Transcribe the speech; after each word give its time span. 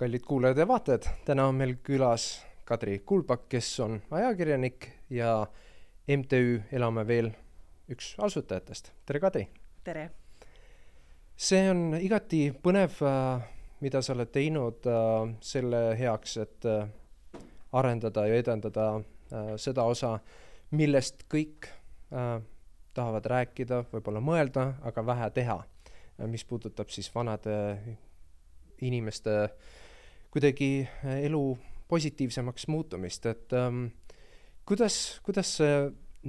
kallid 0.00 0.20
kuulajad 0.26 0.58
ja 0.58 0.68
vaatajad, 0.68 1.02
täna 1.24 1.44
on 1.46 1.54
meil 1.54 1.74
külas 1.84 2.46
Kadri 2.64 2.98
Kulbak, 2.98 3.42
kes 3.52 3.80
on 3.84 3.98
ajakirjanik 4.10 4.86
ja 5.10 5.46
MTÜ 6.16 6.62
Elame 6.72 7.06
Veel 7.06 7.28
üks 7.92 8.14
asutajatest. 8.18 8.92
tere, 9.06 9.20
Kadri! 9.20 9.42
tere! 9.84 10.10
see 11.36 11.66
on 11.70 11.98
igati 12.00 12.46
põnev, 12.62 12.96
äh, 13.04 13.42
mida 13.84 14.00
sa 14.00 14.14
oled 14.14 14.30
teinud 14.32 14.88
äh, 14.88 15.34
selle 15.44 15.82
heaks, 16.00 16.36
et 16.46 16.64
äh, 16.64 16.88
arendada 17.72 18.24
ja 18.26 18.38
edendada 18.40 18.86
seda 19.60 19.84
osa, 19.86 20.14
millest 20.70 21.26
kõik 21.30 21.68
tahavad 22.10 23.28
rääkida, 23.30 23.84
võib-olla 23.92 24.18
mõelda, 24.24 24.64
aga 24.82 25.04
vähe 25.06 25.28
teha. 25.30 25.60
mis 26.26 26.44
puudutab 26.44 26.88
siis 26.90 27.14
vanade 27.14 27.54
inimeste 28.80 29.36
kuidagi 30.30 30.88
elu 31.24 31.44
positiivsemaks 31.90 32.68
muutumist, 32.70 33.26
et 33.26 33.52
ähm, 33.56 33.86
kuidas, 34.68 35.20
kuidas 35.26 35.56
see 35.58 35.74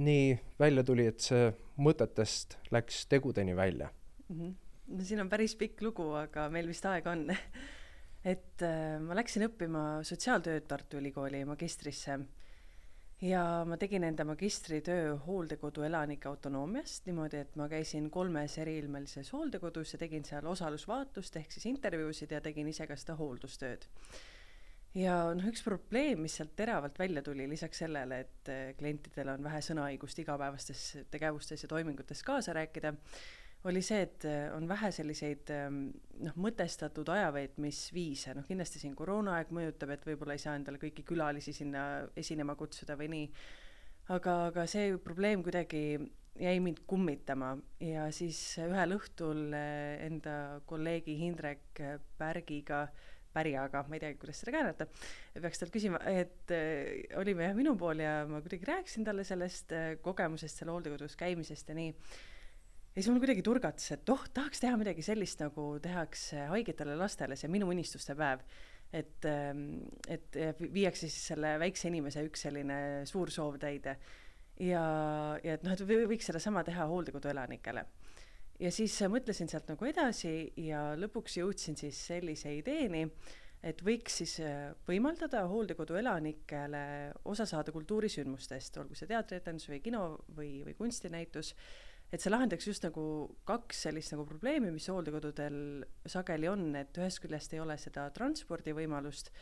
nii 0.02 0.32
välja 0.58 0.82
tuli, 0.86 1.06
et 1.06 1.20
see 1.22 1.50
mõtetest 1.82 2.58
läks 2.74 3.06
tegudeni 3.10 3.54
välja 3.56 3.90
mm? 4.28 4.40
-hmm. 4.40 4.54
no 4.96 5.04
siin 5.04 5.20
on 5.20 5.28
päris 5.28 5.54
pikk 5.56 5.82
lugu, 5.82 6.08
aga 6.18 6.48
meil 6.50 6.66
vist 6.66 6.86
aega 6.86 7.12
on 7.12 7.30
et 8.32 8.62
äh, 8.62 8.98
ma 9.02 9.14
läksin 9.18 9.46
õppima 9.48 9.84
sotsiaaltööd 10.06 10.66
Tartu 10.68 10.98
Ülikooli 11.02 11.44
magistrisse 11.44 12.18
ja 13.22 13.42
ma 13.68 13.78
tegin 13.78 14.04
enda 14.06 14.24
magistritöö 14.26 15.14
hooldekodu 15.26 15.84
elanike 15.86 16.28
autonoomiast 16.28 17.06
niimoodi, 17.06 17.42
et 17.44 17.56
ma 17.60 17.68
käisin 17.70 18.10
kolmes 18.10 18.58
eriilmelises 18.58 19.32
hooldekodus 19.32 19.94
ja 19.94 20.00
tegin 20.02 20.26
seal 20.26 20.46
osalusvaatlust 20.50 21.38
ehk 21.38 21.54
siis 21.54 21.68
intervjuusid 21.70 22.34
ja 22.34 22.40
tegin 22.42 22.70
ise 22.72 22.86
ka 22.90 22.96
seda 22.98 23.16
hooldustööd. 23.20 23.86
ja 24.98 25.14
noh, 25.36 25.46
üks 25.48 25.62
probleem, 25.64 26.24
mis 26.26 26.34
sealt 26.40 26.56
teravalt 26.58 26.98
välja 26.98 27.22
tuli, 27.22 27.46
lisaks 27.48 27.84
sellele, 27.84 28.18
et 28.26 28.50
klientidel 28.78 29.30
on 29.36 29.46
vähe 29.46 29.62
sõnaõigust 29.64 30.18
igapäevastes 30.24 30.82
tegevustes 31.10 31.62
ja 31.62 31.70
toimingutes 31.70 32.22
kaasa 32.26 32.58
rääkida, 32.58 32.92
oli 33.64 33.82
see, 33.84 34.00
et 34.06 34.24
äh, 34.26 34.46
on 34.56 34.66
vähe 34.68 34.90
selliseid 34.94 35.50
ähm, 35.54 35.84
noh, 36.22 36.38
mõtestatud 36.46 37.08
ajaveetmisviise, 37.14 38.34
noh 38.36 38.46
kindlasti 38.48 38.82
siin 38.82 38.96
koroonaaeg 38.98 39.52
mõjutab, 39.54 39.94
et 39.94 40.06
võib-olla 40.08 40.36
ei 40.36 40.42
saa 40.42 40.56
endale 40.58 40.80
kõiki 40.82 41.04
külalisi 41.06 41.54
sinna 41.56 41.84
esinema 42.18 42.56
kutsuda 42.58 42.96
või 42.98 43.12
nii, 43.12 43.28
aga, 44.16 44.36
aga 44.50 44.66
see 44.70 44.96
probleem 45.02 45.44
kuidagi 45.46 45.84
jäi 46.40 46.58
mind 46.64 46.82
kummitama 46.88 47.54
ja 47.84 48.08
siis 48.14 48.40
ühel 48.64 48.96
õhtul 48.96 49.50
äh, 49.54 50.02
enda 50.08 50.36
kolleegi 50.66 51.18
Hindrek 51.20 51.82
Pärgiga 52.18 52.86
pärjaga, 53.32 53.84
ma 53.88 53.96
ei 53.96 54.02
teagi, 54.02 54.18
kuidas 54.20 54.42
seda 54.42 54.52
käänata, 54.52 54.86
peaks 55.38 55.62
talt 55.62 55.72
küsima, 55.74 56.00
et 56.10 56.52
äh, 56.52 57.06
olime 57.20 57.46
jah 57.48 57.56
minu 57.56 57.74
pool 57.80 58.02
ja 58.04 58.22
ma 58.28 58.42
kuidagi 58.44 58.68
rääkisin 58.68 59.06
talle 59.06 59.24
sellest 59.28 59.72
äh, 59.76 59.94
kogemusest 60.04 60.60
seal 60.60 60.72
hooldekodus 60.72 61.16
käimisest 61.20 61.72
ja 61.72 61.78
nii 61.78 61.94
ja 62.92 63.00
siis 63.00 63.08
mul 63.08 63.22
kuidagi 63.22 63.44
turgatas, 63.44 63.88
et 63.94 64.10
oh, 64.12 64.24
tahaks 64.36 64.60
teha 64.60 64.76
midagi 64.80 65.04
sellist, 65.04 65.40
nagu 65.40 65.66
tehakse 65.82 66.46
haigetele 66.52 66.96
lastele, 67.00 67.38
see 67.40 67.50
minu 67.52 67.70
unistuste 67.72 68.16
päev. 68.18 68.44
et, 68.92 69.24
ähm, 69.24 69.78
et 70.08 70.36
viiakse 70.60 71.08
siis 71.08 71.30
selle 71.30 71.54
väikse 71.58 71.88
inimese 71.88 72.20
üks 72.26 72.42
selline 72.44 72.76
suur 73.08 73.30
soov 73.32 73.56
täide. 73.58 73.96
ja, 74.60 74.82
ja 75.42 75.54
et 75.54 75.62
noh, 75.64 75.72
et 75.72 75.84
võiks 75.88 76.28
sedasama 76.28 76.64
teha 76.64 76.84
hooldekodu 76.90 77.30
elanikele. 77.32 77.86
ja 78.60 78.70
siis 78.70 78.98
mõtlesin 79.08 79.48
sealt 79.48 79.72
nagu 79.72 79.88
edasi 79.88 80.52
ja 80.60 80.92
lõpuks 80.96 81.38
jõudsin 81.40 81.76
siis 81.80 81.96
sellise 82.12 82.52
ideeni, 82.58 83.06
et 83.62 83.80
võiks 83.80 84.18
siis 84.20 84.36
äh, 84.44 84.74
võimaldada 84.84 85.46
hooldekodu 85.48 85.96
elanikele 85.96 86.84
osa 87.24 87.46
saada 87.46 87.72
kultuurisündmustest, 87.72 88.76
olgu 88.76 88.98
see 88.98 89.08
teatrietendus 89.08 89.70
või 89.70 89.80
kino 89.80 90.04
või, 90.36 90.52
või 90.66 90.76
kunstinäitus 90.76 91.54
et 92.12 92.20
see 92.20 92.30
lahendaks 92.32 92.66
just 92.68 92.84
nagu 92.84 93.02
kaks 93.48 93.86
sellist 93.86 94.12
nagu 94.12 94.26
probleemi, 94.28 94.70
mis 94.74 94.88
hooldekodudel 94.92 95.56
sageli 96.12 96.50
on, 96.50 96.68
et 96.76 96.98
ühest 97.00 97.22
küljest 97.24 97.54
ei 97.56 97.62
ole 97.62 97.78
seda 97.80 98.04
transpordivõimalust, 98.12 99.32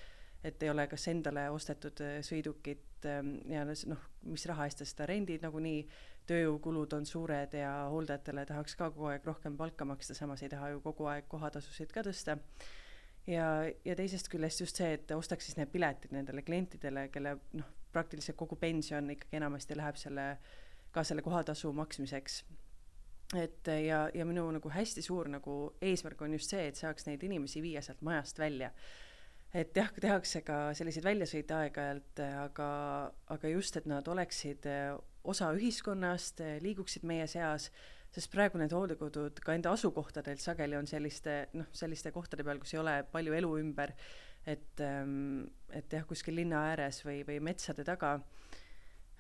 et 0.47 0.63
ei 0.63 0.71
ole 0.71 0.87
kas 0.89 1.09
endale 1.11 1.49
ostetud 1.53 2.01
äh, 2.07 2.21
sõidukit 2.25 3.09
ähm, 3.11 3.35
ja 3.51 3.65
noh, 3.67 4.07
mis 4.31 4.47
raha 4.49 4.69
eest 4.69 4.85
sa 4.85 4.89
seda 4.89 5.09
rendid 5.11 5.43
nagunii, 5.45 5.83
tööjõukulud 6.31 6.95
on 6.95 7.09
suured 7.09 7.57
ja 7.59 7.73
hooldajatele 7.91 8.45
tahaks 8.47 8.77
ka 8.79 8.91
kogu 8.93 9.11
aeg 9.11 9.27
rohkem 9.27 9.57
palka 9.59 9.85
maksta, 9.89 10.15
samas 10.15 10.45
ei 10.47 10.53
taha 10.53 10.71
ju 10.71 10.85
kogu 10.85 11.09
aeg 11.11 11.27
kohatasusid 11.29 11.91
ka 11.93 12.05
tõsta. 12.07 12.39
ja, 13.27 13.51
ja 13.85 13.99
teisest 13.99 14.31
küljest 14.31 14.63
just 14.63 14.79
see, 14.79 14.95
et 14.95 15.11
ostaks 15.17 15.51
siis 15.51 15.59
need 15.59 15.75
piletid 15.75 16.15
nendele 16.15 16.47
klientidele, 16.47 17.09
kelle 17.11 17.35
noh, 17.59 17.77
praktiliselt 17.93 18.39
kogu 18.39 18.57
pension 18.57 19.11
ikkagi 19.11 19.41
enamasti 19.43 19.77
läheb 19.77 19.99
selle, 19.99 20.27
ka 20.95 21.03
selle 21.05 21.27
kohatasu 21.27 21.73
maksmiseks 21.75 22.45
et 23.37 23.71
ja, 23.87 24.09
ja 24.15 24.27
minu 24.27 24.47
nagu 24.51 24.73
hästi 24.73 25.03
suur 25.05 25.29
nagu 25.31 25.57
eesmärk 25.83 26.23
on 26.27 26.35
just 26.35 26.51
see, 26.51 26.67
et 26.71 26.79
saaks 26.79 27.07
neid 27.07 27.23
inimesi 27.27 27.63
viia 27.63 27.83
sealt 27.85 28.03
majast 28.07 28.39
välja. 28.39 28.73
et 29.55 29.77
jah, 29.77 29.91
tehakse 29.91 30.43
ka 30.47 30.59
selliseid 30.79 31.05
väljasõite 31.05 31.55
aeg-ajalt, 31.57 32.21
aga, 32.45 32.67
aga 33.35 33.49
just, 33.51 33.77
et 33.77 33.87
nad 33.91 34.07
oleksid 34.07 34.67
eh, 34.71 34.93
osa 35.27 35.49
ühiskonnast, 35.57 36.43
liiguksid 36.63 37.03
meie 37.07 37.27
seas, 37.31 37.71
sest 38.15 38.31
praegu 38.31 38.59
need 38.59 38.75
hooldekodud 38.75 39.43
ka 39.43 39.55
enda 39.55 39.73
asukohtadelt 39.75 40.43
sageli 40.43 40.79
on 40.79 40.87
selliste 40.91 41.45
noh, 41.59 41.67
selliste 41.75 42.13
kohtade 42.15 42.47
peal, 42.47 42.63
kus 42.63 42.75
ei 42.75 42.83
ole 42.83 42.95
palju 43.11 43.35
elu 43.39 43.51
ümber, 43.59 43.95
et, 44.47 44.83
ehm, 44.83 45.45
et 45.75 45.99
jah, 45.99 46.07
kuskil 46.07 46.39
linna 46.39 46.65
ääres 46.71 47.03
või, 47.07 47.21
või 47.27 47.39
metsade 47.51 47.87
taga 47.87 48.17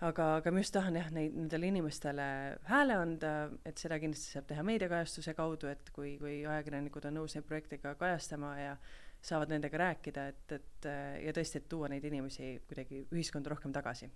aga, 0.00 0.27
aga 0.38 0.53
ma 0.53 0.62
just 0.62 0.75
tahan 0.75 0.97
jah, 0.97 1.11
neid, 1.15 1.34
nendele 1.37 1.69
inimestele 1.71 2.27
hääle 2.71 2.97
anda, 2.97 3.33
et 3.69 3.81
seda 3.81 3.99
kindlasti 4.00 4.37
saab 4.37 4.49
teha 4.49 4.65
meediakajastuse 4.66 5.34
kaudu, 5.37 5.69
et 5.71 5.93
kui, 5.94 6.15
kui 6.21 6.41
ajakirjanikud 6.41 7.09
on 7.11 7.19
nõus 7.21 7.37
neid 7.37 7.47
projekte 7.49 7.81
ka 7.83 7.94
kajastama 8.00 8.55
ja 8.59 8.75
saavad 9.21 9.53
nendega 9.53 9.81
rääkida, 9.83 10.27
et, 10.33 10.56
et 10.56 10.91
ja 11.27 11.34
tõesti, 11.37 11.60
et 11.60 11.69
tuua 11.69 11.91
neid 11.93 12.05
inimesi 12.09 12.55
kuidagi 12.69 13.05
ühiskonda 13.12 13.53
rohkem 13.53 13.75
tagasi. 13.77 14.09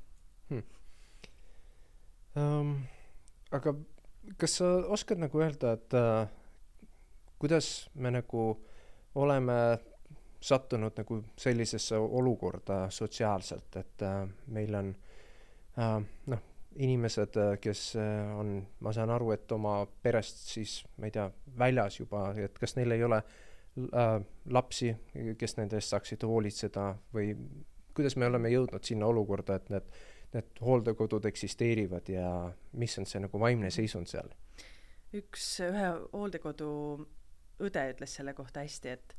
Hmm.. 0.49 0.65
Um, 2.35 2.71
aga 3.55 3.77
kas 4.41 4.57
sa 4.59 4.71
oskad 4.91 5.21
nagu 5.21 5.43
öelda, 5.45 5.77
et 5.77 5.97
uh, 6.01 6.25
kuidas 7.39 7.91
me 7.95 8.11
nagu 8.11 8.49
oleme 9.21 9.59
sattunud 10.45 10.97
nagu 10.99 11.21
sellisesse 11.41 11.97
olukorda 12.01 12.87
sotsiaalselt, 12.93 13.77
et 13.81 14.05
uh, 14.09 14.25
meil 14.57 14.81
on 14.81 14.91
Äh, 14.95 15.04
noh, 15.77 16.43
inimesed, 16.77 17.37
äh, 17.37 17.59
kes 17.61 17.97
äh, 17.97 18.39
on, 18.39 18.67
ma 18.81 18.93
saan 18.93 19.11
aru, 19.15 19.31
et 19.35 19.53
oma 19.53 19.85
perest 20.03 20.47
siis, 20.51 20.79
ma 20.99 21.09
ei 21.09 21.15
tea, 21.15 21.29
väljas 21.59 22.01
juba, 22.01 22.29
et 22.41 22.59
kas 22.59 22.77
neil 22.79 22.97
ei 22.97 23.05
ole 23.07 23.21
äh, 23.21 24.17
lapsi, 24.51 24.95
kes 25.39 25.57
nende 25.59 25.79
eest 25.79 25.95
saaksid 25.95 26.27
hoolitseda 26.27 26.89
või 27.15 27.35
kuidas 27.95 28.19
me 28.19 28.27
oleme 28.27 28.51
jõudnud 28.51 28.87
sinna 28.87 29.07
olukorda, 29.07 29.59
et 29.61 29.71
need, 29.71 29.91
need 30.35 30.63
hooldekodud 30.67 31.27
eksisteerivad 31.31 32.11
ja 32.11 32.31
mis 32.81 32.99
on 32.99 33.07
see 33.07 33.23
nagu 33.23 33.41
vaimne 33.41 33.71
seisund 33.75 34.11
seal? 34.11 34.33
üks, 35.15 35.47
ühe 35.63 35.91
hooldekodu 36.11 36.69
õde 37.63 37.85
ütles 37.93 38.17
selle 38.19 38.33
kohta 38.35 38.65
hästi, 38.65 38.97
et 38.97 39.15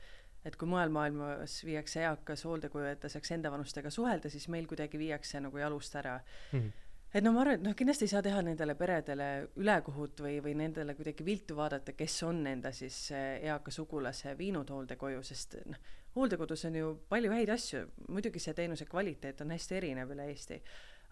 et 0.46 0.56
kui 0.56 0.70
mujal 0.70 0.94
maailmas 0.94 1.58
viiakse 1.66 2.04
eakas 2.06 2.46
hooldekoju, 2.46 2.86
et 2.92 3.00
ta 3.02 3.10
saaks 3.10 3.32
enda 3.34 3.52
vanustega 3.54 3.90
suhelda, 3.94 4.30
siis 4.30 4.48
meil 4.54 4.68
kuidagi 4.70 5.02
viiakse 5.02 5.42
nagu 5.42 5.58
jalust 5.62 5.96
ära. 6.02 6.20
Mm. 6.52 6.60
-hmm 6.60 6.82
et 7.16 7.24
no 7.24 7.32
ma 7.32 7.46
arvan, 7.46 7.56
et 7.56 7.64
noh, 7.64 7.76
kindlasti 7.78 8.04
ei 8.10 8.12
saa 8.12 8.22
teha 8.26 8.42
nendele 8.44 8.74
peredele 8.76 9.28
ülekohut 9.62 10.20
või, 10.26 10.34
või 10.44 10.56
nendele 10.60 10.98
kuidagi 10.98 11.24
viltu 11.24 11.56
vaadata, 11.56 11.94
kes 11.96 12.16
on 12.28 12.42
enda 12.52 12.74
siis 12.76 12.98
eh, 13.16 13.46
eaka 13.48 13.72
sugulase 13.72 14.34
viinud 14.36 14.74
hooldekoju, 14.74 15.22
sest 15.24 15.56
noh, 15.64 15.80
hooldekodus 16.18 16.66
on 16.68 16.76
ju 16.76 16.92
palju 17.08 17.32
häid 17.32 17.54
asju, 17.56 17.86
muidugi 18.10 18.44
see 18.44 18.58
teenuse 18.58 18.88
kvaliteet 18.92 19.46
on 19.46 19.56
hästi 19.56 19.80
erinev 19.80 20.12
üle 20.12 20.28
Eesti, 20.28 20.60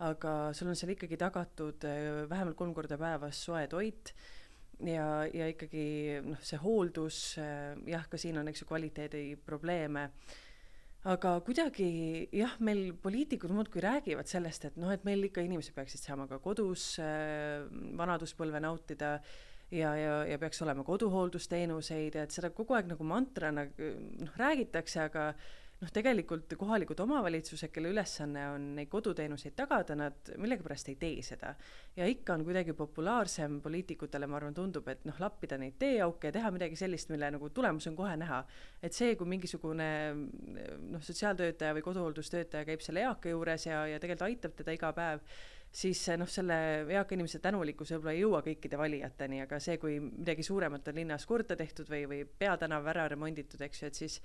aga 0.03 0.35
sul 0.57 0.73
on 0.73 0.79
seal 0.79 0.91
ikkagi 0.91 1.19
tagatud 1.21 1.87
eh, 1.87 2.23
vähemalt 2.27 2.59
kolm 2.59 2.75
korda 2.75 2.99
päevas 2.99 3.39
soe 3.47 3.63
toit 3.71 4.11
ja, 4.81 5.07
ja 5.33 5.49
ikkagi 5.51 5.85
noh, 6.25 6.39
see 6.43 6.59
hooldus, 6.63 7.19
äh, 7.41 7.73
jah, 7.89 8.07
ka 8.09 8.19
siin 8.21 8.39
on, 8.41 8.49
eks 8.51 8.63
ju, 8.63 8.69
kvaliteedi 8.69 9.23
probleeme, 9.45 10.09
aga 11.09 11.35
kuidagi 11.45 11.87
jah, 12.33 12.55
meil 12.63 12.93
poliitikud 13.03 13.53
muudkui 13.53 13.83
räägivad 13.83 14.29
sellest, 14.29 14.69
et 14.69 14.77
noh, 14.79 14.91
et 14.93 15.03
meil 15.07 15.25
ikka 15.27 15.43
inimesed 15.43 15.75
peaksid 15.75 16.03
saama 16.03 16.27
ka 16.31 16.39
kodus 16.43 16.93
äh, 17.03 17.65
vanaduspõlve 17.99 18.63
nautida 18.63 19.17
ja, 19.73 19.95
ja, 19.97 20.21
ja 20.29 20.37
peaks 20.39 20.61
olema 20.63 20.85
koduhooldusteenuseid 20.87 22.15
ja 22.15 22.27
et 22.27 22.35
seda 22.35 22.53
kogu 22.55 22.77
aeg 22.77 22.89
nagu 22.91 23.07
mantrana 23.07 23.67
noh, 23.67 24.37
räägitakse, 24.39 25.09
aga 25.09 25.33
noh, 25.83 25.91
tegelikult 25.93 26.53
kohalikud 26.59 26.99
omavalitsused, 27.03 27.71
kelle 27.73 27.91
ülesanne 27.91 28.45
on 28.53 28.67
neid 28.77 28.89
koduteenuseid 28.91 29.55
tagada, 29.57 29.97
nad 29.99 30.31
millegipärast 30.39 30.91
ei 30.93 30.97
tee 30.99 31.21
seda. 31.25 31.53
ja 31.95 32.07
ikka 32.09 32.37
on 32.37 32.45
kuidagi 32.47 32.73
populaarsem 32.73 33.59
poliitikutele, 33.61 34.27
ma 34.27 34.39
arvan, 34.39 34.55
tundub, 34.57 34.87
et 34.89 35.03
noh, 35.05 35.19
lappida 35.21 35.59
neid 35.61 35.75
teeauke 35.81 36.31
ja 36.31 36.35
teha 36.37 36.51
midagi 36.55 36.79
sellist, 36.79 37.11
mille 37.13 37.29
nagu 37.35 37.49
tulemus 37.49 37.87
on 37.91 37.97
kohe 37.99 38.15
näha. 38.17 38.43
et 38.81 38.93
see, 38.93 39.15
kui 39.19 39.29
mingisugune 39.29 39.89
noh, 40.13 41.03
sotsiaaltöötaja 41.03 41.75
või 41.77 41.85
koduhooldustöötaja 41.89 42.69
käib 42.69 42.85
selle 42.85 43.03
eaka 43.03 43.33
juures 43.33 43.67
ja, 43.67 43.83
ja 43.87 43.99
tegelikult 43.99 44.29
aitab 44.29 44.55
teda 44.61 44.77
iga 44.77 44.93
päev, 44.95 45.21
siis 45.73 46.01
noh, 46.21 46.29
selle 46.29 46.55
eaka 46.93 47.17
inimese 47.17 47.41
tänulikkus 47.43 47.95
võib-olla 47.95 48.13
ei 48.15 48.23
jõua 48.23 48.41
kõikide 48.45 48.79
valijateni, 48.79 49.41
aga 49.43 49.59
see, 49.63 49.79
kui 49.81 49.97
midagi 50.03 50.45
suuremat 50.45 50.87
on 50.91 50.99
linnas 51.01 51.25
korda 51.29 51.57
tehtud 51.59 51.89
või, 51.89 52.05
või 52.09 52.25
peatänav 52.39 52.87
ära 52.93 53.07
remonditud, 53.11 53.61
eks 53.65 53.81
ju, 53.81 53.89
et 53.89 54.01
siis 54.03 54.19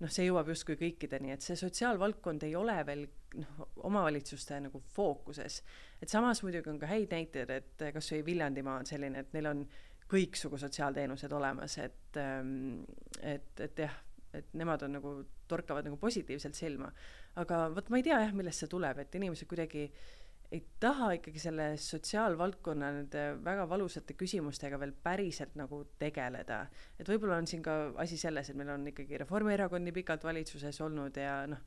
noh, 0.00 0.12
see 0.12 0.26
jõuab 0.26 0.48
justkui 0.52 0.78
kõikideni, 0.80 1.34
et 1.34 1.44
see 1.44 1.58
sotsiaalvaldkond 1.58 2.44
ei 2.48 2.54
ole 2.58 2.76
veel 2.88 3.06
noh, 3.40 3.70
omavalitsuste 3.88 4.60
nagu 4.66 4.82
fookuses. 4.94 5.60
et 6.02 6.08
samas 6.08 6.42
muidugi 6.42 6.72
on 6.72 6.78
ka 6.80 6.90
häid 6.90 7.12
näiteid, 7.14 7.50
et 7.50 7.86
kas 7.94 8.12
või 8.14 8.24
Viljandimaa 8.32 8.78
on 8.80 8.88
selline, 8.88 9.24
et 9.24 9.34
neil 9.36 9.50
on 9.50 9.64
kõiksugu 10.10 10.58
sotsiaalteenused 10.58 11.32
olemas, 11.32 11.76
et 11.78 12.16
ähm, 12.18 12.80
et, 13.22 13.52
et 13.60 13.84
jah, 13.86 13.98
et 14.34 14.54
nemad 14.54 14.82
on 14.86 14.96
nagu, 14.98 15.12
torkavad 15.50 15.86
nagu 15.86 15.98
positiivselt 15.98 16.54
silma. 16.54 16.90
aga 17.36 17.68
vot 17.74 17.90
ma 17.90 18.00
ei 18.00 18.06
tea 18.06 18.18
jah, 18.24 18.34
millest 18.34 18.64
see 18.64 18.70
tuleb, 18.70 18.98
et 18.98 19.14
inimesed 19.14 19.48
kuidagi 19.50 19.86
äh, 19.86 20.20
ei 20.50 20.62
taha 20.82 21.12
ikkagi 21.14 21.38
selle 21.38 21.66
sotsiaalvaldkonna 21.78 22.88
nende 22.96 23.22
väga 23.44 23.68
valusate 23.70 24.16
küsimustega 24.18 24.80
veel 24.82 24.92
päriselt 25.04 25.54
nagu 25.58 25.84
tegeleda. 25.98 26.64
et 26.98 27.08
võib-olla 27.08 27.38
on 27.38 27.46
siin 27.46 27.62
ka 27.62 27.76
asi 28.02 28.18
selles, 28.18 28.50
et 28.50 28.58
meil 28.58 28.72
on 28.74 28.88
ikkagi 28.90 29.20
Reformierakond 29.22 29.86
nii 29.86 29.94
pikalt 30.00 30.26
valitsuses 30.26 30.80
olnud 30.82 31.16
ja 31.22 31.44
noh, 31.50 31.62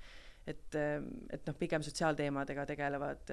et, 0.47 0.75
et 0.75 1.47
noh, 1.47 1.55
pigem 1.59 1.85
sotsiaalteemadega 1.85 2.65
tegelevad, 2.73 3.31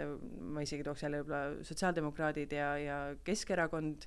ma 0.55 0.63
isegi 0.63 0.87
tooks 0.87 1.03
jälle 1.07 1.25
võib-olla 1.25 1.65
sotsiaaldemokraadid 1.67 2.55
ja, 2.55 2.69
ja 2.79 3.01
Keskerakond, 3.27 4.07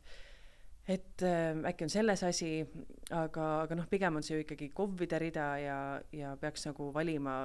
et 0.96 1.28
äkki 1.28 1.89
on 1.89 1.92
selles 1.92 2.24
asi, 2.24 2.54
aga, 3.12 3.50
aga 3.66 3.81
noh, 3.81 3.92
pigem 3.92 4.16
on 4.16 4.24
see 4.24 4.39
ju 4.39 4.48
ikkagi 4.48 4.72
KOV-ide 4.75 5.19
rida 5.28 5.51
ja, 5.60 5.78
ja 6.16 6.38
peaks 6.39 6.69
nagu 6.72 6.88
valima 6.96 7.38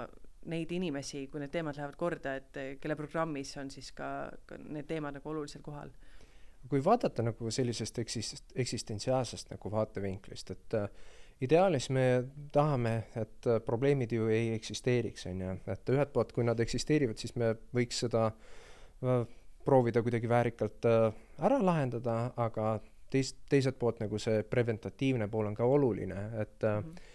neid 0.49 0.73
inimesi, 0.73 1.27
kui 1.29 1.43
need 1.43 1.53
teemad 1.53 1.77
lähevad 1.77 1.97
korda, 1.97 2.35
et 2.41 2.59
kelle 2.81 2.97
programmis 2.97 3.55
on 3.61 3.71
siis 3.71 3.93
ka, 3.97 4.31
ka 4.47 4.59
need 4.65 4.89
teemad 4.89 5.19
nagu 5.19 5.31
olulisel 5.31 5.63
kohal. 5.63 5.91
kui 6.69 6.81
vaadata 6.85 7.23
nagu 7.23 7.51
sellisest 7.51 7.99
eksist-, 7.99 8.53
eksistentsiaalsest 8.55 9.51
nagu 9.55 9.71
vaatevinklist, 9.71 10.51
et 10.51 10.75
äh, 10.75 10.89
ideaalis 11.41 11.91
me 11.91 12.05
tahame, 12.53 12.95
et 13.17 13.47
äh, 13.47 13.61
probleemid 13.65 14.13
ju 14.13 14.29
ei 14.33 14.53
eksisteeriks, 14.55 15.27
on 15.31 15.43
ju, 15.45 15.57
et 15.73 15.93
ühelt 15.95 16.13
poolt, 16.13 16.33
kui 16.35 16.47
nad 16.47 16.61
eksisteerivad, 16.61 17.19
siis 17.21 17.35
me 17.39 17.55
võiks 17.75 18.03
seda 18.05 18.29
äh, 18.29 19.23
proovida 19.65 20.03
kuidagi 20.03 20.31
väärikalt 20.31 20.89
äh, 20.89 21.13
ära 21.45 21.61
lahendada, 21.63 22.19
aga 22.37 22.79
teist, 23.11 23.39
teiselt 23.49 23.79
poolt 23.79 24.03
nagu 24.03 24.19
see 24.21 24.43
preventatiivne 24.43 25.29
pool 25.31 25.51
on 25.51 25.57
ka 25.57 25.65
oluline, 25.65 26.25
et 26.43 26.59
mm 26.63 26.83
-hmm 26.83 27.08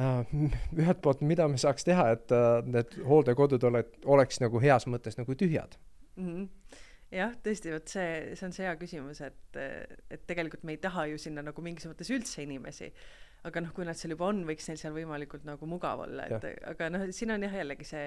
ühelt 0.80 1.02
poolt, 1.04 1.24
mida 1.26 1.48
me 1.50 1.58
saaks 1.60 1.86
teha, 1.88 2.10
et 2.16 2.32
äh, 2.34 2.60
need 2.66 2.96
hooldekodud 3.06 3.66
ole, 3.70 3.84
oleks 4.04 4.40
nagu 4.42 4.62
heas 4.62 4.88
mõttes 4.90 5.18
nagu 5.20 5.36
tühjad 5.38 5.76
mm? 6.16 6.30
-hmm 6.30 6.48
jah, 7.10 7.32
tõesti, 7.44 7.72
vot 7.74 7.90
see, 7.90 8.36
see 8.38 8.46
on 8.46 8.52
see 8.54 8.66
hea 8.66 8.76
küsimus, 8.78 9.20
et, 9.26 9.58
et 9.58 10.22
tegelikult 10.28 10.62
me 10.66 10.76
ei 10.76 10.82
taha 10.82 11.08
ju 11.10 11.18
sinna 11.18 11.42
nagu 11.42 11.64
mingis 11.64 11.88
mõttes 11.90 12.10
üldse 12.14 12.44
inimesi. 12.44 12.92
aga 13.48 13.62
noh, 13.64 13.72
kui 13.72 13.86
nad 13.88 13.96
seal 13.96 14.12
juba 14.12 14.26
on, 14.28 14.42
võiks 14.44 14.68
neil 14.68 14.76
seal 14.76 14.92
võimalikult 14.92 15.46
nagu 15.48 15.66
mugav 15.66 16.04
olla, 16.04 16.26
et 16.28 16.44
ja. 16.44 16.52
aga 16.70 16.90
noh, 16.92 17.06
siin 17.16 17.32
on 17.32 17.42
jah 17.42 17.54
jällegi 17.56 17.86
see 17.88 18.04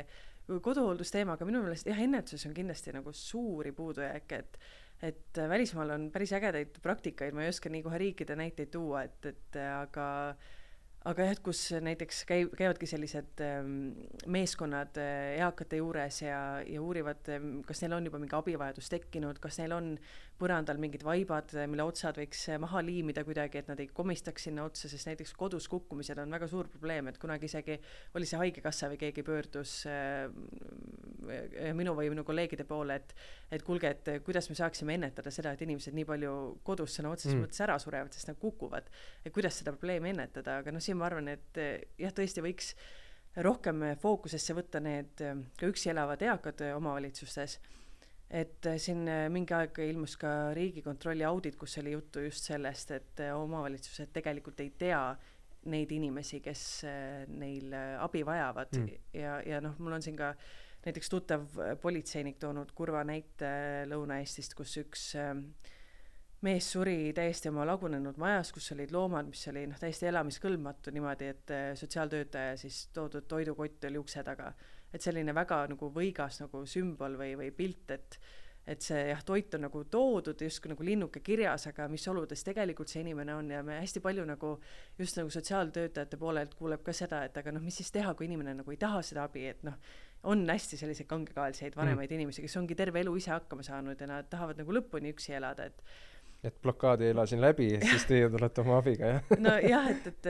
koduhooldusteema, 0.47 1.35
aga 1.35 1.47
minu 1.49 1.63
meelest 1.63 1.89
jah, 1.89 1.99
ennetuses 1.99 2.45
on 2.47 2.53
kindlasti 2.53 2.93
nagu 2.93 3.13
suuri 3.17 3.73
puudujääke, 3.75 4.39
et 4.39 4.59
et 5.03 5.35
välismaal 5.35 5.89
on 5.97 6.03
päris 6.13 6.31
ägedaid 6.37 6.77
praktikaid, 6.79 7.33
ma 7.35 7.43
ei 7.43 7.51
oska 7.51 7.67
nii 7.67 7.81
kohe 7.83 7.97
riikide 7.99 8.37
näiteid 8.39 8.69
tuua, 8.71 9.01
et, 9.03 9.25
et 9.33 9.57
aga 9.59 10.05
aga 11.09 11.25
jah, 11.25 11.35
et 11.35 11.41
kus 11.43 11.61
näiteks 11.83 12.23
käi-, 12.29 12.49
käivadki 12.57 12.87
sellised 12.87 13.41
ähm, 13.43 13.73
meeskonnad 14.31 14.99
äh, 15.01 15.33
eakate 15.41 15.81
juures 15.81 16.21
ja, 16.23 16.39
ja 16.63 16.81
uurivad, 16.81 17.27
ähm, 17.33 17.57
kas 17.67 17.83
neil 17.83 17.97
on 17.97 18.07
juba 18.07 18.21
mingi 18.21 18.37
abivajadus 18.37 18.87
tekkinud, 18.93 19.41
kas 19.43 19.59
neil 19.59 19.75
on 19.75 19.89
põrandal 20.43 20.79
mingid 20.81 21.03
vaibad, 21.05 21.53
mille 21.71 21.85
otsad 21.87 22.17
võiks 22.19 22.41
äh, 22.51 22.59
maha 22.61 22.81
liimida 22.83 23.23
kuidagi, 23.25 23.61
et 23.61 23.69
nad 23.71 23.79
ei 23.79 23.89
komistaks 23.95 24.47
sinna 24.49 24.65
otsa, 24.67 24.89
sest 24.91 25.07
näiteks 25.09 25.33
kodus 25.39 25.69
kukkumised 25.71 26.19
on 26.19 26.33
väga 26.35 26.49
suur 26.51 26.69
probleem, 26.71 27.07
et 27.09 27.19
kunagi 27.21 27.47
isegi 27.49 27.77
oli 28.17 28.27
see 28.29 28.39
Haigekassa 28.41 28.89
või 28.91 28.99
keegi 29.01 29.25
pöördus 29.25 29.75
äh, 29.89 30.27
minu 31.77 31.95
või 31.97 32.09
minu 32.11 32.25
kolleegide 32.27 32.67
poole, 32.67 32.99
et 32.99 33.15
et 33.53 33.61
kuulge, 33.63 33.91
et 33.93 34.09
kuidas 34.25 34.49
me 34.49 34.57
saaksime 34.57 34.95
ennetada 34.97 35.31
seda, 35.31 35.53
et 35.53 35.61
inimesed 35.61 35.93
nii 35.95 36.07
palju 36.09 36.33
kodus 36.65 36.97
sõna 36.97 37.11
otseses 37.13 37.35
mm. 37.37 37.45
mõttes 37.45 37.61
ära 37.63 37.77
surevad, 37.79 38.15
sest 38.15 38.31
nad 38.31 38.39
kukuvad. 38.41 38.89
et 39.23 39.33
kuidas 39.33 39.59
seda 39.61 39.75
probleemi 39.75 40.11
ennetada, 40.11 40.57
aga 40.63 40.73
noh, 40.73 40.81
siin 40.83 40.97
ma 40.97 41.07
arvan, 41.09 41.29
et 41.35 41.61
jah, 42.01 42.15
tõesti 42.15 42.43
võiks 42.43 42.73
rohkem 43.45 43.85
fookusesse 44.01 44.57
võtta 44.57 44.81
need 44.83 45.21
ka 45.57 45.69
üksi 45.69 45.93
elavad 45.93 46.21
eakad 46.21 46.65
omavalitsustes 46.73 47.59
et 48.33 48.65
äh, 48.65 48.79
siin 48.81 49.05
äh, 49.07 49.27
mingi 49.31 49.53
aeg 49.53 49.77
ilmus 49.85 50.15
ka 50.21 50.31
Riigikontrolli 50.57 51.25
audit, 51.27 51.57
kus 51.59 51.77
oli 51.81 51.93
juttu 51.93 52.23
just 52.25 52.49
sellest, 52.49 52.91
et 52.95 53.21
äh, 53.21 53.35
omavalitsused 53.37 54.09
tegelikult 54.15 54.63
ei 54.63 54.73
tea 54.79 55.03
neid 55.69 55.93
inimesi, 55.95 56.41
kes 56.43 56.61
neil 57.31 57.71
abi 58.03 58.19
vajavad 58.27 58.73
mm. 58.75 59.03
ja, 59.15 59.37
ja 59.47 59.61
noh, 59.63 59.77
mul 59.79 59.95
on 59.95 60.03
siin 60.03 60.17
ka 60.19 60.33
näiteks 60.83 61.07
tuttav 61.07 61.45
politseinik 61.79 62.35
toonud 62.41 62.73
kurva 62.75 63.05
näite 63.07 63.47
Lõuna-Eestist, 63.87 64.57
kus 64.59 64.73
üks 64.81 65.05
mees 66.43 66.67
suri 66.67 67.13
täiesti 67.15 67.47
oma 67.47 67.63
lagunenud 67.69 68.19
majas, 68.19 68.51
kus 68.51 68.73
olid 68.75 68.91
loomad, 68.91 69.29
mis 69.31 69.45
oli 69.53 69.63
noh, 69.71 69.79
täiesti 69.79 70.09
elamiskõlbmatu 70.11 70.91
niimoodi, 70.91 71.31
et 71.31 71.55
sotsiaaltöötaja 71.79 72.59
siis 72.59 72.89
toodud 72.91 73.29
toidukott 73.31 73.87
oli 73.87 74.03
ukse 74.03 74.25
taga 74.27 74.51
et 74.93 75.01
selline 75.01 75.33
väga 75.35 75.63
nagu 75.73 75.89
võigas 75.93 76.39
nagu 76.43 76.63
sümbol 76.69 77.17
või, 77.19 77.33
või 77.39 77.51
pilt, 77.55 77.91
et 77.97 78.19
et 78.63 78.79
see 78.79 79.09
jah, 79.09 79.19
toit 79.27 79.51
on 79.57 79.65
nagu 79.65 79.81
toodud 79.91 80.39
justkui 80.45 80.71
nagu 80.71 80.85
linnuke 80.87 81.19
kirjas, 81.19 81.65
aga 81.67 81.89
mis 81.91 82.05
oludes 82.07 82.45
tegelikult 82.47 82.91
see 82.91 83.01
inimene 83.03 83.35
on 83.35 83.49
ja 83.51 83.59
me 83.65 83.81
hästi 83.81 83.99
palju 84.03 84.23
nagu 84.27 84.53
just 84.99 85.19
nagu 85.19 85.31
sotsiaaltöötajate 85.35 86.19
poolelt 86.21 86.55
kuuleb 86.55 86.83
ka 86.85 86.95
seda, 86.95 87.25
et 87.27 87.37
aga 87.37 87.51
noh, 87.51 87.63
mis 87.63 87.81
siis 87.81 87.91
teha, 87.91 88.13
kui 88.15 88.29
inimene 88.29 88.55
nagu 88.61 88.71
ei 88.71 88.79
taha 88.79 89.01
seda 89.03 89.25
abi, 89.27 89.43
et 89.51 89.67
noh, 89.67 89.75
on 90.31 90.45
hästi 90.47 90.79
selliseid 90.79 91.09
kangekaelseid 91.11 91.75
vanemaid 91.75 92.07
mm. 92.07 92.21
inimesi, 92.21 92.45
kes 92.45 92.55
ongi 92.61 92.79
terve 92.79 93.03
elu 93.03 93.17
ise 93.19 93.33
hakkama 93.33 93.67
saanud 93.67 93.99
ja 93.99 94.07
nad 94.07 94.31
tahavad 94.31 94.63
nagu 94.63 94.79
lõpuni 94.79 95.11
üksi 95.11 95.35
elada, 95.35 95.67
et 95.67 95.83
et 96.43 96.55
blokaadi 96.63 97.07
elasin 97.13 97.41
läbi, 97.41 97.69
siis 97.79 98.05
teie 98.09 98.27
tulete 98.31 98.61
oma 98.63 98.77
abiga, 98.81 99.13
jah? 99.13 99.33
nojah, 99.39 99.89
et, 99.93 100.07
et 100.11 100.29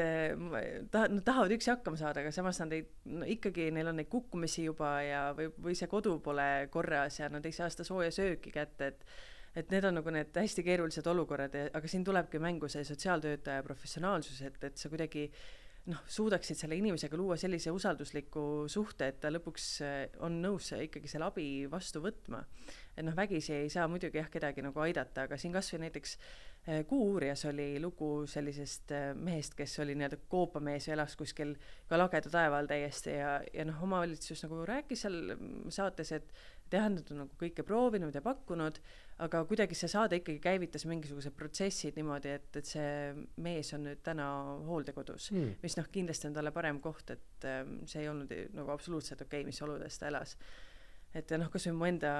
ta-, 0.93 1.07
nad 1.09 1.23
tahavad 1.25 1.53
üksi 1.55 1.71
hakkama 1.73 1.97
saada, 1.99 2.21
aga 2.21 2.31
samas 2.35 2.61
nad 2.61 2.75
ei, 2.77 2.85
no 3.09 3.27
ikkagi 3.29 3.69
neil 3.73 3.89
on 3.89 3.97
neid 3.97 4.11
kukkumisi 4.11 4.67
juba 4.67 4.95
ja 5.05 5.23
või, 5.37 5.49
või 5.67 5.77
see 5.77 5.89
kodu 5.91 6.19
pole 6.23 6.49
korras 6.73 7.17
ja 7.19 7.31
nad 7.33 7.45
ei 7.49 7.55
saa 7.55 7.71
seda 7.73 7.87
sooja 7.87 8.13
sööki 8.13 8.53
kätte, 8.53 8.93
et 8.93 9.07
et 9.53 9.69
need 9.69 9.85
on 9.85 9.93
nagu 9.99 10.09
need 10.09 10.33
hästi 10.33 10.63
keerulised 10.65 11.05
olukorrad 11.05 11.53
aga 11.77 11.89
siin 11.89 12.01
tulebki 12.05 12.39
mängu 12.41 12.65
see 12.73 12.81
sotsiaaltöötaja 12.87 13.61
professionaalsus, 13.65 14.39
et, 14.41 14.57
et 14.65 14.81
sa 14.81 14.89
kuidagi 14.89 15.27
noh, 15.91 15.99
suudaksid 16.07 16.57
selle 16.59 16.77
inimesega 16.79 17.17
luua 17.19 17.35
sellise 17.39 17.71
usaldusliku 17.75 18.69
suhte, 18.71 19.09
et 19.11 19.19
ta 19.23 19.31
lõpuks 19.33 19.67
on 20.23 20.39
nõus 20.43 20.71
ikkagi 20.77 21.11
selle 21.11 21.27
abi 21.27 21.47
vastu 21.71 22.01
võtma. 22.03 22.43
Et 22.95 23.03
noh, 23.05 23.15
vägisi 23.17 23.55
ei 23.55 23.69
saa 23.73 23.87
muidugi 23.91 24.21
jah, 24.21 24.29
kedagi 24.31 24.63
nagu 24.63 24.79
aidata, 24.83 25.25
aga 25.27 25.37
siin 25.39 25.53
kasvõi 25.55 25.81
näiteks 25.83 26.15
eh, 26.67 26.83
Kuuuurijas 26.87 27.43
oli 27.49 27.67
lugu 27.81 28.27
sellisest 28.29 28.93
eh, 28.95 29.09
mehest, 29.17 29.57
kes 29.59 29.75
oli 29.83 29.97
nii-öelda 29.97 30.21
koopamees 30.31 30.87
ja 30.87 30.95
elas 30.95 31.17
kuskil 31.19 31.55
ka 31.89 31.99
lageda 31.99 32.31
taeva 32.31 32.61
all 32.61 32.69
täiesti 32.69 33.17
ja, 33.17 33.35
ja 33.53 33.65
noh, 33.67 33.81
omavalitsus 33.83 34.45
nagu 34.45 34.61
rääkis 34.69 35.03
seal 35.07 35.35
saates, 35.73 36.13
et 36.19 36.31
jah, 36.75 36.87
nad 36.91 37.09
on 37.13 37.23
nagu 37.23 37.37
kõike 37.39 37.65
proovinud 37.67 38.15
ja 38.15 38.21
pakkunud, 38.25 38.79
aga 39.23 39.43
kuidagi 39.49 39.77
see 39.77 39.91
saade 39.91 40.19
ikkagi 40.19 40.39
käivitas 40.43 40.87
mingisugused 40.89 41.35
protsessid 41.37 41.97
niimoodi, 41.99 42.33
et, 42.39 42.49
et 42.59 42.69
see 42.69 42.93
mees 43.45 43.73
on 43.77 43.85
nüüd 43.89 44.01
täna 44.05 44.29
hooldekodus 44.67 45.31
mm., 45.33 45.59
mis 45.63 45.77
noh, 45.79 45.89
kindlasti 45.93 46.29
on 46.29 46.37
talle 46.37 46.53
parem 46.55 46.81
koht, 46.83 47.13
et 47.13 47.49
eh, 47.49 47.61
see 47.89 48.03
ei 48.03 48.09
olnud 48.11 48.33
nagu 48.57 48.73
absoluutselt 48.73 49.21
okei 49.25 49.43
okay,, 49.43 49.49
mis 49.49 49.61
oludes 49.65 49.99
ta 50.01 50.09
elas. 50.09 50.37
et 51.13 51.35
noh, 51.37 51.51
kasvõi 51.53 51.77
mu 51.77 51.89
enda 51.89 52.15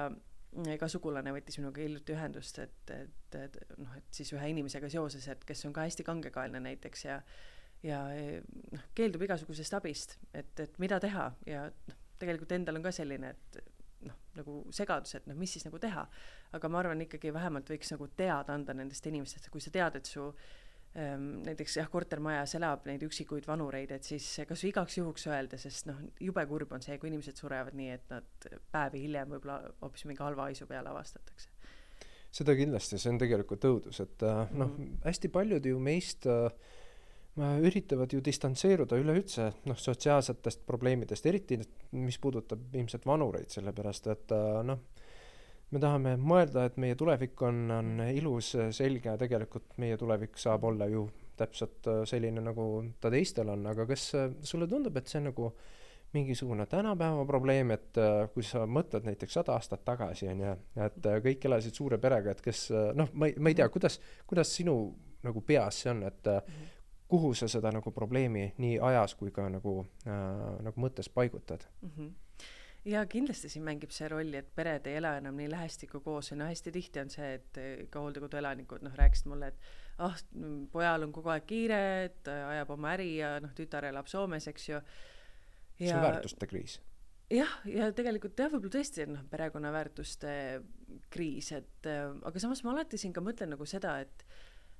ka 0.78 0.86
sugulane 0.90 1.32
võttis 1.34 1.58
minuga 1.58 1.82
hiljuti 1.82 2.14
ühendust, 2.14 2.60
et, 2.62 2.94
et, 2.94 3.36
et 3.40 3.58
noh, 3.80 3.90
et 3.98 4.14
siis 4.14 4.30
ühe 4.36 4.52
inimesega 4.52 4.90
seoses, 4.92 5.26
et 5.32 5.42
kes 5.44 5.66
on 5.66 5.74
ka 5.74 5.88
hästi 5.88 6.06
kangekaelne 6.06 6.62
näiteks 6.62 7.04
ja 7.08 7.18
ja 7.84 8.00
noh, 8.72 8.86
keeldub 8.96 9.26
igasugusest 9.26 9.74
abist, 9.76 10.16
et, 10.32 10.54
et 10.62 10.78
mida 10.80 11.00
teha 11.02 11.28
ja 11.48 11.66
noh, 11.68 11.98
tegelikult 12.20 12.54
endal 12.56 12.78
on 12.78 12.86
ka 12.86 12.92
selline, 12.94 13.34
et 13.34 13.73
noh, 14.08 14.18
nagu 14.38 14.58
segadus, 14.74 15.14
et 15.18 15.26
noh, 15.30 15.38
mis 15.38 15.52
siis 15.56 15.64
nagu 15.66 15.78
teha. 15.80 16.04
aga 16.54 16.68
ma 16.70 16.78
arvan 16.82 17.00
ikkagi 17.04 17.32
vähemalt 17.34 17.70
võiks 17.70 17.90
nagu 17.94 18.08
teada 18.16 18.54
anda 18.54 18.74
nendest 18.74 19.06
inimestest, 19.10 19.50
kui 19.50 19.60
sa 19.60 19.72
tead, 19.74 19.96
et 19.98 20.10
su 20.10 20.26
ähm, 20.98 21.40
näiteks 21.46 21.78
jah, 21.80 21.88
kortermajas 21.90 22.54
elab 22.58 22.86
neid 22.86 23.02
üksikuid 23.06 23.48
vanureid, 23.48 23.94
et 23.96 24.06
siis 24.06 24.28
kas 24.48 24.62
või 24.64 24.70
igaks 24.70 24.98
juhuks 25.00 25.26
öelda, 25.30 25.58
sest 25.58 25.88
noh, 25.90 25.98
jube 26.20 26.46
kurb 26.50 26.76
on 26.76 26.84
see, 26.84 26.98
kui 26.98 27.10
inimesed 27.10 27.40
surevad 27.40 27.74
nii, 27.78 27.90
et 27.96 28.14
nad 28.14 28.48
päevi 28.74 29.02
hiljem 29.06 29.34
võib-olla 29.34 29.60
hoopis 29.82 30.06
mingi 30.10 30.22
halva 30.22 30.48
haisu 30.50 30.70
peale 30.70 30.92
avastatakse. 30.94 31.50
seda 32.34 32.54
kindlasti, 32.58 32.98
see 32.98 33.12
on 33.12 33.18
tegelikult 33.22 33.66
õudus, 33.70 34.00
et 34.02 34.22
äh, 34.22 34.46
noh 34.52 34.70
-hmm., 34.70 34.96
hästi 35.04 35.28
paljud 35.28 35.66
ju 35.66 35.78
meist 35.78 36.26
äh, 36.26 36.50
üritavad 37.36 38.12
ju 38.14 38.20
distantseeruda 38.22 38.98
üleüldse 39.00 39.48
noh, 39.66 39.78
sotsiaalsetest 39.78 40.62
probleemidest, 40.66 41.26
eriti 41.26 41.58
mis 41.98 42.18
puudutab 42.22 42.74
ilmselt 42.74 43.06
vanureid, 43.06 43.50
sellepärast 43.50 44.06
et 44.12 44.34
äh, 44.34 44.60
noh, 44.66 44.84
me 45.74 45.82
tahame 45.82 46.14
mõelda, 46.20 46.68
et 46.68 46.78
meie 46.78 46.94
tulevik 46.98 47.42
on, 47.42 47.64
on 47.74 48.04
ilus, 48.06 48.52
selge 48.76 49.10
ja 49.10 49.18
tegelikult 49.18 49.74
meie 49.82 49.98
tulevik 49.98 50.38
saab 50.38 50.68
olla 50.70 50.86
ju 50.90 51.08
täpselt 51.38 51.88
äh, 51.90 52.04
selline, 52.06 52.44
nagu 52.44 52.68
ta 53.02 53.10
teistel 53.10 53.50
on, 53.50 53.66
aga 53.72 53.88
kas 53.90 54.12
äh, 54.14 54.28
sulle 54.46 54.70
tundub, 54.70 54.94
et 54.96 55.10
see 55.10 55.18
on 55.22 55.32
nagu 55.32 55.50
mingisugune 56.14 56.68
tänapäeva 56.70 57.24
probleem, 57.26 57.72
et 57.74 57.98
kui 58.30 58.44
sa 58.46 58.60
mõtled 58.70 59.02
näiteks 59.02 59.34
sada 59.34 59.56
aastat 59.56 59.80
tagasi, 59.82 60.28
on 60.30 60.44
ju, 60.44 60.52
et 60.84 61.08
kõik 61.24 61.48
elasid 61.48 61.74
suure 61.74 61.98
perega, 61.98 62.30
et 62.30 62.42
kes 62.44 62.68
noh, 62.94 63.10
ma 63.18 63.26
ei, 63.26 63.34
ma 63.42 63.50
ei 63.50 63.58
tea, 63.58 63.66
kuidas, 63.74 63.96
kuidas 64.22 64.52
sinu 64.54 64.76
nagu 65.26 65.42
peas 65.42 65.80
see 65.82 65.90
on, 65.90 66.04
et 66.06 66.30
mm 66.30 66.38
-hmm 66.38 66.73
kuhu 67.14 67.30
sa 67.38 67.48
seda 67.50 67.70
nagu 67.74 67.94
probleemi 67.94 68.50
nii 68.58 68.76
ajas 68.90 69.14
kui 69.14 69.30
ka 69.34 69.46
nagu 69.52 69.78
äh,, 70.06 70.60
nagu 70.66 70.86
mõttes 70.86 71.10
paigutad 71.14 71.66
mm? 71.80 71.96
-hmm 71.96 72.12
ja 72.84 73.06
kindlasti 73.08 73.48
siin 73.48 73.64
mängib 73.64 73.92
see 73.94 74.08
rolli, 74.12 74.36
et 74.40 74.50
pered 74.56 74.86
ei 74.90 74.98
ela 75.00 75.14
enam 75.16 75.38
nii 75.40 75.48
lähestikku 75.52 76.00
koos 76.04 76.30
ja 76.30 76.36
no 76.36 76.48
hästi 76.48 76.72
tihti 76.74 77.00
on 77.00 77.10
see, 77.12 77.30
et 77.38 77.60
ka 77.90 78.02
hooldekodu 78.02 78.36
elanikud 78.40 78.84
noh, 78.84 78.94
rääkisid 78.98 79.30
mulle, 79.32 79.52
et 79.52 80.02
ah, 80.04 80.16
pojal 80.72 81.06
on 81.06 81.14
kogu 81.14 81.32
aeg 81.32 81.46
kiire, 81.48 81.80
et 82.10 82.28
ajab 82.34 82.74
oma 82.76 82.92
äri 82.94 83.10
ja 83.16 83.38
noh, 83.40 83.54
tütar 83.56 83.88
elab 83.88 84.10
Soomes, 84.10 84.48
eks 84.52 84.68
ju. 84.68 84.82
see 85.78 85.94
on 85.94 86.04
väärtuste 86.04 86.48
kriis. 86.50 86.78
jah, 87.32 87.56
ja 87.64 87.90
tegelikult 87.96 88.38
jah, 88.38 88.52
võib-olla 88.52 88.76
tõesti 88.76 89.08
noh, 89.08 89.24
perekonna 89.32 89.72
väärtuste 89.72 90.34
kriis, 91.14 91.52
et 91.56 91.88
äh, 91.88 92.10
aga 92.22 92.42
samas 92.42 92.64
ma 92.66 92.74
alati 92.76 93.00
siin 93.00 93.16
ka 93.16 93.24
mõtlen 93.24 93.54
nagu 93.56 93.66
seda, 93.66 93.96
et 94.04 94.26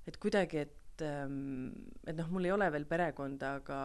et 0.04 0.20
kuidagi, 0.20 0.66
et 0.66 0.83
et, 0.94 1.04
ähm, 1.06 1.70
et 2.06 2.16
noh, 2.16 2.30
mul 2.30 2.46
ei 2.48 2.54
ole 2.54 2.70
veel 2.72 2.86
perekonda, 2.88 3.56
aga, 3.60 3.78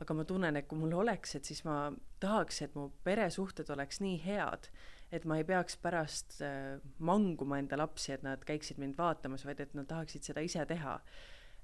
aga 0.00 0.14
ma 0.16 0.24
tunnen, 0.24 0.56
et 0.56 0.68
kui 0.68 0.80
mul 0.80 0.94
oleks, 1.04 1.36
et 1.36 1.48
siis 1.48 1.64
ma 1.64 1.88
tahaks, 2.20 2.62
et 2.62 2.74
mu 2.78 2.88
peresuhted 3.04 3.70
oleks 3.74 4.00
nii 4.00 4.18
head, 4.24 4.70
et 5.12 5.24
ma 5.24 5.38
ei 5.38 5.46
peaks 5.48 5.78
pärast 5.80 6.40
äh, 6.44 6.78
manguma 6.98 7.60
enda 7.60 7.78
lapsi, 7.80 8.12
et 8.16 8.24
nad 8.26 8.42
käiksid 8.44 8.80
mind 8.80 8.98
vaatamas, 8.98 9.46
vaid 9.48 9.60
et 9.60 9.74
nad 9.76 9.88
tahaksid 9.88 10.24
seda 10.24 10.44
ise 10.44 10.64
teha 10.68 10.98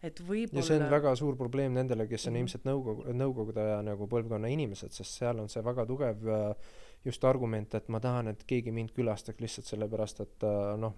et 0.05 0.21
võib-olla 0.21 0.61
ja 0.61 0.67
see 0.67 0.76
on 0.76 0.91
väga 0.93 1.14
suur 1.17 1.37
probleem 1.38 1.76
nendele, 1.76 2.07
kes 2.09 2.26
on 2.26 2.33
mm 2.33 2.37
-hmm. 2.37 2.41
ilmselt 2.43 2.67
nõukogu, 2.69 3.05
nõukogude 3.17 3.61
aja 3.62 3.83
nagu 3.83 4.09
põlvkonna 4.11 4.50
inimesed, 4.53 4.93
sest 4.93 5.21
seal 5.21 5.41
on 5.41 5.49
see 5.49 5.62
väga 5.64 5.87
tugev 5.88 6.29
äh, 6.29 6.75
just 7.05 7.25
argument, 7.25 7.75
et 7.75 7.89
ma 7.93 8.01
tahan, 8.01 8.33
et 8.33 8.45
keegi 8.49 8.73
mind 8.73 8.95
külastaks 8.97 9.43
lihtsalt 9.43 9.69
sellepärast, 9.69 10.25
et 10.25 10.47
äh, 10.49 10.75
noh, 10.81 10.97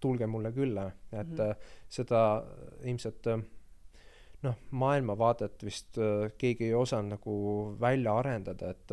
tulge 0.00 0.28
mulle 0.30 0.52
külla, 0.54 0.88
et 1.12 1.28
mm 1.28 1.36
-hmm. 1.36 1.70
seda 1.88 2.22
ilmselt 2.84 3.26
noh, 4.42 4.56
maailmavaadet 4.70 5.64
vist 5.64 5.98
keegi 6.38 6.64
ei 6.64 6.74
osanud 6.74 7.16
nagu 7.16 7.34
välja 7.80 8.18
arendada, 8.18 8.70
et, 8.70 8.92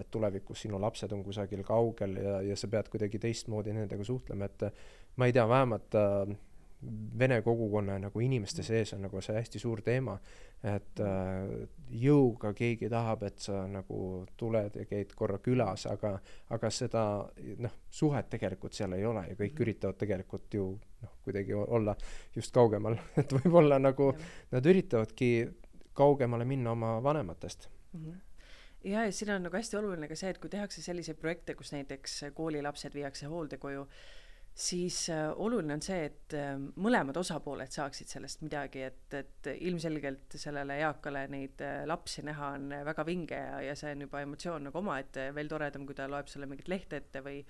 et 0.00 0.10
tulevikus 0.10 0.62
sinu 0.62 0.80
lapsed 0.80 1.12
on 1.12 1.24
kusagil 1.24 1.62
kaugel 1.64 2.16
ja, 2.16 2.40
ja 2.42 2.56
sa 2.56 2.68
pead 2.68 2.88
kuidagi 2.88 3.18
teistmoodi 3.18 3.72
nendega 3.72 4.04
suhtlema, 4.04 4.44
et 4.44 4.62
ma 5.16 5.26
ei 5.26 5.32
tea, 5.32 5.48
vähemalt 5.48 5.94
äh, 5.94 6.36
vene 7.18 7.42
kogukonna 7.42 7.98
nagu 8.00 8.20
inimeste 8.20 8.62
sees 8.64 8.94
on 8.96 9.02
nagu 9.04 9.20
see 9.20 9.34
hästi 9.36 9.60
suur 9.60 9.82
teema, 9.84 10.14
et 10.64 11.00
äh, 11.04 11.50
jõuga 12.02 12.52
keegi 12.56 12.88
tahab, 12.92 13.24
et 13.28 13.40
sa 13.44 13.64
nagu 13.68 13.98
tuled 14.40 14.78
ja 14.80 14.86
käid 14.88 15.12
korra 15.16 15.38
külas, 15.44 15.86
aga, 15.90 16.14
aga 16.56 16.70
seda 16.72 17.04
noh, 17.60 17.76
suhet 17.90 18.30
tegelikult 18.32 18.76
seal 18.76 18.96
ei 18.96 19.04
ole 19.08 19.26
ja 19.28 19.36
kõik 19.36 19.52
mhm. 19.52 19.66
üritavad 19.66 20.00
tegelikult 20.00 20.56
ju 20.56 20.70
noh, 21.02 21.12
kuidagi 21.24 21.56
olla 21.60 21.96
just 22.36 22.54
kaugemal, 22.54 22.96
et 23.20 23.36
võib-olla 23.36 23.80
nagu 23.80 24.12
nad 24.52 24.72
üritavadki 24.72 25.30
kaugemale 25.96 26.48
minna 26.48 26.72
oma 26.72 26.96
vanematest 27.04 27.68
mm. 27.92 28.00
-hmm 28.00 28.26
ja, 28.84 29.04
ja 29.04 29.12
siin 29.12 29.30
on 29.34 29.42
nagu 29.44 29.56
hästi 29.56 29.76
oluline 29.76 30.08
ka 30.08 30.16
see, 30.16 30.30
et 30.32 30.38
kui 30.40 30.48
tehakse 30.48 30.80
selliseid 30.82 31.18
projekte, 31.20 31.54
kus 31.54 31.72
näiteks 31.74 32.14
koolilapsed 32.32 32.94
viiakse 32.94 33.26
hooldekoju 33.28 33.82
äh, 33.82 34.19
siis 34.54 35.08
äh, 35.10 35.30
oluline 35.36 35.74
on 35.76 35.82
see, 35.84 36.04
et 36.10 36.34
äh, 36.36 36.54
mõlemad 36.58 37.16
osapooled 37.20 37.72
saaksid 37.72 38.10
sellest 38.10 38.42
midagi, 38.44 38.82
et, 38.88 39.16
et 39.16 39.50
ilmselgelt 39.56 40.36
sellele 40.40 40.80
eakale 40.82 41.26
neid 41.32 41.62
äh, 41.64 41.82
lapsi 41.88 42.24
näha 42.26 42.54
on 42.58 42.70
väga 42.86 43.06
vinge 43.08 43.38
ja, 43.38 43.60
ja 43.70 43.76
see 43.78 43.94
on 43.94 44.06
juba 44.06 44.24
emotsioon 44.26 44.68
nagu 44.68 44.82
omaette, 44.82 45.30
veel 45.36 45.50
toredam, 45.50 45.86
kui 45.88 45.98
ta 45.98 46.08
loeb 46.10 46.28
sulle 46.30 46.50
mingit 46.50 46.68
lehte 46.72 47.00
ette 47.00 47.24
või 47.24 47.40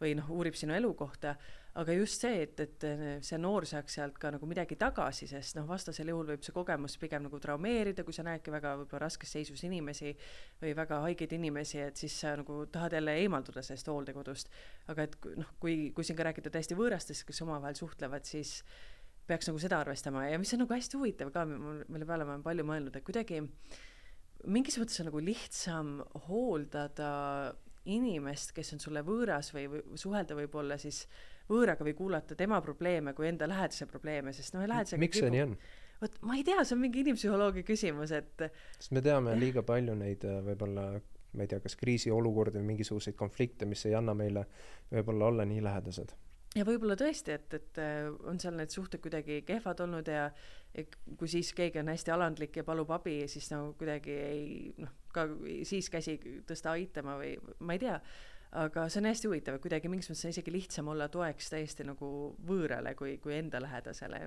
või 0.00 0.14
noh, 0.18 0.28
uurib 0.34 0.56
sinu 0.58 0.74
elukohta, 0.76 1.34
aga 1.78 1.94
just 1.94 2.22
see, 2.22 2.42
et, 2.44 2.60
et 2.64 2.86
see 3.26 3.38
noor 3.38 3.66
saaks 3.68 3.98
sealt 3.98 4.18
ka 4.18 4.32
nagu 4.34 4.46
midagi 4.50 4.78
tagasi, 4.78 5.28
sest 5.30 5.58
noh, 5.58 5.66
vastasel 5.68 6.10
juhul 6.10 6.32
võib 6.32 6.42
see 6.46 6.54
kogemus 6.54 6.96
pigem 6.98 7.26
nagu 7.26 7.38
traumeerida, 7.42 8.04
kui 8.06 8.16
sa 8.16 8.24
näedki 8.26 8.54
väga 8.54 8.74
võib-olla 8.80 9.04
raskes 9.06 9.34
seisus 9.36 9.62
inimesi 9.68 10.14
või 10.62 10.74
väga 10.78 11.00
haigeid 11.06 11.34
inimesi, 11.38 11.82
et 11.86 12.00
siis 12.00 12.18
sa 12.24 12.34
nagu 12.38 12.64
tahad 12.72 12.98
jälle 12.98 13.16
eemalduda 13.22 13.62
sellest 13.62 13.90
hooldekodust. 13.92 14.54
aga 14.88 15.08
et 15.08 15.18
noh, 15.38 15.50
kui, 15.62 15.90
kui 15.94 16.06
siin 16.06 16.18
ka 16.18 16.26
rääkida 16.30 16.54
täiesti 16.54 16.78
võõrastest, 16.78 17.26
kes 17.28 17.42
omavahel 17.46 17.78
suhtlevad, 17.78 18.26
siis 18.26 18.58
peaks 19.28 19.50
nagu 19.50 19.60
seda 19.60 19.82
arvestama 19.82 20.24
ja 20.30 20.38
mis 20.40 20.54
on 20.56 20.64
nagu 20.64 20.72
hästi 20.72 20.96
huvitav 20.98 21.30
ka, 21.34 21.44
mille 21.44 22.08
peale 22.08 22.24
ma 22.24 22.36
olen 22.36 22.44
palju 22.46 22.64
mõelnud, 22.66 22.96
et 22.96 23.04
kuidagi 23.06 23.42
mingis 24.46 24.78
mõttes 24.80 25.00
on 25.02 25.10
nagu 25.10 25.22
lihtsam 25.22 25.96
hooldada 26.28 27.10
inimest, 27.88 28.52
kes 28.56 28.74
on 28.76 28.82
sulle 28.82 29.02
võõras 29.06 29.52
või, 29.54 29.66
või 29.72 29.98
suhelda 30.00 30.36
võib-olla 30.38 30.78
siis 30.80 31.04
võõraga 31.48 31.86
või 31.86 31.96
kuulata 31.98 32.36
tema 32.38 32.60
probleeme 32.64 33.14
kui 33.16 33.28
enda 33.30 33.48
lähedase 33.48 33.88
probleeme, 33.90 34.34
sest 34.36 34.56
noh, 34.56 34.66
lähedasega 34.68 35.00
miks 35.00 35.20
see 35.22 35.32
nii 35.32 35.44
on? 35.46 35.56
vot 36.02 36.18
ma 36.28 36.38
ei 36.38 36.44
tea, 36.46 36.62
see 36.62 36.76
on 36.76 36.82
mingi 36.84 37.02
inimpsühholoogia 37.04 37.66
küsimus, 37.66 38.14
et 38.14 38.48
sest 38.78 38.94
me 38.94 39.02
teame 39.04 39.34
liiga 39.40 39.64
palju 39.66 39.96
neid 39.98 40.26
äh, 40.28 40.40
võib-olla 40.46 40.90
ma 41.36 41.44
ei 41.44 41.50
tea, 41.50 41.60
kas 41.64 41.76
kriisiolukordi 41.80 42.60
või 42.60 42.72
mingisuguseid 42.74 43.16
konflikte, 43.18 43.68
mis 43.68 43.84
ei 43.88 43.96
anna 43.98 44.14
meile 44.16 44.46
võib-olla 44.92 45.32
olla 45.32 45.48
nii 45.48 45.64
lähedased 45.64 46.14
ja 46.56 46.64
võib-olla 46.64 46.96
tõesti, 46.98 47.34
et, 47.36 47.54
et 47.58 47.80
äh, 47.82 48.08
on 48.28 48.40
seal 48.40 48.56
need 48.58 48.72
suhted 48.72 49.02
kuidagi 49.04 49.42
kehvad 49.48 49.82
olnud 49.84 50.08
ja 50.12 50.28
kui 51.18 51.28
siis 51.30 51.50
keegi 51.56 51.80
on 51.82 51.90
hästi 51.92 52.12
alandlik 52.14 52.60
ja 52.60 52.64
palub 52.64 52.90
abi, 52.94 53.20
siis 53.30 53.50
nagu 53.52 53.72
kuidagi 53.78 54.14
ei 54.14 54.46
noh, 54.80 54.92
ka 55.18 55.28
siis 55.68 55.90
käsi 55.92 56.18
tõsta 56.48 56.74
aitama 56.78 57.18
või 57.20 57.34
ma 57.58 57.76
ei 57.76 57.82
tea 57.82 58.00
aga 58.56 58.86
see 58.88 59.02
on 59.02 59.08
hästi 59.10 59.28
huvitav, 59.28 59.56
et 59.58 59.62
kuidagi 59.62 59.90
mingis 59.92 60.08
mõttes 60.08 60.24
on 60.24 60.32
isegi 60.32 60.52
lihtsam 60.52 60.88
olla 60.88 61.08
toeks 61.12 61.50
täiesti 61.52 61.84
nagu 61.84 62.08
võõrale 62.48 62.94
kui, 62.96 63.16
kui 63.20 63.34
enda 63.36 63.60
lähedasele. 63.60 64.20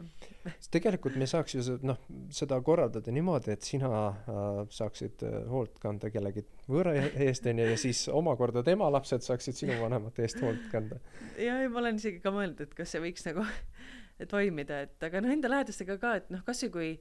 tegelikult 0.74 1.18
me 1.18 1.26
saaks 1.30 1.56
ju 1.58 1.78
noh, 1.88 1.98
seda 2.34 2.60
korraldada 2.62 3.14
niimoodi, 3.14 3.56
et 3.56 3.66
sina 3.66 3.90
äh, 4.12 4.52
saaksid 4.70 5.26
äh, 5.26 5.38
hoolt 5.50 5.80
kanda 5.82 6.12
kellegi 6.14 6.46
võõra 6.70 6.94
e-, 7.00 7.14
eest 7.28 7.50
onju 7.50 7.72
ja 7.72 7.80
siis 7.82 8.04
omakorda 8.14 8.64
tema 8.68 8.92
lapsed 8.94 9.26
saaksid 9.26 9.58
sinu 9.58 9.80
vanemate 9.82 10.28
eest 10.28 10.42
hoolt 10.46 10.70
kanda. 10.74 11.02
ja, 11.38 11.58
ja 11.64 11.72
ma 11.74 11.82
olen 11.82 11.98
isegi 11.98 12.22
ka 12.22 12.34
mõelnud, 12.36 12.62
et 12.62 12.78
kas 12.78 12.94
see 12.94 13.02
võiks 13.02 13.26
nagu 13.26 13.48
toimida, 14.36 14.84
et 14.86 15.10
aga 15.10 15.26
noh, 15.26 15.34
enda 15.34 15.50
lähedastega 15.50 15.98
ka, 16.02 16.16
et 16.22 16.30
noh, 16.30 16.46
kasvõi 16.46 16.72
kui 16.76 16.94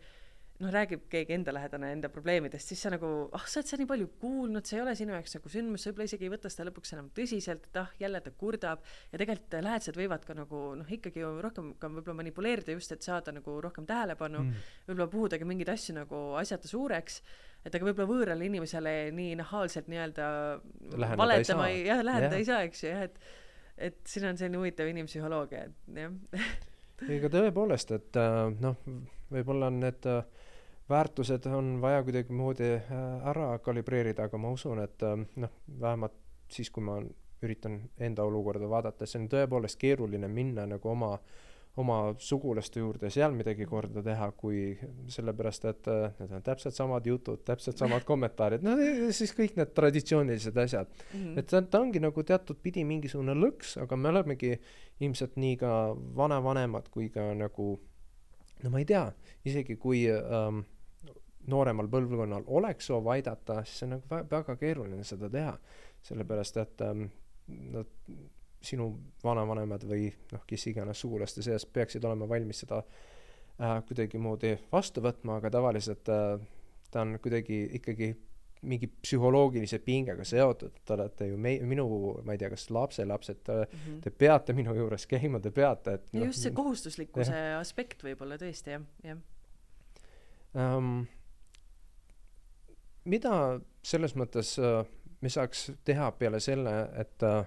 noh, 0.60 0.70
räägib 0.74 1.06
keegi 1.12 1.34
enda 1.36 1.54
lähedane 1.56 1.90
enda 1.94 2.10
probleemidest, 2.12 2.72
siis 2.72 2.82
sa 2.84 2.92
nagu, 2.92 3.08
ah, 3.36 3.44
sa 3.48 3.60
oled 3.60 3.70
seda 3.70 3.80
nii 3.80 3.88
palju 3.90 4.08
kuulnud, 4.20 4.66
see 4.68 4.76
ei 4.78 4.82
ole 4.84 4.94
sinu 4.98 5.14
jaoks 5.16 5.36
nagu 5.38 5.52
sündmus, 5.52 5.84
sa 5.84 5.90
võib-olla 5.90 6.08
isegi 6.10 6.26
ei 6.26 6.32
võta 6.34 6.52
seda 6.52 6.66
lõpuks 6.68 6.94
enam 6.96 7.10
tõsiselt, 7.16 7.68
et 7.70 7.80
ah, 7.80 7.92
jälle 8.00 8.20
ta 8.24 8.32
kurdab. 8.42 8.84
ja 9.12 9.20
tegelikult 9.22 9.56
lähedased 9.66 10.00
võivad 10.00 10.26
ka 10.28 10.36
nagu 10.36 10.62
noh, 10.80 10.94
ikkagi 10.98 11.24
ju 11.24 11.32
rohkem 11.46 11.72
ka 11.80 11.92
võib-olla 11.92 12.18
manipuleerida 12.22 12.76
just, 12.76 12.92
et 12.92 13.06
saada 13.06 13.34
nagu 13.36 13.56
rohkem 13.64 13.88
tähelepanu 13.88 14.42
mm., 14.44 14.66
võib-olla 14.88 15.10
puhudagi 15.14 15.48
mingeid 15.48 15.72
asju 15.72 15.96
nagu 15.96 16.24
asjata 16.40 16.68
suureks 16.68 17.22
et 17.64 17.74
aga 17.74 17.88
võib-olla 17.88 18.08
võõrale 18.08 18.48
inimesele 18.48 18.94
nii 19.16 19.36
nahaalselt 19.40 19.88
nii-öelda 19.92 20.26
valetama 21.20 21.68
ei, 21.72 21.84
jah, 21.88 22.04
läheneda 22.04 22.36
yeah. 22.36 22.40
ei 22.40 22.48
saa, 22.48 22.64
eks 22.68 22.84
ju, 22.84 22.92
jah, 22.92 23.06
et 23.08 23.38
et 23.80 23.96
siin 24.04 24.26
on 24.28 24.36
selline 24.36 24.60
huvitav 24.60 24.88
inimpsühholoogia, 24.92 25.68
et 25.70 26.02
jah 26.04 27.08
ega 27.08 27.30
tõepoolest, 27.32 27.94
et 27.96 28.18
äh, 28.20 28.50
noh, 28.60 28.76
võib-olla 29.32 29.70
on 29.70 29.80
need 29.80 30.08
äh, 30.10 30.20
väärtused 30.90 31.46
on 31.46 31.78
vaja 31.82 32.02
kuidagimoodi 32.02 32.72
äh, 32.74 33.28
ära 33.30 33.52
kalibreerida, 33.58 34.28
aga 34.28 34.38
ma 34.38 34.50
usun, 34.54 34.82
et 34.82 35.02
äh, 35.06 35.18
noh, 35.42 35.52
vähemalt 35.80 36.16
siis, 36.50 36.70
kui 36.70 36.84
ma 36.84 36.98
üritan 37.42 37.78
enda 37.98 38.26
olukorda 38.28 38.68
vaadata, 38.68 39.06
see 39.08 39.22
on 39.22 39.30
tõepoolest 39.32 39.78
keeruline 39.80 40.28
minna 40.28 40.66
nagu 40.68 40.90
oma, 40.90 41.14
oma 41.80 41.98
sugulaste 42.20 42.82
juurde 42.82 43.08
seal 43.14 43.32
midagi 43.32 43.64
korda 43.70 44.02
teha, 44.04 44.28
kui 44.36 44.74
sellepärast, 45.14 45.68
et 45.70 45.90
äh, 45.92 46.18
need 46.20 46.34
on 46.36 46.44
täpselt 46.50 46.76
samad 46.76 47.06
jutud, 47.06 47.44
täpselt 47.46 47.80
samad 47.80 48.04
kommentaarid, 48.08 48.66
no 48.66 48.74
siis 49.16 49.32
kõik 49.36 49.56
need 49.60 49.72
traditsioonilised 49.76 50.58
asjad 50.64 50.90
mm. 50.90 51.20
-hmm. 51.20 51.38
et 51.38 51.46
ta, 51.54 51.62
ta 51.62 51.80
ongi 51.80 52.02
nagu 52.02 52.22
teatud 52.26 52.60
pidi 52.62 52.84
mingisugune 52.84 53.36
lõks, 53.38 53.78
aga 53.80 53.96
me 53.96 54.12
olemegi 54.12 54.56
ilmselt 55.00 55.38
nii 55.40 55.56
ka 55.62 55.94
vanavanemad 56.16 56.90
kui 56.90 57.08
ka 57.14 57.30
nagu 57.34 57.72
no 58.62 58.70
ma 58.70 58.82
ei 58.82 58.84
tea, 58.88 59.06
isegi 59.48 59.76
kui 59.80 60.04
ähm, 60.10 60.64
nooremal 61.46 61.88
põlvkonnal 61.88 62.44
oleks 62.46 62.90
soov 62.90 63.08
aidata, 63.14 63.62
siis 63.64 63.78
see 63.80 63.88
on 63.88 63.96
nagu 63.96 64.10
vä- 64.10 64.26
väga 64.30 64.56
keeruline 64.60 65.04
seda 65.04 65.30
teha. 65.30 65.56
sellepärast, 66.02 66.56
et 66.56 66.80
ähm, 66.80 67.02
no 67.72 67.84
sinu 68.64 68.86
vanavanemad 69.24 69.84
või 69.88 70.06
noh, 70.32 70.44
kes 70.48 70.66
iganes 70.70 71.00
sugulaste 71.00 71.42
seas 71.44 71.66
peaksid 71.66 72.04
olema 72.04 72.28
valmis 72.28 72.62
seda 72.64 72.80
äh, 72.80 73.78
kuidagimoodi 73.88 74.54
vastu 74.72 75.02
võtma, 75.04 75.38
aga 75.40 75.50
tavaliselt 75.50 76.08
äh, 76.12 76.40
ta 76.90 77.04
on 77.04 77.18
kuidagi 77.22 77.62
ikkagi 77.80 78.14
mingi 78.68 78.90
psühholoogilise 79.00 79.78
pingega 79.84 80.24
seotud, 80.28 80.82
te 80.84 80.92
olete 80.92 81.30
ju 81.30 81.38
mei-, 81.40 81.62
minu, 81.64 81.86
ma 82.24 82.34
ei 82.36 82.40
tea, 82.42 82.50
kas 82.52 82.66
lapselapsed, 82.70 83.40
mm. 83.48 83.78
-hmm. 83.78 84.00
te 84.04 84.10
peate 84.10 84.52
minu 84.56 84.74
juures 84.76 85.06
käima, 85.08 85.40
te 85.40 85.50
peate, 85.50 85.94
et 85.96 86.12
ja 86.12 86.26
just 86.28 86.44
see 86.44 86.52
kohustuslikkuse 86.56 87.38
aspekt 87.56 88.04
võib-olla 88.04 88.36
tõesti 88.40 88.76
jah, 88.76 88.84
jah. 89.04 89.22
ähm, 90.56 91.08
mida 93.04 93.60
selles 93.82 94.16
mõttes 94.18 94.56
äh, 94.58 94.82
me 95.20 95.32
saaks 95.32 95.70
teha 95.84 96.10
peale 96.18 96.40
selle, 96.40 96.74
et 97.00 97.22
äh, 97.26 97.44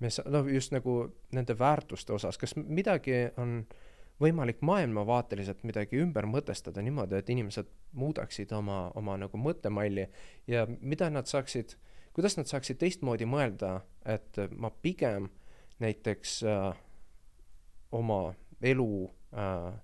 me 0.00 0.10
sa-, 0.10 0.26
noh, 0.30 0.48
just 0.50 0.72
nagu 0.74 1.00
nende 1.34 1.56
väärtuste 1.58 2.14
osas, 2.16 2.38
kas 2.38 2.56
midagi 2.58 3.28
on 3.38 3.62
võimalik 4.22 4.62
maailmavaateliselt 4.66 5.62
midagi 5.66 6.00
ümber 6.02 6.26
mõtestada 6.26 6.82
niimoodi, 6.82 7.20
et 7.20 7.30
inimesed 7.30 7.68
muudaksid 7.98 8.52
oma, 8.56 8.88
oma 8.98 9.14
nagu 9.20 9.38
mõttemalli 9.38 10.08
ja 10.50 10.64
mida 10.66 11.10
nad 11.10 11.30
saaksid, 11.30 11.76
kuidas 12.16 12.34
nad 12.38 12.50
saaksid 12.50 12.80
teistmoodi 12.80 13.28
mõelda, 13.30 13.78
et 14.06 14.40
ma 14.58 14.72
pigem 14.82 15.30
näiteks 15.78 16.40
äh, 16.50 16.72
oma 17.94 18.34
elu 18.62 18.90
äh, 19.32 19.78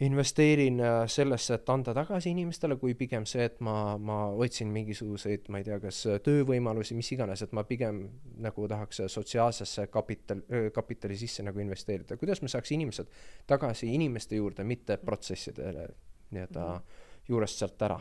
investeerin 0.00 0.80
äh, 0.80 1.06
sellesse, 1.08 1.54
et 1.54 1.70
anda 1.72 1.94
tagasi 1.96 2.30
inimestele, 2.34 2.76
kui 2.76 2.94
pigem 2.94 3.24
see, 3.28 3.46
et 3.48 3.60
ma, 3.64 3.96
ma 3.98 4.18
otsin 4.28 4.68
mingisuguseid, 4.74 5.48
ma 5.48 5.62
ei 5.62 5.64
tea, 5.64 5.78
kas 5.80 6.02
töövõimalusi, 6.24 6.96
mis 6.98 7.08
iganes, 7.16 7.42
et 7.46 7.54
ma 7.56 7.64
pigem 7.64 8.02
nagu 8.44 8.66
tahaks 8.68 9.06
sotsiaalsesse 9.12 9.86
kapital, 9.92 10.42
kapitali 10.74 11.16
sisse 11.16 11.46
nagu 11.46 11.62
investeerida. 11.64 12.18
kuidas 12.20 12.42
me 12.42 12.52
saaks 12.52 12.74
inimesed 12.76 13.08
tagasi 13.46 13.88
inimeste 13.94 14.36
juurde, 14.36 14.64
mitte 14.64 14.96
protsessidele 14.96 15.88
nii-öelda 16.30 16.66
-hmm. 16.66 16.82
juurest 17.28 17.58
sealt 17.58 17.82
ära? 17.82 18.00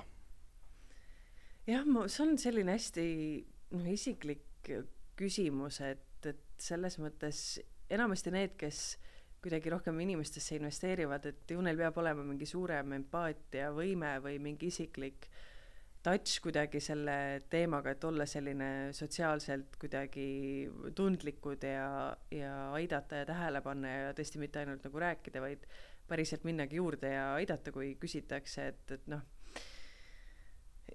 jah, 1.68 1.86
ma, 1.86 2.08
see 2.08 2.28
on 2.28 2.38
selline 2.38 2.76
hästi 2.76 3.06
noh, 3.72 3.88
isiklik 3.90 4.72
küsimus, 5.16 5.80
et, 5.82 6.26
et 6.26 6.44
selles 6.60 7.00
mõttes 7.00 7.42
enamasti 7.90 8.34
need, 8.34 8.56
kes 8.60 8.98
kuidagi 9.46 9.70
rohkem 9.70 10.00
inimestesse 10.02 10.58
investeerivad, 10.58 11.28
et 11.30 11.52
ju 11.54 11.62
neil 11.62 11.78
peab 11.78 12.00
olema 12.02 12.26
mingi 12.26 12.48
suurem 12.50 12.96
empaatiavõime 12.98 14.16
või 14.26 14.40
mingi 14.42 14.72
isiklik 14.74 15.30
touch 16.06 16.40
kuidagi 16.44 16.82
selle 16.84 17.18
teemaga, 17.50 17.96
et 17.96 18.04
olla 18.06 18.28
selline 18.30 18.70
sotsiaalselt 18.94 19.78
kuidagi 19.82 20.26
tundlikud 20.98 21.66
ja, 21.66 21.88
ja 22.34 22.56
aidata 22.78 23.22
ja 23.22 23.30
tähele 23.30 23.62
panna 23.66 23.94
ja 23.94 24.12
tõesti 24.18 24.42
mitte 24.42 24.62
ainult 24.62 24.86
nagu 24.86 25.02
rääkida, 25.02 25.42
vaid 25.42 25.66
päriselt 26.10 26.46
minnagi 26.46 26.78
juurde 26.78 27.14
ja 27.16 27.32
aidata, 27.40 27.74
kui 27.74 27.96
küsitakse, 28.02 28.68
et, 28.74 28.98
et 28.98 29.08
noh, 29.10 29.24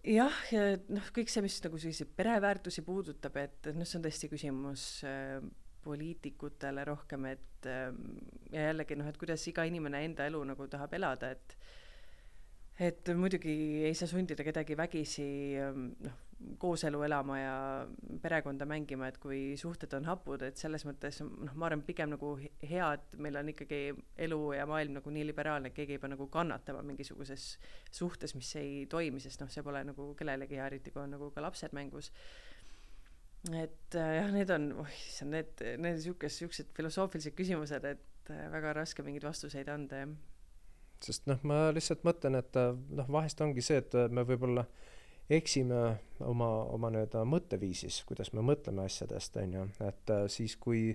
jah, 0.07 0.43
ja 0.55 0.69
noh, 0.91 1.11
kõik 1.15 1.33
see, 1.33 1.43
mis 1.43 1.59
nagu 1.65 1.81
selliseid 1.83 2.15
pereväärtusi 2.19 2.87
puudutab, 2.87 3.41
et, 3.43 3.59
et 3.67 3.79
noh, 3.79 3.89
see 3.89 3.99
on 3.99 4.07
tõesti 4.07 4.31
küsimus 4.31 4.87
äh, 5.09 5.43
poliitikutele 5.85 6.85
rohkem, 6.85 7.27
et 7.33 7.69
ähm, 7.71 8.01
ja 8.53 8.71
jällegi 8.71 8.99
noh, 8.99 9.09
et 9.11 9.21
kuidas 9.21 9.47
iga 9.49 9.65
inimene 9.69 10.05
enda 10.05 10.27
elu 10.31 10.43
nagu 10.53 10.69
tahab 10.71 10.97
elada, 10.99 11.33
et 11.37 11.57
et 12.81 13.11
muidugi 13.13 13.53
ei 13.85 13.95
saa 13.95 14.09
sundida 14.09 14.45
kedagi 14.45 14.77
vägisi 14.77 15.25
ähm, 15.61 15.91
noh, 16.01 16.17
kooselu 16.59 17.03
elama 17.05 17.39
ja 17.39 17.57
perekonda 18.23 18.65
mängima, 18.65 19.11
et 19.11 19.19
kui 19.21 19.57
suhted 19.61 19.93
on 19.99 20.07
hapud, 20.09 20.43
et 20.47 20.57
selles 20.57 20.87
mõttes 20.89 21.21
noh, 21.25 21.53
ma 21.61 21.69
arvan, 21.69 21.83
pigem 21.85 22.15
nagu 22.15 22.33
hea, 22.41 22.93
et 22.97 23.17
meil 23.21 23.37
on 23.37 23.53
ikkagi 23.53 23.81
elu 24.27 24.41
ja 24.57 24.65
maailm 24.69 24.97
nagu 24.97 25.13
nii 25.13 25.27
liberaalne, 25.29 25.69
et 25.69 25.77
keegi 25.77 25.99
ei 25.99 26.03
pea 26.03 26.15
nagu 26.15 26.29
kannatama 26.33 26.81
mingisuguses 26.87 27.51
suhtes, 27.93 28.35
mis 28.39 28.55
ei 28.61 28.87
toimi, 28.91 29.21
sest 29.21 29.45
noh, 29.45 29.53
see 29.53 29.65
pole 29.67 29.85
nagu 29.85 30.13
kellelegi 30.17 30.57
hea, 30.57 30.71
eriti 30.73 30.95
kui 30.95 31.05
on 31.05 31.13
nagu 31.19 31.31
ka 31.35 31.45
lapsed 31.45 31.77
mängus 31.77 32.09
et 33.49 33.97
äh, 33.97 34.11
jah, 34.19 34.31
need 34.35 34.53
on, 34.55 34.71
oih 34.85 34.99
issand, 35.07 35.35
need, 35.37 35.65
need 35.81 36.01
siukesed, 36.05 36.45
siuksed 36.45 36.75
filosoofilised 36.77 37.37
küsimused, 37.39 37.87
et 37.89 38.33
äh, 38.33 38.45
väga 38.53 38.75
raske 38.77 39.05
mingeid 39.07 39.25
vastuseid 39.29 39.71
anda, 39.73 40.05
jah. 40.05 40.13
sest 41.07 41.31
noh, 41.31 41.41
ma 41.49 41.71
lihtsalt 41.75 42.05
mõtlen, 42.07 42.37
et 42.41 42.61
äh, 42.61 42.75
noh, 43.01 43.09
vahest 43.09 43.41
ongi 43.45 43.65
see, 43.65 43.81
et 43.81 43.97
me 44.13 44.27
võib-olla 44.29 44.67
eksime 45.31 45.81
oma, 46.27 46.51
oma 46.75 46.91
nii-öelda 46.91 47.23
mõtteviisis, 47.29 48.03
kuidas 48.09 48.33
me 48.35 48.43
mõtleme 48.43 48.83
asjadest, 48.89 49.37
on 49.39 49.59
ju, 49.61 49.67
et 49.87 50.15
siis 50.35 50.57
kui 50.59 50.89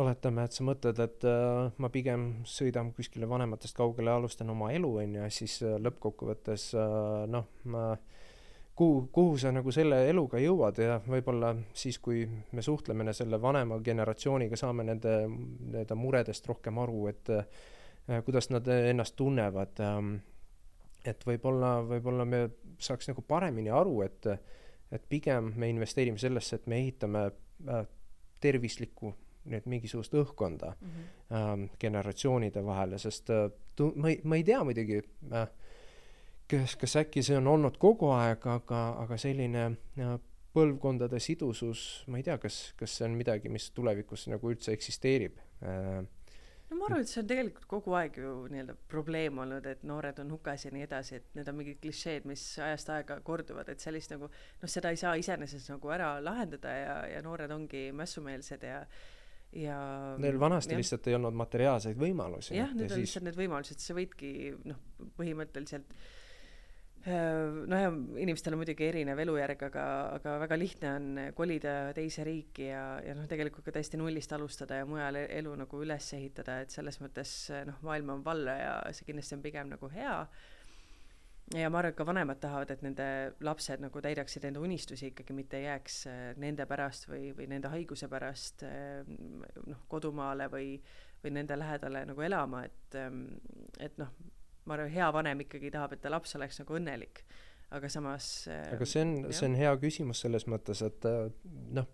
oletame, 0.00 0.44
et 0.44 0.56
sa 0.56 0.64
mõtled, 0.66 1.00
et 1.04 1.26
äh, 1.28 1.70
ma 1.78 1.90
pigem 1.92 2.26
sõidan 2.48 2.90
kuskile 2.96 3.28
vanematest 3.30 3.76
kaugele 3.78 4.10
ja 4.10 4.18
alustan 4.18 4.50
oma 4.50 4.72
elu, 4.74 4.90
on 5.04 5.16
ju, 5.18 5.28
siis 5.34 5.60
äh, 5.62 5.76
lõppkokkuvõttes 5.82 6.70
äh, 6.78 7.24
noh, 7.30 7.46
ma 7.70 7.92
kuhu, 8.74 9.08
kuhu 9.12 9.38
sa 9.38 9.52
nagu 9.54 9.72
selle 9.72 10.00
eluga 10.10 10.40
jõuad 10.42 10.78
ja 10.82 10.98
võib-olla 11.06 11.54
siis, 11.76 11.98
kui 12.02 12.24
me 12.26 12.62
suhtleme 12.62 13.12
selle 13.14 13.40
vanema 13.42 13.78
generatsiooniga, 13.84 14.58
saame 14.58 14.86
nende 14.86 15.14
nii-öelda 15.28 15.96
muredest 15.98 16.46
rohkem 16.50 16.78
aru, 16.82 17.06
et 17.12 17.32
äh, 17.34 18.20
kuidas 18.26 18.50
nad 18.50 18.68
ennast 18.68 19.16
tunnevad 19.16 19.80
ähm,. 19.84 20.14
et 21.04 21.26
võib-olla, 21.26 21.82
võib-olla 21.84 22.24
me 22.24 22.46
saaks 22.80 23.10
nagu 23.10 23.22
paremini 23.22 23.70
aru, 23.70 24.02
et, 24.02 24.26
et 24.92 25.02
pigem 25.08 25.52
me 25.56 25.68
investeerime 25.68 26.18
sellesse, 26.18 26.56
et 26.56 26.66
me 26.66 26.80
ehitame 26.80 27.26
äh, 27.28 27.84
tervislikku 28.40 29.14
nüüd 29.44 29.66
mingisugust 29.68 30.14
õhkkonda 30.16 30.72
mm 30.72 30.88
-hmm. 31.30 31.68
generatsioonide 31.80 32.64
vahele, 32.64 32.98
sest 32.98 33.30
äh, 33.30 33.50
tu-, 33.76 33.92
ma 33.96 34.08
ei, 34.08 34.20
ma 34.24 34.36
ei 34.36 34.44
tea 34.44 34.64
muidugi 34.64 35.02
äh, 35.32 35.48
kas, 36.50 36.76
kas 36.80 36.96
äkki 37.00 37.24
see 37.24 37.36
on 37.38 37.48
olnud 37.50 37.78
kogu 37.82 38.10
aeg, 38.14 38.44
aga, 38.50 38.80
aga 39.04 39.18
selline 39.20 39.68
põlvkondade 40.54 41.18
sidusus, 41.22 42.04
ma 42.10 42.20
ei 42.20 42.26
tea, 42.26 42.36
kas, 42.42 42.58
kas 42.78 42.98
see 42.98 43.08
on 43.08 43.16
midagi, 43.18 43.50
mis 43.52 43.70
tulevikus 43.74 44.28
nagu 44.30 44.52
üldse 44.52 44.74
eksisteerib 44.76 45.40
äh,? 45.64 46.04
no 46.70 46.78
ma 46.78 46.88
arvan, 46.88 47.02
et 47.04 47.10
see 47.10 47.20
on 47.22 47.30
tegelikult 47.30 47.66
kogu 47.70 47.96
aeg 47.98 48.16
ju 48.18 48.34
nii-öelda 48.50 48.76
probleem 48.90 49.40
olnud, 49.42 49.66
et 49.70 49.82
noored 49.86 50.20
on 50.22 50.30
hukas 50.34 50.66
ja 50.66 50.72
nii 50.74 50.86
edasi, 50.86 51.20
et 51.20 51.36
need 51.38 51.50
on 51.50 51.58
mingid 51.58 51.80
klišeed, 51.82 52.28
mis 52.28 52.44
ajast 52.62 52.90
aega 52.94 53.18
korduvad, 53.26 53.68
et 53.70 53.82
sellist 53.82 54.14
nagu 54.14 54.30
noh, 54.30 54.70
seda 54.70 54.94
ei 54.94 55.00
saa 55.00 55.14
iseenesest 55.20 55.74
nagu 55.74 55.92
ära 55.94 56.14
lahendada 56.24 56.72
ja, 56.78 56.96
ja 57.16 57.22
noored 57.26 57.52
ongi 57.54 57.88
mässumeelsed 57.96 58.66
ja 58.70 58.80
ja 59.54 59.76
Neil 60.18 60.40
vanasti 60.40 60.74
ja. 60.74 60.80
lihtsalt 60.80 61.06
ei 61.06 61.14
olnud 61.14 61.36
materiaalseid 61.38 61.98
võimalusi. 61.98 62.56
jah, 62.56 62.72
need 62.74 62.88
on 62.88 62.96
siis... 62.96 63.06
lihtsalt 63.06 63.28
need 63.28 63.38
võimalused, 63.38 63.78
sa 63.78 63.94
võidki 63.94 64.32
noh, 64.66 64.80
põhimõtteliselt 65.14 65.94
äh, 65.94 66.08
Äh, 67.04 67.66
no 67.68 67.76
ja 67.76 67.90
inimestel 68.22 68.54
on 68.56 68.62
muidugi 68.62 68.86
erinev 68.88 69.18
elujärg, 69.20 69.60
aga, 69.66 69.82
aga 70.16 70.38
väga 70.40 70.56
lihtne 70.56 70.90
on 70.96 71.18
kolida 71.36 71.72
teise 71.92 72.24
riiki 72.24 72.70
ja, 72.70 72.84
ja 73.04 73.12
noh, 73.12 73.26
tegelikult 73.28 73.66
ka 73.66 73.74
täiesti 73.76 73.98
nullist 74.00 74.32
alustada 74.32 74.78
ja 74.78 74.86
mujal 74.88 75.18
e-, 75.20 75.26
elu 75.36 75.52
nagu 75.60 75.80
üles 75.84 76.06
ehitada, 76.16 76.62
et 76.64 76.72
selles 76.72 76.96
mõttes 77.04 77.34
noh, 77.68 77.76
maailm 77.84 78.14
on 78.14 78.22
valla 78.24 78.54
ja 78.56 78.70
see 78.96 79.04
kindlasti 79.10 79.36
on 79.36 79.42
pigem 79.44 79.68
nagu 79.74 79.90
hea. 79.92 80.14
ja 81.52 81.68
ma 81.68 81.82
arvan, 81.82 81.92
et 81.92 81.98
ka 81.98 82.06
vanemad 82.08 82.40
tahavad, 82.40 82.72
et 82.72 82.84
nende 82.86 83.08
lapsed 83.44 83.84
nagu 83.84 84.00
täidaksid 84.06 84.46
enda 84.48 84.62
unistusi 84.64 85.10
ikkagi, 85.10 85.36
mitte 85.36 85.60
ei 85.60 85.66
jääks 85.66 85.98
äh, 86.08 86.22
nende 86.40 86.64
pärast 86.70 87.04
või, 87.10 87.34
või 87.36 87.50
nende 87.52 87.68
haiguse 87.74 88.08
pärast 88.08 88.64
äh, 88.64 89.04
noh, 89.66 89.84
kodumaale 89.92 90.48
või, 90.48 90.78
või 91.20 91.36
nende 91.36 91.60
lähedale 91.60 92.06
nagu 92.08 92.24
elama, 92.24 92.64
et, 92.64 92.96
ähm, 92.96 93.26
et 93.76 94.00
noh 94.00 94.16
ma 94.64 94.78
arvan, 94.78 94.92
hea 94.94 95.10
vanem 95.12 95.44
ikkagi 95.44 95.72
tahab, 95.74 95.96
et 95.96 96.02
ta 96.04 96.12
laps 96.12 96.34
oleks 96.38 96.60
nagu 96.62 96.78
õnnelik, 96.78 97.24
aga 97.74 97.90
samas 97.92 98.48
aga 98.48 98.88
see 98.88 99.04
on, 99.04 99.14
see 99.32 99.48
on 99.48 99.56
hea 99.58 99.72
küsimus 99.82 100.24
selles 100.24 100.48
mõttes, 100.50 100.82
et 100.86 101.08
äh, 101.10 101.30
noh 101.78 101.88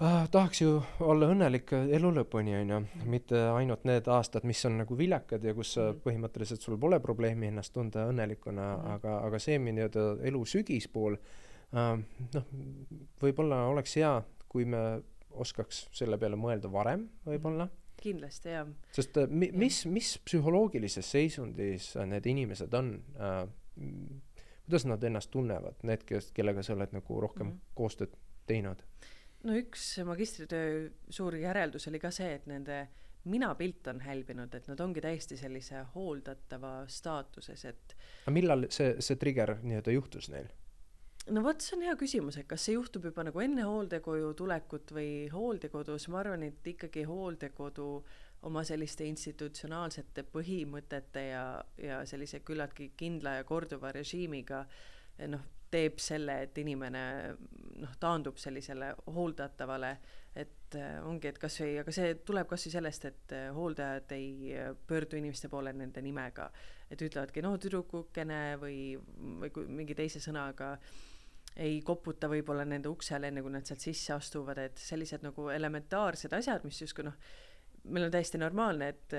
ah,, 0.00 0.26
tahaks 0.30 0.60
ju 0.60 0.76
olla 1.04 1.30
õnnelik 1.32 1.72
elu 1.72 2.12
lõpuni, 2.18 2.54
on 2.60 2.72
ju, 2.74 2.80
mitte 3.08 3.40
ainult 3.54 3.86
need 3.88 4.08
aastad, 4.12 4.44
mis 4.48 4.60
on 4.68 4.80
nagu 4.82 4.98
viljakad 4.98 5.44
ja 5.44 5.54
kus 5.56 5.76
mm 5.78 6.02
põhimõtteliselt 6.06 6.62
sul 6.62 6.76
pole 6.80 6.98
probleemi 7.00 7.48
ennast 7.50 7.72
tunda 7.74 8.06
õnnelikuna 8.10 8.66
mm, 8.76 8.94
aga, 8.96 9.18
aga 9.26 9.38
see 9.42 9.58
nii-öelda 9.58 10.06
elu 10.28 10.44
sügispool 10.46 11.16
äh,, 11.16 11.96
noh, 12.36 12.50
võib-olla 13.22 13.64
oleks 13.72 13.96
hea, 13.98 14.12
kui 14.48 14.68
me 14.68 14.82
oskaks 15.36 15.86
selle 15.96 16.18
peale 16.18 16.36
mõelda 16.40 16.70
varem, 16.72 17.06
võib-olla. 17.26 17.66
mm. 17.66 17.85
Kindlasti 18.02 18.54
jah. 18.54 18.68
sest 18.92 19.16
äh, 19.16 19.28
mi, 19.28 19.50
mis, 19.52 19.84
mis 19.86 20.16
psühholoogilises 20.24 21.10
seisundis 21.10 21.94
need 22.06 22.26
inimesed 22.26 22.74
on 22.74 22.96
äh,? 23.16 23.44
kuidas 24.66 24.86
nad 24.88 25.02
ennast 25.04 25.30
tunnevad, 25.30 25.82
need, 25.86 26.02
kes, 26.08 26.32
kellega 26.34 26.62
sa 26.66 26.74
oled 26.74 26.94
nagu 26.96 27.20
rohkem 27.20 27.46
mm 27.46 27.52
-hmm. 27.52 27.74
koostööd 27.74 28.16
teinud? 28.46 28.82
no 29.44 29.54
üks 29.54 29.98
magistritöö 30.04 30.88
suur 31.08 31.36
järeldus 31.36 31.88
oli 31.88 31.98
ka 32.02 32.10
see, 32.10 32.34
et 32.34 32.46
nende 32.46 32.88
mina 33.24 33.54
pilt 33.54 33.86
on 33.86 34.00
hälbinud, 34.00 34.54
et 34.54 34.68
nad 34.68 34.80
ongi 34.80 35.00
täiesti 35.00 35.36
sellise 35.36 35.84
hooldatava 35.94 36.84
staatuses, 36.88 37.64
et 37.64 37.96
millal 38.30 38.66
see, 38.70 38.96
see 39.00 39.16
trigger 39.16 39.56
nii-öelda 39.62 39.94
juhtus 39.94 40.30
neil? 40.30 40.48
No 41.34 41.42
vot, 41.42 41.62
see 41.62 41.76
on 41.76 41.84
hea 41.86 41.96
küsimus, 41.98 42.38
et 42.40 42.46
kas 42.50 42.66
see 42.68 42.76
juhtub 42.76 43.08
juba 43.08 43.24
nagu 43.26 43.42
enne 43.42 43.66
hooldekoju 43.66 44.32
tulekut 44.38 44.92
või 44.94 45.10
hooldekodus, 45.32 46.08
ma 46.12 46.20
arvan, 46.22 46.46
et 46.46 46.70
ikkagi 46.74 47.06
hooldekodu 47.08 47.88
oma 48.46 48.62
selliste 48.66 49.06
institutsionaalsete 49.08 50.26
põhimõtete 50.30 51.24
ja, 51.30 51.46
ja 51.82 52.02
sellise 52.06 52.42
küllaltki 52.46 52.92
kindla 52.98 53.40
ja 53.40 53.46
korduva 53.48 53.90
režiimiga 53.96 54.62
noh, 55.32 55.42
teeb 55.72 55.98
selle, 55.98 56.42
et 56.46 56.58
inimene 56.62 57.02
noh, 57.80 57.96
taandub 57.98 58.38
sellisele 58.38 58.92
hooldatavale, 59.10 59.90
et 60.36 60.76
äh, 60.78 61.00
ongi, 61.08 61.32
et 61.32 61.40
kasvõi, 61.42 61.80
aga 61.80 61.94
see 61.96 62.14
tuleb 62.28 62.46
kasvõi 62.50 62.74
sellest, 62.76 63.08
et 63.10 63.34
äh, 63.34 63.48
hooldajad 63.56 64.14
ei 64.14 64.54
pöördu 64.86 65.18
inimeste 65.18 65.50
poole 65.50 65.72
nende 65.74 66.04
nimega, 66.04 66.46
et 66.92 67.02
ütlevadki 67.02 67.42
no 67.42 67.56
tüdrukukene 67.58 68.40
või, 68.62 68.78
või 69.42 69.66
mingi 69.80 69.96
teise 69.98 70.22
sõnaga 70.22 70.76
ei 71.56 71.80
koputa 71.84 72.28
võib-olla 72.28 72.66
nende 72.68 72.90
uksele, 72.92 73.30
enne 73.30 73.42
kui 73.42 73.52
nad 73.54 73.66
sealt 73.66 73.84
sisse 73.84 74.12
astuvad, 74.16 74.60
et 74.60 74.80
sellised 74.80 75.24
nagu 75.24 75.48
elementaarsed 75.52 76.32
asjad, 76.36 76.64
mis 76.68 76.80
justkui 76.82 77.06
noh, 77.06 77.16
meil 77.86 78.06
on 78.08 78.12
täiesti 78.12 78.38
normaalne, 78.40 78.88
et 78.92 79.14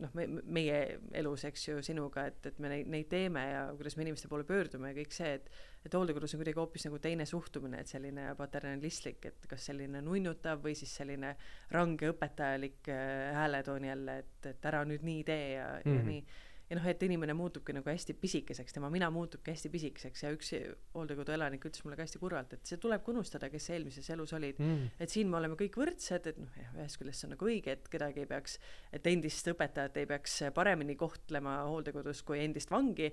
noh, 0.00 0.12
me, 0.14 0.26
meie 0.56 0.80
elus, 1.18 1.44
eks 1.48 1.68
ju, 1.68 1.78
sinuga, 1.84 2.28
et, 2.30 2.40
et 2.50 2.58
me 2.62 2.70
neid, 2.70 2.90
neid 2.90 3.08
teeme 3.10 3.42
ja 3.50 3.64
kuidas 3.74 3.96
me 3.98 4.06
inimeste 4.06 4.30
poole 4.30 4.46
pöördume 4.48 4.92
ja 4.92 4.98
kõik 5.00 5.16
see, 5.16 5.38
et 5.40 5.50
et 5.84 5.92
hooldekodus 5.92 6.32
on 6.32 6.40
kuidagi 6.40 6.56
hoopis 6.56 6.86
nagu 6.86 6.98
teine 7.02 7.26
suhtumine, 7.28 7.82
et 7.82 7.90
selline 7.90 8.30
paternalistlik, 8.38 9.26
et 9.28 9.48
kas 9.50 9.66
selline 9.68 10.00
nunnutav 10.00 10.62
või 10.64 10.72
siis 10.78 10.94
selline 10.96 11.34
range 11.76 12.08
õpetajalik 12.14 12.88
äh, 12.88 13.34
hääletoon 13.36 13.84
jälle, 13.90 14.16
et, 14.24 14.48
et 14.48 14.68
ära 14.70 14.80
nüüd 14.88 15.04
nii 15.04 15.24
tee 15.28 15.50
ja 15.58 15.66
mm, 15.74 15.82
-hmm. 15.82 15.96
ja 15.98 16.00
mhm. 16.00 16.08
nii 16.08 16.52
ja 16.70 16.78
noh, 16.78 16.86
et 16.88 17.02
inimene 17.04 17.34
muutubki 17.36 17.74
nagu 17.76 17.90
hästi 17.90 18.16
pisikeseks, 18.20 18.74
tema 18.76 18.88
mina 18.92 19.10
muutubki 19.12 19.52
hästi 19.52 19.70
pisikeseks 19.72 20.24
ja 20.24 20.32
üks 20.34 20.52
hooldekodu 20.94 21.34
elanik 21.36 21.66
ütles 21.68 21.84
mulle 21.84 21.98
ka 21.98 22.06
hästi 22.06 22.20
kurvalt, 22.22 22.54
et 22.56 22.70
see 22.70 22.80
tulebki 22.80 23.12
unustada, 23.12 23.50
kes 23.52 23.68
eelmises 23.74 24.08
elus 24.14 24.32
olid. 24.36 24.60
Mm.. 24.62 24.92
et 24.98 25.12
siin 25.12 25.30
me 25.30 25.38
oleme 25.40 25.58
kõik 25.60 25.76
võrdsed, 25.80 26.30
et 26.32 26.40
noh, 26.40 26.54
jah, 26.60 26.70
ühest 26.78 27.00
küljest 27.00 27.22
see 27.22 27.28
on 27.28 27.34
nagu 27.36 27.50
õige, 27.50 27.76
et 27.76 27.90
kedagi 27.92 28.24
ei 28.24 28.30
peaks, 28.30 28.56
et 28.96 29.10
endist 29.12 29.50
õpetajat 29.52 30.00
ei 30.00 30.08
peaks 30.10 30.38
paremini 30.56 30.96
kohtlema 31.00 31.60
hooldekodus 31.68 32.24
kui 32.24 32.40
endist 32.44 32.72
vangi, 32.72 33.10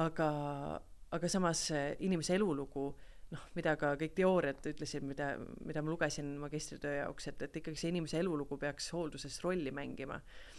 aga, 0.00 0.30
aga 1.12 1.32
samas 1.32 1.68
inimese 2.04 2.38
elulugu 2.38 2.90
noh, 3.34 3.42
mida 3.56 3.74
ka 3.80 3.92
kõik 4.00 4.14
teooriad 4.16 4.70
ütlesid, 4.70 5.04
mida, 5.04 5.34
mida 5.66 5.82
ma 5.84 5.92
lugesin 5.92 6.30
magistritöö 6.40 7.02
jaoks, 7.02 7.28
et, 7.28 7.42
et 7.44 7.60
ikkagi 7.60 7.80
see 7.80 7.92
inimese 7.92 8.20
elulugu 8.22 8.56
peaks 8.60 8.88
hoolduses 8.94 9.36
rolli 9.44 9.72
mängima. 9.74 10.16
Mm, 10.18 10.57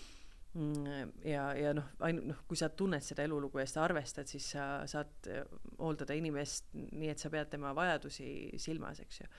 ja, 1.25 1.43
ja 1.53 1.73
noh, 1.77 1.91
ainult 2.05 2.25
noh, 2.31 2.41
kui 2.49 2.57
sa 2.57 2.71
tunned 2.73 3.05
seda 3.05 3.23
elulugu 3.27 3.61
ja 3.61 3.67
seda 3.69 3.83
arvestad, 3.85 4.29
siis 4.29 4.47
sa 4.55 4.65
saad 4.89 5.29
eh, 5.29 5.43
hooldada 5.77 6.17
inimest 6.17 6.71
nii, 6.73 7.11
et 7.11 7.21
sa 7.21 7.29
pead 7.33 7.51
tema 7.53 7.73
vajadusi 7.77 8.57
silmas, 8.61 9.01
eks 9.03 9.21
ju. 9.21 9.29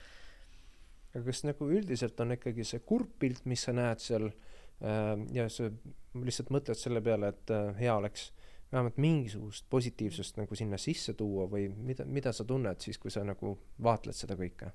aga 1.11 1.23
kas 1.27 1.43
nagu 1.43 1.67
üldiselt 1.67 2.19
on 2.23 2.37
ikkagi 2.37 2.65
see 2.67 2.83
kurb 2.87 3.11
pilt, 3.19 3.43
mis 3.51 3.67
sa 3.67 3.75
näed 3.75 4.03
seal 4.03 4.29
äh, 4.29 5.17
ja 5.35 5.49
sa 5.51 5.67
lihtsalt 6.15 6.53
mõtled 6.55 6.79
selle 6.79 7.03
peale, 7.03 7.33
et 7.35 7.53
äh, 7.55 7.73
hea 7.81 7.97
oleks 7.97 8.29
vähemalt 8.71 8.97
mingisugust 9.03 9.67
positiivsust 9.69 10.39
nagu 10.39 10.55
sinna 10.55 10.79
sisse 10.79 11.13
tuua 11.19 11.49
või 11.51 11.67
mida, 11.75 12.07
mida 12.07 12.31
sa 12.31 12.47
tunned 12.47 12.79
siis, 12.79 12.99
kui 13.01 13.11
sa 13.11 13.25
nagu 13.27 13.57
vaatled 13.83 14.15
seda 14.15 14.39
kõike? 14.39 14.71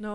No 0.00 0.14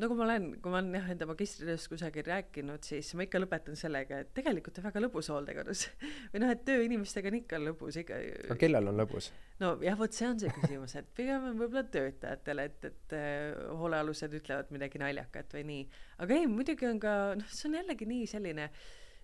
nagu 0.00 0.16
ma 0.16 0.26
olen, 0.26 0.48
kui 0.62 0.72
ma 0.72 0.80
olen 0.80 0.96
jah 0.96 1.08
enda 1.14 1.26
magistritööst 1.28 1.88
kusagil 1.92 2.26
rääkinud, 2.26 2.84
siis 2.86 3.12
ma 3.16 3.26
ikka 3.26 3.40
lõpetan 3.40 3.78
sellega, 3.78 4.22
et 4.24 4.32
tegelikult 4.36 4.80
on 4.80 4.86
väga 4.88 5.02
lõbus 5.04 5.30
hooldekodus 5.32 5.86
või 6.32 6.42
noh, 6.44 6.52
et 6.52 6.64
töö 6.68 6.84
inimestega 6.86 7.32
on 7.32 7.38
ikka 7.40 7.60
lõbus 7.62 8.00
ikka. 8.02 8.20
aga 8.48 8.58
kellel 8.60 8.92
on 8.92 9.00
lõbus? 9.02 9.30
no 9.62 9.74
jah, 9.84 9.98
vot 9.98 10.16
see 10.16 10.28
on 10.28 10.40
see 10.42 10.52
küsimus, 10.56 10.96
et 11.00 11.12
pigem 11.16 11.50
võib-olla 11.50 11.84
töötajatele, 11.92 12.66
et, 12.70 12.90
et 12.90 13.16
äh, 13.18 13.62
hoolealused 13.80 14.40
ütlevad 14.40 14.72
midagi 14.74 15.00
naljakat 15.02 15.56
või 15.58 15.68
nii. 15.70 15.86
aga 16.24 16.40
ei, 16.40 16.50
muidugi 16.50 16.90
on 16.90 17.00
ka 17.02 17.14
noh, 17.38 17.54
see 17.54 17.70
on 17.70 17.80
jällegi 17.80 18.08
nii 18.08 18.28
selline 18.36 18.68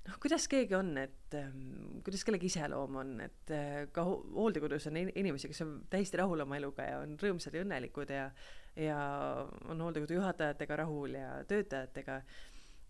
noh, 0.09 0.17
kuidas 0.23 0.47
keegi 0.51 0.77
on, 0.79 0.93
et 1.01 1.37
ähm, 1.37 2.01
kuidas 2.07 2.25
kellegi 2.27 2.49
iseloom 2.49 2.97
on, 3.03 3.13
et 3.25 3.53
äh, 3.55 3.83
ka 3.93 4.05
hooldekodus 4.07 4.89
on 4.91 5.01
inimesi, 5.03 5.51
kes 5.51 5.65
on 5.67 5.75
täiesti 5.91 6.21
rahul 6.21 6.45
oma 6.45 6.57
eluga 6.61 6.87
ja 6.87 7.03
on 7.03 7.17
rõõmsad 7.21 7.57
ja 7.57 7.65
õnnelikud 7.67 8.15
ja 8.15 8.29
ja 8.79 9.01
on 9.69 9.81
hooldekodu 9.83 10.19
juhatajatega 10.19 10.77
rahul 10.85 11.19
ja 11.19 11.33
töötajatega. 11.49 12.23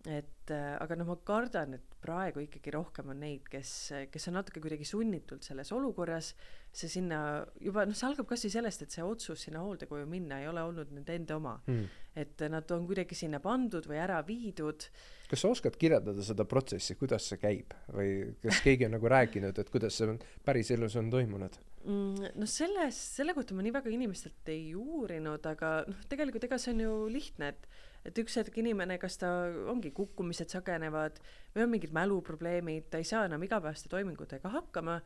et 0.09 0.51
äh, 0.55 0.77
aga 0.79 0.97
noh, 0.97 1.09
ma 1.11 1.17
kardan, 1.27 1.75
et 1.75 1.97
praegu 2.01 2.41
ikkagi 2.45 2.71
rohkem 2.73 3.11
on 3.13 3.19
neid, 3.21 3.49
kes, 3.51 3.73
kes 4.13 4.29
on 4.31 4.37
natuke 4.39 4.63
kuidagi 4.63 4.87
sunnitult 4.87 5.45
selles 5.45 5.73
olukorras, 5.75 6.31
see 6.73 6.89
sinna 6.93 7.19
juba 7.61 7.83
noh, 7.89 7.97
see 7.99 8.07
algab 8.07 8.29
kasvõi 8.31 8.53
sellest, 8.55 8.85
et 8.85 8.95
see 8.95 9.05
otsus 9.05 9.43
sinna 9.49 9.65
hooldekoju 9.65 10.07
minna 10.09 10.39
ei 10.41 10.49
ole 10.49 10.63
olnud 10.63 10.95
nende 10.95 11.17
enda 11.19 11.37
oma 11.37 11.57
mm.. 11.67 11.99
et 12.23 12.47
nad 12.53 12.71
on 12.77 12.87
kuidagi 12.89 13.19
sinna 13.19 13.43
pandud 13.43 13.91
või 13.91 13.99
ära 14.01 14.21
viidud. 14.27 14.87
kas 15.29 15.43
sa 15.43 15.51
oskad 15.51 15.77
kirjeldada 15.81 16.25
seda 16.25 16.47
protsessi, 16.49 16.95
kuidas 17.01 17.27
see 17.33 17.43
käib 17.43 17.75
või 17.91 18.37
kas 18.45 18.63
keegi 18.65 18.87
on 18.87 18.95
nagu 18.97 19.11
rääkinud, 19.11 19.59
et 19.59 19.75
kuidas 19.75 19.99
see 19.99 20.15
päriselus 20.47 20.97
on 21.03 21.11
toimunud? 21.11 21.59
Mm,? 21.85 22.33
noh, 22.39 22.51
selles, 22.51 22.99
selle 23.19 23.35
kohta 23.37 23.57
ma 23.57 23.65
nii 23.67 23.75
väga 23.75 23.93
inimestelt 23.93 24.51
ei 24.53 24.73
uurinud, 24.79 25.45
aga 25.51 25.83
noh, 25.89 26.03
tegelikult 26.11 26.49
ega 26.49 26.59
see 26.61 26.75
on 26.77 26.85
ju 26.87 26.97
lihtne, 27.13 27.53
et 27.55 27.71
et 28.07 28.19
üks 28.23 28.39
hetk 28.41 28.55
inimene, 28.63 28.97
kas 29.01 29.19
ta 29.21 29.29
ongi 29.69 29.91
kukkumised 29.93 30.53
sagenevad 30.53 31.19
või 31.55 31.65
on 31.65 31.73
mingid 31.73 31.93
mäluprobleemid, 31.97 32.87
ta 32.93 33.01
ei 33.03 33.09
saa 33.09 33.27
enam 33.29 33.43
igapäevaste 33.45 33.91
toimingutega 33.93 34.53
hakkama, 34.55 35.01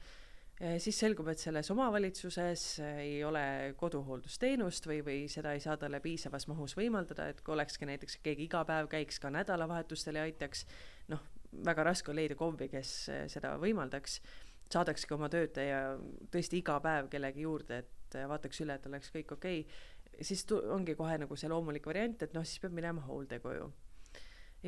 siis 0.79 0.99
selgub, 1.01 1.27
et 1.33 1.41
selles 1.43 1.71
omavalitsuses 1.75 2.67
ei 2.85 3.17
ole 3.27 3.73
koduhooldusteenust 3.81 4.87
või, 4.87 5.01
või 5.03 5.19
seda 5.33 5.57
ei 5.57 5.65
saa 5.65 5.79
talle 5.81 5.99
piisavas 6.05 6.47
mahus 6.51 6.77
võimaldada, 6.79 7.31
et 7.33 7.41
kui 7.43 7.57
olekski 7.57 7.89
näiteks 7.89 8.21
keegi 8.23 8.47
iga 8.47 8.63
päev 8.69 8.91
käiks 8.93 9.19
ka 9.23 9.33
nädalavahetustel 9.35 10.21
ja 10.21 10.29
aitaks, 10.29 10.67
noh, 11.11 11.25
väga 11.67 11.89
raske 11.89 12.13
on 12.13 12.21
leida 12.21 12.37
KOV-i, 12.39 12.71
kes 12.71 12.95
seda 13.33 13.57
võimaldaks 13.61 14.21
saadakski 14.73 15.15
oma 15.15 15.29
töötaja 15.33 15.97
tõesti 16.33 16.61
iga 16.63 16.79
päev 16.85 17.09
kellegi 17.13 17.47
juurde, 17.47 17.83
et 17.83 18.19
vaataks 18.29 18.63
üle, 18.65 18.77
et 18.77 18.87
oleks 18.91 19.13
kõik 19.15 19.37
okei 19.37 19.65
okay., 19.65 20.25
siis 20.25 20.45
tu-, 20.49 20.61
ongi 20.75 20.95
kohe 20.99 21.17
nagu 21.23 21.37
see 21.39 21.51
loomulik 21.51 21.87
variant, 21.89 22.23
et 22.23 22.35
noh, 22.37 22.45
siis 22.47 22.61
peab 22.63 22.75
minema 22.77 23.05
hooldekoju. 23.07 23.71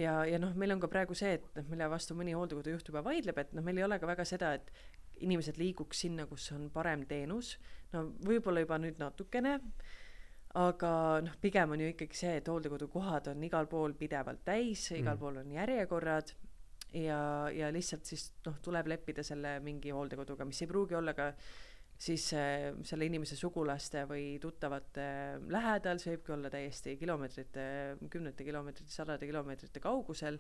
ja, 0.01 0.15
ja 0.27 0.41
noh, 0.43 0.55
meil 0.59 0.75
on 0.75 0.83
ka 0.83 0.91
praegu 0.91 1.17
see, 1.19 1.37
et 1.39 1.49
noh, 1.59 1.67
mille 1.71 1.89
vastu 1.91 2.17
mõni 2.19 2.35
hooldekodu 2.37 2.75
juht 2.75 2.89
juba 2.91 3.05
vaidleb, 3.05 3.39
et 3.39 3.53
noh, 3.55 3.65
meil 3.65 3.79
ei 3.79 3.87
ole 3.87 3.99
ka 4.03 4.09
väga 4.11 4.27
seda, 4.29 4.55
et 4.59 4.73
inimesed 5.23 5.59
liiguks 5.61 6.01
sinna, 6.07 6.27
kus 6.27 6.49
on 6.57 6.71
parem 6.75 7.05
teenus, 7.07 7.55
no 7.93 8.09
võib-olla 8.27 8.65
juba 8.65 8.81
nüüd 8.83 8.99
natukene, 8.99 9.59
aga 10.59 10.91
noh, 11.27 11.37
pigem 11.43 11.75
on 11.75 11.83
ju 11.83 11.93
ikkagi 11.93 12.19
see, 12.19 12.35
et 12.41 12.49
hooldekodukohad 12.51 13.31
on 13.35 13.47
igal 13.47 13.69
pool 13.71 13.95
pidevalt 13.99 14.45
täis, 14.47 14.89
igal 14.95 15.15
mm. 15.15 15.23
pool 15.23 15.41
on 15.43 15.55
järjekorrad 15.55 16.35
ja, 16.95 17.51
ja 17.55 17.71
lihtsalt 17.75 18.07
siis 18.09 18.29
noh, 18.47 18.59
tuleb 18.65 18.89
leppida 18.93 19.25
selle 19.27 19.59
mingi 19.65 19.93
hooldekoduga, 19.95 20.47
mis 20.49 20.63
ei 20.63 20.71
pruugi 20.71 20.97
olla 20.99 21.15
ka 21.17 21.33
siis 21.99 22.27
äh, 22.35 22.71
selle 22.87 23.09
inimese 23.09 23.37
sugulaste 23.39 24.05
või 24.11 24.39
tuttavate 24.43 25.07
lähedal, 25.53 26.01
see 26.03 26.15
võibki 26.15 26.35
olla 26.35 26.51
täiesti 26.53 26.97
kilomeetrite, 27.01 27.67
kümnete 28.11 28.47
kilomeetrite, 28.47 28.93
sadade 28.93 29.29
kilomeetrite 29.31 29.83
kaugusel. 29.83 30.39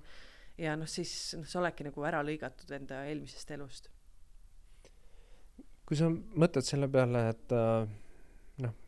ja 0.58 0.76
noh, 0.78 0.90
siis 0.90 1.34
noh, 1.38 1.46
sa 1.46 1.60
oledki 1.60 1.86
nagu 1.86 2.06
ära 2.06 2.22
lõigatud 2.26 2.70
enda 2.74 3.04
eelmisest 3.08 3.50
elust. 3.56 3.90
kui 5.84 5.98
sa 6.00 6.08
mõtled 6.10 6.66
selle 6.66 6.88
peale, 6.88 7.28
et 7.34 7.52
äh, 7.54 7.88
noh, 8.64 8.78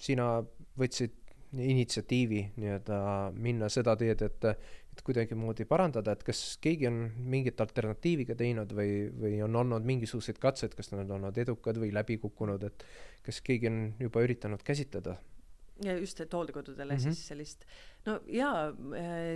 sina 0.00 0.32
võtsid 0.80 1.16
initsiatiivi 1.50 2.44
nii-öelda 2.62 2.98
minna 3.34 3.68
seda 3.68 3.96
teed, 3.98 4.22
et 4.22 4.44
et 4.92 5.02
kuidagimoodi 5.06 5.64
parandada, 5.70 6.12
et 6.12 6.22
kas 6.26 6.58
keegi 6.62 6.88
on 6.90 7.02
mingit 7.32 7.60
alternatiivi 7.62 8.26
ka 8.28 8.36
teinud 8.38 8.72
või, 8.76 8.94
või 9.22 9.40
on 9.46 9.56
olnud 9.62 9.86
mingisuguseid 9.86 10.40
katseid, 10.42 10.74
kas 10.78 10.90
nad 10.92 11.04
on 11.06 11.18
olnud 11.20 11.38
edukad 11.38 11.78
või 11.78 11.92
läbi 11.94 12.18
kukkunud, 12.22 12.64
et 12.66 12.86
kas 13.26 13.40
keegi 13.46 13.70
on 13.70 13.82
juba 14.00 14.24
üritanud 14.26 14.64
käsitleda 14.66 15.16
ja 15.84 15.94
just, 15.96 16.20
et 16.20 16.32
hooldekodudele 16.32 16.92
mm 16.92 16.98
-hmm. 16.98 17.02
siis 17.02 17.28
sellist, 17.28 17.64
no 18.06 18.20
jaa, 18.26 18.72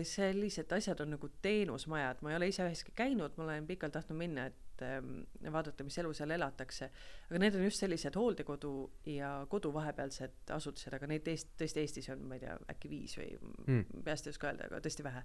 sellised 0.03 0.73
asjad 0.73 1.01
on 1.01 1.11
nagu 1.17 1.29
teenusmajad, 1.43 2.21
ma 2.21 2.31
ei 2.31 2.37
ole 2.37 2.49
ise 2.49 2.67
üheski 2.67 2.93
käinud, 2.95 3.33
ma 3.37 3.45
olen 3.45 3.67
pikalt 3.67 3.93
tahtnud 3.93 4.19
minna, 4.19 4.47
et 4.47 4.55
ähm, 4.83 5.25
vaadata, 5.53 5.85
mis 5.87 5.99
elu 6.03 6.13
seal 6.17 6.35
elatakse. 6.35 6.91
aga 7.29 7.41
need 7.43 7.59
on 7.59 7.67
just 7.67 7.83
sellised 7.83 8.17
hooldekodu 8.19 8.73
ja 9.15 9.35
kodu 9.51 9.73
vahepealsed 9.75 10.55
asutused, 10.55 10.95
aga 10.97 11.09
neid 11.11 11.29
Eest-, 11.31 11.55
tõesti 11.61 11.85
Eestis 11.85 12.11
on, 12.15 12.25
ma 12.29 12.39
ei 12.39 12.45
tea, 12.47 12.57
äkki 12.73 12.91
viis 12.91 13.19
või 13.19 13.31
mm. 13.67 14.03
peast 14.07 14.27
ei 14.27 14.35
oska 14.35 14.51
öelda, 14.51 14.71
aga 14.71 14.81
tõesti 14.85 15.07
vähe. 15.07 15.23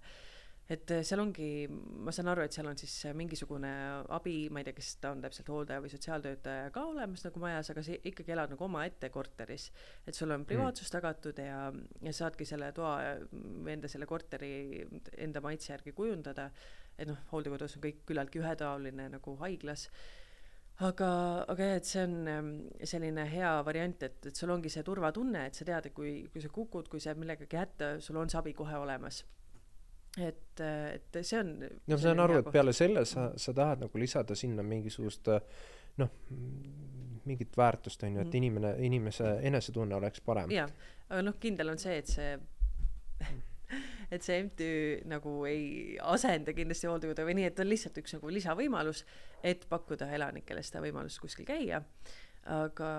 et 0.69 0.91
äh, 0.93 1.01
seal 1.07 1.23
ongi, 1.23 1.49
ma 1.69 2.13
saan 2.13 2.29
aru, 2.29 2.43
et 2.45 2.53
seal 2.53 2.69
on 2.69 2.77
siis 2.77 2.93
mingisugune 3.17 3.71
abi, 4.19 4.35
ma 4.53 4.61
ei 4.61 4.67
tea, 4.67 4.77
kes 4.77 4.91
ta 5.01 5.13
on 5.15 5.23
täpselt, 5.23 5.49
hooldaja 5.49 5.81
või 5.81 5.93
sotsiaaltöötaja 5.93 6.69
ka 6.75 6.85
olemas 6.91 7.25
nagu 7.25 7.41
majas, 7.41 7.71
aga 7.73 7.85
sa 7.85 7.97
ikkagi 7.97 8.35
elad 8.35 8.53
nagu 8.53 8.67
omaette 8.67 9.09
korteris. 9.13 9.71
et 10.05 10.15
sul 10.15 10.35
on 10.35 10.45
privaatsus 10.45 10.89
mm. 10.89 10.95
tagatud 10.97 11.41
ja, 11.41 11.63
ja 12.05 12.13
saadki 12.13 12.45
selle 12.45 12.71
toa 12.77 12.99
või 13.33 13.73
enda 13.77 13.89
selle 13.89 14.05
korteri 14.05 14.85
enda 15.17 15.41
maitse 15.41 15.73
järgi 15.73 15.95
kujundada. 15.97 16.51
Et 16.99 17.07
noh, 17.07 17.19
hooldekodus 17.31 17.77
on 17.77 17.85
kõik 17.87 18.03
küllaltki 18.09 18.41
ühetaoline 18.41 19.09
nagu 19.15 19.35
haiglas 19.39 19.87
aga, 20.85 21.09
aga 21.51 21.71
jah, 21.71 21.79
et 21.79 21.89
see 21.89 22.05
on 22.05 22.15
ähm, 22.31 22.53
selline 22.87 23.25
hea 23.31 23.51
variant, 23.67 24.05
et, 24.07 24.19
et 24.31 24.43
sul 24.43 24.51
ongi 24.53 24.71
see 24.71 24.85
turvatunne, 24.87 25.47
et 25.49 25.57
sa 25.57 25.67
tead, 25.67 25.89
et 25.89 25.95
kui, 25.95 26.13
kui 26.31 26.43
sa 26.43 26.51
kukud, 26.53 26.87
kui 26.91 27.03
sa 27.03 27.11
jääd 27.11 27.23
millegagi 27.23 27.59
hätta, 27.59 27.97
sul 28.03 28.19
on 28.21 28.31
see 28.31 28.39
abi 28.39 28.55
kohe 28.57 28.79
olemas 28.79 29.23
et, 30.17 30.61
et 30.61 31.19
see 31.21 31.39
on. 31.39 31.51
no 31.61 31.95
ma 31.95 32.01
saan 32.01 32.23
aru, 32.23 32.39
et 32.41 32.51
peale 32.53 32.73
selle 32.75 33.03
sa, 33.07 33.29
sa 33.37 33.53
tahad 33.55 33.83
nagu 33.85 34.01
lisada 34.01 34.37
sinna 34.37 34.65
mingisugust 34.65 35.29
noh, 35.99 36.13
mingit 37.29 37.57
väärtust 37.57 38.03
on 38.07 38.15
ju, 38.15 38.23
et 38.23 38.27
mhm. 38.27 38.37
inimene, 38.37 38.73
inimese 38.87 39.35
enesetunne 39.49 39.95
oleks 39.99 40.23
parem. 40.25 40.51
jah, 40.53 40.71
aga 41.09 41.25
noh, 41.27 41.37
kindel 41.41 41.75
on 41.75 41.81
see, 41.81 41.99
et 42.01 42.09
see 42.09 42.31
et 44.13 44.25
see 44.25 44.39
MTÜ 44.45 44.71
nagu 45.09 45.35
ei 45.49 45.97
asenda 46.15 46.55
kindlasti 46.57 46.89
hooldekodu 46.89 47.27
või 47.27 47.37
nii, 47.39 47.51
et 47.51 47.61
on 47.61 47.69
lihtsalt 47.69 47.99
üks 48.01 48.17
nagu 48.17 48.33
lisavõimalus, 48.33 49.05
et 49.43 49.67
pakkuda 49.69 50.09
elanikele 50.17 50.63
seda 50.65 50.83
võimalust 50.85 51.21
kuskil 51.23 51.47
käia 51.47 51.83
aga, 52.49 52.89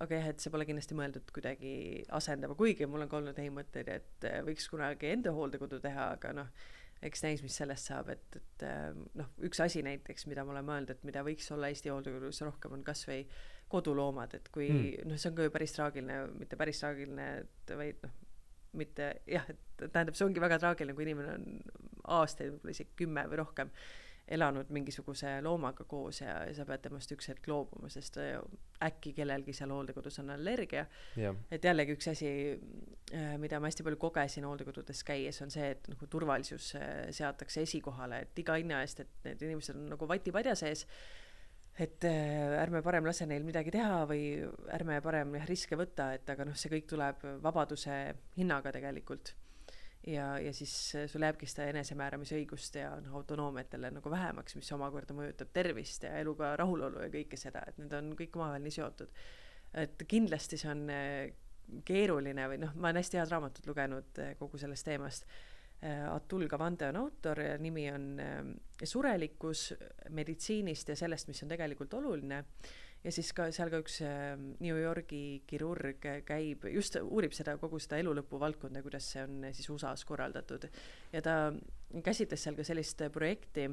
aga 0.00 0.18
jah, 0.18 0.30
et 0.30 0.42
see 0.42 0.52
pole 0.52 0.66
kindlasti 0.68 0.96
mõeldud 0.98 1.28
kuidagi 1.34 1.74
asendama, 2.16 2.56
kuigi 2.58 2.88
mul 2.88 3.04
on 3.04 3.10
ka 3.10 3.18
olnud 3.20 3.38
häid 3.40 3.54
mõtteid, 3.54 3.90
et 3.92 4.26
äh, 4.28 4.40
võiks 4.46 4.68
kunagi 4.72 5.10
enda 5.12 5.34
hooldekodu 5.36 5.80
teha, 5.84 6.10
aga 6.16 6.32
noh, 6.36 6.50
eks 7.04 7.24
näis, 7.26 7.42
mis 7.44 7.56
sellest 7.60 7.90
saab, 7.90 8.10
et, 8.14 8.38
et 8.38 8.66
äh, 8.66 8.88
noh, 9.18 9.32
üks 9.46 9.60
asi 9.64 9.82
näiteks, 9.86 10.28
mida 10.30 10.46
ma 10.46 10.54
olen 10.54 10.68
mõelnud, 10.68 10.94
et 10.94 11.04
mida 11.08 11.24
võiks 11.26 11.50
olla 11.54 11.70
Eesti 11.72 11.92
hooldekodus 11.92 12.42
rohkem, 12.46 12.78
on 12.78 12.86
kasvõi 12.86 13.24
koduloomad, 13.72 14.38
et 14.38 14.48
kui 14.54 14.70
mm. 14.70 15.10
noh, 15.10 15.20
see 15.20 15.32
on 15.32 15.38
ka 15.38 15.48
ju 15.48 15.54
päris 15.54 15.74
traagiline, 15.76 16.20
mitte 16.38 16.58
päris 16.58 16.80
traagiline, 16.82 17.28
et 17.42 17.76
vaid 17.76 18.00
noh, 18.06 18.14
mitte 18.78 19.12
jah, 19.30 19.46
et 19.52 19.86
tähendab, 19.92 20.16
see 20.16 20.26
ongi 20.26 20.42
väga 20.42 20.58
traagiline, 20.62 20.96
kui 20.96 21.06
inimene 21.06 21.36
on 21.36 21.46
aastaid, 22.20 22.52
võib-olla 22.54 22.76
isegi 22.76 22.98
kümme 22.98 23.26
või 23.30 23.40
rohkem 23.42 23.72
elanud 24.26 24.70
mingisuguse 24.74 25.36
loomaga 25.42 25.84
koos 25.86 26.20
ja, 26.20 26.40
ja 26.48 26.54
sa 26.54 26.64
pead 26.66 26.82
temast 26.82 27.12
üks 27.14 27.28
hetk 27.30 27.46
loobuma, 27.46 27.88
sest 27.92 28.18
äkki 28.82 29.12
kellelgi 29.14 29.54
seal 29.54 29.70
hooldekodus 29.70 30.18
on 30.22 30.32
allergia. 30.34 30.86
et 31.50 31.64
jällegi 31.64 31.94
üks 31.94 32.10
asi, 32.10 32.30
äh, 33.14 33.36
mida 33.42 33.60
ma 33.60 33.70
hästi 33.70 33.86
palju 33.86 34.00
kogesin 34.02 34.48
hooldekodudes 34.48 35.04
käies, 35.06 35.38
on 35.46 35.54
see, 35.54 35.70
et 35.76 35.86
nagu 35.92 36.10
turvalisus 36.10 36.72
äh, 36.80 36.88
seatakse 37.14 37.62
esikohale, 37.62 38.24
et 38.26 38.42
iga 38.42 38.58
hinna 38.58 38.82
eest, 38.82 39.04
et 39.06 39.30
need 39.30 39.46
inimesed 39.46 39.78
on 39.78 39.86
nagu 39.94 40.10
vatipadja 40.10 40.56
sees 40.58 40.86
et 41.78 42.04
äh, 42.08 42.56
ärme 42.60 42.80
parem 42.82 43.04
lase 43.04 43.26
neil 43.28 43.44
midagi 43.44 43.74
teha 43.74 44.04
või 44.08 44.28
ärme 44.72 45.00
parem 45.04 45.34
jah 45.36 45.48
riske 45.48 45.76
võtta, 45.76 46.12
et 46.16 46.28
aga 46.32 46.46
noh, 46.48 46.56
see 46.56 46.72
kõik 46.72 46.86
tuleb 46.92 47.26
vabaduse 47.44 47.98
hinnaga 48.38 48.72
tegelikult 48.72 49.34
ja, 50.06 50.38
ja 50.38 50.52
siis 50.52 50.72
äh, 50.94 51.06
sul 51.10 51.24
jääbki 51.26 51.48
seda 51.50 51.66
enesemääramisõigust 51.72 52.78
ja 52.80 52.92
noh, 53.02 53.16
autonoomiat 53.20 53.74
jälle 53.76 53.90
nagu 53.98 54.10
vähemaks, 54.10 54.56
mis 54.58 54.70
omakorda 54.76 55.16
mõjutab 55.16 55.50
tervist 55.54 56.06
ja 56.06 56.14
eluga 56.20 56.54
rahulolu 56.58 57.02
ja 57.04 57.10
kõike 57.12 57.38
seda, 57.40 57.64
et 57.66 57.80
need 57.80 57.92
on 57.96 58.12
kõik 58.18 58.38
omavahel 58.38 58.64
nii 58.64 58.76
seotud. 58.78 59.10
et 59.74 60.06
kindlasti 60.08 60.58
see 60.60 60.70
on 60.70 60.86
äh, 60.92 61.34
keeruline 61.84 62.48
või 62.48 62.60
noh, 62.62 62.74
ma 62.76 62.88
olen 62.88 63.02
hästi 63.02 63.18
head 63.18 63.32
raamatut 63.32 63.66
lugenud 63.66 64.22
kogu 64.38 64.58
sellest 64.58 64.86
teemast. 64.86 65.26
Atul 66.10 66.46
Gavande 66.48 66.88
on 66.88 66.96
autor 66.96 67.40
ja 67.40 67.58
nimi 67.60 67.84
on 67.92 68.16
Surelikkus 68.82 69.74
meditsiinist 70.16 70.88
ja 70.88 70.96
sellest, 70.96 71.28
mis 71.28 71.42
on 71.44 71.52
tegelikult 71.52 71.94
oluline 71.94 72.38
ja 73.06 73.12
siis 73.14 73.30
ka 73.36 73.46
seal 73.54 73.70
ka 73.70 73.80
üks 73.82 74.00
ähm, 74.06 74.48
New 74.62 74.78
Yorgi 74.80 75.42
kirurg 75.46 76.02
käib, 76.26 76.66
just 76.72 76.98
uurib 77.02 77.34
seda, 77.36 77.56
kogu 77.60 77.78
seda 77.82 78.00
elulõpu 78.02 78.40
valdkonda, 78.42 78.82
kuidas 78.82 79.10
see 79.12 79.22
on 79.22 79.50
siis 79.54 79.68
USA-s 79.70 80.06
korraldatud. 80.08 80.66
ja 81.12 81.22
ta 81.22 81.36
käsitles 82.04 82.42
seal 82.42 82.58
ka 82.58 82.66
sellist 82.66 83.04
projekti, 83.14 83.68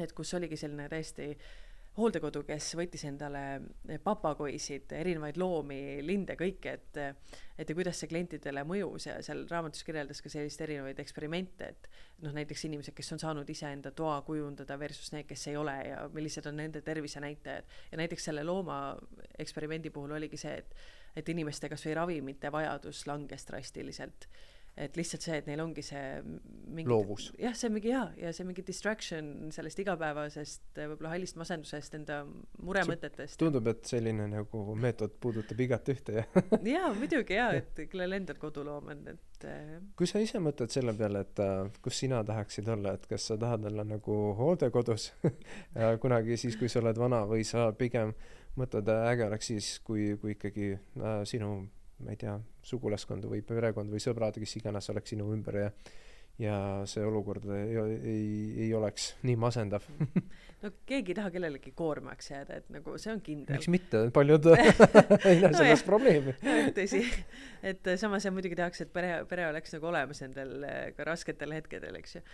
et 0.00 0.12
kus 0.12 0.34
oligi 0.36 0.58
selline 0.60 0.88
täiesti 0.92 1.30
hooldekodu, 1.94 2.42
kes 2.46 2.72
võttis 2.78 3.04
endale 3.06 3.42
papagoisid, 4.02 4.90
erinevaid 4.98 5.38
loomi, 5.38 5.80
linde, 6.02 6.36
kõike, 6.38 6.72
et 6.78 7.00
et 7.54 7.70
ja 7.70 7.74
kuidas 7.76 8.00
see 8.00 8.10
klientidele 8.10 8.64
mõjus 8.66 9.06
ja 9.06 9.20
seal 9.22 9.44
raamatus 9.50 9.84
kirjeldas 9.86 10.18
ka 10.22 10.32
selliseid 10.32 10.64
erinevaid 10.66 10.98
eksperimente, 10.98 11.68
et 11.70 11.86
noh, 12.24 12.34
näiteks 12.34 12.64
inimesed, 12.66 12.96
kes 12.98 13.14
on 13.14 13.22
saanud 13.22 13.50
iseenda 13.50 13.92
toa 13.94 14.16
kujundada 14.26 14.78
versus 14.78 15.12
need, 15.14 15.28
kes 15.28 15.46
ei 15.52 15.56
ole 15.60 15.76
ja 15.86 16.00
millised 16.12 16.50
on 16.50 16.58
nende 16.58 16.82
tervisenäitajad. 16.82 17.70
ja 17.92 18.02
näiteks 18.02 18.24
selle 18.30 18.44
looma 18.44 18.96
eksperimendi 19.38 19.94
puhul 19.94 20.18
oligi 20.18 20.40
see, 20.40 20.58
et 20.58 20.76
et 21.14 21.28
inimeste 21.30 21.68
kas 21.70 21.84
või 21.86 21.94
ravimite 21.94 22.50
vajadus 22.50 23.06
langes 23.06 23.46
drastiliselt 23.46 24.26
et 24.76 24.96
lihtsalt 24.98 25.22
see, 25.22 25.36
et 25.38 25.46
neil 25.46 25.60
ongi 25.62 25.82
see 25.86 26.02
mingi 26.74 26.90
loovus. 26.90 27.28
jah, 27.38 27.54
see 27.54 27.70
mingi 27.70 27.92
jaa, 27.92 28.08
ja 28.18 28.32
see 28.34 28.46
mingi 28.46 28.64
distraction 28.66 29.52
sellest 29.54 29.78
igapäevasest 29.84 30.80
võib-olla 30.80 31.12
hallist 31.12 31.38
masendusest, 31.38 31.94
enda 32.00 32.20
muremõtetest. 32.58 33.38
tundub, 33.38 33.68
et 33.70 33.86
selline 33.86 34.26
nagu 34.32 34.64
meetod 34.80 35.14
puudutab 35.22 35.62
igat 35.62 35.92
ühte, 35.94 36.18
jah? 36.18 36.40
jaa, 36.74 36.90
muidugi 36.98 37.38
jaa, 37.38 37.52
et 37.60 37.84
kellel 37.90 38.18
endal 38.18 38.40
koduloom 38.42 38.90
on, 38.96 39.04
et 39.14 39.46
äh, 39.50 39.76
kui 39.98 40.10
sa 40.10 40.22
ise 40.22 40.42
mõtled 40.42 40.74
selle 40.74 40.96
peale, 40.98 41.22
et 41.28 41.44
äh, 41.44 41.70
kus 41.84 42.02
sina 42.02 42.24
tahaksid 42.26 42.70
olla, 42.74 42.96
et 42.98 43.06
kas 43.10 43.30
sa 43.30 43.38
tahad 43.38 43.70
olla 43.70 43.86
nagu 43.86 44.18
hooldekodus 44.40 45.12
kunagi 46.02 46.40
siis, 46.40 46.58
kui 46.58 46.72
sa 46.72 46.82
oled 46.82 46.98
vana, 46.98 47.22
või 47.30 47.46
sa 47.46 47.68
pigem 47.78 48.10
mõtled, 48.58 48.90
äge 48.90 49.26
oleks 49.28 49.50
siis, 49.50 49.70
kui, 49.86 50.12
kui 50.18 50.34
ikkagi 50.34 50.74
äh, 50.74 51.22
sinu 51.30 51.56
ma 52.04 52.14
ei 52.14 52.20
tea, 52.20 52.38
sugulaskonda 52.64 53.30
või 53.30 53.42
perekond 53.46 53.92
või 53.92 54.02
sõbrad, 54.02 54.38
kes 54.40 54.58
iganes 54.60 54.90
oleks 54.92 55.14
sinu 55.14 55.30
ümber 55.34 55.60
ja 55.66 55.70
ja 56.38 56.56
see 56.90 57.04
olukord 57.06 57.44
ei, 57.54 57.76
ei, 57.78 58.28
ei 58.66 58.70
oleks 58.74 59.14
nii 59.26 59.36
masendav. 59.38 59.86
No 60.64 60.70
keegi 60.88 61.12
ei 61.12 61.16
taha 61.18 61.28
kellelegi 61.28 61.74
koormaks 61.76 62.30
jääda, 62.30 62.56
et 62.62 62.70
nagu 62.72 62.94
see 62.96 63.10
on 63.12 63.18
kindel. 63.20 63.58
miks 63.58 63.68
mitte, 63.68 63.98
paljud 64.16 64.46
ei 64.54 65.42
näe 65.42 65.50
no 65.50 65.58
selles 65.58 65.82
probleemi. 65.84 66.32
Tõsi, 66.72 67.02
et 67.60 67.90
samas 68.00 68.24
jah, 68.24 68.32
muidugi 68.32 68.56
tahaks, 68.56 68.80
et 68.80 68.94
pere, 68.94 69.10
pere 69.28 69.44
oleks 69.50 69.76
nagu 69.76 69.90
olemas 69.90 70.24
nendel 70.24 70.64
ka 70.96 71.04
rasketel 71.04 71.52
hetkedel, 71.52 72.00
eks 72.00 72.16
ju 72.16 72.24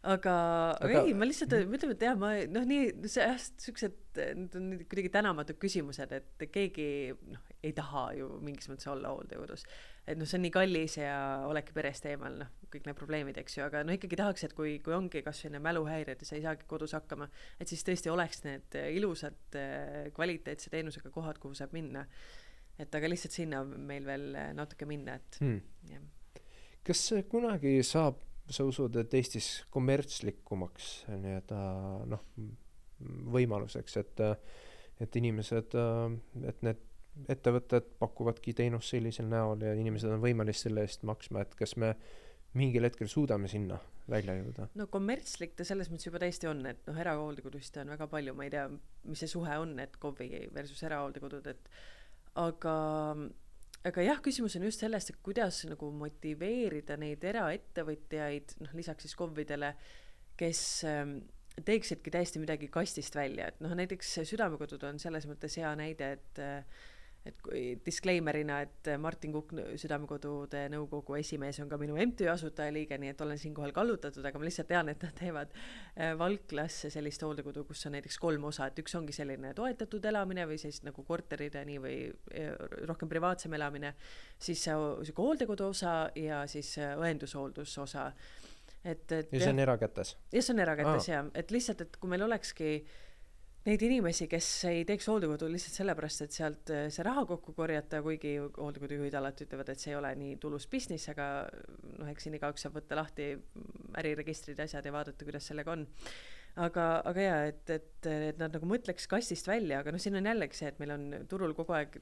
aga, 0.00 0.34
aga 0.80 1.02
ei, 1.04 1.12
ma 1.16 1.26
lihtsalt 1.28 1.52
ütleme, 1.60 1.92
et 1.92 2.04
jah, 2.04 2.16
ma 2.18 2.32
noh, 2.48 2.64
nii 2.68 3.08
see 3.10 3.24
jah, 3.24 3.40
siuksed, 3.60 3.96
need 4.16 4.54
on 4.56 4.68
kuidagi 4.88 5.10
tänamatud 5.12 5.58
küsimused, 5.60 6.12
et 6.16 6.44
keegi 6.52 6.86
noh, 7.34 7.42
ei 7.66 7.74
taha 7.76 8.06
ju 8.16 8.30
mingis 8.44 8.70
mõttes 8.70 8.88
olla 8.88 9.12
hooldekodus. 9.12 9.66
et 10.06 10.16
noh, 10.18 10.28
see 10.28 10.38
on 10.38 10.44
nii 10.46 10.54
kallis 10.54 10.96
ja 10.96 11.16
oledki 11.48 11.76
perest 11.76 12.08
eemal, 12.08 12.38
noh, 12.40 12.52
kõik 12.72 12.88
need 12.88 12.98
probleemid, 12.98 13.40
eks 13.42 13.58
ju, 13.58 13.64
aga 13.66 13.82
no 13.84 13.92
ikkagi 13.96 14.18
tahaks, 14.20 14.46
et 14.48 14.54
kui, 14.56 14.78
kui 14.84 14.96
ongi 14.96 15.22
kasvõi 15.26 15.52
need 15.54 15.66
mäluhäired 15.68 16.24
ja 16.24 16.28
sa 16.28 16.38
ei 16.38 16.46
saagi 16.46 16.68
kodus 16.70 16.96
hakkama, 16.96 17.28
et 17.60 17.68
siis 17.68 17.84
tõesti 17.84 18.12
oleks 18.12 18.44
need 18.46 18.80
ilusad 18.94 19.60
kvaliteetse 20.16 20.72
teenusega 20.72 21.12
kohad, 21.12 21.42
kuhu 21.42 21.58
saab 21.58 21.76
minna. 21.76 22.06
et 22.80 22.94
aga 22.96 23.12
lihtsalt 23.12 23.36
sinna 23.36 23.60
meil 23.64 24.06
veel 24.08 24.32
natuke 24.56 24.88
minna, 24.88 25.20
et 25.20 25.40
hmm. 25.42 25.60
jah. 25.92 26.42
kas 26.88 27.04
kunagi 27.28 27.76
saab 27.84 28.29
sa 28.50 28.66
usud, 28.66 28.96
et 29.00 29.14
Eestis 29.14 29.50
kommertslikumaks 29.74 30.90
nii-öelda 31.10 31.60
noh, 32.10 32.24
võimaluseks, 33.34 33.96
et, 34.02 34.22
et 35.00 35.20
inimesed, 35.20 35.76
et 36.50 36.64
need 36.66 36.86
ettevõtted 37.30 37.88
pakuvadki 38.00 38.54
teenust 38.56 38.92
sellisel 38.94 39.28
näol 39.28 39.62
ja 39.66 39.74
inimesed 39.76 40.12
on 40.14 40.22
võimelised 40.22 40.68
selle 40.68 40.84
eest 40.86 41.02
maksma, 41.08 41.44
et 41.44 41.56
kas 41.58 41.74
me 41.80 41.94
mingil 42.58 42.86
hetkel 42.86 43.10
suudame 43.10 43.48
sinna 43.50 43.78
välja 44.10 44.34
jõuda? 44.38 44.68
no 44.78 44.86
kommertslik 44.90 45.54
ta 45.58 45.66
selles 45.66 45.90
mõttes 45.90 46.08
juba 46.08 46.22
täiesti 46.22 46.48
on, 46.50 46.64
et 46.70 46.82
noh, 46.88 46.98
erahooldekodusid 47.02 47.80
on 47.82 47.92
väga 47.94 48.08
palju, 48.10 48.34
ma 48.38 48.46
ei 48.46 48.54
tea, 48.54 48.66
mis 49.06 49.22
see 49.22 49.30
suhe 49.30 49.58
on, 49.62 49.76
et 49.82 49.94
KOV-i 50.02 50.48
versus 50.54 50.82
erahooldekodud, 50.86 51.50
et 51.52 51.70
aga 52.40 52.74
aga 53.88 54.04
jah, 54.04 54.20
küsimus 54.24 54.56
on 54.58 54.66
just 54.68 54.82
selles, 54.84 55.08
et 55.10 55.18
kuidas 55.24 55.62
nagu 55.70 55.90
motiveerida 55.96 56.98
neid 57.00 57.24
eraettevõtjaid, 57.24 58.56
noh 58.64 58.76
lisaks 58.76 59.06
siis 59.06 59.16
KOV-idele, 59.18 59.72
kes 60.40 60.62
ähm, 60.88 61.18
teeksidki 61.64 62.12
täiesti 62.12 62.42
midagi 62.42 62.68
kastist 62.72 63.16
välja, 63.16 63.50
et 63.50 63.60
noh, 63.64 63.72
näiteks 63.76 64.18
Südamekodud 64.28 64.84
on 64.88 65.00
selles 65.02 65.26
mõttes 65.28 65.56
hea 65.60 65.72
näide, 65.78 66.12
et 66.18 66.42
äh, 66.42 66.82
et 67.28 67.36
kui 67.44 67.60
disclaimer'ina, 67.84 68.60
et 68.64 68.88
Martin 69.00 69.32
Kukk, 69.34 69.52
Südamekodude 69.80 70.62
nõukogu 70.72 71.18
esimees 71.18 71.58
on 71.60 71.68
ka 71.68 71.76
minu 71.80 71.98
MTÜ 72.00 72.30
asutajaliige, 72.32 72.96
nii 73.00 73.12
et 73.12 73.20
olen 73.20 73.40
siinkohal 73.40 73.74
kallutatud, 73.76 74.24
aga 74.24 74.40
ma 74.40 74.48
lihtsalt 74.48 74.70
tean, 74.70 74.88
et 74.92 75.04
nad 75.04 75.12
teevad 75.18 75.52
äh, 75.52 76.14
Valklas 76.18 76.78
sellist 76.94 77.24
hooldekodu, 77.26 77.66
kus 77.68 77.84
on 77.88 77.96
näiteks 77.98 78.16
kolm 78.22 78.46
osa, 78.48 78.70
et 78.70 78.80
üks 78.80 78.96
ongi 78.96 79.12
selline 79.16 79.52
toetatud 79.56 80.08
elamine 80.12 80.46
või 80.48 80.56
siis 80.62 80.80
nagu 80.86 81.04
korterid 81.04 81.58
ja 81.60 81.64
nii 81.68 81.82
või 81.84 81.98
äh, 82.08 82.54
rohkem 82.88 83.12
privaatsem 83.12 83.58
elamine, 83.58 83.92
siis 84.40 84.64
sihuke 84.64 85.20
hooldekodu 85.20 85.68
osa 85.74 85.94
ja 86.16 86.46
siis 86.48 86.72
äh, 86.80 86.96
õendushoolduse 87.00 87.84
osa. 87.84 88.08
Et, 88.80 89.04
et 89.12 89.28
ja 89.28 89.44
see 89.44 89.52
on 89.52 89.60
erakätes? 89.60 90.16
jah, 90.32 90.40
see 90.40 90.54
on 90.54 90.64
erakätes 90.64 91.10
jaa, 91.10 91.24
et 91.36 91.52
lihtsalt, 91.52 91.84
et 91.84 92.00
kui 92.00 92.08
meil 92.08 92.24
olekski 92.24 92.78
neid 93.66 93.82
inimesi, 93.84 94.26
kes 94.30 94.48
ei 94.70 94.84
teeks 94.88 95.08
hooldekodu 95.10 95.48
lihtsalt 95.52 95.76
sellepärast, 95.82 96.24
et 96.24 96.36
sealt 96.36 96.72
eh, 96.72 96.86
see 96.92 97.04
raha 97.04 97.26
kokku 97.28 97.52
korjata, 97.56 98.00
kuigi 98.04 98.34
hooldekodujuhid 98.40 99.16
alati 99.20 99.46
ütlevad, 99.46 99.72
et 99.72 99.82
see 99.82 99.92
ei 99.92 99.98
ole 99.98 100.14
nii 100.16 100.38
tulus 100.40 100.66
business, 100.70 101.10
aga 101.12 101.28
noh, 101.98 102.08
eks 102.08 102.26
siin 102.26 102.38
igaüks 102.38 102.64
saab 102.64 102.78
võtta 102.80 102.98
lahti 102.98 103.30
äriregistrid 104.00 104.60
ja 104.60 104.68
asjad 104.68 104.88
ja 104.88 104.94
vaadata, 104.96 105.28
kuidas 105.28 105.50
sellega 105.52 105.76
on. 105.76 105.86
aga, 106.60 106.86
aga 107.06 107.26
jaa, 107.26 107.44
et, 107.52 107.76
et, 107.76 108.10
et 108.10 108.40
nad 108.40 108.56
nagu 108.56 108.68
mõtleks 108.68 109.06
kastist 109.10 109.48
välja, 109.48 109.84
aga 109.84 109.92
noh, 109.92 110.02
siin 110.02 110.16
on 110.18 110.32
jällegi 110.32 110.56
see, 110.56 110.72
et 110.72 110.80
meil 110.82 110.96
on 110.96 111.08
turul 111.30 111.54
kogu 111.58 111.76
aeg, 111.76 112.00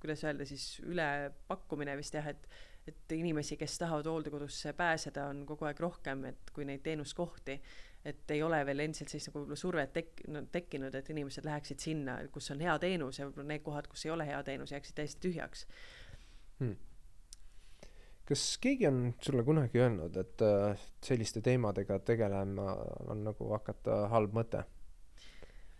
kuidas 0.00 0.24
öelda 0.24 0.46
siis, 0.48 0.72
ülepakkumine 0.86 1.98
vist 1.98 2.14
jah, 2.16 2.30
et 2.30 2.50
et 2.88 3.12
inimesi, 3.12 3.58
kes 3.60 3.74
tahavad 3.78 4.06
hooldekodusse 4.08 4.72
pääseda, 4.72 5.26
on 5.30 5.42
kogu 5.46 5.66
aeg 5.68 5.78
rohkem, 5.84 6.24
et 6.30 6.48
kui 6.56 6.64
neid 6.66 6.80
teenuskohti 6.82 7.58
et 8.04 8.32
ei 8.32 8.42
ole 8.42 8.60
veel 8.64 8.80
endiselt 8.86 9.12
sellist 9.12 9.30
nagu 9.30 9.56
survet 9.58 9.92
tek-, 9.92 10.22
no 10.32 10.42
tekkinud, 10.52 10.94
et 10.96 11.10
inimesed 11.12 11.44
läheksid 11.44 11.82
sinna, 11.84 12.16
kus 12.32 12.50
on 12.54 12.62
hea 12.64 12.76
teenus 12.80 13.20
ja 13.20 13.26
võib-olla 13.28 13.52
need 13.52 13.64
kohad, 13.64 13.88
kus 13.92 14.06
ei 14.06 14.14
ole 14.14 14.26
hea 14.28 14.40
teenus, 14.46 14.72
jääksid 14.72 14.96
täiesti 14.96 15.26
tühjaks. 15.26 15.66
Hmm.. 16.60 16.76
kas 18.28 18.44
keegi 18.62 18.86
on 18.88 18.98
sulle 19.24 19.44
kunagi 19.44 19.80
öelnud, 19.80 20.16
et 20.20 20.44
äh, 20.44 20.82
selliste 21.04 21.40
teemadega 21.44 21.98
tegelema 22.04 22.74
on 23.10 23.24
nagu 23.26 23.48
hakata 23.52 24.04
halb 24.12 24.36
mõte? 24.36 24.64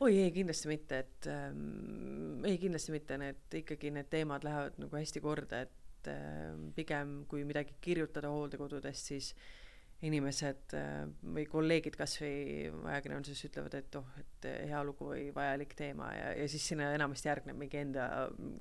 oi 0.01 0.15
ei, 0.17 0.31
kindlasti 0.33 0.69
mitte, 0.69 0.99
et 1.05 1.29
ähm, 1.29 2.45
ei, 2.49 2.57
kindlasti 2.61 2.93
mitte, 2.93 3.21
need 3.21 3.61
ikkagi 3.63 3.93
need 3.93 4.09
teemad 4.13 4.45
lähevad 4.45 4.81
nagu 4.81 4.97
hästi 4.97 5.25
korda, 5.25 5.65
et 5.69 6.13
äh, 6.13 6.53
pigem 6.77 7.23
kui 7.29 7.45
midagi 7.49 7.77
kirjutada 7.85 8.33
hooldekodudest, 8.33 9.13
siis 9.13 9.35
äh, 9.37 9.60
inimesed 10.07 10.75
äh, 10.79 11.03
või 11.37 11.45
kolleegid 11.51 11.97
kasvõi 12.01 12.71
ajakirjanduses 12.93 13.45
ütlevad, 13.51 13.77
et 13.77 13.99
oh, 14.01 14.07
et 14.21 14.49
hea 14.71 14.81
lugu 14.87 15.11
või 15.11 15.27
vajalik 15.37 15.75
teema 15.77 16.09
ja, 16.17 16.31
ja 16.39 16.49
siis 16.49 16.65
sinna 16.73 16.89
enamasti 16.97 17.29
järgneb 17.29 17.59
mingi 17.61 17.83
enda 17.83 18.07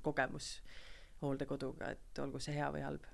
kogemus 0.04 0.58
hooldekoduga, 1.22 1.94
et 1.96 2.24
olgu 2.24 2.42
see 2.44 2.58
hea 2.58 2.68
või 2.74 2.84
halb. 2.84 3.08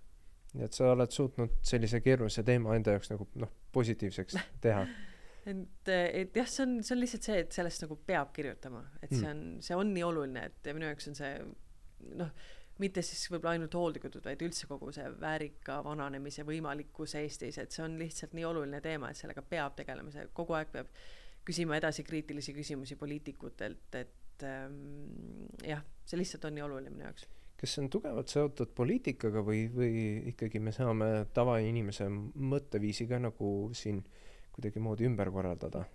nii 0.55 0.65
et 0.65 0.77
sa 0.77 0.91
oled 0.93 1.11
suutnud 1.11 1.59
sellise 1.65 2.01
keerulise 2.01 2.43
teema 2.47 2.77
enda 2.77 2.95
jaoks 2.95 3.13
nagu 3.13 3.29
noh, 3.41 3.51
positiivseks 3.75 4.39
teha 4.65 4.85
et, 5.45 5.93
et 5.93 6.37
jah, 6.41 6.49
see 6.49 6.65
on, 6.65 6.77
see 6.81 6.95
on 6.95 7.01
lihtsalt 7.03 7.29
see, 7.29 7.39
et 7.45 7.55
sellest 7.55 7.85
nagu 7.85 7.97
peab 8.07 8.33
kirjutama, 8.35 8.81
et 9.01 9.13
see 9.13 9.25
mm. 9.27 9.31
on, 9.31 9.65
see 9.65 9.77
on 9.77 9.93
nii 9.93 10.05
oluline, 10.07 10.49
et 10.49 10.73
minu 10.73 10.89
jaoks 10.89 11.11
on 11.11 11.19
see 11.19 11.33
noh, 12.21 12.31
mitte 12.83 13.03
siis 13.05 13.29
võib-olla 13.31 13.55
ainult 13.55 13.75
hooldekodud, 13.77 14.23
vaid 14.25 14.41
üldse 14.43 14.67
kogu 14.67 14.91
see 14.95 15.05
väärika 15.21 15.79
vananemise 15.85 16.43
võimalikkus 16.47 17.15
Eestis, 17.19 17.59
et 17.61 17.75
see 17.75 17.83
on 17.85 17.95
lihtsalt 17.99 18.35
nii 18.35 18.47
oluline 18.47 18.81
teema, 18.83 19.11
et 19.11 19.19
sellega 19.19 19.43
peab 19.47 19.77
tegelema, 19.79 20.11
see 20.11 20.27
kogu 20.35 20.57
aeg 20.57 20.73
peab 20.73 20.91
küsima 21.45 21.77
edasi 21.79 22.03
kriitilisi 22.03 22.55
küsimusi 22.57 22.97
poliitikutelt, 22.99 23.95
et 23.95 24.45
ähm, 24.47 25.47
jah, 25.63 25.83
see 26.05 26.19
lihtsalt 26.19 26.49
on 26.49 26.57
nii 26.57 26.65
oluline 26.65 26.91
minu 26.91 27.07
jaoks. 27.07 27.27
kas 27.55 27.75
see 27.75 27.85
on 27.85 27.91
tugevalt 27.93 28.31
seotud 28.33 28.73
poliitikaga 28.75 29.43
või, 29.45 29.65
või 29.71 29.93
ikkagi 30.33 30.59
me 30.59 30.75
saame 30.75 31.11
tavainimese 31.33 32.09
mõtteviisi 32.11 33.07
ka 33.07 33.21
nagu 33.23 33.51
siin 33.73 34.03
kuidagimoodi 34.55 35.07
ümber 35.07 35.31
korraldada? 35.31 35.85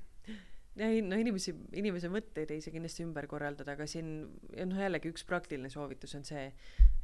Ei 0.79 1.01
no 1.03 1.19
inimesi, 1.19 1.53
inimese 1.77 2.11
mõtteid 2.13 2.53
ei 2.55 2.63
saa 2.63 2.75
kindlasti 2.75 3.05
ümber 3.05 3.27
korraldada, 3.31 3.75
aga 3.75 3.87
siin 3.91 4.11
noh, 4.55 4.79
jällegi 4.79 5.11
üks 5.11 5.25
praktiline 5.27 5.71
soovitus 5.73 6.15
on 6.19 6.27
see, 6.27 6.47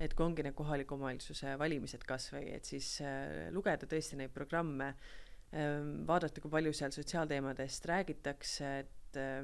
et 0.03 0.15
kui 0.15 0.27
ongi 0.27 0.45
need 0.47 0.57
kohaliku 0.59 0.95
omavalitsuse 0.97 1.57
valimised 1.59 2.05
kasvõi, 2.07 2.47
et 2.57 2.69
siis 2.69 2.97
äh, 3.05 3.49
lugeda 3.55 3.89
tõesti 3.91 4.19
neid 4.21 4.35
programme 4.35 4.93
äh,, 4.93 5.81
vaadata, 6.07 6.43
kui 6.43 6.53
palju 6.53 6.75
seal 6.77 6.95
sotsiaalteemadest 6.95 7.91
räägitakse, 7.91 8.71
et 8.85 9.19
äh, 9.21 9.41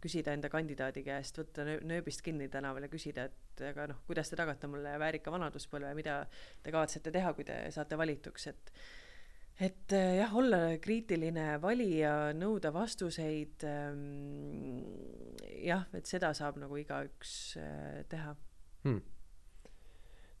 küsida 0.00 0.32
enda 0.36 0.50
kandidaadi 0.52 1.04
käest, 1.04 1.42
võtta 1.42 1.66
nööbist 1.68 2.24
kinni 2.24 2.48
tänaval 2.52 2.88
ja 2.88 2.92
küsida, 2.92 3.28
et 3.28 3.66
aga 3.68 3.90
noh, 3.92 4.00
kuidas 4.08 4.32
te 4.32 4.38
tagate 4.40 4.70
mulle 4.70 4.96
väärika 5.02 5.34
vanaduspõlve, 5.34 5.92
mida 5.98 6.22
te 6.64 6.72
kavatsete 6.72 7.12
teha, 7.12 7.34
kui 7.36 7.44
te 7.48 7.60
saate 7.74 8.00
valituks, 8.00 8.48
et 8.54 8.72
et 9.58 9.92
äh, 9.96 10.16
jah, 10.20 10.34
olla 10.38 10.60
kriitiline 10.82 11.58
valija, 11.62 12.32
nõuda 12.36 12.72
vastuseid 12.74 13.64
ähm,. 13.66 14.82
jah, 15.64 15.86
et 15.98 16.06
seda 16.06 16.32
saab 16.36 16.60
nagu 16.62 16.78
igaüks 16.78 17.32
äh, 17.58 18.02
teha 18.10 18.34
hmm.. 18.86 19.00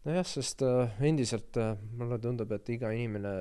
nojah, 0.06 0.26
sest 0.26 0.62
äh, 0.66 1.00
endiselt 1.10 1.58
äh, 1.58 1.74
mulle 1.98 2.20
tundub, 2.22 2.52
et 2.54 2.74
iga 2.74 2.92
inimene, 2.94 3.34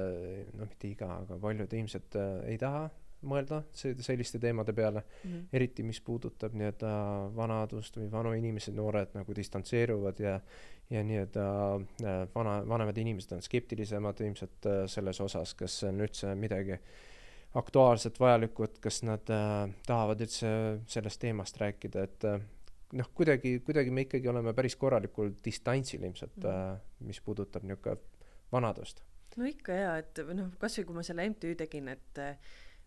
no 0.58 0.70
mitte 0.70 0.90
iga, 0.90 1.12
aga 1.22 1.38
paljud 1.42 1.78
inimesed 1.78 2.18
äh, 2.18 2.40
ei 2.54 2.62
taha 2.62 2.88
mõelda 3.22 3.64
selliste 3.74 4.40
teemade 4.40 4.74
peale 4.74 5.02
mm, 5.02 5.32
-hmm. 5.32 5.46
eriti 5.54 5.84
mis 5.84 6.02
puudutab 6.02 6.54
nii-öelda 6.54 6.92
vanadust 7.36 7.98
või 7.98 8.12
vanu 8.12 8.34
inimesi, 8.38 8.72
noored 8.72 9.16
nagu 9.18 9.36
distantseeruvad 9.36 10.20
ja 10.20 10.40
ja 10.90 11.04
nii-öelda 11.04 11.46
äh, 11.76 12.28
vana, 12.36 12.62
vanemad 12.68 12.98
inimesed 12.98 13.32
on 13.36 13.42
skeptilisemad 13.42 14.22
ilmselt 14.22 14.66
äh, 14.66 14.86
selles 14.88 15.22
osas, 15.22 15.54
kas 15.54 15.80
see 15.80 15.90
on 15.90 16.00
üldse 16.06 16.36
midagi 16.36 16.78
aktuaalset, 17.60 18.20
vajalikku, 18.20 18.64
et 18.64 18.80
kas 18.80 19.02
nad 19.04 19.32
äh, 19.34 19.70
tahavad 19.88 20.22
üldse 20.24 20.50
sellest 20.88 21.20
teemast 21.20 21.60
rääkida, 21.62 22.04
et 22.08 22.28
äh, 22.28 22.40
noh, 22.96 23.10
kuidagi, 23.16 23.58
kuidagi 23.66 23.92
me 23.92 24.06
ikkagi 24.08 24.30
oleme 24.32 24.54
päris 24.56 24.76
korralikul 24.80 25.34
distantsil 25.46 26.04
ilmselt 26.04 26.38
mm, 26.38 26.44
-hmm. 26.44 26.76
äh, 26.76 26.80
mis 27.00 27.22
puudutab 27.22 27.64
niisugune 27.64 27.98
vanadust. 28.52 29.04
no 29.38 29.46
ikka 29.46 29.74
jaa, 29.74 29.98
et 29.98 30.20
noh, 30.34 30.50
kasvõi 30.60 30.86
kui 30.86 30.96
ma 30.96 31.04
selle 31.04 31.30
MTÜ 31.30 31.56
tegin, 31.56 31.88
et 31.88 32.18
äh, 32.24 32.38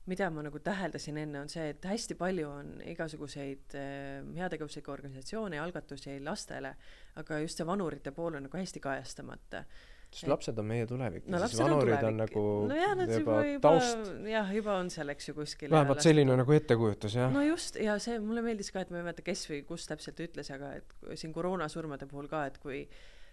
mida 0.08 0.30
ma 0.32 0.42
nagu 0.46 0.58
täheldasin 0.64 1.20
enne, 1.20 1.44
on 1.44 1.52
see, 1.52 1.70
et 1.74 1.84
hästi 1.86 2.16
palju 2.18 2.48
on 2.48 2.74
igasuguseid 2.88 3.76
äh, 3.78 4.24
heategevuslikke 4.38 4.92
organisatsioone 4.92 5.58
ja 5.58 5.64
algatusi 5.66 6.18
lastele, 6.24 6.74
aga 7.20 7.40
just 7.44 7.60
see 7.60 7.68
vanurite 7.68 8.14
pool 8.16 8.38
on 8.38 8.46
nagu 8.48 8.60
hästi 8.60 8.82
kajastamata. 8.84 9.64
Sest 10.10 10.24
et... 10.24 10.30
lapsed 10.32 10.58
on 10.58 10.66
meie 10.66 10.86
tulevik. 10.90 11.28
No, 11.30 11.38
siis 11.46 11.60
vanurid 11.62 12.00
on, 12.00 12.08
on 12.08 12.16
nagu 12.24 12.42
nojah, 12.72 12.96
nad 12.98 13.12
juba, 13.14 13.36
juba 13.46 13.70
taust. 13.76 14.10
jah, 14.26 14.50
juba 14.56 14.74
on 14.80 14.90
seal, 14.90 15.12
eks 15.12 15.30
ju, 15.30 15.36
kuskil 15.36 15.70
vähemalt 15.70 16.02
selline 16.02 16.34
nagu 16.40 16.56
ettekujutus, 16.56 17.14
jah. 17.20 17.30
no 17.30 17.44
just, 17.46 17.78
ja 17.78 17.94
see, 18.02 18.18
mulle 18.24 18.42
meeldis 18.42 18.72
ka, 18.74 18.82
et 18.82 18.90
ma 18.90 18.98
ei 18.98 19.06
mäleta, 19.06 19.22
kes 19.26 19.44
või 19.52 19.62
kus 19.68 19.86
täpselt 19.86 20.18
ütles, 20.26 20.50
aga 20.56 20.72
et 20.80 20.96
siin 21.20 21.34
koroonasurmade 21.36 22.10
puhul 22.10 22.26
ka, 22.32 22.42
et 22.50 22.58
kui 22.58 22.82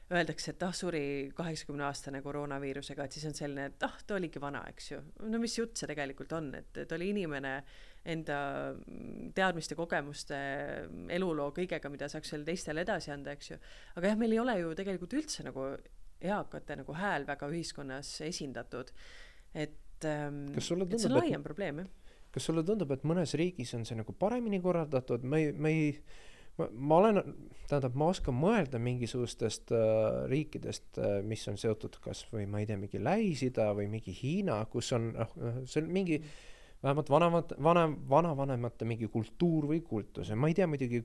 öeldakse, 0.08 0.54
et 0.54 0.64
ah, 0.64 0.72
suri 0.76 1.02
kaheksakümne 1.36 1.84
aastane 1.88 2.22
koroonaviirusega, 2.24 3.08
et 3.08 3.18
siis 3.18 3.26
on 3.28 3.36
selline, 3.36 3.68
et 3.72 3.84
ah, 3.84 3.98
ta 4.08 4.16
oligi 4.16 4.40
vana, 4.40 4.62
eks 4.72 4.92
ju. 4.94 5.02
no 5.28 5.42
mis 5.42 5.58
jutt 5.58 5.80
see 5.80 5.90
tegelikult 5.90 6.32
on, 6.38 6.54
et 6.62 6.80
ta 6.80 6.96
oli 6.96 7.10
inimene 7.12 7.54
enda 8.08 8.38
teadmiste, 9.36 9.76
kogemuste, 9.76 10.38
eluloo 11.12 11.50
kõigega, 11.56 11.92
mida 11.92 12.08
saaks 12.12 12.32
veel 12.36 12.46
teistele 12.48 12.86
edasi 12.88 13.12
anda, 13.12 13.36
eks 13.36 13.52
ju. 13.52 13.60
aga 14.00 14.14
jah, 14.14 14.20
meil 14.20 14.38
ei 14.38 14.42
ole 14.44 14.56
ju 14.62 14.72
tegelikult 14.80 15.18
üldse 15.20 15.44
nagu 15.48 15.68
eakate 16.24 16.80
nagu 16.80 16.96
hääl 16.98 17.28
väga 17.28 17.50
ühiskonnas 17.52 18.14
esindatud. 18.26 18.94
et 19.54 20.06
ähm, 20.06 20.46
et 20.56 20.64
see 20.64 21.10
on 21.10 21.20
laiem 21.20 21.44
probleem, 21.44 21.84
jah. 21.84 22.16
kas 22.32 22.48
sulle 22.48 22.64
tundub, 22.64 22.92
et 22.96 23.04
mõnes 23.04 23.36
riigis 23.36 23.76
on 23.76 23.84
see 23.86 24.00
nagu 24.00 24.16
paremini 24.16 24.62
korraldatud, 24.64 25.24
me 25.24 25.44
ei, 25.44 25.52
me 25.52 25.76
ei 25.76 25.92
ma, 26.58 26.68
ma 26.72 27.00
olen, 27.02 27.22
tähendab, 27.70 27.96
ma 28.00 28.10
oskan 28.12 28.36
mõelda 28.38 28.80
mingisugustest 28.82 29.74
äh, 29.76 30.28
riikidest 30.32 31.00
äh,, 31.02 31.18
mis 31.28 31.46
on 31.52 31.58
seotud 31.60 31.98
kas 32.04 32.26
või 32.34 32.48
ma 32.50 32.62
ei 32.62 32.70
tea, 32.70 32.78
mingi 32.80 33.02
Lähis-Ida 33.04 33.72
või 33.78 33.90
mingi 33.92 34.16
Hiina, 34.16 34.60
kus 34.72 34.92
on 34.98 35.12
noh, 35.16 35.34
see 35.66 35.84
on 35.84 35.92
mingi 35.94 36.22
vähemalt 36.84 37.10
vanemad, 37.10 37.54
vanem, 37.64 37.98
vanavanemate 38.10 38.86
mingi 38.86 39.08
kultuur 39.08 39.68
või 39.72 39.82
kultus. 39.82 40.30
Ja 40.30 40.38
ma 40.38 40.50
ei 40.50 40.58
tea 40.58 40.68
muidugi, 40.70 41.04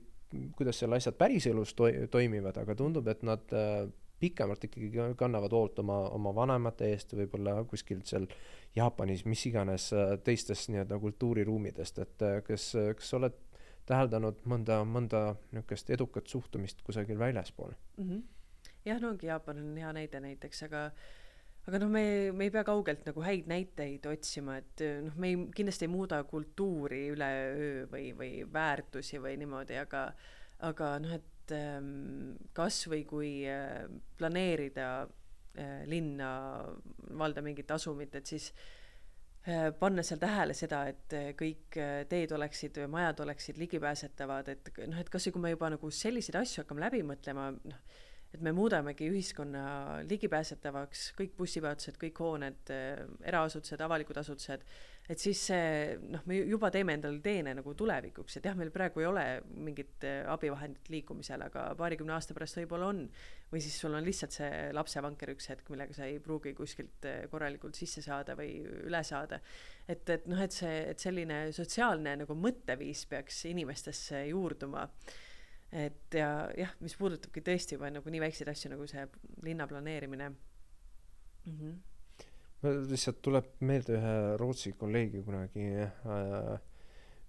kuidas 0.57 0.79
seal 0.81 0.93
asjad 0.93 1.17
päriselus 1.17 1.73
toi-, 1.77 2.07
toimivad, 2.11 2.57
aga 2.61 2.75
tundub, 2.77 3.07
et 3.11 3.23
nad 3.25 3.53
äh, 3.57 3.85
pikemalt 4.23 4.63
ikkagi 4.69 4.91
kannavad 5.19 5.51
hoolt 5.51 5.79
oma, 5.83 5.99
oma 6.15 6.33
vanemate 6.35 6.91
eest, 6.93 7.15
võib-olla 7.17 7.57
kuskil 7.69 8.03
seal 8.07 8.27
Jaapanis, 8.75 9.25
mis 9.29 9.43
iganes 9.49 9.89
äh, 9.93 10.15
teistes 10.23 10.67
nii-öelda 10.69 10.99
kultuuriruumidest, 11.01 11.99
et 12.05 12.25
äh, 12.25 12.39
kas, 12.45 12.71
kas 12.97 13.09
sa 13.09 13.19
oled 13.19 13.41
täheldanud 13.89 14.43
mõnda, 14.49 14.81
mõnda 14.87 15.23
niisugust 15.51 15.91
edukat 15.93 16.31
suhtumist 16.31 16.81
kusagil 16.85 17.19
väljaspool 17.19 17.73
mm. 17.73 18.07
-hmm. 18.09 18.23
jah, 18.85 19.01
no 19.01 19.11
ongi 19.13 19.29
Jaapan 19.29 19.59
on 19.63 19.77
hea 19.77 19.91
näide 19.93 20.21
näiteks, 20.23 20.63
aga 20.67 20.85
aga 21.67 21.79
noh, 21.79 21.91
me, 21.91 22.05
me 22.35 22.47
ei 22.47 22.51
pea 22.51 22.63
kaugelt 22.67 23.05
nagu 23.07 23.23
häid 23.23 23.47
näiteid 23.47 24.05
otsima, 24.11 24.57
et 24.59 24.85
noh, 25.03 25.15
me 25.15 25.31
ei, 25.31 25.41
kindlasti 25.55 25.87
ei 25.87 25.91
muuda 25.91 26.23
kultuuri 26.27 27.07
üleöö 27.15 27.87
või, 27.91 28.11
või 28.17 28.31
väärtusi 28.53 29.21
või 29.23 29.37
niimoodi, 29.39 29.79
aga 29.79 30.07
aga 30.63 30.93
noh, 31.03 31.17
et 31.19 31.51
ähm, 31.55 32.35
kas 32.53 32.85
või 32.87 33.03
kui 33.07 33.31
äh, 33.49 33.83
planeerida 34.17 34.87
äh, 35.03 35.83
linna, 35.87 36.29
valda 37.19 37.43
mingit 37.43 37.71
asumit, 37.71 38.15
et 38.15 38.31
siis 38.31 38.53
Äh, 38.53 38.82
panna 39.79 40.03
seal 40.07 40.21
tähele 40.21 40.55
seda, 40.55 40.85
et 40.87 41.13
äh, 41.17 41.31
kõik 41.35 41.75
äh, 41.81 42.05
teed 42.07 42.31
oleksid, 42.31 42.77
majad 42.91 43.19
oleksid 43.25 43.59
ligipääsetavad, 43.59 44.53
et 44.53 44.71
noh, 44.87 44.99
et 45.01 45.11
kasvõi 45.11 45.35
kui 45.35 45.43
me 45.43 45.51
juba 45.51 45.71
nagu 45.73 45.91
selliseid 45.91 46.37
asju 46.39 46.63
hakkame 46.63 46.85
läbi 46.85 47.01
mõtlema, 47.07 47.49
noh, 47.51 47.99
et 48.33 48.41
me 48.41 48.53
muudamegi 48.55 49.09
ühiskonna 49.11 49.65
ligipääsetavaks, 50.09 51.11
kõik 51.19 51.35
bussipeatused, 51.37 51.99
kõik 52.01 52.17
hooned, 52.23 52.73
eraasutused, 53.29 53.81
avalikud 53.85 54.17
asutused, 54.17 54.65
et 55.11 55.19
siis 55.19 55.39
see 55.49 55.95
noh, 56.13 56.23
me 56.29 56.37
juba 56.47 56.69
teeme 56.71 56.95
endale 56.95 57.19
teene 57.23 57.53
nagu 57.57 57.73
tulevikuks, 57.77 58.37
et 58.39 58.47
jah, 58.47 58.55
meil 58.55 58.71
praegu 58.73 59.03
ei 59.03 59.07
ole 59.09 59.25
mingit 59.65 60.05
äh, 60.07 60.21
abivahendit 60.31 60.87
liikumisel, 60.93 61.43
aga 61.49 61.65
paarikümne 61.79 62.15
aasta 62.15 62.35
pärast 62.35 62.61
võib-olla 62.61 62.91
on. 62.93 63.03
või 63.51 63.61
siis 63.61 63.75
sul 63.77 63.93
on 63.93 64.05
lihtsalt 64.05 64.33
see 64.33 64.53
lapsevanker 64.73 65.33
üks 65.35 65.49
hetk, 65.51 65.67
millega 65.69 65.93
sa 65.93 66.07
ei 66.07 66.21
pruugi 66.23 66.55
kuskilt 66.57 67.05
äh, 67.09 67.25
korralikult 67.31 67.75
sisse 67.75 68.01
saada 68.01 68.37
või 68.39 68.55
üle 68.63 69.03
saada. 69.03 69.41
et, 69.87 70.07
et 70.09 70.25
noh, 70.31 70.39
et 70.39 70.55
see, 70.55 70.79
et 70.93 70.99
selline 70.99 71.45
sotsiaalne 71.51 72.15
nagu 72.23 72.39
mõtteviis 72.39 73.05
peaks 73.11 73.43
inimestesse 73.51 74.25
juurduma 74.31 74.87
et 75.73 76.17
ja 76.17 76.29
jah, 76.57 76.75
mis 76.79 76.95
puudutabki 76.99 77.41
tõesti 77.41 77.77
juba 77.77 77.89
nagu 77.89 78.09
nii 78.13 78.21
väikseid 78.21 78.51
asju 78.51 78.73
nagu 78.75 78.85
see 78.89 79.07
linna 79.45 79.67
planeerimine 79.67 80.29
mm. 80.29 81.57
-hmm 81.57 81.81
lihtsalt 82.63 83.17
tuleb 83.21 83.47
meelde 83.67 83.97
ühe 83.97 84.13
Rootsi 84.39 84.71
kolleegi 84.79 85.19
kunagi 85.25 85.65
äh, 85.83 86.59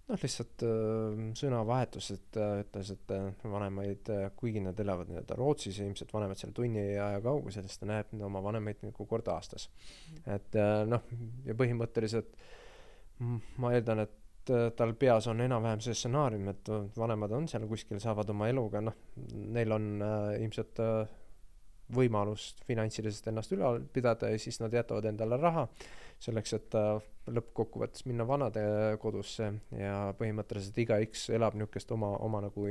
noh, 0.08 0.20
lihtsalt 0.22 0.64
äh, 0.66 1.22
sõnavahetus, 1.38 2.10
et 2.14 2.38
äh, 2.40 2.60
ütles, 2.62 2.92
et 2.94 3.14
äh, 3.14 3.30
vanemaid 3.42 4.10
äh,, 4.14 4.26
kuigi 4.38 4.62
nad 4.64 4.80
elavad 4.80 5.10
nii-öelda 5.10 5.38
Rootsis 5.38 5.80
ja 5.80 5.88
ilmselt 5.88 6.12
vanemad 6.14 6.40
seal 6.40 6.54
tunni 6.56 6.84
aja 6.92 7.22
kaugusel, 7.24 7.66
siis 7.68 7.80
ta 7.80 7.88
näeb 7.90 8.12
oma 8.26 8.42
vanemaid 8.44 8.84
nagu 8.86 9.06
kord 9.10 9.30
aastas 9.32 9.70
mm. 9.70 10.16
-hmm. 10.16 10.36
et 10.36 10.60
äh, 10.60 10.74
noh, 10.88 11.08
ja 11.48 11.56
põhimõtteliselt 11.58 12.36
ma 13.58 13.72
eeldan, 13.72 14.04
et 14.04 14.20
tal 14.76 14.94
peas 14.98 15.26
on 15.30 15.40
enam-vähem 15.44 15.82
see 15.84 15.96
stsenaarium, 15.96 16.48
et 16.52 16.70
vanemad 16.96 17.32
on 17.36 17.48
seal 17.50 17.66
kuskil, 17.70 18.00
saavad 18.02 18.30
oma 18.34 18.48
eluga, 18.52 18.82
noh, 18.84 18.96
neil 19.56 19.74
on 19.76 19.90
äh, 20.04 20.30
ilmselt 20.44 20.80
äh, 20.84 21.04
võimalust 21.94 22.62
finantsiliselt 22.64 23.28
ennast 23.28 23.52
ülal 23.52 23.82
pidada 23.92 24.30
ja 24.32 24.38
siis 24.40 24.60
nad 24.62 24.72
jätavad 24.72 25.04
endale 25.10 25.36
raha 25.40 25.66
selleks, 26.22 26.54
et 26.56 26.76
äh, 26.78 26.94
lõppkokkuvõttes 27.34 28.06
minna 28.08 28.26
vanadekodusse 28.28 29.50
ja 29.78 29.96
põhimõtteliselt 30.18 30.80
igaüks 30.84 31.28
elab 31.34 31.56
niisugust 31.58 31.92
oma, 31.96 32.14
oma 32.24 32.42
nagu 32.46 32.68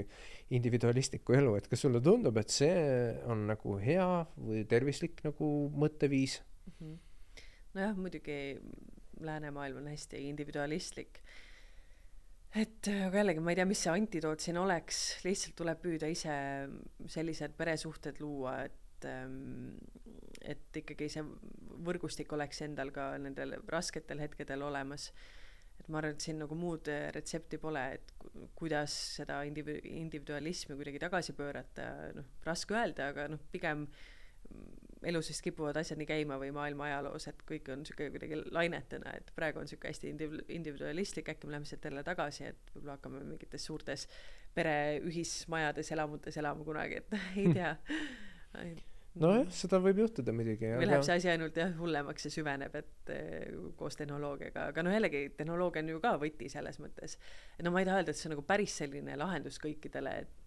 individualistlikku 0.54 1.38
elu, 1.38 1.56
et 1.60 1.70
kas 1.70 1.86
sulle 1.86 2.02
tundub, 2.04 2.38
et 2.42 2.54
see 2.54 2.74
on 3.30 3.48
nagu 3.50 3.78
hea 3.82 4.10
või 4.38 4.66
tervislik 4.70 5.24
nagu 5.26 5.54
mõtteviis 5.74 6.40
mm 6.42 6.76
-hmm.? 6.80 7.00
nojah, 7.74 7.98
muidugi 7.98 8.38
läänemaailm 9.20 9.82
on 9.82 9.88
hästi 9.88 10.28
individualistlik 10.30 11.22
et 12.62 12.90
aga 12.92 13.22
jällegi 13.22 13.42
ma 13.44 13.54
ei 13.54 13.60
tea, 13.60 13.68
mis 13.70 13.82
see 13.86 13.94
antidoot 13.94 14.44
siin 14.44 14.60
oleks, 14.62 15.02
lihtsalt 15.26 15.56
tuleb 15.60 15.80
püüda 15.84 16.10
ise 16.12 16.36
sellised 17.10 17.56
peresuhted 17.58 18.20
luua, 18.22 18.60
et 18.68 19.08
ähm, 19.10 19.78
et 20.44 20.82
ikkagi 20.82 21.08
see 21.12 21.24
võrgustik 21.86 22.32
oleks 22.36 22.62
endal 22.66 22.92
ka 22.96 23.14
nendel 23.22 23.56
rasketel 23.72 24.22
hetkedel 24.24 24.66
olemas. 24.66 25.12
et 25.80 25.88
ma 25.90 25.98
arvan, 26.00 26.14
et 26.14 26.22
siin 26.22 26.38
nagu 26.40 26.56
muud 26.56 26.88
retsepti 27.16 27.58
pole, 27.58 27.82
et 27.98 28.12
kuidas 28.56 28.94
seda 29.18 29.40
individu-, 29.48 29.82
individualismi 30.04 30.78
kuidagi 30.78 31.02
tagasi 31.02 31.34
pöörata, 31.34 31.88
noh, 32.16 32.28
raske 32.46 32.78
öelda, 32.78 33.10
aga 33.10 33.26
noh, 33.34 33.42
pigem 33.52 33.88
elus 35.10 35.30
vist 35.32 35.44
kipuvad 35.46 35.78
asjad 35.80 36.00
nii 36.00 36.10
käima 36.10 36.38
või 36.42 36.52
maailma 36.56 36.88
ajaloos, 36.90 37.28
et 37.32 37.44
kõik 37.50 37.70
on 37.74 37.84
niisugune 37.84 38.14
kuidagi 38.14 38.40
lainetena, 38.56 39.16
et 39.20 39.34
praegu 39.36 39.62
on 39.62 39.68
niisugune 39.68 39.92
hästi 39.92 40.14
indiv-, 40.14 40.40
individualistlik, 40.54 41.34
äkki 41.34 41.50
me 41.50 41.58
läheme 41.58 41.70
sealt 41.70 41.86
jälle 41.90 42.06
tagasi, 42.08 42.50
et 42.54 42.74
võib-olla 42.76 42.98
hakkame 42.98 43.24
mingites 43.28 43.68
suurtes 43.70 44.08
pere 44.56 44.78
ühismajades, 45.04 45.92
elamutes 45.96 46.38
elama 46.42 46.66
kunagi, 46.68 47.04
et 47.04 47.16
ei 47.42 47.54
tea 47.54 47.76
nojah, 49.22 49.50
seda 49.54 49.80
võib 49.84 50.04
juhtuda 50.04 50.34
muidugi. 50.36 50.70
või 50.78 50.88
läheb 50.90 51.06
see 51.06 51.18
asi 51.20 51.32
ainult 51.34 51.58
jah 51.58 51.74
hullemaks 51.78 52.28
ja 52.28 52.32
süveneb, 52.34 52.78
et 52.80 53.12
eh, 53.14 53.52
koos 53.80 53.98
tehnoloogiaga, 54.00 54.70
aga 54.74 54.86
noh, 54.86 54.94
jällegi 54.96 55.26
tehnoloogia 55.38 55.84
on 55.86 55.92
ju 55.94 56.02
ka 56.04 56.16
võti 56.22 56.50
selles 56.52 56.80
mõttes. 56.82 57.18
et 57.58 57.66
no 57.66 57.74
ma 57.74 57.84
ei 57.84 57.90
taha 57.90 58.02
öelda, 58.02 58.14
et 58.14 58.20
see 58.20 58.30
on 58.30 58.36
nagu 58.38 58.46
päris 58.48 58.78
selline 58.82 59.18
lahendus 59.20 59.60
kõikidele 59.64 60.16
mm, 60.24 60.43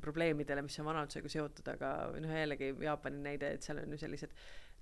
probleemidele, 0.00 0.62
mis 0.62 0.78
on 0.80 0.88
vanadusega 0.90 1.30
seotud, 1.32 1.68
aga 1.74 1.92
noh, 2.22 2.34
jällegi 2.42 2.72
Jaapani 2.84 3.22
näide, 3.24 3.54
et 3.56 3.66
seal 3.66 3.82
on 3.82 3.94
ju 3.94 3.98
sellised 4.00 4.34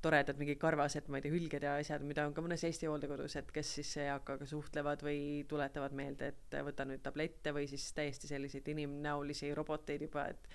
toredad 0.02 0.38
mingid 0.38 0.60
karvased, 0.62 1.08
ma 1.10 1.18
ei 1.18 1.24
tea, 1.24 1.34
hülged 1.34 1.64
ja 1.66 1.74
asjad, 1.80 2.04
mida 2.06 2.26
on 2.28 2.34
ka 2.36 2.42
mõnes 2.44 2.62
Eesti 2.68 2.86
hooldekodus, 2.86 3.34
et 3.40 3.48
kes 3.54 3.72
siis 3.80 3.90
eakaga 4.04 4.46
suhtlevad 4.46 5.02
või 5.02 5.20
tuletavad 5.50 5.96
meelde, 5.98 6.30
et 6.34 6.58
võta 6.66 6.86
nüüd 6.86 7.02
tablette 7.02 7.54
või 7.56 7.66
siis 7.70 7.88
täiesti 7.96 8.30
selliseid 8.30 8.68
inimnäolisi 8.74 9.50
roboteid 9.58 10.06
juba, 10.06 10.28
et 10.30 10.52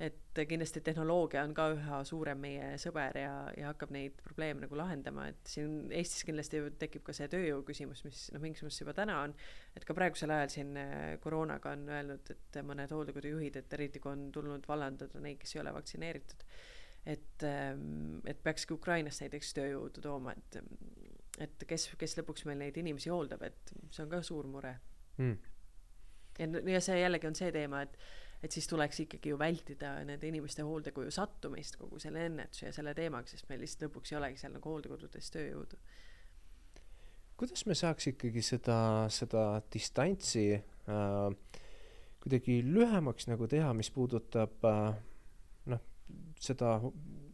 et 0.00 0.38
kindlasti 0.48 0.80
tehnoloogia 0.84 1.42
on 1.44 1.52
ka 1.56 1.66
üha 1.74 1.98
suurem 2.08 2.38
meie 2.40 2.70
sõber 2.80 3.18
ja, 3.20 3.32
ja 3.58 3.68
hakkab 3.68 3.92
neid 3.92 4.16
probleeme 4.24 4.64
nagu 4.64 4.78
lahendama, 4.78 5.26
et 5.28 5.50
siin 5.52 5.90
Eestis 5.92 6.24
kindlasti 6.24 6.62
tekib 6.80 7.04
ka 7.04 7.14
see 7.16 7.28
tööjõu 7.32 7.60
küsimus, 7.68 8.00
mis 8.06 8.22
noh, 8.32 8.40
mingis 8.40 8.64
mõttes 8.64 8.80
juba 8.80 8.94
täna 8.96 9.18
on, 9.26 9.34
et 9.76 9.84
ka 9.84 9.96
praegusel 9.96 10.32
ajal 10.32 10.52
siin 10.54 10.72
äh, 10.80 10.94
koroonaga 11.20 11.74
on 11.76 11.84
öelnud, 11.92 12.32
et 12.32 12.60
mõned 12.64 12.94
hooldekodujuhid, 12.96 13.60
et 13.60 13.76
eriti 13.76 14.00
kui 14.00 14.14
on 14.14 14.30
tulnud 14.32 14.64
vallandada 14.70 15.20
neid, 15.20 15.36
kes 15.42 15.52
ei 15.56 15.62
ole 15.64 15.74
vaktsineeritud, 15.76 16.46
et, 17.12 17.44
ähm, 17.44 18.22
et 18.24 18.40
peakski 18.46 18.76
Ukrainast 18.78 19.26
näiteks 19.26 19.52
tööjõudu 19.60 20.04
tooma, 20.06 20.36
et 20.36 20.62
et 21.40 21.62
kes, 21.68 21.86
kes 21.96 22.18
lõpuks 22.18 22.44
meil 22.48 22.58
neid 22.60 22.76
inimesi 22.76 23.12
hooldab, 23.12 23.44
et 23.46 23.70
see 23.88 24.02
on 24.04 24.10
ka 24.12 24.18
suur 24.26 24.48
mure. 24.50 24.74
Mm.. 25.20 25.36
ja, 26.40 26.48
ja 26.74 26.80
see 26.84 26.98
jällegi 27.00 27.28
on 27.28 27.36
see 27.36 27.52
teema, 27.54 27.84
et 27.84 27.96
et 28.42 28.52
siis 28.52 28.68
tuleks 28.68 29.02
ikkagi 29.04 29.32
ju 29.32 29.38
vältida 29.38 29.92
nende 30.06 30.28
inimeste 30.28 30.64
hooldekoju 30.64 31.12
sattumist 31.12 31.76
kogu 31.80 32.00
selle 32.00 32.24
ennetuse 32.28 32.68
ja 32.68 32.72
selle 32.72 32.94
teemaga, 32.96 33.28
sest 33.28 33.48
meil 33.50 33.60
lihtsalt 33.60 33.88
lõpuks 33.88 34.14
ei 34.14 34.20
olegi 34.20 34.40
seal 34.40 34.54
nagu 34.56 34.72
hooldekodudes 34.72 35.30
tööjõudu. 35.34 35.80
kuidas 37.40 37.66
me 37.66 37.76
saaks 37.76 38.10
ikkagi 38.12 38.42
seda, 38.44 38.80
seda 39.12 39.44
distantsi 39.72 40.46
äh, 40.56 41.60
kuidagi 42.20 42.60
lühemaks 42.64 43.28
nagu 43.28 43.48
teha, 43.48 43.72
mis 43.76 43.92
puudutab 43.92 44.64
äh, 44.68 44.98
noh, 45.72 45.84
seda 46.40 46.78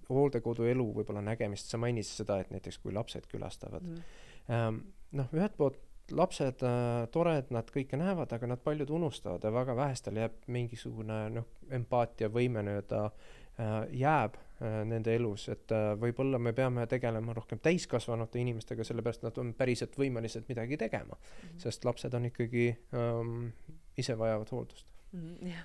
hooldekodu 0.08 0.66
elu 0.70 0.86
võib-olla 1.00 1.22
nägemist, 1.24 1.70
sa 1.70 1.78
mainisid 1.82 2.22
seda, 2.22 2.40
et 2.42 2.52
näiteks 2.54 2.78
kui 2.82 2.94
lapsed 2.94 3.26
külastavad 3.30 3.82
mm. 3.82 3.94
-hmm. 3.94 4.54
ähm, 4.54 4.82
noh, 5.18 5.30
ühelt 5.34 5.56
poolt 5.56 5.80
lapsed 6.10 6.62
äh,, 6.62 7.06
tore, 7.12 7.36
et 7.40 7.50
nad 7.54 7.68
kõike 7.72 7.98
näevad, 7.98 8.32
aga 8.32 8.50
nad 8.50 8.62
paljud 8.64 8.90
unustavad 8.98 9.44
ja 9.44 9.52
väga 9.54 9.76
vähestel 9.76 10.20
jääb 10.20 10.36
mingisugune 10.52 11.20
noh, 11.34 11.46
empaatiavõime 11.78 12.62
nii-öelda 12.66 13.02
äh, 13.06 13.76
jääb 14.02 14.36
äh, 14.38 14.80
nende 14.88 15.14
elus, 15.16 15.48
et 15.52 15.72
äh, 15.74 15.92
võib-olla 16.00 16.40
me 16.42 16.52
peame 16.56 16.86
tegelema 16.90 17.34
rohkem 17.36 17.62
täiskasvanute 17.62 18.40
inimestega, 18.42 18.86
sellepärast 18.86 19.26
nad 19.26 19.38
on 19.42 19.54
päriselt 19.54 19.96
võimelised 19.98 20.46
midagi 20.48 20.78
tegema 20.80 21.16
mm, 21.16 21.48
-hmm. 21.48 21.62
sest 21.66 21.84
lapsed 21.84 22.14
on 22.14 22.30
ikkagi 22.30 22.68
ähm,, 22.94 23.48
ise 23.96 24.18
vajavad 24.18 24.52
hooldust 24.52 24.92
mm. 25.12 25.20
-hmm, 25.20 25.48
jah 25.54 25.64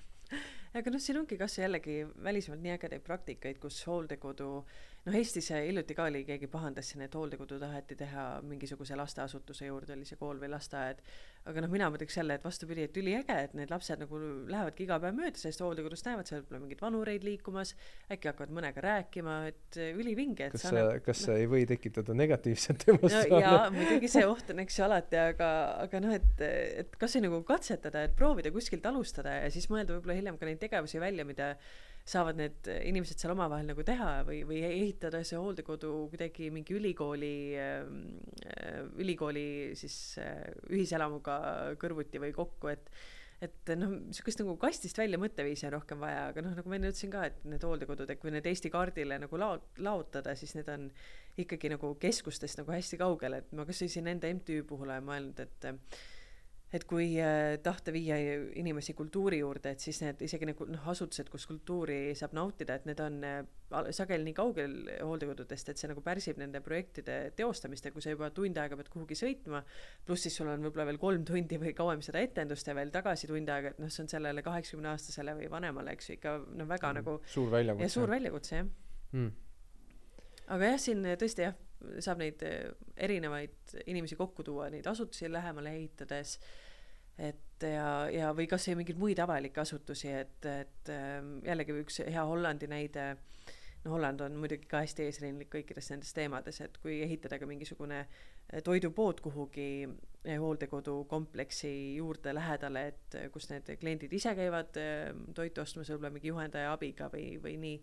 aga 0.79 0.91
noh, 0.93 1.01
siin 1.03 1.19
ongi 1.19 1.37
kasvõi 1.37 1.65
jällegi 1.65 1.95
välismaalt 2.23 2.61
nii 2.63 2.71
ägedaid 2.77 3.03
praktikaid, 3.03 3.57
kus 3.59 3.81
hooldekodu 3.87 4.51
äh, 4.57 4.90
noh, 5.08 5.18
Eestis 5.18 5.49
hiljuti 5.54 5.95
ka 5.97 6.06
oli, 6.10 6.22
keegi 6.28 6.47
pahandas 6.52 6.91
siin, 6.91 7.02
et 7.06 7.16
hooldekodu 7.18 7.58
taheti 7.62 7.97
teha 7.97 8.26
mingisuguse 8.45 8.97
lasteasutuse 8.99 9.70
juurde, 9.70 9.95
oli 9.97 10.06
see 10.08 10.20
kool 10.20 10.39
või 10.41 10.52
lasteaed. 10.54 11.02
aga 11.49 11.64
noh, 11.64 11.72
mina 11.74 11.88
mõtleks 11.89 12.20
jälle, 12.20 12.36
et 12.38 12.43
vastupidi, 12.45 12.84
et 12.86 12.97
üliäge, 13.02 13.38
et 13.47 13.56
need 13.58 13.72
lapsed 13.74 14.04
nagu 14.04 14.20
lähevadki 14.52 14.86
iga 14.86 14.99
päev 15.02 15.16
mööda 15.18 15.41
sellest 15.41 15.64
hooldekodust, 15.66 16.06
näevad 16.06 16.30
seal 16.30 16.43
võib-olla 16.43 16.62
mingeid 16.62 16.84
vanureid 16.86 17.26
liikumas, 17.26 17.74
äkki 18.14 18.30
hakkavad 18.30 18.54
mõnega 18.60 18.84
rääkima, 18.86 19.38
et 19.49 19.80
ülivinge. 19.97 20.52
kas 20.54 20.68
see, 20.70 20.86
kas 21.08 21.24
see 21.26 21.34
no, 21.34 21.39
ei 21.41 21.49
või 21.49 21.66
tekitada 21.70 22.18
negatiivset 22.18 22.86
emotsiooni 22.93 23.34
no,? 23.34 23.41
jaa, 23.41 23.70
muidugi 23.74 24.12
see 24.14 24.28
oht 24.30 24.54
on, 24.54 24.62
eks 24.62 24.78
ju, 24.78 24.86
alati, 24.86 25.22
aga, 25.32 25.52
aga 25.88 26.04
noh, 26.06 26.14
et, 26.20 26.45
et 26.84 26.99
kas 27.02 27.18
või 27.18 27.26
nagu 27.26 27.41
katsetada, 27.49 28.06
et 28.06 28.14
proovida 28.18 28.54
kuskilt 28.54 28.86
alustada 28.86 29.39
ja 29.39 29.49
siis 29.54 29.66
mõelda 29.74 29.97
võib-olla 29.97 30.20
hiljem 30.20 30.38
ka 30.38 30.45
neid 30.45 30.62
tegevusi 30.62 31.02
välja, 31.02 31.26
mida 31.26 31.56
saavad 32.08 32.39
need 32.39 32.68
inimesed 32.82 33.22
seal 33.22 33.34
omavahel 33.36 33.70
nagu 33.72 33.86
teha 33.86 34.22
või, 34.28 34.41
või 34.47 34.62
ehitada 34.68 35.22
see 35.28 35.39
hooldekodu 35.39 35.93
kuidagi 36.12 36.49
mingi 36.54 36.76
ülikooli, 36.78 37.36
äh, 37.62 38.86
ülikooli 39.02 39.47
siis 39.80 39.97
äh, 40.22 40.45
ühiselamuga 40.72 41.39
kõrvuti 41.82 42.22
või 42.24 42.36
kokku, 42.36 42.72
et 42.74 42.93
et 43.41 43.72
noh, 43.74 43.89
niisugust 43.95 44.43
nagu 44.43 44.54
kastist 44.62 44.99
välja 45.02 45.18
mõtteviisi 45.18 45.66
on 45.66 45.74
rohkem 45.74 46.02
vaja, 46.04 46.28
aga 46.30 46.43
noh, 46.45 46.54
nagu 46.54 46.70
ma 46.70 46.78
enne 46.78 46.91
ütlesin 46.91 47.10
ka, 47.10 47.24
et 47.26 47.39
need 47.49 47.64
hooldekodud, 47.66 48.12
kui 48.22 48.34
need 48.34 48.45
Eesti 48.45 48.70
kaardile 48.70 49.18
nagu 49.24 49.39
lao-, 49.41 49.64
laotada, 49.82 50.36
siis 50.38 50.54
need 50.54 50.70
on 50.70 50.86
ikkagi 51.41 51.72
nagu 51.74 51.89
keskustest 52.02 52.62
nagu 52.62 52.76
hästi 52.76 52.99
kaugel, 53.02 53.39
et 53.39 53.49
ma 53.58 53.66
kasvõi 53.66 53.89
siin 53.89 54.12
enda 54.14 54.30
MTÜ 54.30 54.62
puhul 54.70 54.91
olen 54.91 55.08
mõelnud, 55.10 55.41
et 55.41 55.70
et 56.72 56.86
kui 56.88 57.17
äh, 57.19 57.57
tahta 57.63 57.91
viia 57.91 58.15
inimesi 58.59 58.93
kultuuri 58.95 59.41
juurde, 59.41 59.74
et 59.74 59.84
siis 59.84 59.97
need 60.03 60.22
isegi 60.24 60.47
need 60.47 60.59
noh, 60.72 60.86
asutused, 60.93 61.28
kus 61.32 61.45
kultuuri 61.49 62.13
saab 62.15 62.36
nautida, 62.38 62.78
et 62.80 62.86
need 62.88 63.01
on 63.03 63.17
äh, 63.28 63.41
sageli 63.95 64.24
nii 64.30 64.36
kaugel 64.38 64.76
hooldekodudest, 65.03 65.72
et 65.72 65.82
see 65.82 65.91
nagu 65.91 66.03
pärsib 66.05 66.39
nende 66.39 66.61
projektide 66.63 67.17
teostamist 67.36 67.88
ja 67.88 67.91
kui 67.91 68.03
sa 68.03 68.13
juba 68.15 68.32
tund 68.36 68.59
aega 68.61 68.80
pead 68.80 68.91
kuhugi 68.93 69.17
sõitma, 69.19 69.63
pluss 70.07 70.28
siis 70.28 70.39
sul 70.39 70.51
on 70.51 70.63
võib-olla 70.63 70.88
veel 70.91 71.01
kolm 71.01 71.26
tundi 71.28 71.59
või 71.59 71.76
kauem 71.76 72.03
seda 72.05 72.24
etendust 72.24 72.67
ja 72.67 72.76
veel 72.78 72.93
tagasi 72.93 73.28
tund 73.32 73.51
aega, 73.51 73.74
et 73.76 73.82
noh, 73.84 73.91
see 73.91 74.05
on 74.05 74.11
sellele 74.11 74.45
kaheksakümne 74.45 74.93
aastasele 74.93 75.36
või 75.41 75.51
vanemale, 75.51 75.97
eks 75.97 76.11
ju, 76.11 76.19
ikka 76.19 76.38
noh, 76.45 76.69
väga 76.72 76.93
mm, 76.93 77.01
nagu 77.01 77.17
suur 77.36 77.51
väljakutse. 77.51 77.88
ja 77.88 77.95
suur 77.97 78.15
väljakutse, 78.15 78.61
jah 78.61 78.72
mm. 79.11 79.30
aga 80.55 80.72
jah, 80.72 80.82
siin 80.88 81.03
tõesti 81.19 81.49
jah 81.49 81.59
saab 82.03 82.21
neid 82.21 82.43
eh, 82.47 82.71
erinevaid 82.97 83.77
inimesi 83.86 84.17
kokku 84.19 84.45
tuua, 84.47 84.69
neid 84.73 84.88
asutusi 84.89 85.29
lähemale 85.32 85.73
ehitades, 85.77 86.38
et 87.21 87.65
ja, 87.67 87.88
ja 88.13 88.32
või 88.38 88.47
kasvõi 88.49 88.79
mingeid 88.82 88.99
muid 89.01 89.21
avalikke 89.21 89.61
asutusi, 89.63 90.11
et, 90.23 90.45
et 90.49 90.91
ehm, 90.93 91.39
jällegi 91.45 91.75
üks 91.84 92.01
hea 92.07 92.23
Hollandi 92.25 92.69
näide, 92.71 93.07
no 93.84 93.95
Holland 93.95 94.23
on 94.25 94.38
muidugi 94.41 94.69
ka 94.69 94.84
hästi 94.86 95.07
eesrindlik 95.07 95.51
kõikides 95.53 95.91
nendes 95.91 96.13
teemades, 96.17 96.61
et 96.63 96.77
kui 96.82 97.01
ehitada 97.05 97.39
ka 97.41 97.49
mingisugune 97.49 97.99
eh, 98.05 98.63
toidupood 98.65 99.21
kuhugi 99.25 99.67
eh, 99.84 100.39
hooldekodukompleksi 100.41 101.73
juurde 101.97 102.34
lähedale, 102.38 102.88
et 102.93 103.19
kus 103.34 103.51
need 103.51 103.69
kliendid 103.82 104.13
ise 104.17 104.34
käivad 104.38 104.82
toitu 105.38 105.65
ostmas, 105.65 105.91
võib-olla 105.93 106.15
mingi 106.15 106.34
juhendaja 106.34 106.73
abiga 106.73 107.11
või, 107.13 107.36
või 107.43 107.59
nii 107.61 107.77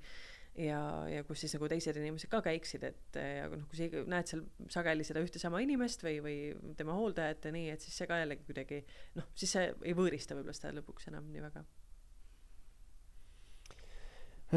ja, 0.58 0.80
ja 1.10 1.24
kus 1.26 1.42
siis 1.42 1.54
nagu 1.56 1.68
teised 1.70 1.96
inimesed 1.98 2.30
ka 2.32 2.40
käiksid, 2.44 2.84
et 2.88 3.18
ja 3.18 3.48
noh, 3.52 3.64
kui 3.70 3.78
sa 3.78 4.04
näed 4.10 4.30
seal 4.30 4.44
sageli 4.72 5.06
seda 5.06 5.22
ühte 5.24 5.40
sama 5.42 5.62
inimest 5.64 6.02
või, 6.04 6.18
või 6.24 6.38
tema 6.78 6.96
hooldajat 6.98 7.48
ja 7.48 7.54
nii, 7.54 7.68
et 7.74 7.84
siis 7.84 7.98
see 8.00 8.08
ka 8.10 8.20
jällegi 8.22 8.46
kuidagi 8.48 8.80
noh, 9.18 9.28
siis 9.38 9.54
see 9.54 9.68
ei 9.86 9.94
võõrista 9.98 10.36
võib-olla 10.36 10.56
seda 10.56 10.74
lõpuks 10.80 11.10
enam 11.12 11.28
nii 11.32 11.44
väga. 11.44 11.64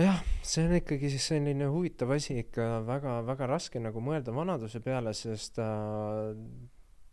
jah, 0.02 0.22
see 0.48 0.66
on 0.66 0.78
ikkagi 0.80 1.12
siis 1.14 1.28
selline 1.34 1.68
huvitav 1.72 2.14
asi 2.16 2.40
ikka 2.46 2.70
väga-väga 2.88 3.50
raske 3.52 3.82
nagu 3.84 4.04
mõelda 4.04 4.34
vanaduse 4.36 4.82
peale, 4.84 5.14
sest 5.18 5.60
ta, 5.60 5.68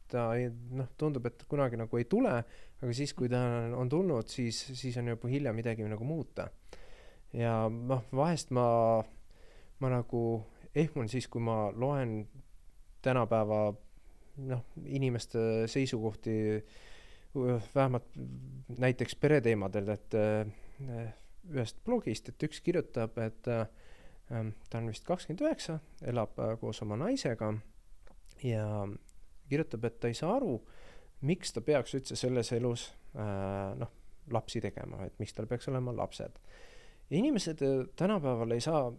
ta 0.09 0.30
ei 0.39 0.49
noh, 0.78 0.89
tundub, 0.97 1.26
et 1.28 1.45
kunagi 1.51 1.80
nagu 1.80 2.01
ei 2.01 2.09
tule, 2.09 2.39
aga 2.78 2.95
siis, 2.95 3.12
kui 3.18 3.28
ta 3.28 3.43
on 3.76 3.91
tulnud, 3.91 4.30
siis, 4.30 4.62
siis 4.78 4.97
on 5.03 5.12
juba 5.12 5.28
hilja 5.28 5.53
midagi 5.53 5.84
nagu 5.84 6.07
muuta 6.07 6.49
ja 7.33 7.68
noh, 7.68 8.05
vahest 8.14 8.51
ma, 8.55 8.68
ma 9.81 9.91
nagu 9.93 10.22
ehmun 10.74 11.09
siis, 11.09 11.29
kui 11.29 11.43
ma 11.43 11.68
loen 11.74 12.22
tänapäeva 13.03 13.72
noh, 14.49 14.64
inimeste 14.85 15.66
seisukohti 15.66 16.64
vähemalt 17.74 18.05
näiteks 18.79 19.16
pereteemadel, 19.16 19.89
et 19.89 20.14
äh, 20.14 21.12
ühest 21.51 21.83
blogist, 21.85 22.29
et 22.29 22.49
üks 22.49 22.61
kirjutab, 22.64 23.18
et 23.22 23.49
äh, 23.53 23.66
ta 24.29 24.81
on 24.81 24.89
vist 24.91 25.07
kakskümmend 25.09 25.45
üheksa, 25.47 25.79
elab 26.07 26.39
äh, 26.41 26.55
koos 26.61 26.83
oma 26.83 26.99
naisega 27.01 27.53
ja 28.45 28.64
kirjutab, 29.49 29.85
et 29.89 30.01
ta 30.01 30.11
ei 30.11 30.16
saa 30.18 30.37
aru, 30.39 30.59
miks 31.26 31.53
ta 31.53 31.62
peaks 31.64 31.97
üldse 31.99 32.16
selles 32.16 32.53
elus 32.55 32.93
noh, 33.14 33.91
lapsi 34.31 34.61
tegema, 34.62 35.01
et 35.07 35.14
miks 35.18 35.33
tal 35.35 35.49
peaks 35.51 35.66
olema 35.72 35.95
lapsed 35.97 36.37
inimesed 37.11 37.63
äh, 37.63 37.87
tänapäeval 37.97 38.51
ei 38.57 38.61
saa 38.61 38.93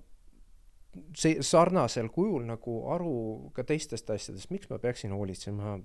see 1.15 1.43
sarnasel 1.45 2.09
kujul 2.09 2.43
nagu 2.47 2.81
aru 2.93 3.15
ka 3.53 3.63
teistest 3.63 4.09
asjadest, 4.09 4.49
miks 4.49 4.69
ma 4.71 4.79
peaksin 4.81 5.13
hoolitsema 5.13 5.77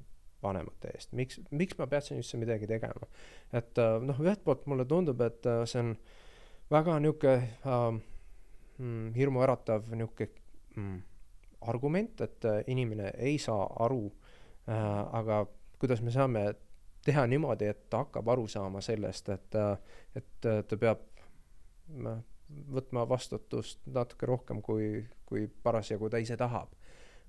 vanemate 0.45 0.93
eest, 0.95 1.13
miks, 1.17 1.41
miks 1.51 1.79
ma 1.79 1.89
peaksin 1.91 2.21
üldse 2.21 2.41
midagi 2.41 2.69
tegema. 2.69 3.09
et 3.53 3.79
äh, 3.81 3.97
noh, 4.03 4.21
ühelt 4.21 4.45
poolt 4.45 4.67
mulle 4.71 4.87
tundub, 4.89 5.21
et 5.25 5.47
äh, 5.49 5.65
see 5.69 5.83
on 5.83 5.95
väga 6.73 6.99
niisugune 7.01 7.35
äh, 7.37 7.87
mm, 8.79 9.13
hirmuäratav 9.17 9.89
niisugune 9.93 10.31
mm, 10.77 11.01
argument, 11.73 12.21
et 12.21 12.45
inimene 12.69 13.13
ei 13.17 13.39
saa 13.41 13.65
aru 13.87 14.07
äh,, 14.69 14.77
aga 15.21 15.45
kuidas 15.81 16.03
me 16.05 16.13
saame 16.13 16.45
teha 17.05 17.27
niimoodi, 17.29 17.69
et 17.69 17.89
ta 17.93 18.05
hakkab 18.05 18.29
aru 18.33 18.47
saama 18.49 18.81
sellest, 18.85 19.29
et 19.29 19.57
et 20.17 20.47
ta 20.69 20.77
peab 20.81 21.03
võtma 22.75 23.05
vastutust 23.09 23.81
natuke 23.91 24.27
rohkem, 24.29 24.61
kui, 24.63 25.05
kui 25.27 25.49
parasjagu 25.63 26.11
ta 26.11 26.21
ise 26.23 26.37
tahab. 26.41 26.73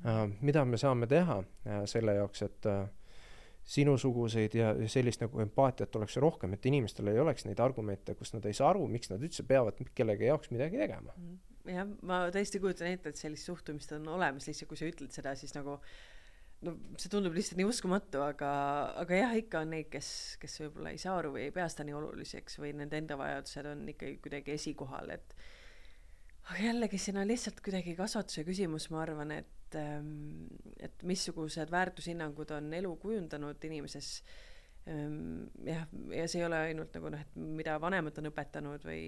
Äh, 0.06 0.26
mida 0.43 0.66
me 0.68 0.78
saame 0.78 1.08
teha 1.08 1.39
äh, 1.41 1.84
selle 1.89 2.18
jaoks, 2.18 2.43
et 2.45 2.68
äh, 2.70 2.86
sinusuguseid 3.66 4.58
ja, 4.60 4.74
sellist 4.91 5.24
nagu 5.24 5.41
empaatiat 5.41 5.95
oleks 5.97 6.20
rohkem, 6.22 6.53
et 6.53 6.66
inimestel 6.70 7.10
ei 7.10 7.20
oleks 7.22 7.47
neid 7.47 7.62
argumente, 7.64 8.14
kus 8.18 8.36
nad 8.36 8.45
ei 8.45 8.53
saa 8.53 8.70
aru, 8.74 8.86
miks 8.91 9.10
nad 9.10 9.24
üldse 9.26 9.45
peavad 9.47 9.80
kellegi 9.97 10.30
jaoks 10.30 10.51
midagi 10.53 10.78
tegema. 10.82 11.16
jah, 11.66 11.88
ma 12.06 12.26
tõesti 12.34 12.62
kujutan 12.62 12.91
ette, 12.91 13.10
et 13.10 13.22
sellist 13.22 13.49
suhtumist 13.49 13.95
on 13.97 14.06
olemas, 14.20 14.45
lihtsalt 14.45 14.70
kui 14.70 14.78
sa 14.78 14.91
ütled 14.91 15.16
seda, 15.16 15.34
siis 15.39 15.56
nagu 15.58 15.80
no 16.66 16.76
see 16.99 17.11
tundub 17.13 17.36
lihtsalt 17.36 17.59
nii 17.59 17.68
uskumatu, 17.70 18.22
aga, 18.26 18.51
aga 19.01 19.20
jah, 19.20 19.36
ikka 19.39 19.61
on 19.66 19.76
neid, 19.76 19.89
kes, 19.93 20.09
kes 20.41 20.57
võib-olla 20.63 20.93
ei 20.95 21.01
saa 21.01 21.18
aru 21.20 21.36
või 21.36 21.47
ei 21.47 21.53
pea 21.55 21.68
seda 21.72 21.86
nii 21.88 21.97
oluliseks 21.99 22.59
või 22.61 22.74
nende 22.78 22.99
enda 23.01 23.18
vajadused 23.20 23.70
on 23.72 23.86
ikkagi 23.93 24.18
kuidagi 24.24 24.55
esikohal, 24.55 25.13
et 25.16 25.36
aga 26.45 26.61
jällegi, 26.61 26.99
siin 27.01 27.20
on 27.22 27.30
lihtsalt 27.30 27.61
kuidagi 27.66 27.95
kasvatuse 27.97 28.45
küsimus, 28.47 28.89
ma 28.93 29.01
arvan, 29.03 29.34
et, 29.39 29.78
ähm, 29.80 30.47
et 30.78 31.05
missugused 31.07 31.72
väärtushinnangud 31.74 32.53
on 32.57 32.74
elu 32.80 32.91
kujundanud 33.01 33.63
inimeses. 33.70 34.20
Ähm, 34.86 35.47
jah, 35.66 35.88
ja 36.13 36.28
see 36.30 36.43
ei 36.43 36.45
ole 36.45 36.59
ainult 36.68 36.93
nagu 36.93 37.09
noh, 37.09 37.22
et 37.22 37.38
mida 37.57 37.80
vanemad 37.82 38.20
on 38.22 38.30
õpetanud 38.30 38.86
või, 38.86 39.05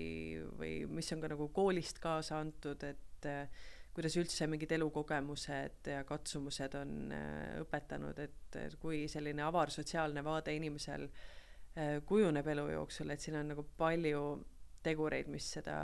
või 0.58 0.72
mis 0.90 1.12
on 1.14 1.22
ka 1.22 1.30
nagu 1.30 1.52
koolist 1.54 2.02
kaasa 2.02 2.40
antud, 2.42 2.82
et 2.88 3.30
äh, 3.30 3.68
kuidas 3.98 4.14
üldse 4.22 4.46
mingid 4.46 4.70
elukogemused 4.76 5.88
ja 5.90 6.04
katsumused 6.06 6.76
on 6.78 7.14
äh, 7.16 7.56
õpetanud, 7.64 8.20
et 8.22 8.58
kui 8.78 9.08
selline 9.10 9.42
avar 9.42 9.72
sotsiaalne 9.74 10.22
vaade 10.26 10.54
inimesel 10.54 11.08
äh, 11.08 11.96
kujuneb 12.06 12.46
elu 12.54 12.68
jooksul, 12.76 13.10
et 13.10 13.24
siin 13.24 13.40
on 13.40 13.50
nagu 13.56 13.64
palju 13.80 14.22
tegureid, 14.86 15.32
mis 15.34 15.48
seda 15.58 15.78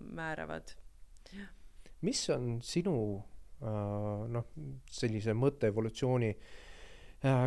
määravad. 0.00 0.72
mis 2.08 2.22
on 2.32 2.56
sinu 2.64 2.94
äh, 3.18 4.24
noh, 4.32 4.48
sellise 4.90 5.36
mõtteevolutsiooni 5.36 6.32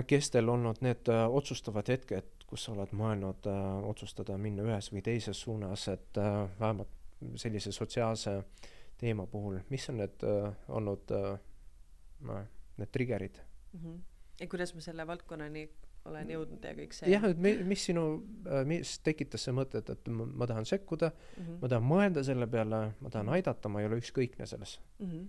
kestel 0.05 0.49
olnud 0.51 0.82
need 0.84 1.07
otsustavad 1.07 1.88
hetked, 1.88 2.43
kus 2.45 2.65
sa 2.67 2.74
oled 2.74 2.91
mõelnud 2.91 3.45
otsustada 3.88 4.36
minna 4.38 4.65
ühes 4.67 4.89
või 4.91 4.99
teises 5.05 5.39
suunas, 5.45 5.86
et 5.88 6.19
vähemalt 6.59 6.91
sellise 7.39 7.72
sotsiaalse 7.72 8.34
äh, 8.36 8.72
teema 9.02 9.28
puhul, 9.28 9.60
mis 9.74 9.89
on 9.89 10.02
need 10.02 10.26
äh, 10.28 10.49
olnud 10.70 11.14
äh, 11.18 12.41
need 12.78 12.91
trigger'id 12.93 13.41
mm? 13.74 13.80
-hmm. 13.80 14.02
ja 14.39 14.47
kuidas 14.47 14.76
ma 14.76 14.82
selle 14.82 15.08
valdkonnani 15.08 15.70
olen 16.06 16.32
jõudnud 16.34 16.66
ja 16.66 16.74
kõik 16.78 16.95
see? 16.97 17.12
jah, 17.12 17.26
et 17.30 17.38
mi, 17.38 17.54
mis 17.74 17.86
sinu 17.89 18.06
äh,, 18.47 18.64
mis 18.66 18.97
tekitas 19.06 19.45
see 19.47 19.54
mõte, 19.58 19.82
et, 19.82 19.89
et 19.89 20.10
ma, 20.10 20.26
ma 20.26 20.47
tahan 20.49 20.66
sekkuda 20.66 21.12
mm, 21.12 21.43
-hmm. 21.43 21.62
ma 21.62 21.72
tahan 21.74 21.88
mõelda 21.93 22.26
selle 22.26 22.47
peale, 22.47 22.82
ma 22.99 23.10
tahan 23.10 23.26
mhm. 23.26 23.38
aidata, 23.38 23.70
ma 23.70 23.82
ei 23.82 23.89
ole 23.89 24.02
ükskõikne 24.02 24.49
selles 24.49 24.80
mm. 24.99 25.12
-hmm. 25.12 25.26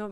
no 0.00 0.10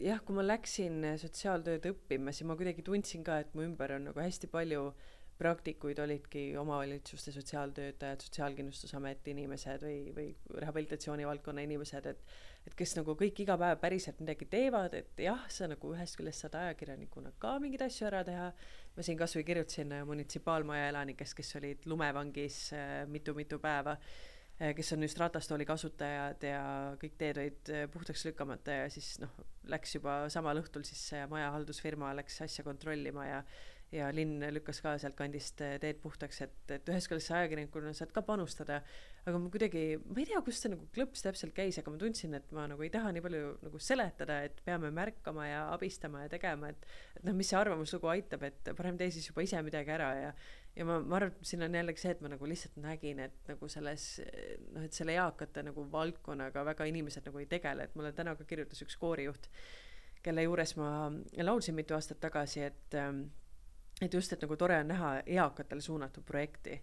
jah, 0.00 0.22
kui 0.24 0.34
ma 0.36 0.46
läksin 0.46 1.04
sotsiaaltööd 1.18 1.90
õppima, 1.92 2.32
siis 2.32 2.46
ma 2.46 2.56
kuidagi 2.56 2.82
tundsin 2.82 3.24
ka, 3.24 3.38
et 3.40 3.54
mu 3.54 3.62
ümber 3.66 3.96
on 3.96 4.10
nagu 4.10 4.20
hästi 4.20 4.50
palju 4.52 4.88
äh, 4.88 5.15
praktikuid 5.38 5.98
olidki 6.00 6.48
omavalitsuste 6.56 7.32
sotsiaaltöötajad, 7.32 8.24
Sotsiaalkindlustusameti 8.24 9.34
inimesed 9.36 9.82
või, 9.84 9.98
või 10.16 10.60
rehabilitatsiooni 10.62 11.26
valdkonna 11.28 11.64
inimesed, 11.66 12.06
et 12.12 12.36
et 12.66 12.74
kes 12.74 12.96
nagu 12.98 13.14
kõik 13.18 13.44
iga 13.44 13.56
päev 13.60 13.78
päriselt 13.82 14.20
midagi 14.22 14.48
teevad, 14.50 14.94
et 14.98 15.20
jah, 15.22 15.44
sa 15.52 15.68
nagu 15.70 15.92
ühest 15.94 16.18
küljest 16.18 16.44
saad 16.44 16.56
ajakirjanikuna 16.58 17.36
ka 17.42 17.56
mingeid 17.62 17.86
asju 17.86 18.08
ära 18.08 18.24
teha, 18.26 18.48
ma 18.96 19.04
siin 19.06 19.18
kas 19.20 19.36
või 19.38 19.46
kirjutasin 19.46 19.94
äh, 19.94 20.06
munitsipaalmaja 20.08 20.88
elanikest, 20.90 21.36
kes 21.38 21.54
olid 21.60 21.86
lumevangis 21.86 22.58
mitu-mitu 23.12 23.60
äh, 23.60 23.62
päeva, 23.62 23.94
äh, 24.58 24.74
kes 24.74 24.92
on 24.96 25.06
just 25.06 25.22
ratastooli 25.22 25.68
kasutajad 25.68 26.48
ja 26.48 26.64
kõik 27.02 27.14
teed 27.20 27.40
olid 27.44 27.72
puhtaks 27.94 28.26
lükkamata 28.26 28.80
ja 28.82 28.90
siis 28.90 29.14
noh, 29.22 29.30
läks 29.70 29.94
juba 29.98 30.18
samal 30.32 30.58
õhtul 30.58 30.86
siis 30.88 31.06
maja 31.30 31.54
haldusfirma 31.54 32.10
läks 32.18 32.42
asja 32.48 32.66
kontrollima 32.66 33.30
ja 33.30 33.40
ja 33.94 34.08
linn 34.14 34.42
lükkas 34.50 34.80
ka 34.82 34.96
sealtkandist 34.98 35.60
eh, 35.62 35.76
teed 35.82 36.00
puhtaks, 36.02 36.40
et, 36.42 36.56
et 36.74 36.88
ühest 36.90 37.10
küljest 37.10 37.30
sa 37.30 37.38
ajakirjanikuna 37.40 37.92
saad 37.94 38.10
ka 38.14 38.22
panustada, 38.26 38.80
aga 39.26 39.38
ma 39.38 39.50
kuidagi, 39.52 39.84
ma 40.02 40.18
ei 40.22 40.26
tea, 40.26 40.40
kust 40.44 40.64
see 40.64 40.72
nagu 40.72 40.88
klõps 40.94 41.22
täpselt 41.22 41.54
käis, 41.54 41.78
aga 41.78 41.94
ma 41.94 42.00
tundsin, 42.00 42.34
et 42.38 42.50
ma 42.56 42.66
nagu 42.70 42.82
ei 42.82 42.90
taha 42.92 43.12
nii 43.14 43.22
palju 43.22 43.52
nagu 43.62 43.80
seletada, 43.82 44.40
et 44.48 44.58
peame 44.66 44.90
märkama 44.94 45.46
ja 45.46 45.62
abistama 45.76 46.24
ja 46.24 46.32
tegema, 46.34 46.72
et 46.74 46.90
et 47.16 47.24
noh, 47.28 47.36
mis 47.38 47.48
see 47.52 47.58
arvamuslugu 47.60 48.10
aitab, 48.10 48.48
et 48.50 48.72
parem 48.76 48.98
tee 48.98 49.12
siis 49.14 49.30
juba 49.30 49.46
ise 49.46 49.62
midagi 49.66 49.94
ära 49.94 50.10
ja 50.18 50.34
ja 50.76 50.84
ma, 50.84 50.98
ma 51.00 51.16
arvan, 51.20 51.32
et 51.32 51.48
siin 51.48 51.64
on 51.64 51.78
jällegi 51.78 52.02
see, 52.02 52.12
et 52.12 52.20
ma 52.20 52.34
nagu 52.34 52.50
lihtsalt 52.50 52.76
nägin, 52.82 53.22
et 53.24 53.48
nagu 53.48 53.70
selles 53.72 54.10
noh, 54.74 54.82
et 54.84 54.98
selle 54.98 55.14
eakate 55.16 55.64
nagu 55.70 55.86
valdkonnaga 55.94 56.66
väga 56.74 56.90
inimesed 56.90 57.30
nagu 57.30 57.40
ei 57.40 57.48
tegele, 57.48 57.86
et 57.86 57.96
mulle 57.96 58.12
täna 58.16 58.34
ka 58.36 58.44
kirjutas 58.50 58.82
üks 58.84 58.98
koorijuht, 59.00 59.48
kelle 60.26 60.42
juures 60.42 60.74
ma 60.76 60.90
laulsin 61.38 61.78
mitu 61.78 61.94
aastat 61.96 62.20
tagasi, 62.20 62.66
et 62.66 62.98
ähm, 62.98 63.28
et 64.02 64.14
just, 64.14 64.32
et 64.32 64.42
nagu 64.44 64.56
tore 64.60 64.80
on 64.82 64.90
näha 64.92 65.12
eakatele 65.26 65.84
suunatud 65.84 66.24
projekti. 66.26 66.80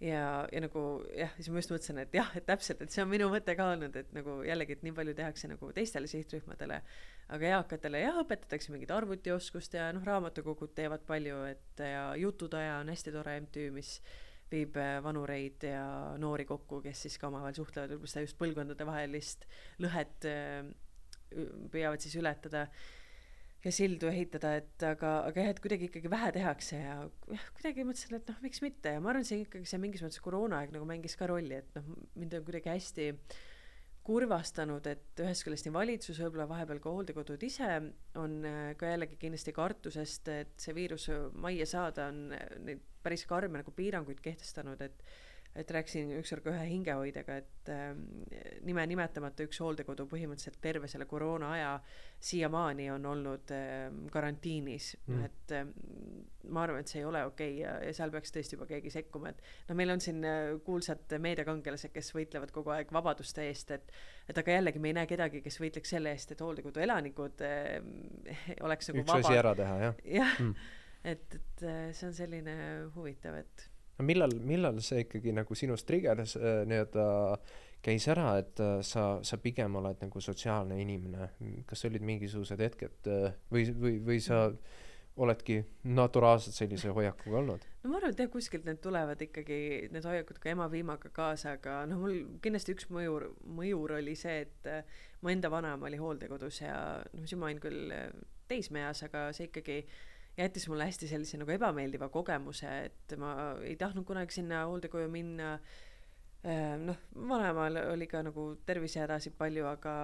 Ja, 0.00 0.44
ja 0.52 0.60
nagu 0.60 0.80
jah, 1.16 1.30
siis 1.38 1.48
ma 1.48 1.60
just 1.62 1.70
mõtlesin, 1.72 1.98
et 2.02 2.12
jah, 2.14 2.28
et 2.36 2.44
täpselt, 2.44 2.82
et 2.84 2.92
see 2.92 3.00
on 3.00 3.08
minu 3.08 3.30
mõte 3.32 3.54
ka 3.56 3.70
olnud, 3.72 3.94
et 3.96 4.10
nagu 4.12 4.42
jällegi, 4.44 4.76
et 4.76 4.82
nii 4.84 4.92
palju 4.98 5.14
tehakse 5.16 5.48
nagu 5.48 5.70
teistele 5.72 6.10
sihtrühmadele, 6.10 6.82
aga 7.32 7.48
eakatele 7.54 8.02
jah, 8.02 8.18
õpetatakse 8.20 8.74
mingit 8.74 8.92
arvutioskust 8.92 9.78
ja 9.78 9.88
noh, 9.96 10.04
raamatukogud 10.04 10.74
teevad 10.76 11.06
palju, 11.08 11.40
et 11.48 11.80
ja 11.80 12.10
Jutudaja 12.20 12.76
on 12.82 12.92
hästi 12.92 13.14
tore 13.14 13.38
MTÜ, 13.46 13.70
mis 13.72 13.94
viib 14.52 14.76
äh, 14.76 14.98
vanureid 15.02 15.64
ja 15.64 15.86
noori 16.20 16.44
kokku, 16.46 16.82
kes 16.84 17.06
siis 17.06 17.16
ka 17.18 17.30
omavahel 17.30 17.56
suhtlevad, 17.56 17.96
võib-olla 17.96 18.12
seda 18.12 18.26
just 18.28 18.36
põlvkondadevahelist 18.42 19.48
lõhet 19.80 20.28
äh, 20.28 20.68
püüavad 21.72 22.04
siis 22.04 22.20
ületada 22.20 22.66
ja 23.66 23.72
sildu 23.74 24.10
ehitada, 24.10 24.52
et 24.60 24.84
aga, 24.86 25.16
aga 25.26 25.42
jah, 25.42 25.50
et 25.52 25.60
kuidagi 25.62 25.88
ikkagi 25.90 26.10
vähe 26.12 26.30
tehakse 26.36 26.78
ja 26.78 26.94
jah, 27.02 27.50
kuidagi 27.58 27.86
mõtlesin, 27.88 28.16
et 28.20 28.30
noh, 28.30 28.38
miks 28.44 28.62
mitte. 28.62 28.94
Ja 28.94 29.02
ma 29.02 29.10
arvan, 29.12 29.26
see 29.26 29.42
ikkagi 29.42 29.66
see 29.68 29.82
mingis 29.82 30.04
mõttes 30.04 30.22
koroonaaeg 30.22 30.72
nagu 30.76 30.86
mängis 30.88 31.18
ka 31.18 31.28
rolli, 31.30 31.58
et 31.58 31.78
noh, 31.78 31.90
mind 32.18 32.38
on 32.38 32.46
kuidagi 32.46 32.72
hästi 32.72 33.10
kurvastanud, 34.06 34.86
et 34.86 35.22
ühest 35.24 35.42
küljest 35.42 35.66
nii 35.66 35.74
valitsus, 35.74 36.20
võib-olla 36.22 36.46
vahepeal 36.46 36.78
ka 36.82 36.92
hooldekodud 36.94 37.42
ise 37.42 37.70
on 38.20 38.36
äh, 38.46 38.68
ka 38.78 38.92
jällegi 38.92 39.18
kindlasti 39.18 39.54
kartusest, 39.56 40.30
et 40.30 40.54
see 40.62 40.76
viirus 40.76 41.08
majja 41.34 41.66
saada, 41.72 42.10
on 42.12 42.28
neid 42.68 42.84
päris 43.02 43.26
karme 43.26 43.58
nagu 43.62 43.74
piiranguid 43.74 44.22
kehtestanud, 44.22 44.82
et 44.86 45.02
et 45.56 45.70
rääkisin 45.70 46.12
ükskord 46.20 46.44
ka 46.44 46.52
ühe 46.54 46.66
hingehoidjaga, 46.70 47.38
et 47.42 47.70
äh, 47.72 47.86
nime 48.66 48.84
nimetamata 48.90 49.46
üks 49.46 49.60
hooldekodu 49.64 50.06
põhimõtteliselt 50.10 50.60
terve 50.62 50.90
selle 50.90 51.08
koroona 51.08 51.52
aja 51.56 51.72
siiamaani 52.20 52.90
on 52.90 53.06
olnud 53.06 53.52
äh, 53.54 53.90
karantiinis 54.12 54.94
mm., 55.06 55.24
et 55.24 55.54
äh, 55.56 55.66
ma 56.50 56.62
arvan, 56.62 56.80
et 56.80 56.90
see 56.90 57.00
ei 57.00 57.06
ole 57.08 57.22
okei 57.26 57.50
okay 57.54 57.62
ja, 57.62 57.74
ja 57.84 57.92
seal 57.96 58.12
peaks 58.14 58.32
tõesti 58.34 58.56
juba 58.56 58.68
keegi 58.70 58.92
sekkuma, 58.92 59.32
et 59.32 59.42
noh, 59.68 59.76
meil 59.78 59.92
on 59.94 60.02
siin 60.02 60.24
äh, 60.26 60.54
kuulsad 60.66 61.16
meediakangelased, 61.22 61.92
kes 61.94 62.12
võitlevad 62.16 62.52
kogu 62.54 62.72
aeg 62.74 62.92
vabaduste 62.94 63.46
eest, 63.50 63.72
et 63.76 63.94
et 64.30 64.38
aga 64.42 64.58
jällegi 64.58 64.82
me 64.82 64.90
ei 64.90 64.98
näe 64.98 65.08
kedagi, 65.10 65.42
kes 65.44 65.60
võitleks 65.62 65.92
selle 65.94 66.12
eest, 66.14 66.32
et 66.34 66.42
hooldekodu 66.42 66.82
elanikud 66.82 67.44
äh, 67.46 67.78
oleks 68.66 68.92
nagu 68.92 69.04
üks 69.04 69.12
vabad. 69.12 69.30
asi 69.30 69.40
ära 69.42 69.54
teha, 69.58 69.78
jah. 69.86 70.02
jah 70.20 70.36
mm., 70.40 70.68
et, 71.06 71.40
et 71.40 71.66
äh, 71.66 71.88
see 71.96 72.10
on 72.10 72.16
selline 72.16 72.56
huvitav, 72.96 73.40
et 73.44 73.68
no 73.98 74.06
millal, 74.06 74.34
millal 74.44 74.80
see 74.84 75.04
ikkagi 75.04 75.34
nagu 75.36 75.56
sinust 75.58 75.86
trigeris 75.88 76.36
äh, 76.38 76.62
nii-öelda 76.68 77.06
käis 77.84 78.08
ära, 78.12 78.32
et 78.40 78.60
äh, 78.62 78.80
sa, 78.86 79.06
sa 79.26 79.38
pigem 79.40 79.78
oled 79.80 80.00
nagu 80.02 80.22
sotsiaalne 80.22 80.78
inimene, 80.82 81.30
kas 81.68 81.86
olid 81.88 82.04
mingisugused 82.06 82.60
hetked 82.62 83.10
äh, 83.12 83.30
või, 83.52 83.68
või, 83.72 83.94
või 84.10 84.18
sa 84.24 84.46
oledki 85.16 85.62
naturaalselt 85.96 86.58
sellise 86.58 86.90
hoiakuga 86.92 87.38
olnud? 87.40 87.62
no 87.82 87.92
ma 87.92 88.00
arvan, 88.00 88.12
et 88.12 88.20
jah, 88.20 88.28
kuskilt 88.32 88.66
need 88.68 88.82
tulevad 88.84 89.22
ikkagi, 89.24 89.60
need 89.94 90.04
hoiakud 90.04 90.40
ka 90.42 90.52
ema-piimaga 90.52 91.12
kaasa, 91.16 91.54
aga 91.56 91.78
noh, 91.88 92.02
mul 92.02 92.18
kindlasti 92.44 92.76
üks 92.76 92.90
mõjur, 92.92 93.30
mõjur 93.48 93.96
oli 93.96 94.16
see, 94.18 94.42
et 94.44 94.68
mu 95.22 95.32
enda 95.32 95.48
vanaema 95.52 95.88
oli 95.88 96.00
hooldekodus 96.02 96.60
ja 96.66 96.76
noh, 97.14 97.24
siis 97.24 97.40
ma 97.40 97.48
olin 97.48 97.62
küll 97.64 97.96
teismeeas, 98.46 99.00
aga 99.08 99.30
see 99.34 99.48
ikkagi 99.48 99.78
äh, 99.80 99.96
jättis 100.36 100.68
mulle 100.68 100.86
hästi 100.88 101.08
sellise 101.10 101.38
nagu 101.40 101.52
ebameeldiva 101.54 102.08
kogemuse, 102.12 102.70
et 102.88 103.14
ma 103.20 103.34
ei 103.64 103.76
tahtnud 103.80 104.06
kunagi 104.08 104.36
sinna 104.36 104.64
hooldekoju 104.68 105.08
minna. 105.12 105.56
Ehm, 106.46 106.88
noh, 106.90 106.98
vanaemal 107.28 107.80
oli 107.92 108.06
ka 108.10 108.20
nagu 108.22 108.48
tervisehädasid 108.68 109.34
palju, 109.38 109.64
aga, 109.70 109.94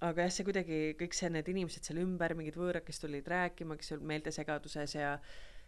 aga 0.00 0.26
jah, 0.26 0.32
see 0.34 0.46
kuidagi 0.48 0.78
kõik 1.00 1.16
see, 1.16 1.30
need 1.34 1.50
inimesed 1.52 1.84
seal 1.86 2.00
ümber, 2.02 2.34
mingid 2.38 2.56
võõrad, 2.58 2.86
kes 2.86 3.02
tulid 3.04 3.28
rääkima, 3.30 3.76
kes 3.80 3.94
olid 3.94 4.08
meeltesegaduses 4.14 4.96
ja 4.96 5.18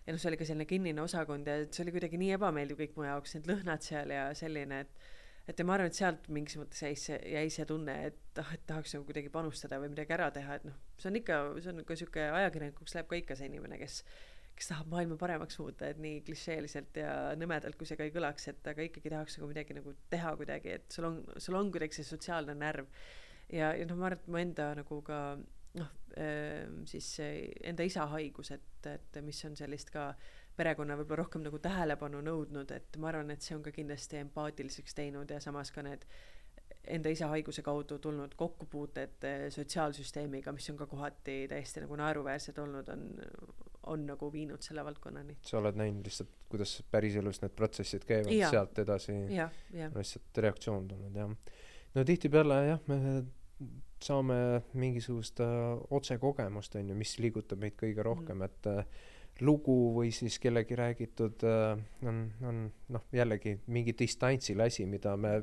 ja 0.07 0.15
noh, 0.15 0.23
see 0.23 0.31
oli 0.31 0.39
ka 0.39 0.47
selline 0.47 0.67
kinnine 0.71 1.03
osakond 1.03 1.49
ja 1.51 1.59
see 1.67 1.83
oli 1.83 1.97
kuidagi 1.97 2.19
nii 2.21 2.35
ebameeldiv 2.37 2.79
kõik 2.79 2.99
mu 2.99 3.07
jaoks, 3.09 3.35
need 3.37 3.49
lõhnad 3.51 3.83
seal 3.83 4.13
ja 4.15 4.29
selline, 4.39 4.85
et 4.87 5.07
et 5.47 5.59
ja 5.59 5.67
ma 5.67 5.77
arvan, 5.77 5.91
et 5.91 5.99
sealt 5.99 6.31
mingis 6.33 6.57
mõttes 6.59 6.83
jäi 6.83 6.95
see, 6.99 7.19
jäi 7.33 7.51
see 7.53 7.67
tunne, 7.69 7.97
et 8.11 8.41
ah, 8.43 8.55
et 8.55 8.65
tahaks 8.67 8.97
nagu 8.97 9.07
kuidagi 9.09 9.31
panustada 9.33 9.79
või 9.83 9.93
midagi 9.93 10.17
ära 10.17 10.31
teha, 10.35 10.59
et 10.59 10.65
noh, 10.69 10.79
see 10.99 11.11
on 11.11 11.21
ikka, 11.21 11.43
see 11.63 11.75
on 11.75 11.85
ka 11.87 11.99
sihuke 11.99 12.25
ajakirjanikuks 12.41 12.97
läheb 12.97 13.11
ka 13.11 13.21
ikka 13.21 13.39
see 13.39 13.51
inimene, 13.53 13.79
kes 13.83 14.01
kes 14.57 14.71
tahab 14.71 14.89
maailma 14.89 15.19
paremaks 15.21 15.59
muuta, 15.61 15.91
et 15.93 15.99
nii 16.01 16.23
klišeeliselt 16.25 16.97
ja 16.97 17.11
nõmedalt, 17.37 17.77
kui 17.77 17.89
see 17.89 17.99
ka 17.99 18.07
ei 18.07 18.13
kõlaks, 18.15 18.49
et 18.53 18.71
aga 18.71 18.87
ikkagi 18.87 19.13
tahaks 19.13 19.37
nagu 19.37 19.51
midagi 19.51 19.77
nagu 19.77 19.93
teha 20.13 20.33
kuidagi, 20.41 20.79
et 20.79 20.97
sul 20.97 21.11
on, 21.11 21.19
sul 21.37 21.59
on 21.59 21.69
kuidagi 21.75 21.99
see 21.99 22.09
sotsiaalne 22.09 22.57
närv. 22.57 22.89
ja, 23.53 23.75
ja 23.77 23.85
noh, 23.85 24.01
ma 24.01 24.09
arvan, 24.09 24.23
et 24.23 24.33
mu 24.33 24.41
enda 24.41 24.71
nagu 24.79 25.01
ka 25.05 25.21
noh, 25.77 25.93
ehm, 26.17 26.81
siis 26.89 27.11
enda 27.21 27.85
isa 27.85 28.09
haigus, 28.15 28.55
et, 28.57 28.89
et 28.89 29.21
mis 29.25 29.45
on 29.45 29.57
sellist 29.61 29.93
ka 29.93 30.09
perekonna 30.57 30.97
võib-olla 30.99 31.25
rohkem 31.25 31.45
nagu 31.45 31.61
tähelepanu 31.63 32.23
nõudnud, 32.25 32.73
et 32.77 32.97
ma 33.03 33.11
arvan, 33.13 33.31
et 33.35 33.45
see 33.45 33.57
on 33.57 33.63
ka 33.65 33.75
kindlasti 33.75 34.21
empaatiliseks 34.23 34.97
teinud 34.97 35.31
ja 35.31 35.41
samas 35.43 35.73
ka 35.75 35.85
need 35.87 36.07
enda 36.87 37.11
isa 37.11 37.29
haiguse 37.33 37.63
kaudu 37.67 37.99
tulnud 38.03 38.35
kokkupuuted 38.39 39.25
eh, 39.27 39.47
sotsiaalsüsteemiga, 39.55 40.53
mis 40.55 40.69
on 40.71 40.79
ka 40.81 40.87
kohati 40.91 41.39
täiesti 41.51 41.83
nagu 41.83 41.99
naeruväärsed 41.99 42.59
olnud, 42.63 42.91
on, 42.95 43.07
on 43.93 44.05
nagu 44.07 44.31
viinud 44.33 44.63
selle 44.63 44.85
valdkonnani. 44.87 45.39
sa 45.43 45.59
oled 45.59 45.79
näinud 45.79 46.07
lihtsalt, 46.07 46.31
kuidas 46.53 46.77
päriselus 46.91 47.43
need 47.43 47.57
protsessid 47.59 48.07
käivad, 48.07 48.37
sealt 48.51 48.79
edasi 48.85 49.17
on 49.17 49.99
lihtsalt 49.99 50.45
reaktsioon 50.47 50.89
tulnud, 50.93 51.19
jah. 51.19 51.35
no 51.95 52.07
tihtipeale 52.07 52.63
jah, 52.69 52.87
me 52.87 53.01
saame 54.03 54.39
mingisugust 54.77 55.41
uh, 55.41 55.81
otsekogemust, 55.91 56.77
on 56.77 56.91
ju, 56.93 56.97
mis 56.99 57.17
liigutab 57.23 57.63
meid 57.63 57.77
kõige 57.81 58.05
rohkem 58.05 58.43
mm., 58.43 58.51
et 58.51 58.69
uh, 58.71 59.15
lugu 59.45 59.75
või 59.95 60.11
siis 60.15 60.39
kellegi 60.41 60.77
räägitud 60.79 61.43
äh, 61.45 61.81
on, 62.09 62.21
on 62.47 62.61
noh, 62.95 63.03
jällegi 63.13 63.57
mingi 63.73 63.93
distantsil 63.99 64.61
asi, 64.65 64.87
mida 64.89 65.13
me, 65.21 65.35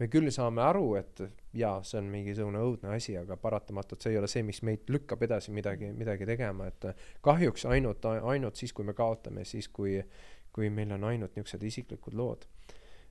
me 0.00 0.08
küll 0.10 0.30
saame 0.34 0.64
aru, 0.66 0.86
et 0.98 1.22
jaa, 1.56 1.76
see 1.86 2.00
on 2.00 2.10
mingisugune 2.10 2.62
õudne 2.62 2.94
asi, 2.96 3.14
aga 3.20 3.38
paratamatult 3.40 4.02
see 4.02 4.14
ei 4.14 4.20
ole 4.20 4.30
see, 4.30 4.42
mis 4.46 4.62
meid 4.66 4.90
lükkab 4.90 5.22
edasi 5.28 5.54
midagi, 5.54 5.92
midagi 5.94 6.26
tegema, 6.26 6.66
et 6.72 6.88
kahjuks 7.26 7.68
ainult, 7.70 8.06
ainult 8.06 8.58
siis, 8.58 8.74
kui 8.74 8.86
me 8.88 8.96
kaotame, 8.98 9.46
siis 9.46 9.68
kui, 9.68 10.00
kui 10.54 10.72
meil 10.72 10.96
on 10.96 11.06
ainult 11.12 11.38
niisugused 11.38 11.62
isiklikud 11.70 12.18
lood. 12.18 12.48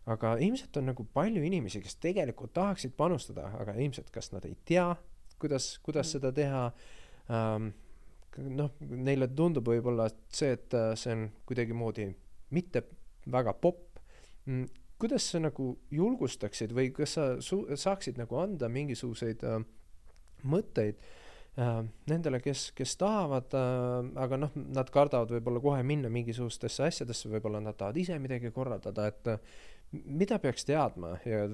aga 0.05 0.35
ilmselt 0.37 0.77
on 0.77 0.91
nagu 0.91 1.07
palju 1.13 1.41
inimesi, 1.41 1.79
kes 1.81 1.95
tegelikult 1.97 2.53
tahaksid 2.53 2.91
panustada, 2.97 3.47
aga 3.57 3.73
ilmselt 3.73 4.11
kas 4.13 4.29
nad 4.35 4.43
ei 4.45 4.53
tea, 4.65 4.91
kuidas, 5.39 5.79
kuidas 5.81 6.05
mm. 6.05 6.11
seda 6.11 6.31
teha 6.35 6.67
ähm, 7.31 7.71
noh, 8.37 8.71
neile 8.79 9.27
tundub 9.35 9.67
võib-olla 9.69 10.07
see, 10.29 10.55
et 10.57 10.73
äh, 10.77 10.93
see 10.99 11.13
on 11.15 11.27
kuidagimoodi 11.47 12.09
mitte 12.55 12.85
väga 13.31 13.55
popp. 13.59 13.99
Mm, 14.45 14.67
kuidas 15.01 15.27
sa 15.31 15.41
nagu 15.43 15.73
julgustaksid 15.93 16.73
või 16.75 16.91
kas 16.95 17.17
sa 17.17 17.27
su-, 17.43 17.65
saaksid 17.75 18.19
nagu 18.21 18.39
anda 18.39 18.69
mingisuguseid 18.71 19.43
äh, 19.47 19.61
mõtteid 20.45 20.99
äh, 21.59 21.81
nendele, 22.11 22.39
kes, 22.43 22.69
kes 22.77 22.95
tahavad 23.01 23.55
äh,, 23.57 24.11
aga 24.23 24.39
noh, 24.45 24.55
nad 24.55 24.91
kardavad 24.93 25.33
võib-olla 25.35 25.63
kohe 25.63 25.85
minna 25.87 26.11
mingisugustesse 26.13 26.87
asjadesse, 26.89 27.31
võib-olla 27.31 27.63
nad 27.63 27.77
tahavad 27.79 27.99
ise 28.01 28.19
midagi 28.21 28.53
korraldada, 28.55 29.09
et 29.11 29.31
äh, 29.33 29.57
mida 29.91 30.37
peaks 30.41 30.65
teadma 30.67 31.15
ja 31.27 31.45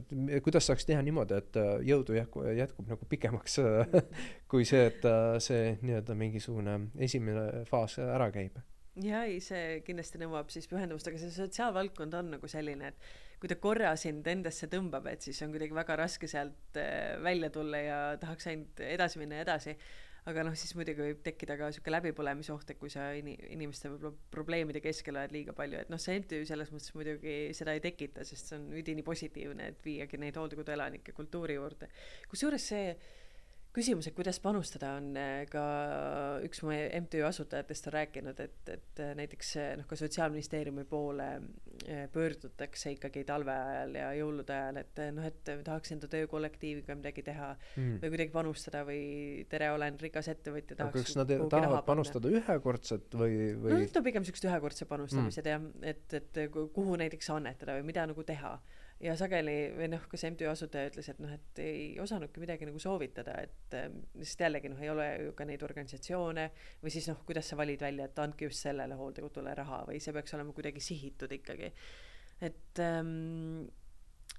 kuidas 0.43 0.67
saaks 0.69 0.86
teha 0.88 1.01
niimoodi, 1.05 1.38
et 1.38 1.57
äh, 1.59 1.71
jõudu 1.86 2.15
jätkub, 2.17 2.47
jätkub 2.57 2.91
nagu 2.91 3.07
pikemaks 3.09 3.57
äh, 3.61 3.95
kui 4.51 4.65
see, 4.67 4.88
et 4.89 5.05
äh, 5.07 5.38
see 5.43 5.75
nii-öelda 5.82 6.15
mingisugune 6.17 6.77
esimene 7.07 7.65
faas 7.69 7.97
ära 8.01 8.32
käib? 8.34 8.59
jaa, 9.01 9.23
ei, 9.23 9.39
see 9.43 9.82
kindlasti 9.88 10.19
nõuab 10.21 10.51
siis 10.53 10.67
pühendumust, 10.71 11.07
aga 11.07 11.19
see 11.21 11.34
sotsiaalvaldkond 11.36 12.17
on 12.17 12.34
nagu 12.36 12.49
selline, 12.51 12.91
et 12.91 13.41
kui 13.41 13.49
ta 13.49 13.57
korra 13.61 13.93
sind 13.97 14.27
endasse 14.27 14.67
tõmbab, 14.71 15.07
et 15.11 15.23
siis 15.23 15.39
on 15.45 15.53
kuidagi 15.53 15.75
väga 15.75 15.97
raske 16.03 16.27
sealt 16.29 16.79
välja 17.23 17.49
tulla 17.53 17.79
ja 17.82 17.99
tahaks 18.21 18.51
ainult 18.51 18.84
edasi 18.86 19.21
minna 19.21 19.39
ja 19.39 19.47
edasi 19.47 19.77
aga 20.30 20.43
noh, 20.45 20.53
siis 20.57 20.76
muidugi 20.78 21.01
võib 21.01 21.22
tekkida 21.26 21.55
ka 21.57 21.72
sihuke 21.74 21.93
läbipõlemisoht, 21.93 22.74
et 22.74 22.80
kui 22.82 22.91
sa 22.93 23.07
ini-, 23.17 23.38
inimeste 23.55 23.89
võib-olla 23.89 24.30
probleemide 24.34 24.82
keskel 24.84 25.17
oled 25.17 25.34
liiga 25.34 25.55
palju, 25.57 25.80
et 25.82 25.89
noh, 25.93 26.01
see 26.01 26.19
MTÜ 26.22 26.43
selles 26.49 26.69
mõttes 26.74 26.93
muidugi 26.97 27.36
seda 27.57 27.74
ei 27.78 27.82
tekita, 27.82 28.26
sest 28.28 28.51
see 28.51 28.59
on 28.59 28.67
üdini 28.78 29.05
positiivne, 29.07 29.72
et 29.74 29.82
viiagi 29.86 30.22
neid 30.22 30.38
hooldekodu 30.38 30.76
elanikke 30.76 31.15
kultuuri 31.17 31.57
juurde. 31.57 31.89
kusjuures 32.30 32.69
see 32.74 32.93
küsimus, 33.76 34.07
et 34.09 34.15
kuidas 34.15 34.39
panustada, 34.43 34.95
on 34.99 35.11
äh, 35.19 35.43
ka 35.49 35.63
üks 36.45 36.61
mu 36.65 36.74
MTÜ 36.74 37.24
asutajatest 37.28 37.88
on 37.88 37.95
rääkinud, 37.95 38.41
et, 38.43 38.72
et 38.74 39.01
äh, 39.03 39.13
näiteks 39.17 39.51
äh, 39.61 39.69
noh, 39.80 39.88
ka 39.88 39.97
Sotsiaalministeeriumi 39.99 40.84
poole 40.89 41.30
pöördutakse 42.13 42.91
ikkagi 42.93 43.24
talve 43.26 43.53
ajal 43.55 43.95
ja 43.97 44.09
jõulude 44.13 44.53
ajal, 44.53 44.82
et 44.84 44.99
noh, 45.15 45.26
et 45.26 45.39
tahaks 45.65 45.95
enda 45.95 46.09
töökollektiiviga 46.11 46.97
midagi 46.99 47.24
teha 47.26 47.53
mm. 47.55 47.95
või 48.03 48.11
kuidagi 48.13 48.36
panustada 48.36 48.84
või 48.86 49.01
tere, 49.49 49.72
olen 49.74 49.97
rikas 50.01 50.30
ettevõtja. 50.36 50.78
aga 50.78 50.91
kas 50.93 51.15
nad 51.17 51.34
tahavad 51.49 51.88
panustada 51.88 52.30
ühekordselt 52.30 53.17
või, 53.17 53.55
või? 53.55 53.74
no 53.74 53.82
nüüd 53.82 53.97
on 53.97 54.05
pigem 54.05 54.28
siuksed 54.28 54.45
ühekordsed 54.51 54.91
panustamised 54.91 55.47
mm. 55.47 55.55
jah, 55.55 55.95
et, 55.95 56.19
et 56.19 56.61
kuhu 56.76 56.99
näiteks 57.01 57.34
annetada 57.34 57.80
või 57.80 57.89
mida 57.89 58.05
nagu 58.11 58.28
teha 58.28 58.57
ja 59.02 59.16
sageli 59.18 59.56
või 59.76 59.89
noh, 59.91 60.04
kas 60.12 60.24
MTÜ 60.30 60.47
asutaja 60.52 60.91
ütles, 60.91 61.10
et 61.12 61.20
noh, 61.24 61.34
et 61.34 61.62
ei 61.64 61.84
osanudki 62.02 62.43
midagi 62.43 62.68
nagu 62.70 62.80
soovitada, 62.82 63.36
et 63.41 63.76
äh, 63.78 63.89
sest 64.22 64.45
jällegi 64.45 64.72
noh, 64.72 64.82
ei 64.84 64.91
ole 64.93 65.08
ju 65.26 65.36
ka 65.38 65.47
neid 65.49 65.66
organisatsioone 65.66 66.47
või 66.84 66.93
siis 66.93 67.10
noh, 67.12 67.22
kuidas 67.28 67.49
sa 67.52 67.60
valid 67.60 67.82
välja, 67.82 68.08
et 68.08 68.24
andke 68.24 68.49
just 68.49 68.68
sellele 68.68 68.97
hooldekodule 68.99 69.56
raha 69.58 69.84
või 69.89 70.02
see 70.04 70.16
peaks 70.16 70.38
olema 70.38 70.56
kuidagi 70.58 70.84
sihitud 70.84 71.34
ikkagi. 71.39 71.72
et 72.41 72.82
ähm, 72.86 73.70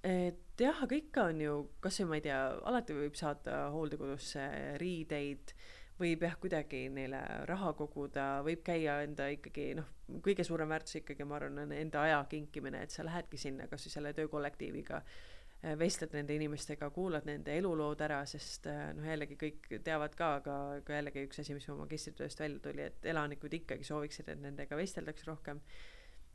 et 0.03 0.59
jah, 0.59 0.83
aga 0.83 0.99
ikka 0.99 1.29
on 1.31 1.41
ju, 1.41 1.59
kas 1.83 2.01
või 2.03 2.09
ma 2.11 2.19
ei 2.19 2.25
tea, 2.25 2.41
alati 2.71 2.97
võib 2.97 3.19
saata 3.19 3.69
hooldekodusse 3.75 4.49
riideid 4.83 5.55
võib 6.03 6.25
jah, 6.27 6.35
kuidagi 6.41 6.87
neile 6.93 7.21
raha 7.49 7.73
koguda, 7.79 8.27
võib 8.47 8.63
käia 8.67 8.99
enda 9.05 9.29
ikkagi 9.33 9.73
noh, 9.79 9.89
kõige 10.25 10.45
suurem 10.47 10.71
väärtus 10.73 10.99
ikkagi 11.01 11.27
ma 11.29 11.39
arvan, 11.39 11.63
on 11.65 11.75
enda 11.77 12.03
aja 12.07 12.23
kinkimine, 12.31 12.83
et 12.83 12.95
sa 12.95 13.05
lähedki 13.07 13.39
sinna 13.41 13.69
kasvõi 13.71 13.95
selle 13.95 14.13
töökollektiiviga, 14.17 15.01
äh, 15.03 15.77
vestled 15.79 16.15
nende 16.17 16.37
inimestega, 16.39 16.91
kuulad 16.95 17.27
nende 17.29 17.55
elulood 17.59 18.03
ära, 18.05 18.23
sest 18.29 18.67
äh, 18.71 18.85
noh, 18.97 19.07
jällegi 19.09 19.39
kõik 19.41 19.71
teavad 19.87 20.17
ka, 20.19 20.35
aga, 20.41 20.59
aga 20.81 20.99
jällegi 20.99 21.27
üks 21.29 21.43
asi, 21.43 21.57
mis 21.59 21.69
mu 21.71 21.79
magistritööst 21.85 22.43
välja 22.43 22.63
tuli, 22.67 22.89
et 22.91 23.11
elanikud 23.15 23.59
ikkagi 23.63 23.87
sooviksid, 23.87 24.33
et 24.33 24.43
nendega 24.43 24.79
vesteldaks 24.79 25.29
rohkem. 25.29 25.63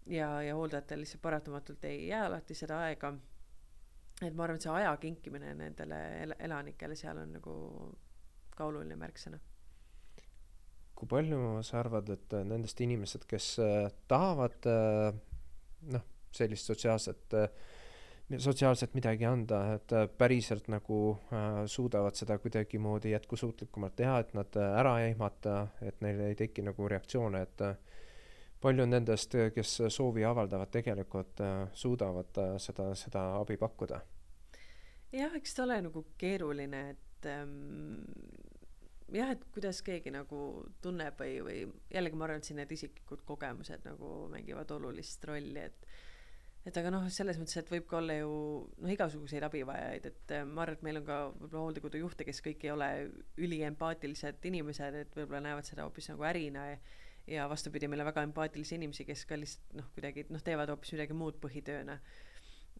ja, 0.07 0.29
ja 0.41 0.55
hooldajatel 0.55 1.03
lihtsalt 1.03 1.21
paratamatult 1.21 1.83
ei 1.85 2.07
jää 2.07 2.25
alati 2.25 2.55
seda 2.55 2.79
aega. 2.87 3.13
et 4.21 4.33
ma 4.33 4.47
arvan, 4.47 4.55
et 4.55 4.65
see 4.65 4.71
aja 4.71 4.97
kinkimine 4.97 5.53
nendele 5.53 6.01
el 6.23 6.35
elanikele 6.39 6.95
seal 6.95 7.17
on 7.17 7.37
nagu 7.37 7.53
ka 8.55 8.65
oluline 8.65 8.95
märksõna 8.97 9.37
kui 10.97 11.09
palju 11.09 11.39
sa 11.65 11.81
arvad, 11.81 12.09
et 12.15 12.35
äh, 12.35 12.45
nendest 12.47 12.81
inimesed, 12.81 13.27
kes 13.29 13.53
äh, 13.63 13.87
tahavad 14.09 14.67
äh, 14.69 15.11
noh, 15.93 16.05
sellist 16.33 16.69
sotsiaalset, 16.69 17.35
sotsiaalselt 18.43 18.93
midagi 18.97 19.25
anda, 19.25 19.61
et 19.77 19.93
päriselt 20.19 20.67
nagu 20.69 20.97
suudavad 21.71 22.17
seda 22.19 22.35
kuidagimoodi 22.43 23.13
jätkusuutlikumalt 23.13 23.95
teha, 23.97 24.17
et 24.21 24.33
nad 24.37 24.57
ära 24.59 24.97
ei 25.01 25.13
ehmata, 25.13 25.55
et 25.81 26.03
neil 26.03 26.19
ei 26.27 26.35
teki 26.37 26.65
nagu 26.67 26.89
reaktsioone, 26.91 27.41
et 27.47 27.63
palju 28.61 28.85
nendest, 28.91 29.33
kes 29.55 29.73
soovi 29.95 30.27
avaldavad, 30.27 30.69
tegelikult 30.75 31.41
suudavad 31.73 32.43
seda, 32.61 32.91
seda 32.99 33.23
abi 33.39 33.57
pakkuda? 33.57 34.03
jah, 35.15 35.33
eks 35.39 35.55
ta 35.55 35.63
ole 35.63 35.79
nagu 35.87 36.03
keeruline, 36.19 36.83
et 36.91 37.31
ähm, 37.31 37.55
jah, 39.13 39.31
et 39.31 39.45
kuidas 39.55 39.79
keegi 39.85 40.11
nagu 40.13 40.41
tunneb 40.83 41.19
või, 41.21 41.39
või 41.45 41.61
jällegi 41.93 42.19
ma 42.19 42.27
arvan, 42.27 42.41
et 42.41 42.49
siin 42.49 42.59
need 42.59 42.73
isiklikud 42.75 43.23
kogemused 43.27 43.87
nagu 43.87 44.11
mängivad 44.33 44.71
olulist 44.75 45.23
rolli, 45.27 45.63
et 45.63 45.87
et 46.67 46.75
aga 46.81 46.91
noh, 46.91 47.05
selles 47.13 47.37
mõttes, 47.39 47.55
et 47.61 47.69
võib 47.71 47.85
ka 47.87 48.01
olla 48.01 48.17
ju 48.17 48.31
noh, 48.83 48.91
igasuguseid 48.91 49.45
abivajajaid, 49.47 50.07
et 50.09 50.33
äh, 50.35 50.43
ma 50.43 50.65
arvan, 50.65 50.75
et 50.75 50.83
meil 50.83 50.99
on 50.99 51.05
ka 51.07 51.19
võib-olla 51.29 51.61
hooldekodu 51.63 52.01
juhte, 52.01 52.25
kes 52.27 52.41
kõik 52.43 52.65
ei 52.65 52.73
ole 52.73 52.89
üliempaatilised 53.39 54.47
inimesed, 54.49 54.97
et 55.05 55.15
võib-olla 55.15 55.45
näevad 55.45 55.69
seda 55.69 55.85
hoopis 55.87 56.11
nagu 56.11 56.27
ärina 56.27 56.65
ja, 56.73 56.81
ja 57.37 57.45
vastupidi, 57.47 57.87
meil 57.87 58.03
on 58.03 58.09
väga 58.09 58.25
empaatilisi 58.27 58.75
inimesi, 58.75 59.07
kes 59.07 59.23
ka 59.29 59.39
lihtsalt 59.39 59.79
noh, 59.79 59.87
kuidagi 59.95 60.27
noh, 60.33 60.43
teevad 60.43 60.73
hoopis 60.73 60.91
midagi 60.97 61.15
muud 61.15 61.39
põhitööna. 61.45 62.01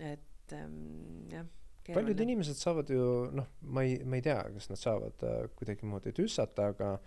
et 0.03 0.57
ähm, 0.57 1.31
jah 1.31 1.47
paljud 1.93 2.19
inimesed 2.19 2.59
saavad 2.59 2.89
ju 2.91 3.07
noh, 3.35 3.49
ma 3.73 3.83
ei, 3.87 3.99
ma 4.05 4.19
ei 4.19 4.25
tea, 4.25 4.39
kas 4.55 4.69
nad 4.71 4.81
saavad 4.81 5.23
äh, 5.27 5.39
kuidagimoodi 5.57 6.13
tüssata, 6.15 6.71
aga 6.73 6.97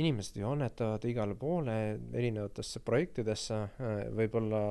inimesed 0.00 0.38
ju 0.40 0.50
annetavad 0.50 1.04
igale 1.10 1.34
poole 1.38 1.74
erinevatesse 2.12 2.82
projektidesse 2.86 3.58
äh,, 3.64 4.06
võib-olla 4.14 4.62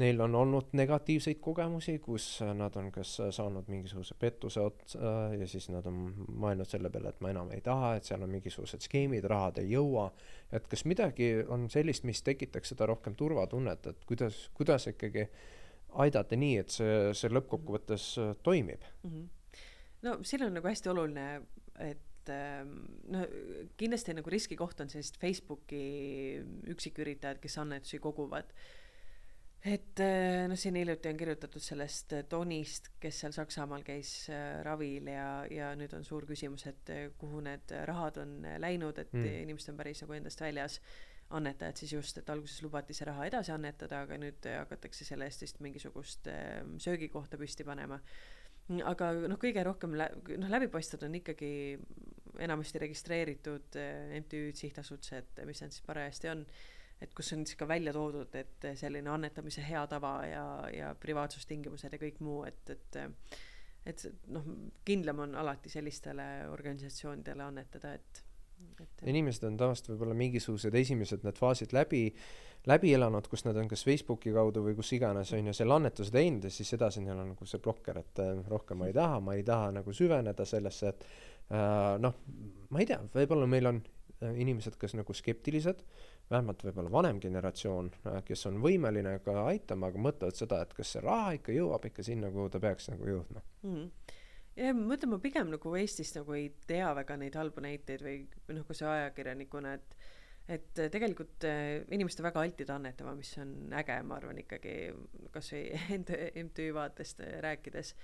neil 0.00 0.20
on 0.24 0.34
olnud 0.34 0.70
negatiivseid 0.72 1.36
kogemusi, 1.44 1.98
kus 2.00 2.26
nad 2.56 2.76
on 2.80 2.88
kas 2.94 3.10
saanud 3.36 3.68
mingisuguse 3.68 4.16
pettuse 4.18 4.62
otsa 4.64 4.98
äh, 4.98 5.38
ja 5.42 5.48
siis 5.48 5.68
nad 5.72 5.86
on 5.88 6.04
mõelnud 6.32 6.68
selle 6.68 6.90
peale, 6.92 7.12
et 7.12 7.20
ma 7.24 7.32
enam 7.34 7.52
ei 7.52 7.60
taha, 7.64 7.96
et 7.98 8.08
seal 8.08 8.24
on 8.24 8.32
mingisugused 8.32 8.88
skeemid, 8.88 9.28
rahad 9.28 9.60
ei 9.60 9.74
jõua. 9.74 10.10
et 10.52 10.68
kas 10.68 10.86
midagi 10.88 11.34
on 11.48 11.68
sellist, 11.72 12.08
mis 12.08 12.22
tekitaks 12.24 12.72
seda 12.72 12.88
rohkem 12.88 13.16
turvatunnet, 13.16 13.92
et 13.92 14.08
kuidas, 14.08 14.46
kuidas 14.56 14.88
ikkagi 14.94 15.28
äh, 15.28 15.50
aidata 16.04 16.38
nii, 16.38 16.58
et 16.62 16.74
see, 16.74 16.94
see 17.16 17.32
lõppkokkuvõttes 17.32 18.06
äh, 18.22 18.34
toimib 18.46 18.84
mm. 19.02 19.10
-hmm. 19.10 19.64
no 20.08 20.18
siin 20.26 20.46
on 20.46 20.56
nagu 20.58 20.68
hästi 20.68 20.92
oluline, 20.92 21.26
et 21.78 22.30
ähm, 22.32 22.76
no 23.12 23.24
kindlasti 23.76 24.14
nagu 24.16 24.30
riskikoht 24.30 24.80
on 24.80 24.92
sellist 24.92 25.18
Facebooki 25.20 25.82
üksiküritajad, 26.72 27.42
kes 27.42 27.58
annetusi 27.58 27.98
koguvad. 27.98 28.54
et 29.64 30.00
äh, 30.00 30.48
noh, 30.48 30.58
siin 30.58 30.74
hiljuti 30.74 31.08
on 31.08 31.16
kirjutatud 31.16 31.62
sellest 31.62 32.14
Tonist, 32.28 32.88
kes 33.00 33.20
seal 33.20 33.32
Saksamaal 33.32 33.84
käis 33.86 34.28
äh, 34.30 34.62
ravil 34.64 35.06
ja, 35.06 35.46
ja 35.50 35.74
nüüd 35.78 35.94
on 35.94 36.04
suur 36.04 36.26
küsimus, 36.26 36.66
et 36.66 36.90
kuhu 37.18 37.40
need 37.40 37.74
rahad 37.86 38.16
on 38.16 38.40
läinud, 38.58 38.98
et 38.98 39.12
mm. 39.12 39.42
inimesed 39.46 39.74
on 39.74 39.76
päris 39.76 40.02
nagu 40.02 40.18
endast 40.18 40.40
väljas 40.40 40.80
annetajad 41.36 41.80
siis 41.80 41.94
just, 41.96 42.18
et 42.20 42.30
alguses 42.32 42.62
lubati 42.64 42.94
see 42.96 43.08
raha 43.08 43.26
edasi 43.28 43.54
annetada, 43.54 44.02
aga 44.06 44.18
nüüd 44.20 44.46
hakatakse 44.52 45.06
selle 45.08 45.28
eest 45.28 45.44
vist 45.44 45.62
mingisugust 45.64 46.28
ehm, 46.32 46.76
söögikohta 46.82 47.40
püsti 47.40 47.66
panema. 47.68 48.00
aga 48.88 49.12
noh, 49.26 49.38
kõige 49.42 49.64
rohkem 49.66 49.96
lä-, 49.98 50.12
noh, 50.38 50.52
läbipaistvad 50.52 51.08
on 51.08 51.18
ikkagi 51.18 51.52
enamasti 52.40 52.80
registreeritud 52.84 53.78
MTÜ-d, 54.22 54.56
sihtasutused, 54.56 55.42
mis 55.48 55.60
nad 55.64 55.74
siis 55.74 55.84
parajasti 55.86 56.30
on, 56.32 56.44
et 57.02 57.14
kus 57.16 57.32
on 57.34 57.42
siis 57.46 57.58
ka 57.58 57.66
välja 57.68 57.92
toodud, 57.92 58.34
et 58.38 58.68
selline 58.78 59.10
annetamise 59.10 59.64
hea 59.66 59.82
tava 59.90 60.14
ja, 60.28 60.44
ja 60.72 60.92
privaatsustingimused 61.00 61.92
ja 61.92 62.00
kõik 62.00 62.22
muu, 62.24 62.44
et, 62.48 62.76
et 62.76 63.02
et 63.86 64.04
noh, 64.30 64.44
kindlam 64.86 65.24
on 65.24 65.32
alati 65.38 65.70
sellistele 65.72 66.46
organisatsioonidele 66.52 67.42
annetada, 67.42 67.96
et 67.98 68.22
et 68.82 69.04
inimesed 69.10 69.44
on 69.48 69.56
tavaliselt 69.58 69.92
võib-olla 69.92 70.16
mingisugused 70.18 70.74
esimesed 70.78 71.24
need 71.26 71.38
faasid 71.38 71.74
läbi, 71.76 72.04
läbi 72.70 72.92
elanud, 72.96 73.26
kus 73.30 73.44
nad 73.46 73.58
on 73.58 73.70
kas 73.70 73.84
Facebooki 73.86 74.32
kaudu 74.34 74.62
või 74.66 74.76
kus 74.78 74.92
iganes, 74.96 75.32
on 75.36 75.50
ju, 75.50 75.56
selle 75.56 75.76
annetuse 75.78 76.14
teinud 76.14 76.46
ja 76.46 76.52
siis 76.52 76.72
edasi 76.76 77.02
neil 77.04 77.18
on 77.18 77.32
nagu 77.34 77.48
see 77.48 77.62
blokker, 77.62 77.98
et 78.02 78.22
äh, 78.22 78.38
rohkem 78.50 78.82
ma 78.82 78.90
ei 78.90 78.96
taha, 78.96 79.18
ma 79.24 79.36
ei 79.38 79.44
taha 79.46 79.72
nagu 79.78 79.96
süveneda 79.96 80.46
sellesse, 80.48 80.94
et 80.94 81.04
äh, 81.50 81.98
noh, 82.02 82.22
ma 82.70 82.82
ei 82.82 82.88
tea, 82.90 83.00
võib-olla 83.14 83.50
meil 83.50 83.70
on 83.72 83.82
äh, 83.82 84.32
inimesed, 84.44 84.78
kes 84.80 84.96
nagu 84.98 85.16
skeptilised, 85.16 85.84
vähemalt 86.30 86.62
võib-olla 86.64 86.92
vanem 86.92 87.18
generatsioon, 87.20 87.90
kes 88.24 88.46
on 88.48 88.62
võimeline 88.62 89.18
ka 89.24 89.42
aitama, 89.50 89.90
aga 89.90 90.00
mõtlevad 90.00 90.38
seda, 90.38 90.62
et 90.64 90.72
kas 90.76 90.94
see 90.94 91.02
raha 91.04 91.34
ikka 91.36 91.54
jõuab 91.56 91.90
ikka 91.90 92.06
sinna, 92.06 92.30
kuhu 92.32 92.48
ta 92.52 92.62
peaks 92.62 92.88
nagu 92.94 93.08
jõudma 93.10 93.42
mm. 93.42 93.74
-hmm 93.76 94.20
jah, 94.56 94.72
ma 94.76 94.88
mõtlen, 94.94 95.12
ma 95.14 95.20
pigem 95.22 95.52
nagu 95.52 95.76
Eestis 95.78 96.14
nagu 96.16 96.34
ei 96.38 96.50
tea 96.68 96.90
väga 96.98 97.18
neid 97.20 97.38
halbu 97.38 97.64
näiteid 97.64 98.04
või, 98.04 98.16
noh, 98.52 98.66
kas 98.68 98.84
ajakirjanikuna, 98.86 99.76
et 99.78 99.96
et 100.50 100.74
tegelikult 100.90 101.44
äh, 101.46 101.84
inimesed 101.94 102.18
on 102.18 102.26
väga 102.26 102.42
altid 102.42 102.70
annetama, 102.74 103.12
mis 103.14 103.30
on 103.38 103.70
äge, 103.78 103.94
ma 104.02 104.16
arvan 104.18 104.40
ikkagi 104.42 104.74
kasvõi 105.30 105.62
enda 105.96 106.18
MTÜ 106.42 106.72
vaatest 106.74 107.22
rääkides 107.44 107.94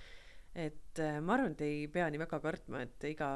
et 0.55 0.99
äh, 0.99 1.19
ma 1.21 1.35
arvan, 1.35 1.53
et 1.53 1.61
ei 1.65 1.87
pea 1.91 2.07
nii 2.09 2.21
väga 2.23 2.39
kartma, 2.41 2.81
et 2.85 3.05
iga 3.09 3.29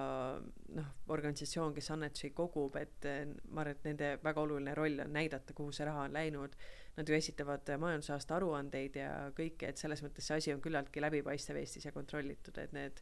noh, 0.74 0.88
organisatsioon, 1.14 1.74
kes 1.76 1.92
annetusi 1.94 2.32
kogub, 2.36 2.78
et 2.82 3.06
äh, 3.10 3.26
ma 3.52 3.62
arvan, 3.64 3.78
et 3.78 3.90
nende 3.90 4.10
väga 4.24 4.42
oluline 4.42 4.74
roll 4.78 5.04
on 5.04 5.14
näidata, 5.14 5.54
kuhu 5.56 5.74
see 5.76 5.88
raha 5.88 6.08
on 6.08 6.18
läinud. 6.18 6.58
Nad 6.94 7.10
ju 7.10 7.16
esitavad 7.18 7.70
majandusaasta 7.82 8.36
aruandeid 8.36 8.98
ja 9.02 9.12
kõike, 9.34 9.72
et 9.72 9.82
selles 9.82 10.04
mõttes 10.06 10.28
see 10.30 10.36
asi 10.38 10.52
on 10.54 10.60
küllaltki 10.62 11.02
läbipaistev 11.02 11.58
Eestis 11.58 11.88
ja 11.88 11.92
kontrollitud, 11.96 12.58
et 12.62 12.76
need, 12.76 13.00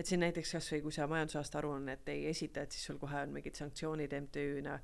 et 0.00 0.08
siin 0.08 0.24
näiteks 0.24 0.54
kasvõi 0.56 0.80
kui 0.86 0.94
sa 0.96 1.08
majandusaasta 1.10 1.60
aruannet 1.60 2.08
ei 2.08 2.24
esita, 2.30 2.64
et 2.64 2.72
siis 2.72 2.86
sul 2.88 3.00
kohe 3.02 3.20
on 3.26 3.34
mingid 3.36 3.60
sanktsioonid 3.60 4.16
MTÜ-na 4.22 4.78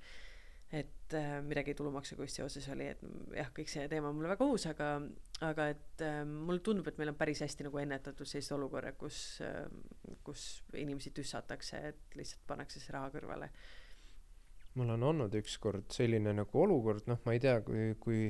et 0.73 1.15
äh, 1.15 1.41
midagi 1.43 1.75
tulumaksuga 1.75 2.23
vist 2.23 2.39
seoses 2.39 2.69
oli, 2.71 2.87
et 2.93 3.01
jah, 3.35 3.49
kõik 3.55 3.71
see 3.71 3.89
teema 3.91 4.11
on 4.11 4.17
mulle 4.19 4.31
väga 4.31 4.47
uus, 4.47 4.69
aga, 4.71 4.93
aga 5.47 5.67
et 5.73 6.05
äh, 6.07 6.21
mulle 6.29 6.63
tundub, 6.67 6.87
et 6.87 7.01
meil 7.01 7.11
on 7.11 7.19
päris 7.19 7.43
hästi 7.43 7.67
nagu 7.67 7.81
ennetatud 7.83 8.29
sellised 8.29 8.55
olukorrad, 8.55 8.95
kus 9.01 9.41
äh,, 9.47 9.65
kus 10.27 10.47
inimesi 10.79 11.11
tüssatakse, 11.17 11.81
et 11.91 12.19
lihtsalt 12.19 12.47
pannakse 12.47 12.83
see 12.83 12.95
raha 12.95 13.11
kõrvale. 13.17 13.51
Mul 14.79 14.95
on 14.95 15.03
olnud 15.11 15.35
ükskord 15.41 15.91
selline 15.95 16.35
nagu 16.37 16.63
olukord, 16.63 17.07
noh, 17.11 17.19
ma 17.25 17.35
ei 17.35 17.43
tea, 17.43 17.61
kui, 17.67 17.95
kui 18.01 18.29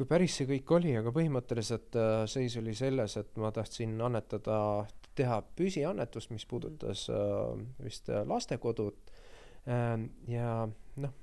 kui 0.00 0.06
päris 0.08 0.38
see 0.38 0.46
kõik 0.48 0.70
oli, 0.78 0.94
aga 0.96 1.12
põhimõtteliselt 1.12 1.96
äh, 1.98 2.22
seis 2.30 2.54
oli 2.56 2.72
selles, 2.78 3.18
et 3.20 3.36
ma 3.40 3.50
tahtsin 3.52 3.98
annetada, 4.00 4.86
teha 5.18 5.40
püsiannetust, 5.58 6.30
mis 6.32 6.46
puudutas 6.48 7.04
äh, 7.12 7.64
vist 7.84 8.08
äh, 8.08 8.22
lastekodut. 8.26 9.12
Äh, 9.68 9.98
ja 10.30 10.54
noh 10.96 11.18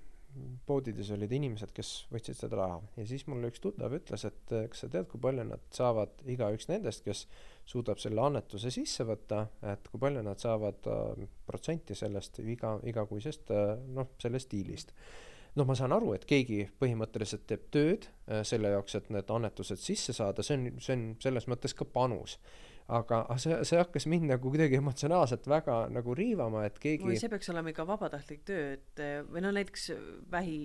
poodides 0.67 1.09
olid 1.15 1.31
inimesed, 1.37 1.71
kes 1.75 1.91
võtsid 2.13 2.37
seda 2.39 2.59
raha. 2.59 2.79
Ja 2.97 3.05
siis 3.09 3.25
mulle 3.29 3.51
üks 3.51 3.61
tuttav 3.63 3.93
ütles, 3.97 4.25
et 4.27 4.53
eh, 4.55 4.65
kas 4.71 4.83
sa 4.83 4.89
tead, 4.91 5.07
kui 5.11 5.21
palju 5.23 5.45
nad 5.47 5.63
saavad, 5.75 6.13
igaüks 6.29 6.69
nendest, 6.71 7.03
kes 7.05 7.25
suudab 7.67 8.01
selle 8.01 8.23
annetuse 8.23 8.71
sisse 8.73 9.05
võtta, 9.07 9.45
et 9.73 9.87
kui 9.91 10.01
palju 10.01 10.23
nad 10.25 10.41
saavad 10.41 10.89
äh, 10.91 11.25
protsenti 11.47 11.97
sellest 11.97 12.39
iga, 12.43 12.77
igakuisest 12.87 13.51
äh, 13.55 13.73
noh, 13.95 14.13
sellest 14.21 14.51
diilist. 14.53 14.93
noh, 15.57 15.65
ma 15.65 15.73
saan 15.75 15.95
aru, 15.95 16.13
et 16.13 16.25
keegi 16.29 16.61
põhimõtteliselt 16.79 17.47
teeb 17.49 17.67
tööd 17.73 18.07
äh, 18.07 18.43
selle 18.47 18.71
jaoks, 18.75 18.95
et 18.99 19.11
need 19.13 19.29
annetused 19.33 19.81
sisse 19.81 20.15
saada, 20.15 20.45
see 20.45 20.59
on, 20.59 20.67
see 20.79 20.95
on 20.95 21.05
selles 21.23 21.49
mõttes 21.49 21.75
ka 21.75 21.87
panus 21.89 22.37
aga 22.87 23.23
see, 23.41 23.55
see 23.67 23.79
hakkas 23.79 24.05
mind 24.07 24.29
nagu 24.31 24.51
kuidagi 24.51 24.77
emotsionaalselt 24.79 25.47
väga 25.51 25.77
nagu 25.91 26.13
riivama, 26.15 26.63
et 26.69 26.77
keegi 26.79 27.17
see 27.19 27.31
peaks 27.31 27.51
olema 27.51 27.73
ikka 27.73 27.83
vabatahtlik 27.87 28.45
töö, 28.47 28.69
et 28.77 29.01
või 29.27 29.43
no 29.43 29.51
näiteks 29.55 29.89
vähi, 30.31 30.59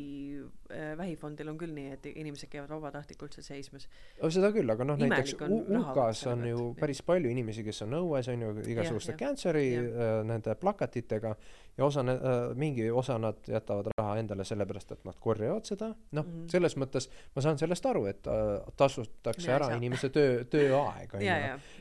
äh, 0.70 0.92
vähifondil 0.98 1.50
on 1.50 1.58
küll 1.58 1.74
nii, 1.74 1.96
et 1.96 2.06
inimesed 2.12 2.50
käivad 2.52 2.70
vabatahtlikult 2.76 3.34
seal 3.34 3.48
seismas. 3.48 3.88
seda 4.22 4.52
küll, 4.54 4.70
aga 4.70 4.86
noh, 4.86 5.00
näiteks 5.02 5.34
UK-s 5.42 6.30
on 6.30 6.46
ju 6.46 6.68
päris 6.78 7.02
palju 7.06 7.32
inimesi, 7.32 7.66
kes 7.66 7.82
on 7.88 7.98
õues, 7.98 8.30
on 8.30 8.46
ju, 8.46 8.54
igasuguste 8.76 9.16
cancer'i 9.18 9.66
äh, 9.80 10.14
nende 10.28 10.54
plakatitega 10.62 11.34
ja 11.78 11.84
osa 11.84 12.00
äh,, 12.00 12.16
mingi 12.54 12.90
osa 12.90 13.18
nad 13.18 13.38
jätavad 13.48 13.92
raha 13.96 14.16
endale 14.20 14.44
sellepärast, 14.44 14.92
et 14.92 15.04
nad 15.08 15.16
korjavad 15.20 15.64
seda, 15.64 15.92
noh 16.12 16.26
mm 16.26 16.32
-hmm., 16.32 16.50
selles 16.52 16.76
mõttes 16.76 17.08
ma 17.36 17.42
saan 17.42 17.58
sellest 17.58 17.86
aru, 17.86 18.04
et 18.06 18.26
äh, 18.26 18.60
tasutakse 18.76 19.50
ja, 19.50 19.56
ära 19.56 19.70
saa. 19.72 19.76
inimese 19.76 20.08
töö, 20.08 20.44
tööaeg, 20.44 21.14
on 21.14 21.24
ju, 21.24 21.38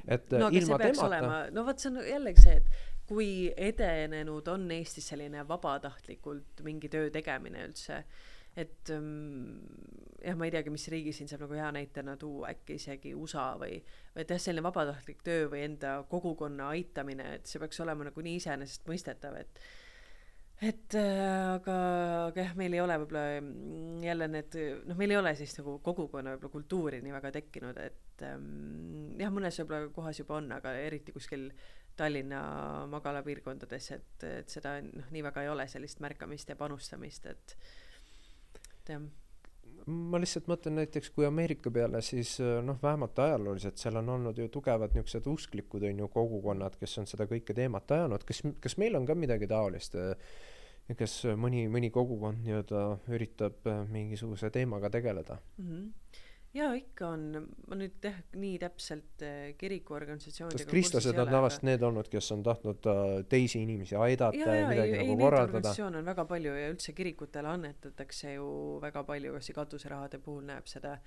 et 0.08 0.22
et 0.22 0.39
no, 0.39 0.50
ilma 0.52 0.78
temata 0.78 1.46
no 1.52 1.66
vot, 1.66 1.80
see 1.80 1.92
on 1.92 2.04
jällegi 2.08 2.42
see, 2.42 2.58
et 2.62 2.70
kui 3.12 3.32
edenenud 3.58 4.48
on 4.48 4.70
Eestis 4.72 5.10
selline 5.12 5.48
vabatahtlikult 5.48 6.62
mingi 6.64 6.89
töö 6.89 7.10
tegemine 7.12 7.66
üldse, 7.68 8.04
et 8.56 8.92
um, 8.96 9.60
jah, 10.24 10.38
ma 10.38 10.48
ei 10.48 10.54
teagi, 10.54 10.72
mis 10.74 10.88
riigi 10.92 11.14
siin 11.16 11.28
saab 11.28 11.46
nagu 11.46 11.58
hea 11.60 11.72
näitena 11.76 12.16
tuua, 12.20 12.54
äkki 12.54 12.78
isegi 12.80 13.14
USA 13.18 13.52
või, 13.60 13.82
või 14.16 14.24
et 14.24 14.32
jah, 14.32 14.39
selline 14.39 14.64
vabatahtlik 14.64 15.24
töö 15.28 15.50
või 15.52 15.66
enda 15.68 15.98
kogukonna 16.12 16.72
aitamine, 16.76 17.36
et 17.38 17.52
see 17.52 17.60
peaks 17.60 17.80
olema 17.84 18.08
nagu 18.08 18.26
nii 18.28 18.39
iseenesestmõistetav, 18.39 19.39
et 19.44 19.64
et 20.62 20.93
äh, 20.93 21.55
aga, 21.55 21.76
aga 22.28 22.43
jah, 22.43 22.51
meil 22.59 22.76
ei 22.76 22.82
ole 22.84 22.97
võib-olla 23.01 23.24
mm, 23.41 24.01
jälle 24.05 24.28
need, 24.30 24.57
noh, 24.86 24.97
meil 24.99 25.14
ei 25.16 25.18
ole 25.18 25.34
siis 25.39 25.55
nagu 25.57 25.80
kogukonna 25.82 26.36
võib-olla 26.36 26.53
kultuuri 26.53 26.99
nii 27.01 27.16
väga 27.16 27.32
tekkinud, 27.39 27.80
et 27.82 28.26
ähm, 28.28 29.16
jah, 29.18 29.34
mõnes 29.34 29.57
võib-olla 29.64 29.89
kohas 29.95 30.22
juba 30.22 30.38
on, 30.38 30.51
aga 30.59 30.76
eriti 30.84 31.16
kuskil 31.16 31.49
Tallinna 31.97 32.41
magalapiirkondades, 32.91 33.89
et, 33.97 34.28
et 34.28 34.53
seda 34.53 34.78
noh, 34.86 35.09
nii 35.12 35.26
väga 35.26 35.47
ei 35.47 35.49
ole 35.51 35.66
sellist 35.70 35.99
märkamist 36.03 36.53
ja 36.53 36.59
panustamist, 36.59 37.26
et, 37.34 37.57
et 38.62 38.93
jah. 38.95 39.09
Ma 39.89 40.20
lihtsalt 40.22 40.45
mõtlen 40.45 40.78
näiteks 40.78 41.09
kui 41.09 41.26
Ameerika 41.26 41.72
peale, 41.74 42.03
siis 42.05 42.36
noh, 42.38 42.78
vähemalt 42.84 43.18
ajalooliselt 43.18 43.82
seal 43.82 43.97
on 43.97 44.14
olnud 44.14 44.38
ju 44.38 44.45
tugevad 44.53 44.93
niisugused 44.93 45.26
usklikud 45.32 45.89
on 45.89 46.03
ju 46.03 46.09
kogukonnad, 46.14 46.78
kes 46.78 46.99
on 47.01 47.09
seda 47.09 47.26
kõike 47.26 47.55
teemat 47.57 47.97
ajanud, 47.97 48.22
kas, 48.30 48.43
kas 48.62 48.78
meil 48.78 48.99
on 48.99 49.09
ka 49.09 49.18
midagi 49.18 49.49
taolist 49.49 49.97
äh, 49.97 50.14
kes 50.98 51.22
mõni, 51.40 51.68
mõni 51.72 51.92
kogukond 51.94 52.44
nii-öelda 52.46 52.82
üritab 53.14 53.68
äh, 53.70 53.86
mingisuguse 53.92 54.52
teemaga 54.54 54.90
tegeleda 54.92 55.38
mm. 55.58 55.68
-hmm. 55.68 56.18
jaa, 56.58 56.74
ikka 56.76 57.08
on, 57.16 57.48
ma 57.68 57.78
nüüd 57.80 58.04
jah, 58.04 58.18
nii 58.36 58.58
täpselt 58.60 59.24
äh, 59.26 59.54
kirikuorganisatsioonidega 59.58 60.64
sest 60.64 60.72
kristlased 60.74 61.20
on 61.24 61.32
tavaliselt 61.32 61.68
need 61.70 61.86
olnud, 61.88 62.10
kes 62.12 62.32
on 62.36 62.44
tahtnud 62.44 62.90
äh, 62.92 63.26
teisi 63.30 63.62
inimesi 63.64 63.96
aidata 63.96 64.38
ja, 64.38 64.56
ja 64.56 64.68
midagi 64.68 64.98
ei, 64.98 64.98
nagu 65.04 65.12
ei, 65.12 65.24
korraldada. 65.24 65.58
organisatsioone 65.58 66.02
on 66.04 66.12
väga 66.12 66.26
palju 66.26 66.56
ja 66.60 66.74
üldse 66.74 66.94
kirikutele 66.94 67.48
annetatakse 67.48 68.34
ju 68.34 68.48
väga 68.82 69.04
palju, 69.04 69.34
kas 69.34 69.52
katuserahade 69.56 70.20
puhul 70.20 70.44
näeb 70.52 70.68
seda 70.68 70.98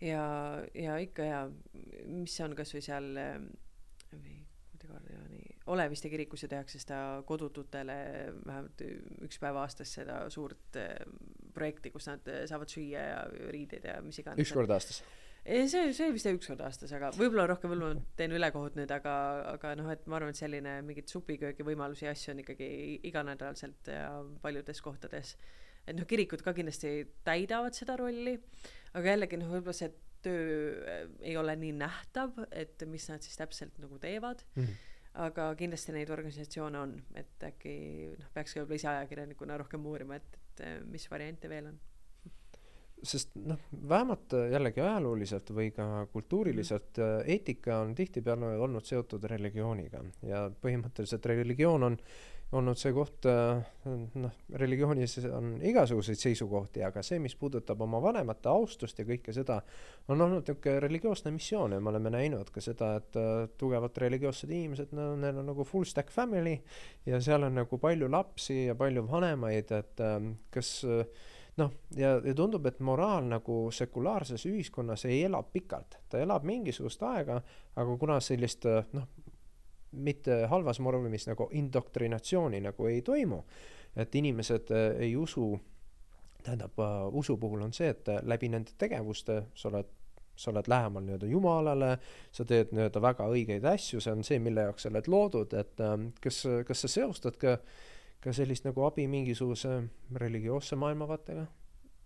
ja, 0.00 0.24
ja 0.74 0.98
ikka 0.98 1.22
ja 1.22 1.48
mis 2.06 2.36
see 2.36 2.44
on 2.48 2.56
kasvõi 2.58 2.82
seal 2.82 3.12
Kordioni 4.90 5.49
Oleviste 5.70 6.10
kirikus 6.10 6.44
ju 6.44 6.50
tehakse 6.50 6.80
seda 6.82 6.98
kodututele 7.28 7.96
vähemalt 8.44 8.82
üks 9.26 9.38
päev 9.42 9.60
aastas 9.62 9.92
seda 10.00 10.22
suurt 10.32 10.78
eh, 10.80 10.96
projekti, 11.54 11.92
kus 11.94 12.08
nad 12.10 12.26
eh, 12.30 12.44
saavad 12.50 12.70
süüa 12.72 13.04
ja 13.12 13.24
riideid 13.54 13.86
ja 13.86 13.98
mis 14.04 14.18
iganes. 14.22 14.42
üks 14.42 14.54
kord 14.56 14.72
aastas? 14.74 15.02
see, 15.44 15.92
see 15.96 16.10
vist 16.14 16.28
üks 16.30 16.50
kord 16.50 16.60
aastas, 16.66 16.92
aga 16.96 17.12
võib-olla 17.16 17.46
rohkem, 17.50 17.72
võib-olla 17.72 17.94
ma 17.96 18.18
teen 18.18 18.34
ülekohut 18.36 18.76
nüüd, 18.78 18.92
aga, 18.94 19.14
aga 19.54 19.72
noh, 19.78 19.88
et 19.94 20.04
ma 20.10 20.18
arvan, 20.18 20.34
et 20.34 20.40
selline 20.40 20.76
mingeid 20.86 21.08
supiköögi 21.12 21.66
võimalusi 21.66 22.06
ja 22.06 22.14
asju 22.16 22.34
on 22.34 22.44
ikkagi 22.44 22.68
iganädalaselt 23.08 23.90
ja 23.94 24.10
paljudes 24.42 24.82
kohtades. 24.84 25.36
et 25.86 25.96
noh, 25.96 26.06
kirikud 26.06 26.44
ka 26.44 26.54
kindlasti 26.56 26.92
täidavad 27.24 27.78
seda 27.78 27.96
rolli, 28.00 28.36
aga 28.92 29.14
jällegi 29.14 29.40
noh, 29.40 29.54
võib-olla 29.54 29.76
see 29.76 29.92
töö 30.20 31.08
ei 31.24 31.36
ole 31.40 31.54
nii 31.56 31.72
nähtav, 31.80 32.36
et 32.52 32.82
mis 32.88 33.06
nad 33.08 33.24
siis 33.24 33.38
täpselt 33.40 33.78
nagu 33.80 33.98
teevad 33.98 34.42
mm. 34.54 34.62
-hmm. 34.62 34.89
Aga 35.14 35.50
kindlasti 35.58 35.92
neid 35.92 36.10
organisatsioone 36.10 36.78
on, 36.78 36.96
et 37.18 37.46
äkki 37.50 37.76
noh, 38.18 38.32
peaks 38.34 38.54
ka 38.54 38.62
võib-olla 38.62 38.80
ise 38.80 38.90
ajakirjanikuna 38.92 39.56
rohkem 39.58 39.86
uurima, 39.86 40.20
et, 40.20 40.38
et 40.40 40.66
äh, 40.66 40.76
mis 40.86 41.06
variante 41.10 41.50
veel 41.50 41.72
on 41.72 41.80
sest 43.02 43.32
noh, 43.34 43.60
vähemalt 43.88 44.34
jällegi 44.52 44.82
ajalooliselt 44.84 45.50
või 45.56 45.70
ka 45.72 46.06
kultuuriliselt 46.12 46.98
-hmm. 46.98 47.30
eetika 47.32 47.78
on 47.80 47.94
tihtipeale 47.94 48.58
olnud 48.58 48.84
seotud 48.84 49.24
religiooniga 49.24 50.02
ja 50.22 50.50
põhimõtteliselt 50.62 51.26
religioon 51.26 51.82
on 51.82 51.96
olnud 52.52 52.78
see 52.78 52.90
koht, 52.94 53.26
äh, 53.30 53.60
noh, 54.18 54.34
religioonis 54.58 55.16
on 55.30 55.52
igasuguseid 55.66 56.18
seisukohti, 56.18 56.82
aga 56.86 57.02
see, 57.06 57.20
mis 57.22 57.36
puudutab 57.38 57.80
oma 57.86 58.00
vanemate 58.02 58.50
austust 58.50 58.98
ja 58.98 59.06
kõike 59.06 59.34
seda, 59.36 59.60
on 60.10 60.18
olnud 60.18 60.42
niisugune 60.42 60.82
religioosne 60.82 61.32
missioon 61.34 61.76
ja 61.76 61.80
me 61.80 61.92
oleme 61.92 62.10
näinud 62.14 62.50
ka 62.50 62.62
seda, 62.64 62.92
et 62.98 63.18
uh, 63.20 63.44
tugevad 63.60 63.96
religioossed 64.02 64.50
inimesed, 64.50 64.94
no 64.98 65.12
neil 65.20 65.42
on 65.42 65.52
nagu 65.52 65.66
full 65.68 65.86
stack 65.86 66.10
family 66.14 66.56
ja 67.06 67.20
seal 67.22 67.46
on 67.46 67.60
nagu 67.62 67.78
palju 67.78 68.10
lapsi 68.10 68.64
ja 68.66 68.78
palju 68.78 69.06
vanemaid, 69.10 69.70
et 69.78 70.02
uh, 70.06 70.18
kas 70.50 70.80
noh, 71.60 71.70
ja, 71.94 72.16
ja 72.24 72.34
tundub, 72.34 72.66
et 72.66 72.82
moraal 72.82 73.30
nagu 73.30 73.62
sekulaarses 73.74 74.48
ühiskonnas 74.50 75.06
ei 75.06 75.22
ela 75.28 75.42
pikalt, 75.46 76.00
ta 76.10 76.18
elab 76.18 76.46
mingisugust 76.48 77.02
aega, 77.06 77.38
aga 77.78 77.96
kuna 78.00 78.18
sellist 78.24 78.66
noh, 78.96 79.06
mitte 79.92 80.44
halvas 80.50 80.80
vormis 80.82 81.26
nagu 81.28 81.48
indoktrinatsiooni 81.52 82.60
nagu 82.60 82.86
ei 82.86 83.02
toimu, 83.02 83.42
et 83.96 84.14
inimesed 84.14 84.70
äh, 84.70 85.00
ei 85.06 85.16
usu, 85.16 85.52
tähendab 86.44 86.78
uh, 86.78 87.08
usu 87.18 87.36
puhul 87.36 87.62
on 87.66 87.72
see, 87.76 87.90
et 87.90 88.08
äh, 88.08 88.20
läbi 88.22 88.48
nende 88.48 88.76
tegevuste 88.78 89.42
sa 89.54 89.68
oled, 89.68 89.90
sa 90.36 90.50
oled 90.52 90.68
lähemal 90.70 91.04
nii-öelda 91.04 91.28
Jumalale, 91.28 91.92
sa 92.32 92.46
teed 92.48 92.72
nii-öelda 92.72 93.02
väga 93.02 93.26
õigeid 93.34 93.66
asju, 93.74 94.00
see 94.00 94.14
on 94.14 94.24
see, 94.24 94.38
mille 94.42 94.68
jaoks 94.68 94.86
sa 94.86 94.92
oled 94.92 95.10
loodud, 95.10 95.56
et 95.58 95.82
kas, 96.22 96.42
kas 96.66 96.84
sa 96.86 96.92
seostad 96.92 97.36
ka, 97.40 97.58
ka 98.22 98.32
sellist 98.36 98.64
nagu 98.68 98.86
abi 98.86 99.08
mingisuguse 99.10 99.80
religioosse 100.22 100.78
maailmavaatega 100.80 101.46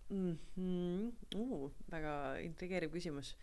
mm? 0.09 0.37
-hmm. 0.57 1.11
Uh, 1.35 1.71
väga 1.91 2.37
intrigeeriv 2.43 2.91
küsimus 2.91 3.35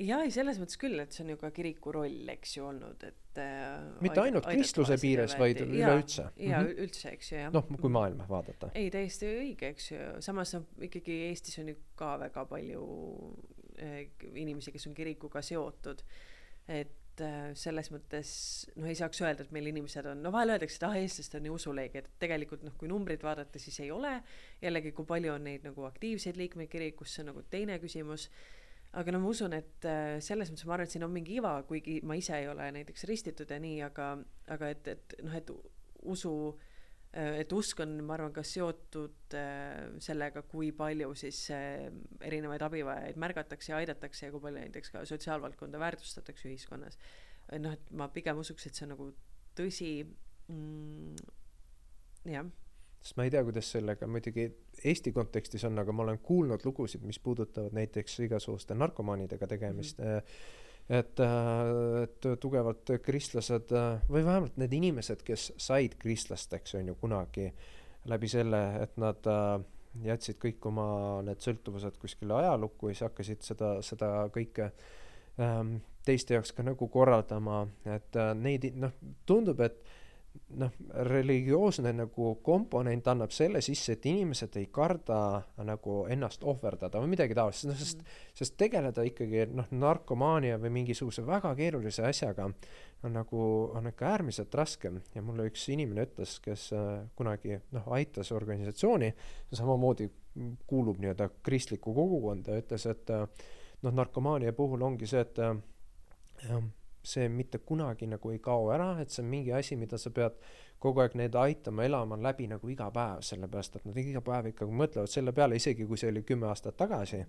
jaa, 0.00 0.22
ei 0.24 0.32
selles 0.32 0.58
mõttes 0.60 0.78
küll, 0.80 0.96
et 1.02 1.12
see 1.12 1.24
on 1.26 1.32
ju 1.34 1.38
ka 1.40 1.50
kiriku 1.54 1.92
roll, 1.94 2.28
eks 2.32 2.56
ju, 2.56 2.64
olnud, 2.68 3.04
et 3.04 3.40
äh, 3.40 3.82
mitte 4.04 4.22
ainult 4.22 4.48
kristluse 4.48 4.96
piires, 5.00 5.34
vaid 5.40 5.60
üleüldse. 5.64 6.28
jaa 6.36 6.62
mm 6.62 6.68
-hmm., 6.68 6.80
üldse, 6.86 7.12
eks 7.12 7.32
ju, 7.32 7.38
jah. 7.42 7.52
noh, 7.52 7.68
kui 7.80 7.92
maailma 7.92 8.28
vaadata. 8.28 8.70
ei, 8.74 8.90
täiesti 8.90 9.28
õige, 9.28 9.72
eks 9.74 9.90
ju, 9.92 10.00
samas 10.24 10.54
noh, 10.56 10.64
ikkagi 10.88 11.18
Eestis 11.28 11.58
on 11.58 11.68
ju 11.68 11.76
ka 11.96 12.16
väga 12.24 12.44
palju 12.48 12.86
äh, 13.78 14.08
inimesi, 14.34 14.72
kes 14.72 14.86
on 14.86 14.94
kirikuga 14.94 15.42
seotud, 15.42 16.02
et 16.68 17.20
äh, 17.20 17.52
selles 17.54 17.92
mõttes 17.92 18.32
noh, 18.76 18.88
ei 18.88 18.96
saaks 18.96 19.20
öelda, 19.20 19.44
et 19.44 19.52
meil 19.52 19.68
inimesed 19.74 20.08
on, 20.08 20.22
no 20.22 20.32
vahel 20.32 20.56
öeldakse, 20.56 20.80
et 20.80 20.88
ah, 20.88 20.96
eestlased 20.96 21.36
on 21.36 21.42
nii 21.42 21.52
usuleiged, 21.52 22.08
et 22.08 22.18
tegelikult 22.18 22.64
noh, 22.64 22.72
kui 22.80 22.88
numbreid 22.88 23.22
vaadata, 23.22 23.58
siis 23.58 23.80
ei 23.80 23.90
ole. 23.90 24.22
jällegi, 24.62 24.92
kui 24.96 25.04
palju 25.04 25.36
on 25.36 25.44
neid 25.44 25.68
nagu 25.68 25.84
aktiivseid 25.84 26.40
liikmeid 26.40 26.72
kirikus, 26.72 27.12
see 27.14 27.26
on 27.26 27.34
nagu 27.34 27.44
teine 27.50 27.78
küsimus 27.78 28.30
aga 28.92 29.14
no 29.14 29.22
ma 29.22 29.30
usun, 29.32 29.54
et 29.56 29.86
äh, 29.88 30.18
selles 30.24 30.50
mõttes 30.52 30.66
ma 30.68 30.76
arvan, 30.76 30.88
et 30.88 30.94
siin 30.94 31.06
on 31.06 31.14
mingi 31.14 31.38
iva, 31.38 31.54
kuigi 31.68 32.00
ma 32.08 32.16
ise 32.18 32.36
ei 32.36 32.50
ole 32.50 32.68
näiteks 32.76 33.06
ristitud 33.08 33.50
ja 33.50 33.58
nii, 33.62 33.80
aga, 33.86 34.12
aga 34.52 34.68
et, 34.74 34.92
et 34.92 35.16
noh, 35.24 35.36
et 35.38 35.52
usu, 36.12 36.32
äh, 37.16 37.40
et 37.40 37.54
usk 37.56 37.80
on, 37.84 37.96
ma 38.04 38.18
arvan, 38.18 38.34
ka 38.36 38.44
seotud 38.44 39.36
äh, 39.38 39.96
sellega, 40.04 40.44
kui 40.48 40.74
palju 40.76 41.12
siis 41.18 41.40
erinevaid 41.52 42.66
abivajajaid 42.68 43.20
märgatakse 43.24 43.72
ja 43.72 43.80
aidatakse 43.80 44.28
ja 44.28 44.34
kui 44.34 44.44
palju 44.44 44.60
näiteks 44.60 44.92
ka 44.92 45.06
sotsiaalvaldkonda 45.08 45.80
väärtustatakse 45.80 46.50
ühiskonnas. 46.52 47.00
noh, 47.58 47.72
et 47.72 47.94
ma 47.96 48.12
pigem 48.12 48.44
usuks, 48.44 48.68
et 48.68 48.76
see 48.76 48.84
on 48.86 48.94
nagu 48.94 49.12
tõsi 49.56 49.94
mm,. 50.52 51.16
jah 52.28 52.52
sest 53.02 53.18
ma 53.18 53.26
ei 53.26 53.32
tea, 53.34 53.42
kuidas 53.44 53.68
sellega 53.74 54.06
muidugi 54.06 54.46
Eesti 54.84 55.12
kontekstis 55.12 55.64
on, 55.68 55.78
aga 55.82 55.92
ma 55.92 56.04
olen 56.06 56.18
kuulnud 56.22 56.64
lugusid, 56.64 57.02
mis 57.06 57.18
puudutavad 57.18 57.74
näiteks 57.76 58.20
igasuguste 58.28 58.74
narkomaanidega 58.78 59.46
tegemist 59.46 59.98
mm. 59.98 60.18
-hmm 60.18 60.60
et, 60.90 61.20
äh, 61.20 62.02
et 62.02 62.40
tugevalt 62.40 62.90
kristlased 63.02 63.70
äh, 63.72 64.00
või 64.10 64.24
vähemalt 64.26 64.56
need 64.58 64.72
inimesed, 64.72 65.22
kes 65.22 65.52
said 65.56 65.94
kristlasteks, 65.98 66.74
on 66.74 66.90
ju 66.90 66.94
kunagi 66.98 67.52
läbi 68.10 68.28
selle, 68.28 68.60
et 68.82 68.96
nad 68.98 69.28
jätsid 70.02 70.38
kõik 70.42 70.66
oma 70.66 70.86
need 71.26 71.40
sõltuvused 71.44 71.98
kuskile 72.00 72.34
ajalukku 72.34 72.88
ja 72.88 72.94
siis 72.94 73.06
hakkasid 73.06 73.46
seda, 73.46 73.70
seda 73.84 74.10
kõike 74.34 74.70
ähm, 75.40 75.76
teiste 76.06 76.34
jaoks 76.34 76.52
ka 76.56 76.64
nagu 76.66 76.88
korraldama, 76.88 77.66
et 77.86 78.16
neid 78.40 78.66
noh, 78.74 78.94
tundub, 79.28 79.60
et 79.60 79.84
noh, 80.60 80.72
religioosne 81.08 81.92
nagu 81.96 82.34
komponent 82.44 83.08
annab 83.08 83.32
selle 83.34 83.62
sisse, 83.64 83.96
et 83.96 84.06
inimesed 84.10 84.56
ei 84.60 84.68
karda 84.72 85.18
nagu 85.64 86.02
ennast 86.12 86.44
ohverdada 86.44 87.00
või 87.02 87.12
midagi 87.14 87.36
taolist, 87.36 87.66
noh 87.68 87.78
sest 87.78 88.02
mm, 88.02 88.16
sest 88.38 88.56
tegeleda 88.60 89.04
ikkagi 89.08 89.46
noh, 89.52 89.68
narkomaania 89.72 90.58
või 90.62 90.72
mingisuguse 90.80 91.24
väga 91.26 91.54
keerulise 91.58 92.04
asjaga 92.08 92.50
on 93.02 93.16
nagu, 93.16 93.44
on 93.74 93.88
ikka 93.90 94.10
äärmiselt 94.12 94.54
raske. 94.54 94.92
Ja 95.14 95.22
mulle 95.24 95.48
üks 95.50 95.64
inimene 95.72 96.06
ütles, 96.06 96.36
kes 96.44 96.68
äh, 96.76 96.90
kunagi 97.18 97.58
noh, 97.74 97.88
aitas 97.96 98.32
organisatsiooni, 98.34 99.12
samamoodi 99.52 100.10
kuulub 100.68 101.00
nii-öelda 101.02 101.28
kristlikku 101.44 101.94
kogukonda, 101.96 102.56
ütles, 102.62 102.86
et 102.90 103.10
äh, 103.12 103.26
noh, 103.82 103.96
narkomaania 103.98 104.54
puhul 104.56 104.84
ongi 104.86 105.08
see, 105.10 105.24
et 105.24 105.42
äh, 105.42 106.62
see 107.02 107.28
mitte 107.28 107.58
kunagi 107.58 108.06
nagu 108.06 108.30
ei 108.30 108.38
kao 108.38 108.70
ära, 108.74 108.94
et 109.02 109.10
see 109.10 109.24
on 109.24 109.30
mingi 109.30 109.52
asi, 109.52 109.76
mida 109.76 109.98
sa 109.98 110.10
pead 110.14 110.38
kogu 110.82 111.02
aeg 111.02 111.14
neid 111.18 111.36
aitama 111.38 111.84
elama 111.86 112.18
läbi 112.18 112.48
nagu 112.50 112.70
iga 112.70 112.88
päev, 112.94 113.22
sellepärast 113.26 113.78
et 113.78 113.84
nad 113.86 113.98
iga 114.02 114.22
päev 114.24 114.50
ikkagi 114.50 114.78
mõtlevad 114.80 115.10
selle 115.10 115.34
peale, 115.34 115.58
isegi 115.60 115.86
kui 115.86 115.98
see 116.00 116.10
oli 116.10 116.24
kümme 116.26 116.48
aastat 116.50 116.76
tagasi, 116.80 117.20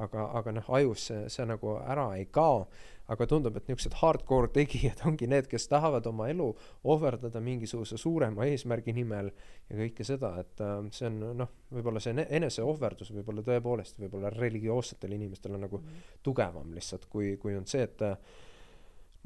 aga, 0.00 0.30
aga 0.38 0.54
noh, 0.56 0.70
ajus 0.78 1.06
see, 1.10 1.26
see 1.32 1.46
nagu 1.48 1.76
ära 1.82 2.08
ei 2.16 2.28
kao. 2.32 2.66
aga 3.12 3.26
tundub, 3.28 3.56
et 3.58 3.66
niisugused 3.68 3.96
hardcore 3.98 4.48
tegijad 4.54 5.00
ongi 5.08 5.26
need, 5.28 5.48
kes 5.50 5.66
tahavad 5.68 6.06
oma 6.08 6.28
elu 6.32 6.46
ohverdada 6.88 7.42
mingisuguse 7.44 7.98
suurema 8.00 8.46
eesmärgi 8.48 8.94
nimel 8.96 9.28
ja 9.68 9.76
kõike 9.76 10.06
seda, 10.06 10.30
et 10.40 10.62
äh, 10.64 10.78
see 10.94 11.10
on 11.10 11.18
noh, 11.42 11.50
võib-olla 11.74 12.00
see 12.00 12.14
eneseohverdus 12.38 13.10
võib-olla 13.18 13.44
tõepoolest 13.44 14.00
võib-olla 14.00 14.30
religioossetel 14.32 15.18
inimestel 15.18 15.58
on 15.58 15.66
nagu 15.66 15.82
mm 15.82 15.90
-hmm. 15.90 16.16
tugevam 16.22 16.72
lihtsalt, 16.72 17.04
kui, 17.10 17.36
kui 17.42 17.58
on 17.58 17.66
see, 17.66 17.82
et 17.90 18.06
äh, 18.06 18.16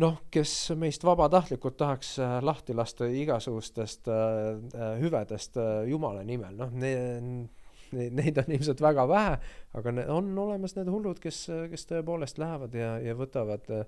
noh, 0.02 0.18
kes 0.32 0.52
meist 0.78 1.04
vabatahtlikult 1.06 1.76
tahaks 1.80 2.16
äh, 2.20 2.38
lahti 2.44 2.74
lasta 2.76 3.08
igasugustest 3.08 4.08
äh, 4.08 4.16
äh 4.74 4.98
hüvedest 5.00 5.56
äh, 5.56 5.84
Jumala 5.90 6.24
nimel, 6.24 6.56
noh 6.56 6.72
ne,, 6.72 6.92
neid 7.92 8.38
on 8.42 8.52
ilmselt 8.52 8.82
väga 8.82 9.06
vähe, 9.08 9.38
aga 9.78 9.94
ne, 9.94 10.06
on 10.12 10.32
olemas 10.38 10.76
need 10.76 10.90
hullud, 10.90 11.20
kes, 11.22 11.46
kes 11.70 11.88
tõepoolest 11.92 12.40
lähevad 12.42 12.74
ja, 12.76 12.96
ja 13.02 13.14
võtavad 13.18 13.70
äh, 13.72 13.84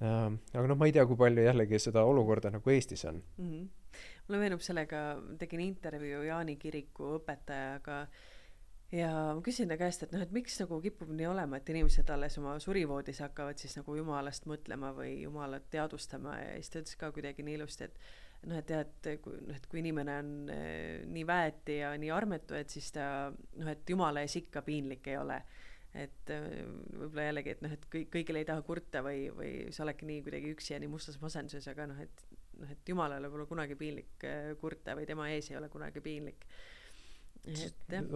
äh, 0.00 0.28
aga 0.54 0.66
noh, 0.70 0.78
ma 0.80 0.88
ei 0.88 0.96
tea, 0.96 1.06
kui 1.08 1.18
palju 1.20 1.48
jällegi 1.48 1.82
seda 1.82 2.06
olukorda 2.08 2.54
nagu 2.54 2.76
Eestis 2.76 3.04
on 3.10 3.20
mm. 3.20 3.50
-hmm. 3.50 3.98
mulle 4.28 4.44
meenub 4.46 4.64
sellega, 4.64 5.04
tegin 5.38 5.66
intervjuu 5.66 6.22
Jaani 6.30 6.56
kiriku 6.56 7.18
õpetajaga 7.18 8.00
äh, 8.02 8.32
ja 8.94 9.10
ma 9.34 9.42
küsin 9.44 9.70
ta 9.70 9.78
käest, 9.80 10.04
et 10.06 10.12
noh, 10.14 10.22
et 10.24 10.34
miks 10.34 10.56
nagu 10.60 10.78
kipub 10.84 11.10
nii 11.14 11.26
olema, 11.30 11.58
et 11.58 11.70
inimesed 11.72 12.10
alles 12.14 12.36
oma 12.40 12.56
surivoodis 12.62 13.22
hakkavad 13.24 13.60
siis 13.60 13.76
nagu 13.78 13.96
jumalast 13.98 14.46
mõtlema 14.50 14.92
või 14.96 15.16
jumalat 15.24 15.66
teadvustama 15.72 16.36
ja 16.40 16.52
siis 16.58 16.70
ta 16.70 16.82
ütles 16.82 17.00
ka 17.00 17.10
kuidagi 17.14 17.46
nii 17.46 17.58
ilusti, 17.58 17.88
et 17.88 17.98
noh, 18.50 18.60
et 18.60 18.70
jah, 18.70 18.84
et 18.84 19.10
kui 19.24 19.38
noh, 19.40 19.56
et 19.56 19.68
kui 19.70 19.80
inimene 19.82 20.18
on 20.22 20.32
eh, 20.52 21.04
nii 21.10 21.26
väeti 21.28 21.78
ja 21.80 21.94
nii 22.00 22.12
armetu, 22.14 22.56
et 22.58 22.70
siis 22.72 22.90
ta 22.94 23.06
noh, 23.32 23.70
et 23.72 23.90
jumala 23.90 24.24
ees 24.24 24.36
ikka 24.42 24.64
piinlik 24.66 25.10
ei 25.12 25.18
ole. 25.20 25.42
et 25.94 26.30
eh, 26.34 26.62
võib-olla 26.98 27.28
jällegi, 27.28 27.52
et 27.54 27.60
noh, 27.62 27.74
et 27.74 27.84
kõik, 27.90 28.08
kõigile 28.16 28.40
ei 28.42 28.46
taha 28.48 28.62
kurta 28.66 29.02
või, 29.06 29.28
või 29.30 29.50
sa 29.70 29.84
oledki 29.84 30.08
nii 30.08 30.24
kuidagi 30.26 30.50
üksi 30.50 30.72
ja 30.74 30.80
nii 30.82 30.90
mustas 30.90 31.20
masenduses, 31.22 31.68
aga 31.70 31.86
noh, 31.86 32.00
et 32.02 32.24
noh, 32.58 32.70
et 32.70 32.90
jumalale 32.90 33.30
pole 33.30 33.46
kunagi 33.46 33.78
piinlik 33.78 34.26
eh, 34.26 34.54
kurta 34.58 34.96
või 34.98 35.06
tema 35.06 35.28
ees 35.30 35.52
ei 35.52 35.58
ole 35.60 35.70
kunagi 35.70 36.02
piinlik 36.02 36.48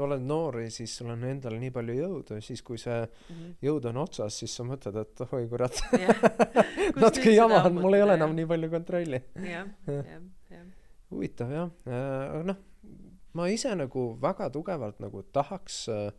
oled 0.04 0.24
noor 0.24 0.60
ja 0.62 0.70
siis 0.72 0.94
sul 0.98 1.10
on 1.12 1.24
endal 1.28 1.58
nii 1.60 1.72
palju 1.74 1.96
jõudu 1.98 2.38
ja 2.38 2.44
siis, 2.44 2.62
kui 2.64 2.78
see 2.80 2.96
mm 3.02 3.34
-hmm. 3.34 3.56
jõud 3.62 3.88
on 3.90 4.00
otsas, 4.04 4.38
siis 4.40 4.54
sa 4.56 4.64
mõtled, 4.64 4.96
et 5.00 5.20
oi 5.32 5.48
kurat 5.48 5.82
natuke 7.02 7.34
jama 7.34 7.62
on, 7.68 7.80
mul 7.82 7.98
ei 7.98 8.02
ole 8.02 8.16
enam 8.16 8.34
nii 8.36 8.46
palju 8.46 8.70
kontrolli. 8.70 9.22
huvitav 11.10 11.52
jah, 11.52 11.70
aga 11.86 12.42
noh, 12.52 12.56
ma 13.32 13.48
ise 13.48 13.74
nagu 13.74 14.08
väga 14.20 14.50
tugevalt 14.50 15.00
nagu 15.00 15.22
tahaks 15.22 15.88
äh, 15.88 16.12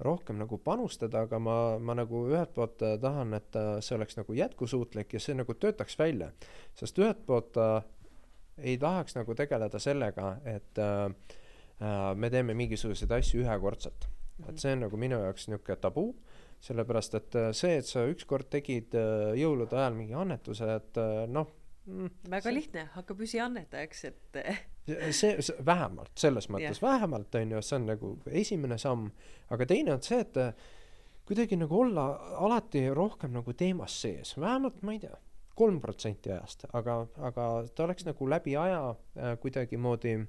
rohkem 0.00 0.38
nagu 0.38 0.58
panustada, 0.58 1.26
aga 1.26 1.38
ma, 1.38 1.78
ma 1.78 1.94
nagu 1.94 2.26
ühelt 2.28 2.54
poolt 2.54 2.82
äh, 2.82 2.98
tahan, 3.00 3.34
et 3.34 3.56
äh, 3.56 3.80
see 3.80 3.96
oleks 3.96 4.16
nagu 4.16 4.32
jätkusuutlik 4.32 5.12
ja 5.12 5.20
see 5.20 5.34
nagu 5.34 5.54
töötaks 5.54 5.98
välja. 5.98 6.32
sest 6.74 6.98
ühelt 6.98 7.26
poolt 7.26 7.56
äh, 7.56 7.82
ei 8.58 8.78
tahaks 8.78 9.14
nagu 9.16 9.34
tegeleda 9.34 9.78
sellega, 9.78 10.36
et 10.44 10.78
äh, 10.78 11.08
Äh, 11.08 11.39
me 11.80 12.28
teeme 12.32 12.54
mingisuguseid 12.56 13.12
asju 13.16 13.44
ühekordselt. 13.44 14.08
et 14.48 14.60
see 14.60 14.72
on 14.72 14.86
nagu 14.86 14.96
minu 15.00 15.18
jaoks 15.20 15.48
niisugune 15.48 15.76
tabu, 15.80 16.04
sellepärast 16.64 17.16
et 17.18 17.36
äh, 17.36 17.48
see, 17.56 17.78
et 17.80 17.88
sa 17.88 18.06
ükskord 18.08 18.48
tegid 18.52 18.94
äh, 18.96 19.32
jõulude 19.40 19.76
ajal 19.76 19.96
mingi 19.96 20.16
annetuse, 20.16 20.68
et 20.80 21.00
noh 21.28 21.48
mm, 21.86 22.10
väga 22.32 22.48
see... 22.48 22.56
lihtne, 22.56 22.84
hakka 22.96 23.16
püsiannetajaks, 23.16 24.02
et 24.10 24.40
see, 25.16 25.32
see, 25.44 25.56
vähemalt, 25.66 26.12
selles 26.20 26.50
mõttes 26.52 26.80
yeah. 26.80 26.86
vähemalt, 26.88 27.40
on 27.40 27.56
ju, 27.56 27.62
see 27.64 27.80
on 27.80 27.88
nagu 27.92 28.12
esimene 28.42 28.80
samm, 28.80 29.08
aga 29.52 29.68
teine 29.68 29.96
on 29.96 30.04
see, 30.04 30.20
et 30.24 30.40
kuidagi 31.28 31.60
nagu 31.60 31.80
olla 31.84 32.10
alati 32.42 32.88
rohkem 32.96 33.36
nagu 33.36 33.52
teemas 33.56 34.00
sees, 34.02 34.34
vähemalt 34.40 34.80
ma 34.82 34.96
ei 34.96 35.04
tea, 35.04 35.16
kolm 35.60 35.80
protsenti 35.80 36.32
ajast, 36.32 36.66
aga, 36.76 37.02
aga 37.28 37.46
ta 37.76 37.84
oleks 37.86 38.06
nagu 38.08 38.28
läbi 38.28 38.56
aja 38.58 38.82
äh, 38.90 39.36
kuidagimoodi 39.40 40.16
äh, 40.18 40.28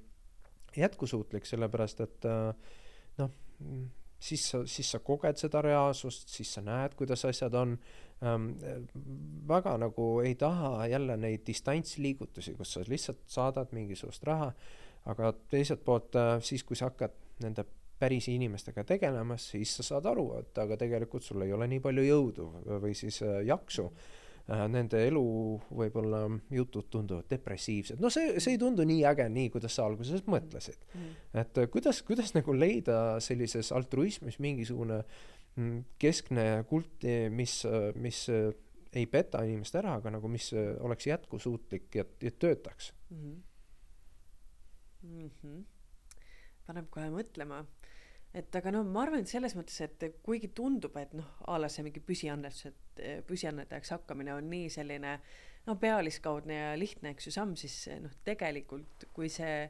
jätkusuutlik, 0.76 1.46
sellepärast 1.48 2.00
et 2.04 2.28
äh, 2.28 2.78
noh, 3.18 3.34
siis 4.22 4.44
sa, 4.50 4.62
siis 4.66 4.92
sa 4.94 5.02
koged 5.04 5.40
seda 5.40 5.62
reaalsust, 5.64 6.30
siis 6.32 6.54
sa 6.54 6.62
näed, 6.64 6.96
kuidas 6.98 7.24
asjad 7.28 7.54
on 7.58 7.76
ähm,. 8.22 8.48
väga 9.48 9.76
nagu 9.82 10.08
ei 10.20 10.34
taha 10.38 10.86
jälle 10.86 11.16
neid 11.16 11.46
distantsliigutusi, 11.46 12.54
kus 12.54 12.72
sa 12.72 12.84
lihtsalt 12.88 13.22
saadad 13.26 13.72
mingisugust 13.72 14.24
raha, 14.24 14.52
aga 15.10 15.34
teiselt 15.50 15.84
poolt 15.84 16.16
äh, 16.16 16.38
siis, 16.40 16.64
kui 16.64 16.76
sa 16.76 16.90
hakkad 16.90 17.18
nende 17.42 17.64
päris 17.98 18.26
inimestega 18.28 18.84
tegelemas, 18.84 19.50
siis 19.54 19.76
sa 19.76 19.82
saad 19.86 20.06
aru, 20.10 20.26
et 20.40 20.58
aga 20.58 20.76
tegelikult 20.76 21.22
sul 21.22 21.42
ei 21.42 21.52
ole 21.54 21.68
nii 21.70 21.82
palju 21.82 22.02
jõudu 22.06 22.48
või 22.82 22.94
siis 22.98 23.22
äh, 23.22 23.42
jaksu 23.46 23.90
Äh, 23.90 24.21
nende 24.48 24.98
elu 25.06 25.22
võib-olla 25.70 26.24
jutud 26.50 26.88
tunduvad 26.90 27.28
depressiivsed, 27.30 28.00
no 28.02 28.10
see, 28.10 28.40
see 28.42 28.56
ei 28.56 28.60
tundu 28.60 28.84
nii 28.88 29.04
äge, 29.06 29.28
nii 29.30 29.52
kuidas 29.54 29.76
sa 29.78 29.86
alguses 29.86 30.24
mõtlesid 30.26 30.80
mm.. 30.88 31.12
et 31.44 31.60
äh, 31.62 31.68
kuidas, 31.70 32.02
kuidas 32.06 32.34
nagu 32.34 32.56
leida 32.56 33.20
sellises 33.22 33.70
altruismis 33.72 34.40
mingisugune 34.42 35.02
mm, 35.54 35.78
keskne 36.02 36.46
kult, 36.70 37.06
mis, 37.30 37.60
mis 38.02 38.24
ei 38.92 39.06
peta 39.06 39.44
inimest 39.46 39.78
ära, 39.78 39.94
aga 40.00 40.16
nagu 40.18 40.28
mis 40.28 40.50
oleks 40.82 41.06
jätkusuutlik 41.06 42.00
ja, 42.00 42.04
ja 42.22 42.34
töötaks 42.34 42.92
mm. 43.10 43.22
-hmm. 43.22 43.40
Mm 45.02 45.30
-hmm. 45.30 45.62
paneb 46.66 46.90
kohe 46.90 47.08
mõtlema 47.10 47.64
et 48.34 48.56
aga 48.56 48.72
noh, 48.72 48.84
ma 48.88 49.04
arvan, 49.04 49.22
et 49.22 49.30
selles 49.30 49.54
mõttes, 49.58 49.78
et 49.84 50.04
kuigi 50.24 50.52
tundub, 50.56 50.96
et 51.00 51.12
noh, 51.16 51.28
a 51.48 51.58
la 51.60 51.68
see 51.72 51.84
mingi 51.84 52.00
püsiannetus, 52.04 52.70
et 52.70 53.02
püsiannetajaks 53.28 53.92
hakkamine 53.96 54.34
on 54.34 54.48
nii 54.48 54.70
selline 54.72 55.16
no 55.66 55.76
pealiskaudne 55.80 56.58
ja 56.58 56.70
lihtne, 56.78 57.12
eks 57.12 57.28
ju, 57.28 57.34
samm, 57.34 57.54
siis 57.60 57.76
noh, 58.02 58.14
tegelikult 58.26 59.06
kui 59.14 59.28
see, 59.32 59.66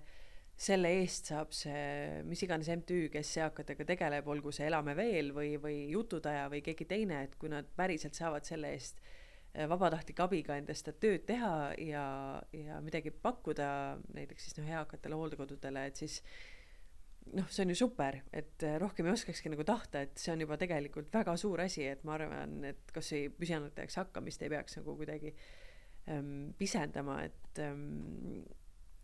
selle 0.63 0.93
eest 1.01 1.33
saab 1.33 1.53
see 1.57 2.23
mis 2.29 2.43
iganes 2.45 2.71
MTÜ, 2.77 3.09
kes 3.13 3.33
eakatega 3.43 3.87
tegeleb, 3.89 4.29
olgu 4.31 4.53
see 4.55 4.69
Elame 4.69 4.95
veel 4.97 5.33
või, 5.35 5.57
või 5.61 5.89
Jututaja 5.91 6.47
või 6.53 6.63
keegi 6.65 6.87
teine, 6.89 7.25
et 7.27 7.37
kui 7.41 7.51
nad 7.53 7.69
päriselt 7.77 8.17
saavad 8.19 8.47
selle 8.47 8.71
eest 8.77 9.03
eh, 9.03 9.67
vabatahtliku 9.69 10.27
abiga 10.29 10.57
endast 10.61 10.87
seda 10.87 10.97
tööd 11.03 11.27
teha 11.29 11.55
ja, 11.83 12.07
ja 12.55 12.81
midagi 12.85 13.11
pakkuda 13.11 13.69
näiteks 14.15 14.49
siis 14.49 14.61
noh, 14.61 14.71
eakatele 14.71 15.19
hooldekodudele, 15.19 15.87
et 15.91 16.05
siis 16.05 16.21
noh, 17.37 17.49
see 17.51 17.65
on 17.65 17.73
ju 17.73 17.79
super, 17.79 18.19
et 18.35 18.65
äh, 18.67 18.79
rohkem 18.83 19.09
ei 19.09 19.15
oskakski 19.17 19.53
nagu 19.53 19.65
tahta, 19.67 20.05
et 20.07 20.19
see 20.21 20.33
on 20.35 20.43
juba 20.45 20.59
tegelikult 20.61 21.13
väga 21.15 21.37
suur 21.41 21.63
asi, 21.65 21.85
et 21.89 22.03
ma 22.09 22.17
arvan, 22.19 22.59
et 22.69 22.91
kasvõi 22.95 23.31
püsiannetajaks 23.39 24.01
hakkamist 24.03 24.43
ei 24.43 24.51
peaks 24.53 24.79
nagu 24.81 24.97
kuidagi 24.99 25.33
ähm, 26.13 26.51
pisendama, 26.59 27.23
et 27.29 27.63
ähm, 27.63 28.43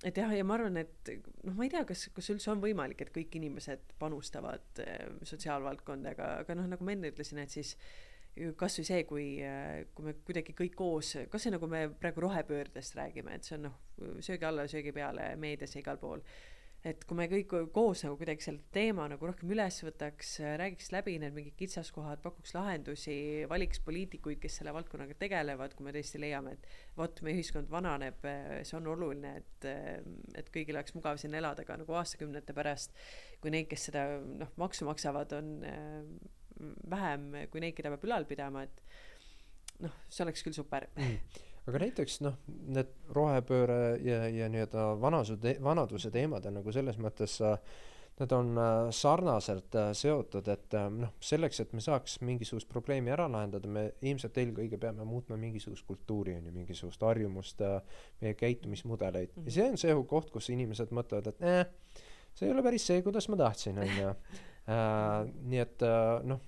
et 0.07 0.19
jah, 0.19 0.31
ja 0.31 0.45
ma 0.47 0.55
arvan, 0.55 0.77
et 0.79 1.11
noh, 1.43 1.57
ma 1.57 1.67
ei 1.67 1.73
tea, 1.73 1.83
kas, 1.89 2.05
kas 2.15 2.29
üldse 2.35 2.53
on 2.53 2.61
võimalik, 2.63 3.01
et 3.03 3.15
kõik 3.15 3.35
inimesed 3.41 3.97
panustavad 3.99 4.83
äh, 4.85 5.09
sotsiaalvaldkonda, 5.27 6.15
aga, 6.15 6.29
aga 6.45 6.59
noh, 6.59 6.69
nagu 6.75 6.87
ma 6.87 6.95
enne 6.95 7.11
ütlesin, 7.15 7.43
et 7.43 7.55
siis 7.55 7.75
kasvõi 8.59 8.87
see, 8.87 9.01
kui, 9.09 9.25
äh, 9.43 9.89
kui 9.97 10.07
me 10.07 10.15
kuidagi 10.27 10.55
kõik 10.59 10.77
koos, 10.79 11.17
kasvõi 11.33 11.57
nagu 11.57 11.71
me 11.71 11.87
praegu 11.99 12.23
rohepöördest 12.29 12.95
räägime, 12.99 13.35
et 13.35 13.49
see 13.49 13.57
on 13.59 13.67
noh, 13.71 13.81
söögi 14.23 14.47
alla, 14.47 14.69
söögi 14.71 14.95
peale 14.95 15.33
meedias 15.41 15.75
ja 15.75 15.83
igal 15.83 15.99
pool 15.99 16.23
et 16.87 17.03
kui 17.09 17.17
me 17.19 17.27
kõik 17.31 17.51
koos 17.75 18.05
nagu 18.05 18.15
kuidagi 18.21 18.45
selle 18.45 18.63
teema 18.75 19.09
nagu 19.11 19.27
rohkem 19.27 19.51
üles 19.51 19.81
võtaks, 19.83 20.37
räägiks 20.61 20.93
läbi 20.95 21.17
need 21.19 21.35
mingid 21.35 21.57
kitsaskohad, 21.59 22.21
pakuks 22.23 22.55
lahendusi, 22.55 23.17
valiks 23.51 23.83
poliitikuid, 23.85 24.39
kes 24.43 24.61
selle 24.61 24.75
valdkonnaga 24.77 25.17
tegelevad, 25.19 25.75
kui 25.75 25.89
me 25.89 25.95
tõesti 25.97 26.23
leiame, 26.23 26.55
et 26.55 26.69
vot, 26.99 27.23
meie 27.27 27.41
ühiskond 27.41 27.71
vananeb, 27.73 28.23
see 28.63 28.79
on 28.79 28.87
oluline, 28.95 29.35
et, 29.43 29.69
et 30.39 30.53
kõigil 30.55 30.79
oleks 30.79 30.95
mugav 30.95 31.19
siin 31.19 31.35
elada 31.39 31.67
ka 31.67 31.81
nagu 31.81 31.99
aastakümnete 31.99 32.55
pärast, 32.57 32.95
kui 33.43 33.55
neid, 33.55 33.67
kes 33.71 33.91
seda 33.91 34.07
noh, 34.23 34.55
maksu 34.63 34.87
maksavad, 34.87 35.35
on 35.41 35.53
vähem 36.91 37.29
kui 37.51 37.63
neid, 37.65 37.75
keda 37.75 37.91
peab 37.95 38.07
ülal 38.07 38.31
pidama, 38.31 38.65
et 38.69 39.83
noh, 39.83 40.01
see 40.07 40.25
oleks 40.27 40.47
küll 40.47 40.57
super. 40.57 40.87
Mm 40.95 41.47
aga 41.69 41.83
näiteks 41.85 42.21
noh, 42.25 42.39
need 42.75 42.91
rohepööre 43.15 43.99
ja, 44.05 44.25
ja 44.33 44.49
nii-öelda 44.53 44.89
vanasuse, 45.01 45.59
vanaduse 45.63 46.11
teemad 46.15 46.47
on 46.49 46.61
nagu 46.61 46.73
selles 46.75 46.97
mõttes 47.03 47.39
äh, 47.45 47.59
Nad 48.19 48.33
on 48.33 48.59
äh, 48.59 48.91
sarnaselt 48.91 49.75
äh, 49.75 49.93
seotud, 49.95 50.49
et 50.51 50.75
äh, 50.75 50.89
noh, 50.91 51.13
selleks, 51.23 51.61
et 51.63 51.73
me 51.77 51.83
saaks 51.83 52.17
mingisugust 52.27 52.67
probleemi 52.71 53.13
ära 53.15 53.29
lahendada, 53.31 53.71
me 53.71 53.85
ilmselt 54.03 54.41
eelkõige 54.43 54.81
peame 54.83 55.07
muutma 55.07 55.39
mingisugust 55.39 55.87
kultuuri, 55.87 56.35
on 56.35 56.49
ju, 56.49 56.55
mingisugust 56.57 57.05
harjumust, 57.07 57.63
meie 58.21 58.35
käitumismudeleid 58.35 59.31
mm. 59.31 59.43
-hmm. 59.43 59.47
ja 59.47 59.55
see 59.55 59.71
on 59.71 59.79
see 59.79 59.95
koht, 60.11 60.33
kus 60.35 60.51
inimesed 60.51 60.91
mõtlevad, 60.91 61.31
et 61.31 61.47
eh, 61.47 62.03
see 62.35 62.49
ei 62.49 62.55
ole 62.57 62.65
päris 62.67 62.87
see, 62.91 63.03
kuidas 63.07 63.29
ma 63.31 63.39
tahtsin, 63.39 63.79
on 63.79 63.95
ju. 64.01 64.15
nii 65.53 65.61
et 65.63 65.83
noh, 66.29 66.41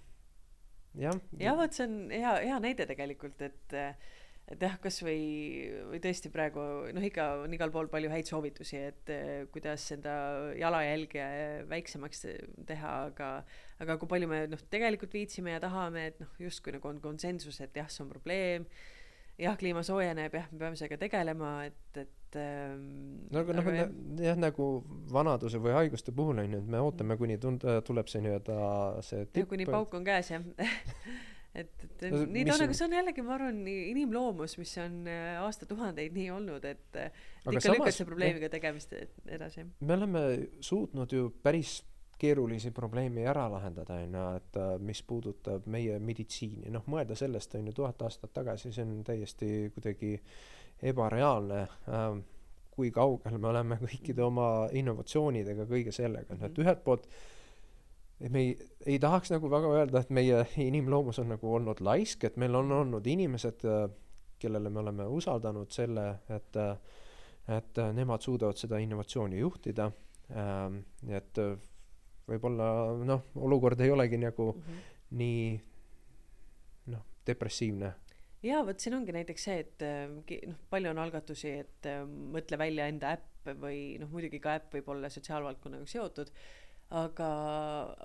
jah. 0.99 1.23
jah, 1.39 1.57
vot 1.57 1.73
see 1.73 1.87
on 1.87 1.95
hea, 2.11 2.35
hea 2.51 2.59
näide 2.67 2.87
tegelikult, 2.91 3.47
et 3.47 3.79
et 4.51 4.63
jah, 4.65 4.75
kasvõi 4.83 5.19
või 5.93 6.01
tõesti 6.03 6.31
praegu 6.35 6.63
noh, 6.95 7.05
ikka 7.07 7.27
on 7.45 7.55
igal 7.55 7.71
pool 7.75 7.91
palju 7.91 8.11
häid 8.11 8.31
soovitusi, 8.31 8.81
et 8.91 9.13
eh, 9.15 9.33
kuidas 9.55 9.85
enda 9.95 10.15
jalajälge 10.59 11.27
väiksemaks 11.71 12.27
teha, 12.67 12.95
aga 13.11 13.33
aga 13.81 13.97
kui 14.01 14.11
palju 14.11 14.31
me 14.31 14.45
noh, 14.51 14.63
tegelikult 14.73 15.15
viitsime 15.15 15.55
ja 15.55 15.63
tahame, 15.63 16.09
et 16.11 16.19
noh, 16.23 16.33
justkui 16.43 16.75
nagu 16.75 16.91
on 16.91 16.99
konsensus, 17.03 17.61
et 17.63 17.79
jah, 17.79 17.89
see 17.93 18.03
on 18.05 18.11
probleem, 18.11 18.67
jah, 19.41 19.55
kliima 19.61 19.85
soojeneb, 19.87 20.35
jah, 20.35 20.51
me 20.51 20.65
peame 20.65 20.77
sellega 20.77 20.99
tegelema, 21.01 21.55
et, 21.71 22.03
et 22.03 22.39
ähm, 22.43 22.85
no 23.31 23.45
aga 23.45 23.57
noh, 23.57 23.73
jah, 24.21 24.39
nagu 24.39 24.71
vanaduse 25.15 25.63
või 25.63 25.79
haiguste 25.79 26.15
puhul 26.17 26.43
on 26.43 26.59
ju, 26.59 26.65
et 26.65 26.75
me 26.75 26.83
ootame, 26.83 27.17
kuni 27.23 27.39
tund-, 27.41 27.71
tuleb 27.87 28.11
see 28.11 28.27
nii-öelda 28.27 28.59
see 29.07 29.31
tipp 29.31 29.55
kuni 29.55 29.71
pauk 29.71 29.95
on 29.95 30.11
käes, 30.11 30.35
jah 30.35 30.43
et, 31.55 31.85
et 31.85 32.07
no, 32.13 32.23
nii 32.31 32.47
ta 32.47 32.57
on, 32.57 32.65
aga 32.67 32.79
see 32.79 32.87
on 32.87 32.97
jällegi, 32.99 33.25
ma 33.27 33.37
arvan, 33.37 33.61
inimloomus, 33.67 34.57
mis 34.61 34.73
on 34.83 34.99
äh, 35.11 35.37
aastatuhandeid 35.43 36.17
nii 36.17 36.31
olnud, 36.37 36.67
et 36.71 37.01
ikka 37.51 37.77
lükkad 37.77 37.97
see 37.97 38.09
probleemiga 38.09 38.51
tegemist 38.53 38.95
edasi. 38.97 39.67
me 39.81 39.97
oleme 39.99 40.25
suutnud 40.65 41.13
ju 41.17 41.31
päris 41.43 41.81
keerulisi 42.21 42.71
probleeme 42.77 43.25
ära 43.29 43.47
lahendada, 43.51 43.97
on 44.05 44.19
ju, 44.19 44.27
et 44.41 44.59
äh, 44.61 44.75
mis 44.85 45.03
puudutab 45.09 45.67
meie 45.73 45.99
meditsiini, 45.99 46.69
noh, 46.75 46.85
mõelda 46.91 47.17
sellest, 47.19 47.57
on 47.57 47.71
ju, 47.71 47.77
tuhat 47.81 48.03
aastat 48.07 48.35
tagasi, 48.37 48.75
see 48.77 48.85
on 48.85 49.01
täiesti 49.07 49.49
kuidagi 49.75 50.19
ebareaalne 50.93 51.63
äh, 51.65 52.21
kui 52.81 52.93
kaugel 52.95 53.37
me 53.39 53.51
oleme 53.51 53.77
kõikide 53.81 54.25
oma 54.25 54.47
innovatsioonidega, 54.77 55.67
kõige 55.69 55.93
sellega, 55.95 56.39
et 56.47 56.61
ühelt 56.63 56.85
poolt 56.85 57.09
et 58.21 58.33
me 58.33 58.43
ei, 58.45 58.55
ei 58.87 58.99
tahaks 59.01 59.33
nagu 59.33 59.51
väga 59.51 59.71
öelda, 59.79 60.03
et 60.03 60.13
meie 60.13 60.43
inimloomus 60.61 61.21
on 61.23 61.33
nagu 61.35 61.55
olnud 61.57 61.81
laisk, 61.85 62.27
et 62.29 62.37
meil 62.41 62.57
on 62.59 62.73
olnud 62.81 63.07
inimesed, 63.09 63.65
äh, 63.65 63.87
kellele 64.41 64.73
me 64.73 64.83
oleme 64.83 65.07
usaldanud 65.09 65.73
selle, 65.73 66.07
et, 66.33 66.61
äh, 66.61 67.01
et 67.57 67.81
äh, 67.81 67.95
nemad 67.97 68.25
suudavad 68.25 68.61
seda 68.61 68.81
innovatsiooni 68.81 69.41
juhtida. 69.41 69.91
Ähm, 70.31 70.85
et 71.11 71.39
võib-olla 72.31 72.69
noh, 73.03 73.25
olukord 73.43 73.81
ei 73.83 73.91
olegi 73.91 74.21
nagu 74.23 74.53
mm 74.53 74.61
-hmm. 74.61 74.85
nii 75.19 75.49
noh, 76.93 77.03
depressiivne 77.27 77.91
jaa, 78.43 78.61
vot 78.67 78.79
siin 78.81 78.95
ongi 78.95 79.13
näiteks 79.13 79.45
see, 79.45 79.59
et 79.59 79.83
noh, 80.47 80.61
palju 80.71 80.93
on 80.93 80.99
algatusi, 81.03 81.51
et 81.65 81.89
mõtle 82.07 82.59
välja 82.59 82.87
enda 82.87 83.11
äpp 83.17 83.51
või 83.59 83.99
noh, 83.99 84.09
muidugi 84.09 84.39
ka 84.39 84.55
äpp 84.61 84.79
võib 84.79 84.89
olla 84.95 85.11
sotsiaalvaldkonnaga 85.11 85.87
seotud 85.87 86.31
aga, 86.91 87.31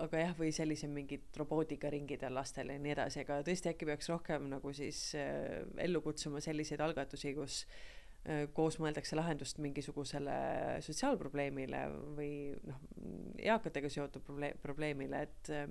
aga 0.05 0.21
jah, 0.21 0.33
või 0.37 0.51
sellise 0.53 0.87
mingid 0.91 1.33
robootikaringid 1.39 2.23
on 2.27 2.37
lastele 2.37 2.77
ja 2.77 2.81
nii 2.81 2.93
edasi, 2.93 3.23
aga 3.23 3.39
tõesti 3.45 3.71
äkki 3.71 3.87
peaks 3.89 4.09
rohkem 4.11 4.49
nagu 4.51 4.73
siis 4.77 4.99
äh, 5.17 5.63
ellu 5.81 6.03
kutsuma 6.05 6.41
selliseid 6.43 6.83
algatusi, 6.85 7.33
kus 7.37 7.63
äh, 7.65 8.45
koos 8.53 8.77
mõeldakse 8.81 9.17
lahendust 9.17 9.61
mingisugusele 9.63 10.35
sotsiaalprobleemile 10.85 11.85
või 12.17 12.33
noh, 12.67 12.83
eakatega 13.41 13.89
seotud 13.89 14.25
probleem, 14.27 14.61
probleemile, 14.61 15.23
et 15.25 15.53
äh, 15.55 15.65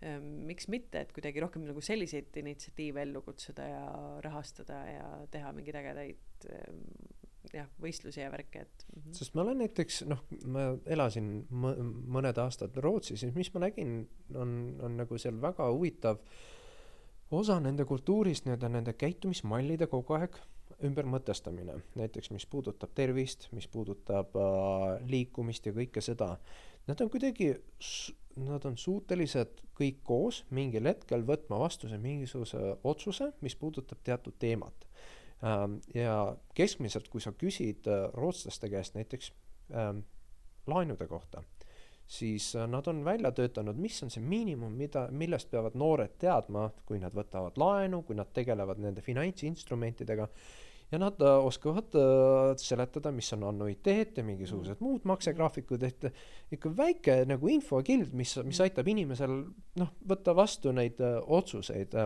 äh, 0.00 0.16
miks 0.22 0.70
mitte, 0.72 1.04
et 1.04 1.12
kuidagi 1.12 1.44
rohkem 1.44 1.68
nagu 1.68 1.84
selliseid 1.84 2.32
initsiatiive 2.40 3.04
ellu 3.04 3.24
kutsuda 3.28 3.68
ja 3.68 3.84
rahastada 4.24 4.80
ja 4.88 5.08
teha 5.36 5.52
mingeid 5.52 5.82
ägedaid 5.84 6.48
äh, 6.48 6.72
jah, 7.52 7.68
võistlusi 7.82 8.22
ja 8.22 8.30
värke, 8.32 8.64
et 8.66 8.86
mm. 8.86 9.02
-hmm. 9.02 9.18
sest 9.18 9.34
ma 9.34 9.44
olen 9.44 9.60
näiteks 9.64 10.02
noh, 10.08 10.24
ma 10.46 10.66
elasin 10.86 11.28
mõ 11.50 11.74
mõned 12.16 12.38
aastad 12.38 12.76
Rootsis, 12.76 13.20
siis 13.20 13.34
mis 13.34 13.52
ma 13.54 13.66
nägin, 13.66 14.08
on, 14.34 14.56
on 14.82 14.96
nagu 14.96 15.18
seal 15.18 15.40
väga 15.40 15.68
huvitav 15.70 16.22
osa 17.32 17.60
nende 17.60 17.84
kultuurist, 17.88 18.44
nii-öelda 18.44 18.68
nende 18.68 18.92
käitumismallide 18.92 19.86
kogu 19.86 20.18
aeg 20.18 20.36
ümbermõtestamine, 20.82 21.76
näiteks 21.94 22.30
mis 22.34 22.46
puudutab 22.46 22.90
tervist, 22.94 23.48
mis 23.52 23.68
puudutab 23.68 24.36
äh, 24.36 25.02
liikumist 25.08 25.66
ja 25.66 25.72
kõike 25.76 26.00
seda. 26.00 26.36
Nad 26.88 27.00
on 27.00 27.10
kuidagi, 27.10 27.52
nad 28.42 28.64
on 28.66 28.76
suutelised 28.76 29.60
kõik 29.78 30.00
koos 30.02 30.42
mingil 30.50 30.88
hetkel 30.88 31.22
võtma 31.26 31.60
vastuse 31.62 31.98
mingisuguse 31.98 32.78
otsuse, 32.82 33.30
mis 33.40 33.56
puudutab 33.56 34.02
teatud 34.02 34.34
teemat 34.38 34.88
ja 35.94 36.16
keskmiselt, 36.54 37.08
kui 37.10 37.20
sa 37.20 37.32
küsid 37.34 37.88
äh, 37.90 38.06
rootslaste 38.14 38.70
käest 38.70 38.94
näiteks 38.94 39.32
ähm, 39.74 40.04
laenude 40.70 41.08
kohta, 41.10 41.42
siis 42.06 42.52
äh, 42.56 42.68
nad 42.70 42.86
on 42.86 43.04
välja 43.04 43.32
töötanud, 43.32 43.78
mis 43.82 44.02
on 44.02 44.10
see 44.10 44.22
miinimum, 44.22 44.74
mida, 44.78 45.08
millest 45.10 45.50
peavad 45.50 45.74
noored 45.78 46.14
teadma, 46.22 46.68
kui 46.86 47.00
nad 47.02 47.14
võtavad 47.16 47.58
laenu, 47.58 48.02
kui 48.06 48.18
nad 48.18 48.30
tegelevad 48.34 48.82
nende 48.82 49.02
finantsinstrumentidega 49.02 50.28
ja 50.92 50.98
nad 50.98 51.20
äh, 51.20 51.44
oskavad 51.46 51.94
äh, 51.94 52.56
seletada, 52.56 53.12
mis 53.12 53.32
on 53.32 53.44
annuiteet 53.44 54.16
ja 54.16 54.24
mingisugused 54.24 54.76
mm. 54.76 54.84
muud 54.84 55.06
maksegraafikud, 55.08 55.82
et 55.88 56.04
ikka 56.52 56.72
väike 56.76 57.16
nagu 57.28 57.48
infokild, 57.48 58.12
mis, 58.12 58.36
mis 58.44 58.58
mm. 58.58 58.66
aitab 58.66 58.90
inimesel 58.92 59.38
noh, 59.80 59.94
võtta 60.08 60.36
vastu 60.36 60.72
neid 60.76 61.00
äh, 61.00 61.16
otsuseid. 61.26 61.96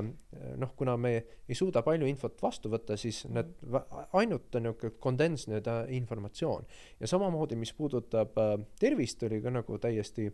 noh, 0.56 0.72
kuna 0.76 0.96
me 0.96 1.12
ei 1.48 1.54
suuda 1.54 1.82
palju 1.82 2.06
infot 2.06 2.42
vastu 2.42 2.70
võtta, 2.70 2.96
siis 2.96 3.24
mm. 3.26 3.34
need 3.34 4.08
ainult 4.12 4.54
niisugune 4.54 4.94
kondens 5.02 5.48
nii-öelda 5.50 5.78
informatsioon. 5.98 6.66
ja 7.00 7.10
samamoodi, 7.10 7.56
mis 7.56 7.72
puudutab 7.74 8.38
tervist, 8.78 9.22
oli 9.22 9.42
ka 9.42 9.50
nagu 9.50 9.78
täiesti 9.82 10.30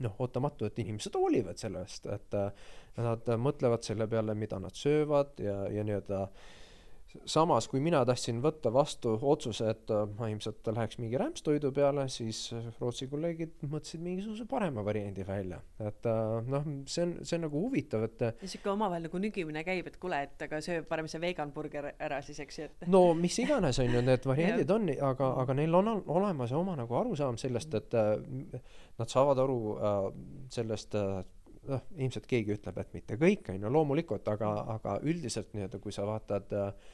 noh, 0.00 0.14
ootamatu, 0.18 0.66
et 0.66 0.78
inimesed 0.78 1.14
hoolivad 1.14 1.60
sellest, 1.60 2.06
et 2.10 2.38
nad 2.96 3.28
mõtlevad 3.38 3.84
selle 3.84 4.08
peale, 4.08 4.34
mida 4.34 4.58
nad 4.58 4.74
söövad 4.74 5.38
ja, 5.44 5.66
ja 5.70 5.84
nii-öelda 5.84 6.22
äh, 6.24 6.48
samas, 7.28 7.66
kui 7.70 7.80
mina 7.82 8.00
tahtsin 8.06 8.40
võtta 8.42 8.70
vastu 8.72 9.12
otsuse, 9.32 9.70
et 9.72 9.92
äh, 9.94 10.04
ma 10.18 10.28
ilmselt 10.30 10.66
läheks 10.70 10.98
mingi 11.00 11.18
rämpstoidu 11.20 11.72
peale, 11.74 12.06
siis 12.12 12.42
äh, 12.56 12.68
Rootsi 12.80 13.08
kolleegid 13.10 13.64
mõtlesid 13.66 14.02
mingisuguse 14.04 14.46
parema 14.50 14.84
variandi 14.86 15.26
välja. 15.26 15.60
et 15.78 16.06
äh, 16.06 16.50
noh, 16.50 16.68
see 16.90 17.06
on, 17.06 17.16
see 17.24 17.38
on 17.38 17.46
nagu 17.48 17.64
huvitav, 17.64 18.06
et. 18.06 18.24
sihuke 18.44 18.72
omavahel 18.72 19.08
nagu 19.08 19.22
nügimine 19.22 19.64
käib, 19.66 19.90
et 19.90 19.98
kuule, 20.02 20.22
et 20.28 20.46
aga 20.46 20.62
söö 20.64 20.84
parem 20.88 21.08
see 21.10 21.22
vegan 21.22 21.52
burger 21.54 21.90
ära 21.92 22.20
siis, 22.26 22.40
eks 22.44 22.60
ju, 22.60 22.68
et. 22.70 22.86
no 22.90 23.02
mis 23.18 23.38
iganes 23.42 23.82
on 23.82 23.90
ju, 23.90 24.04
need 24.06 24.30
variandid 24.30 24.76
on, 24.76 24.88
aga, 25.10 25.34
aga 25.44 25.58
neil 25.58 25.80
on 25.80 25.92
olemas 26.00 26.54
oma 26.56 26.78
nagu 26.78 27.00
arusaam 27.00 27.38
sellest, 27.40 27.74
et 27.80 27.98
nad 29.00 29.10
saavad 29.10 29.38
aru 29.42 29.60
sellest 30.52 30.94
noh, 31.68 31.84
ilmselt 31.98 32.26
keegi 32.30 32.54
ütleb, 32.56 32.78
et 32.80 32.96
mitte 32.96 33.18
kõik, 33.20 33.50
on 33.52 33.60
ju, 33.60 33.72
loomulikult, 33.76 34.28
aga, 34.32 34.50
aga 34.76 34.96
üldiselt 35.06 35.52
nii-öelda, 35.56 35.80
kui 35.82 35.94
sa 35.94 36.06
vaatad 36.08 36.54
äh, 36.56 36.90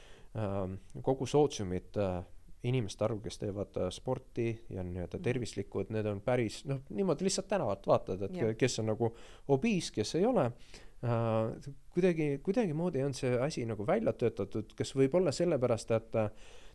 kogu 1.03 1.25
sootsiumit 1.25 1.97
äh, 1.97 2.19
inimeste 2.67 3.05
arv, 3.05 3.21
kes 3.23 3.39
teevad 3.41 3.77
äh, 3.79 3.89
sporti 3.93 4.49
ja 4.73 4.83
nii-öelda 4.83 5.19
mm. 5.19 5.23
tervislikud, 5.23 5.93
need 5.93 6.09
on 6.09 6.21
päris 6.25 6.63
noh, 6.69 6.83
niimoodi 6.89 7.27
lihtsalt 7.27 7.49
tänavalt 7.51 7.87
vaatad, 7.87 8.27
et 8.27 8.37
ja. 8.37 8.51
kes 8.57 8.79
on 8.81 8.91
nagu 8.91 9.11
obiis, 9.53 9.91
kes 9.95 10.15
ei 10.19 10.25
ole 10.25 10.49
äh,. 11.05 11.73
kuidagi, 11.93 12.29
kuidagimoodi 12.43 13.03
on 13.05 13.13
see 13.17 13.37
asi 13.41 13.65
nagu 13.69 13.87
välja 13.87 14.13
töötatud, 14.13 14.73
kas 14.77 14.95
võib-olla 14.97 15.33
sellepärast, 15.35 15.93
et 15.97 16.17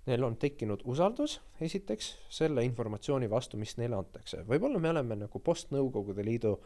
neil 0.06 0.24
on 0.26 0.36
tekkinud 0.40 0.82
usaldus 0.90 1.36
esiteks 1.62 2.12
selle 2.32 2.64
informatsiooni 2.66 3.28
vastu, 3.30 3.58
mis 3.58 3.76
neile 3.78 3.98
antakse. 3.98 4.42
võib-olla 4.48 4.80
me 4.82 4.90
oleme 4.90 5.18
nagu 5.24 5.42
post-Nõukogude 5.42 6.24
Liidu 6.26 6.56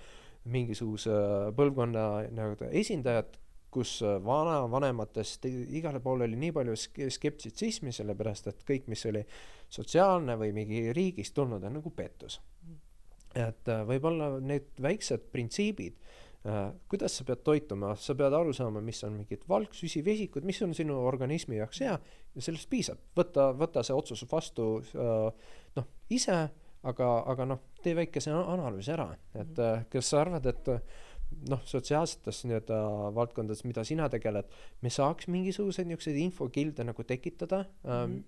mingisuguse 0.52 1.12
põlvkonna 1.56 2.06
nii-öelda 2.30 2.70
esindajad, 2.80 3.36
kus 3.70 4.02
äh, 4.02 4.16
vanavanematest 4.24 5.46
igale 5.48 6.00
poole 6.00 6.24
oli 6.24 6.38
nii 6.40 6.52
palju 6.56 6.76
skeptitsismi, 7.12 7.92
sellepärast 7.92 8.50
et 8.52 8.62
kõik, 8.68 8.90
mis 8.92 9.04
oli 9.10 9.22
sotsiaalne 9.72 10.36
või 10.40 10.52
mingi 10.56 10.86
riigist 10.96 11.34
tulnud, 11.36 11.64
on 11.64 11.78
nagu 11.80 11.92
pettus. 11.94 12.40
et 13.36 13.68
äh, 13.68 13.82
võib-olla 13.84 14.38
need 14.40 14.70
väiksed 14.82 15.26
printsiibid, 15.32 15.98
äh, 16.48 16.70
kuidas 16.88 17.18
sa 17.18 17.26
pead 17.28 17.42
toituma, 17.44 17.94
sa 18.00 18.14
pead 18.16 18.32
aru 18.32 18.54
saama, 18.56 18.80
mis 18.80 19.02
on 19.04 19.18
mingid 19.18 19.44
valgsüsivesikud, 19.48 20.44
mis 20.44 20.62
on 20.62 20.74
sinu 20.74 21.00
organismi 21.06 21.58
jaoks 21.60 21.82
hea 21.84 21.98
ja 21.98 22.46
sellest 22.48 22.70
piisab, 22.70 23.02
võta, 23.16 23.50
võta 23.52 23.82
see 23.84 23.96
otsus 23.96 24.24
vastu 24.30 24.70
noh, 25.76 25.90
ise, 26.08 26.38
aga, 26.86 27.10
aga 27.28 27.50
noh, 27.52 27.60
tee 27.82 27.96
väikese 27.98 28.32
analüüsi 28.32 28.94
ära, 28.94 29.10
et 29.34 29.60
kas 29.92 30.12
sa 30.12 30.22
arvad, 30.24 30.46
et 30.48 30.72
noh, 31.50 31.62
sotsiaalsetes 31.66 32.44
nii-öelda 32.46 32.78
valdkondades, 33.16 33.64
mida 33.66 33.84
sina 33.86 34.08
tegeled, 34.12 34.48
me 34.82 34.92
saaks 34.92 35.28
mingisuguseid 35.32 35.90
niisuguseid 35.90 36.22
infokilde 36.22 36.86
nagu 36.86 37.06
tekitada 37.06 37.64
mm. 37.84 37.92
-hmm 37.92 38.24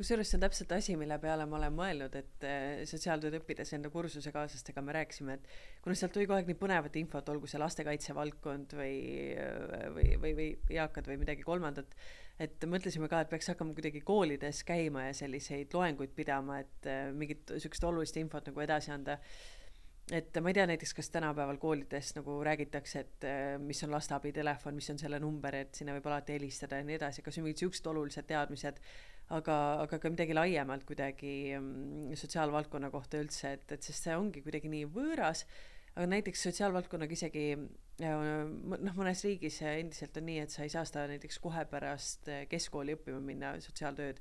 kusjuures 0.00 0.30
see 0.30 0.38
on 0.38 0.44
täpselt 0.44 0.72
asi, 0.72 0.94
mille 0.98 1.18
peale 1.22 1.44
ma 1.48 1.58
olen 1.58 1.74
mõelnud, 1.76 2.14
et 2.18 2.46
äh, 2.48 2.80
sotsiaaltööd 2.88 3.36
õppides 3.40 3.74
enda 3.76 3.90
kursusekaaslastega 3.92 4.82
me 4.84 4.96
rääkisime, 4.96 5.36
et 5.36 5.84
kuna 5.84 5.96
sealt 5.98 6.14
tuli 6.16 6.26
kogu 6.28 6.38
aeg 6.38 6.50
nii 6.50 6.58
põnevat 6.62 6.96
infot, 7.00 7.28
olgu 7.32 7.50
see 7.50 7.60
lastekaitse 7.60 8.16
valdkond 8.16 8.74
või, 8.80 8.96
või, 9.94 10.08
või, 10.24 10.34
või 10.40 10.48
eakad 10.78 11.10
või 11.10 11.20
midagi 11.20 11.46
kolmandat, 11.46 11.94
et 12.40 12.66
mõtlesime 12.72 13.10
ka, 13.12 13.22
et 13.22 13.32
peaks 13.32 13.52
hakkama 13.52 13.76
kuidagi 13.76 14.02
koolides 14.06 14.64
käima 14.68 15.10
ja 15.10 15.14
selliseid 15.20 15.76
loenguid 15.76 16.16
pidama, 16.16 16.62
et 16.64 16.90
äh, 16.90 17.08
mingit 17.14 17.52
niisugust 17.52 17.86
olulist 17.86 18.20
infot 18.20 18.48
nagu 18.50 18.66
edasi 18.66 18.94
anda 18.96 19.20
et 20.14 20.38
ma 20.42 20.50
ei 20.50 20.56
tea 20.56 20.66
näiteks, 20.66 20.92
kas 20.96 21.10
tänapäeval 21.14 21.58
koolides 21.62 22.14
nagu 22.16 22.38
räägitakse, 22.46 23.02
et 23.04 23.26
äh, 23.28 23.54
mis 23.62 23.82
on 23.86 23.92
lasteabitelefon, 23.94 24.74
mis 24.74 24.90
on 24.90 24.98
selle 24.98 25.20
number, 25.22 25.54
et 25.54 25.74
sinna 25.78 25.94
võib 25.96 26.08
alati 26.10 26.34
helistada 26.34 26.80
ja 26.80 26.86
nii 26.86 26.98
edasi, 26.98 27.22
kas 27.26 27.38
on 27.38 27.46
mingid 27.46 27.62
siuksed 27.62 27.86
olulised 27.92 28.26
teadmised, 28.26 28.80
aga, 29.36 29.58
aga 29.84 29.98
ka 30.02 30.12
midagi 30.12 30.34
laiemalt 30.34 30.86
kuidagi 30.88 31.34
mm, 31.58 32.16
sotsiaalvaldkonna 32.18 32.90
kohta 32.90 33.20
üldse, 33.22 33.54
et, 33.58 33.66
et 33.76 33.86
sest 33.86 34.08
see 34.08 34.16
ongi 34.18 34.42
kuidagi 34.46 34.72
nii 34.72 34.88
võõras, 34.90 35.44
aga 35.94 36.08
näiteks 36.10 36.42
sotsiaalvaldkonnaga 36.48 37.14
isegi 37.14 37.44
noh, 38.00 38.94
mõnes 38.96 39.22
riigis 39.26 39.60
endiselt 39.66 40.16
on 40.18 40.26
nii, 40.26 40.40
et 40.46 40.54
sa 40.54 40.64
ei 40.64 40.72
saa 40.72 40.86
seda 40.88 41.06
näiteks 41.10 41.38
kohe 41.42 41.66
pärast 41.70 42.30
keskkooli 42.50 42.96
õppima 42.98 43.20
minna 43.22 43.52
sotsiaaltööd, 43.62 44.18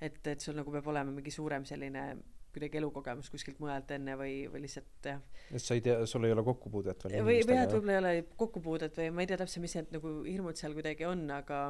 et, 0.00 0.20
et 0.26 0.40
sul 0.40 0.58
nagu 0.58 0.72
peab 0.74 0.92
olema 0.92 1.14
mingi 1.14 1.32
suurem 1.32 1.64
selline 1.68 2.10
kuidagi 2.54 2.80
elukogemus 2.80 3.30
kuskilt 3.32 3.60
mujalt 3.62 3.90
enne 3.96 4.16
või, 4.20 4.34
või 4.50 4.64
lihtsalt 4.64 5.08
jah. 5.12 5.22
et 5.50 5.62
sa 5.62 5.78
ei 5.78 5.84
tea, 5.84 6.00
sul 6.10 6.26
ei 6.28 6.34
ole 6.34 6.44
kokkupuudet 6.46 7.06
veel 7.06 7.24
või, 7.24 7.40
või 7.46 7.56
jah, 7.56 7.68
et 7.68 7.76
võib-olla 7.76 7.96
ei 7.96 8.02
ole 8.02 8.26
kokkupuudet 8.42 9.00
või 9.00 9.14
ma 9.14 9.24
ei 9.24 9.30
tea 9.30 9.40
täpselt, 9.40 9.64
mis 9.64 9.78
need 9.78 9.96
nagu 9.96 10.14
hirmud 10.26 10.60
seal 10.60 10.76
kuidagi 10.76 11.08
on, 11.08 11.26
aga 11.34 11.62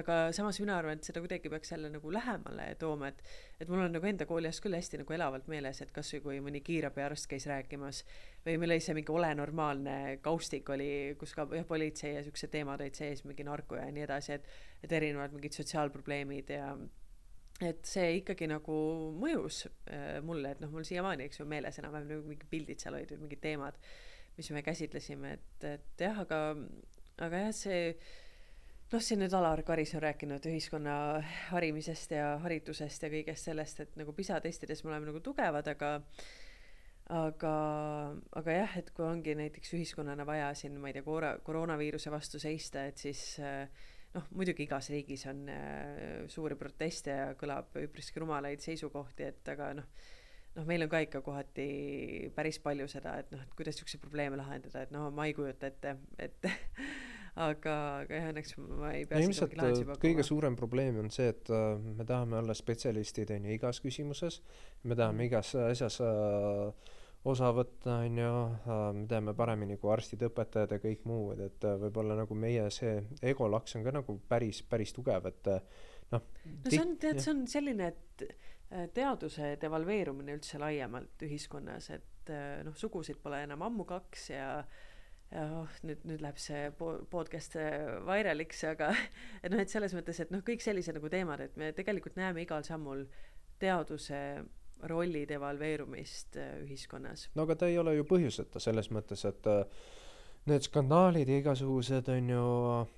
aga 0.00 0.16
samas 0.32 0.56
mina 0.62 0.76
arvan, 0.80 0.96
et 0.96 1.04
seda 1.04 1.20
kuidagi 1.20 1.50
peaks 1.52 1.72
jälle 1.74 1.90
nagu 1.92 2.12
lähemale 2.12 2.68
tooma, 2.80 3.10
et 3.12 3.20
et 3.60 3.68
mul 3.68 3.84
on 3.84 3.92
nagu 3.92 4.08
enda 4.08 4.26
kooliajast 4.28 4.62
küll 4.64 4.76
hästi 4.76 5.02
nagu 5.02 5.16
elavalt 5.16 5.50
meeles, 5.52 5.82
et 5.84 5.92
kasvõi 5.94 6.22
kui 6.24 6.38
mõni 6.44 6.62
kiirabiarst 6.64 7.28
käis 7.30 7.46
rääkimas 7.50 8.02
või 8.46 8.56
meil 8.62 8.72
oli 8.72 8.80
see 8.84 8.96
mingi 8.96 9.12
Ole 9.12 9.34
normaalne 9.36 9.96
kaustik 10.24 10.70
oli, 10.72 10.88
kus 11.20 11.36
ka 11.36 11.46
jah, 11.52 11.68
politsei 11.68 12.16
ja 12.16 12.24
siuksed 12.24 12.54
teemad 12.54 12.80
olid 12.80 12.96
sees, 12.96 13.24
mingi 13.28 13.44
narko 13.46 13.76
ja 13.76 13.90
nii 13.92 14.06
edasi, 14.08 14.38
et 14.38 14.48
et 14.82 14.96
erinevad 14.98 15.36
mingid 15.36 15.54
sotsiaalprobleemid 15.54 16.56
ja 16.56 16.72
et 17.60 17.84
see 17.86 18.16
ikkagi 18.20 18.48
nagu 18.50 18.76
mõjus 19.18 19.66
äh, 19.66 20.18
mulle, 20.24 20.54
et 20.54 20.62
noh, 20.62 20.72
mul 20.72 20.86
siiamaani, 20.86 21.28
eks 21.28 21.42
ju, 21.42 21.46
meeles 21.48 21.78
enam-vähem 21.78 22.08
nagu 22.08 22.26
mingid 22.26 22.48
pildid 22.50 22.82
seal 22.82 22.96
olid 22.98 23.12
või 23.14 23.26
mingid 23.26 23.42
teemad, 23.44 23.78
mis 24.38 24.50
me 24.54 24.64
käsitlesime, 24.64 25.36
et, 25.36 25.66
et 25.68 26.06
jah, 26.06 26.22
aga, 26.24 26.42
aga 27.22 27.42
jah, 27.46 27.54
see 27.56 27.80
noh, 28.92 29.02
siin 29.02 29.22
nüüd 29.22 29.34
Alar 29.36 29.62
Karis 29.66 29.94
on 29.96 30.04
rääkinud 30.04 30.46
ühiskonna 30.48 30.94
harimisest 31.50 32.16
ja 32.16 32.36
haridusest 32.42 33.06
ja 33.06 33.12
kõigest 33.12 33.50
sellest, 33.50 33.84
et 33.84 34.00
nagu 34.00 34.14
PISA 34.16 34.40
testides 34.44 34.82
me 34.84 34.92
oleme 34.92 35.12
nagu 35.12 35.22
tugevad, 35.24 35.68
aga 35.72 35.94
aga, 37.12 37.54
aga 38.38 38.54
jah, 38.56 38.76
et 38.80 38.92
kui 38.96 39.04
ongi 39.06 39.34
näiteks 39.36 39.74
ühiskonnana 39.76 40.26
vaja 40.28 40.52
siin, 40.56 40.78
ma 40.80 40.90
ei 40.90 40.96
tea, 40.96 41.04
koroona, 41.06 41.38
koroonaviiruse 41.44 42.12
vastu 42.12 42.40
seista, 42.42 42.86
et 42.88 43.00
siis 43.00 43.22
äh, 43.42 43.66
noh, 44.16 44.26
muidugi 44.36 44.66
igas 44.66 44.90
riigis 44.92 45.24
on 45.30 45.46
äh, 45.52 46.24
suuri 46.32 46.56
proteste 46.60 47.14
ja 47.14 47.30
kõlab 47.38 47.72
üpriski 47.82 48.22
rumalaid 48.22 48.62
seisukohti, 48.64 49.30
et 49.32 49.52
aga 49.52 49.72
noh, 49.78 49.88
noh, 50.56 50.68
meil 50.68 50.84
on 50.84 50.92
ka 50.92 51.02
ikka 51.06 51.22
kohati 51.24 51.68
päris 52.36 52.60
palju 52.62 52.88
seda, 52.92 53.18
et 53.22 53.32
noh, 53.32 53.42
et 53.44 53.56
kuidas 53.56 53.78
niisuguseid 53.78 54.04
probleeme 54.04 54.38
lahendada, 54.40 54.84
et 54.84 54.94
no 54.94 55.08
ma 55.14 55.28
ei 55.28 55.36
kujuta 55.36 55.70
ette, 55.72 55.96
et 56.20 56.48
aga, 57.48 57.76
aga 58.04 58.18
jah, 58.18 58.30
õnneks 58.34 58.56
ma 58.60 58.94
ei 58.96 59.06
pea 59.08 59.22
ilmselt 59.24 59.56
äh, 59.56 59.94
kõige 60.02 60.26
suurem 60.26 60.58
probleem 60.58 61.00
on 61.02 61.12
see, 61.14 61.30
et 61.32 61.52
uh, 61.52 61.76
me 61.80 62.06
tahame 62.08 62.40
olla 62.42 62.56
spetsialistid, 62.56 63.32
on 63.36 63.48
ju, 63.48 63.56
igas 63.56 63.80
küsimuses, 63.84 64.42
me 64.84 64.98
tahame 64.98 65.22
mm. 65.22 65.30
igas 65.30 65.54
asjas 65.70 66.02
uh, 66.04 66.98
osa 67.28 67.52
võtta, 67.54 68.00
on 68.02 68.18
ju, 68.18 68.30
me 68.98 69.06
teame 69.10 69.34
paremini 69.38 69.76
kui 69.80 69.92
arstid, 69.94 70.24
õpetajad 70.26 70.76
ja 70.76 70.78
kõik 70.82 71.04
muu, 71.06 71.30
et, 71.36 71.44
et 71.44 71.66
võib-olla 71.84 72.16
nagu 72.18 72.36
meie 72.38 72.64
see 72.74 72.96
egolaks 73.32 73.76
on 73.78 73.86
ka 73.86 73.94
nagu 73.94 74.16
päris, 74.28 74.62
päris 74.66 74.94
tugev, 74.96 75.28
et 75.30 75.50
noh. 76.14 76.22
no 76.22 76.72
see 76.72 76.82
on, 76.82 76.96
tead, 77.02 77.20
see 77.22 77.34
on 77.34 77.44
selline, 77.50 77.92
et 77.92 78.24
teaduse 78.96 79.54
devalveerumine 79.60 80.34
üldse 80.38 80.58
laiemalt 80.58 81.22
ühiskonnas, 81.26 81.90
et 81.94 82.32
noh, 82.66 82.74
sugusid 82.78 83.20
pole 83.22 83.42
enam 83.46 83.62
ammu 83.68 83.86
kaks 83.86 84.30
ja 84.32 84.46
oh, 85.42 85.76
nüüd, 85.86 86.02
nüüd 86.08 86.24
läheb 86.24 86.40
see 86.42 86.70
podcast 87.12 87.54
vairaliks, 88.08 88.64
aga 88.72 88.90
et 89.44 89.52
noh, 89.52 89.62
et 89.62 89.70
selles 89.70 89.94
mõttes, 89.94 90.18
et 90.24 90.34
noh, 90.34 90.42
kõik 90.46 90.64
sellised 90.64 90.98
nagu 90.98 91.12
teemad, 91.12 91.44
et 91.44 91.54
me 91.60 91.70
tegelikult 91.76 92.18
näeme 92.18 92.42
igal 92.42 92.66
sammul 92.66 93.06
teaduse 93.62 94.18
rolli 94.82 95.24
devalveerumist 95.28 96.36
äh, 96.36 96.54
ühiskonnas. 96.64 97.28
no 97.34 97.46
aga 97.46 97.56
ta 97.56 97.70
ei 97.70 97.78
ole 97.78 97.96
ju 97.96 98.06
põhjuseta 98.08 98.62
selles 98.62 98.90
mõttes, 98.94 99.24
et 99.28 99.50
äh, 99.50 99.64
need 100.50 100.64
skandaalid 100.66 101.28
ja 101.30 101.38
igasugused 101.38 102.08
on 102.10 102.30
ju 102.32 102.44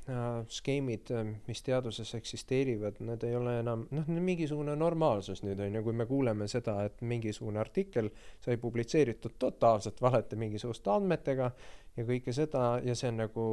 äh, 0.09 0.23
skeemid, 0.49 1.11
äh, 1.13 1.33
mis 1.49 1.61
teaduses 1.67 2.15
eksisteerivad, 2.17 3.03
need 3.05 3.27
ei 3.29 3.37
ole 3.37 3.59
enam 3.61 3.85
noh, 3.93 4.09
mingisugune 4.09 4.77
normaalsus 4.81 5.45
nüüd 5.45 5.61
on 5.61 5.77
ju, 5.77 5.85
kui 5.85 5.97
me 5.97 6.09
kuuleme 6.09 6.49
seda, 6.49 6.79
et 6.89 7.05
mingisugune 7.05 7.61
artikkel 7.61 8.09
sai 8.45 8.57
publitseeritud 8.63 9.37
totaalselt 9.39 10.01
valete 10.03 10.41
mingisuguste 10.41 10.95
andmetega 10.95 11.51
ja 11.97 12.07
kõike 12.09 12.33
seda 12.35 12.79
ja 12.85 12.97
see 12.97 13.13
on 13.13 13.21
nagu 13.27 13.45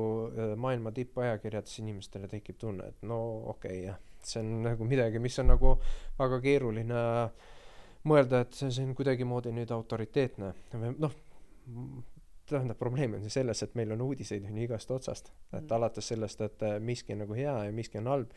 maailma 0.58 0.96
tippajakirjades 0.96 1.82
inimestele 1.84 2.32
tekib 2.32 2.62
tunne, 2.64 2.94
et 2.94 3.04
no 3.08 3.20
okei 3.52 3.82
okay, 3.82 3.88
jah, 3.90 4.00
see 4.24 4.40
on 4.40 4.62
nagu 4.70 4.88
midagi, 4.88 5.20
mis 5.20 5.40
on 5.44 5.52
nagu 5.52 5.76
väga 6.20 6.40
keeruline 6.44 7.02
äh, 7.26 7.58
mõelda, 8.08 8.46
et 8.46 8.58
see, 8.58 8.72
on 8.84 8.96
kuidagimoodi 8.98 9.54
nüüd 9.56 9.72
autoriteetne 9.76 10.54
või 10.74 10.96
noh, 11.02 11.14
tähendab, 12.50 12.80
probleem 12.80 13.16
on 13.18 13.30
selles, 13.32 13.64
et 13.64 13.76
meil 13.80 13.94
on 13.96 14.02
uudiseid 14.08 14.46
on 14.48 14.58
ju 14.58 14.66
igast 14.66 14.92
otsast, 14.92 15.32
et 15.54 15.62
mm. 15.62 15.76
alates 15.78 16.12
sellest, 16.12 16.42
et 16.42 16.68
äh, 16.68 16.80
miski 16.84 17.16
on 17.16 17.24
nagu 17.26 17.38
hea 17.38 17.56
ja 17.68 17.76
miski 17.76 18.02
on 18.02 18.12
halb 18.12 18.36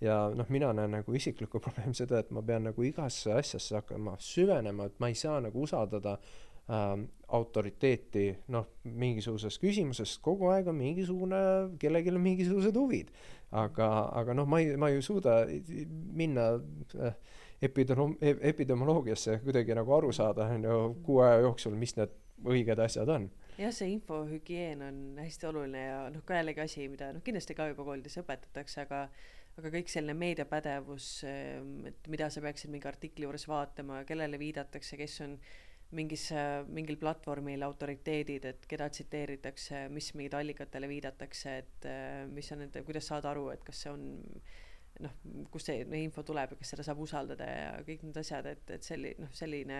ja 0.00 0.16
noh, 0.36 0.48
mina 0.52 0.72
näen 0.76 0.96
nagu 0.98 1.14
isiklikku 1.16 1.60
probleemi 1.64 1.96
seda, 1.96 2.20
et 2.20 2.32
ma 2.34 2.44
pean 2.46 2.68
nagu 2.68 2.86
igasse 2.86 3.32
asjasse 3.36 3.80
hakkama 3.80 4.16
süvenema, 4.22 4.90
et 4.90 5.00
ma 5.00 5.10
ei 5.12 5.16
saa 5.18 5.38
nagu 5.44 5.64
usaldada 5.64 6.16
ähm, 6.70 7.06
autoriteeti 7.36 8.28
noh, 8.52 8.68
mingisuguses 8.84 9.58
küsimuses, 9.62 10.18
kogu 10.22 10.50
aeg 10.52 10.68
on 10.70 10.78
mingisugune, 10.78 11.40
kellelgi 11.80 12.12
on 12.12 12.22
mingisugused 12.22 12.76
huvid. 12.76 13.10
aga, 13.56 13.88
aga 14.20 14.34
noh, 14.34 14.46
ma 14.50 14.58
ei, 14.60 14.74
ma 14.76 14.90
ei 14.90 15.02
suuda 15.02 15.44
minna 16.18 16.48
äh, 16.98 17.14
epidemiolo-, 17.62 18.16
epidemioloogiasse 18.52 19.40
kuidagi 19.44 19.74
nagu 19.76 19.96
aru 19.96 20.12
saada, 20.12 20.48
on 20.54 20.64
ju, 20.64 20.78
kuu 21.06 21.20
aja 21.24 21.42
jooksul, 21.46 21.76
mis 21.78 21.96
need 21.96 22.14
õiged 22.44 22.82
asjad 22.84 23.08
on. 23.12 23.30
jah, 23.56 23.72
see 23.72 23.88
infohügieen 23.94 24.82
on 24.84 25.00
hästi 25.22 25.48
oluline 25.48 25.86
ja 25.86 26.00
noh, 26.12 26.24
ka 26.26 26.36
jällegi 26.36 26.64
asi, 26.66 26.88
mida 26.92 27.12
noh, 27.16 27.24
kindlasti 27.24 27.56
ka 27.56 27.70
juba 27.70 27.86
koolides 27.86 28.20
õpetatakse, 28.20 28.84
aga 28.84 29.06
aga 29.56 29.70
kõik 29.72 29.88
selline 29.88 30.12
meediapädevus, 30.20 31.06
ehm, 31.24 31.86
et 31.88 32.10
mida 32.12 32.28
sa 32.28 32.42
peaksid 32.44 32.68
mingi 32.68 32.90
artikli 32.90 33.24
juures 33.24 33.46
vaatama, 33.48 34.02
kellele 34.04 34.36
viidatakse, 34.36 34.98
kes 35.00 35.14
on 35.24 35.38
mingis, 35.96 36.26
mingil 36.68 36.98
platvormil 37.00 37.62
autoriteedid, 37.64 38.44
et 38.50 38.66
keda 38.68 38.90
tsiteeritakse, 38.92 39.86
mis 39.94 40.10
mingid 40.18 40.34
allikatele 40.36 40.90
viidatakse, 40.90 41.56
et 41.62 41.88
mis 42.34 42.52
on 42.52 42.64
nende, 42.64 42.82
kuidas 42.84 43.08
saada 43.08 43.30
aru, 43.32 43.48
et 43.54 43.64
kas 43.64 43.84
see 43.84 43.92
on 43.94 44.06
noh, 45.04 45.12
kust 45.52 45.70
see 45.70 45.84
info 46.00 46.24
tuleb 46.26 46.54
ja 46.54 46.58
kas 46.60 46.72
seda 46.72 46.84
saab 46.86 47.00
usaldada 47.04 47.46
ja 47.50 47.68
kõik 47.86 48.06
need 48.06 48.18
asjad, 48.20 48.48
et, 48.48 48.64
et 48.76 48.86
selli-, 48.86 49.14
noh, 49.20 49.30
selline 49.36 49.78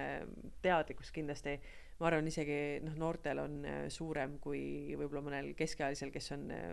teadlikkus 0.65 1.13
kindlasti, 1.15 1.57
ma 2.01 2.11
arvan, 2.11 2.29
isegi 2.29 2.61
noh, 2.85 2.97
noortel 3.01 3.41
on 3.45 3.59
äh, 3.65 3.83
suurem 3.93 4.37
kui 4.43 4.95
võib-olla 4.95 5.25
mõnel 5.31 5.53
keskealisel, 5.59 6.13
kes 6.15 6.33
on 6.37 6.49
äh, 6.55 6.73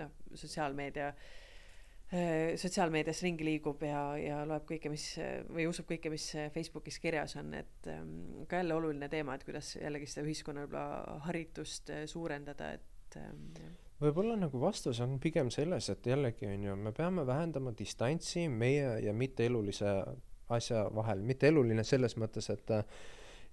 noh, 0.00 0.12
sotsiaalmeedia 0.34 1.08
äh, 1.14 2.52
sotsiaalmeedias 2.60 3.24
ringi 3.24 3.48
liigub 3.48 3.82
ja, 3.88 4.02
ja 4.20 4.44
loeb 4.48 4.68
kõike, 4.68 4.92
mis 4.92 5.10
või 5.48 5.68
usub 5.70 5.88
kõike, 5.88 6.12
mis 6.12 6.30
Facebookis 6.54 7.00
kirjas 7.04 7.38
on, 7.40 7.52
et 7.56 7.90
ähm, 7.92 8.44
ka 8.50 8.62
jälle 8.62 8.76
oluline 8.76 9.08
teema, 9.12 9.36
et 9.36 9.48
kuidas 9.48 9.74
jällegi 9.80 10.10
seda 10.12 10.28
ühiskonna 10.28 10.66
võib-olla 10.66 11.20
haritust 11.28 11.92
suurendada, 12.12 12.74
et 12.76 13.20
ähm, 13.20 13.52
võib-olla 14.02 14.36
nagu 14.38 14.60
vastus 14.62 15.00
on 15.04 15.18
pigem 15.22 15.50
selles, 15.54 15.88
et 15.92 16.06
jällegi 16.06 16.48
on 16.48 16.64
ju, 16.68 16.76
me 16.76 16.92
peame 16.96 17.26
vähendama 17.26 17.74
distantsi 17.78 18.48
meie 18.48 18.98
ja 19.04 19.14
mitteelulise 19.14 19.94
asja 20.54 20.86
vahel, 20.94 21.22
mitteeluline 21.26 21.84
selles 21.84 22.16
mõttes, 22.20 22.48
et 22.54 22.70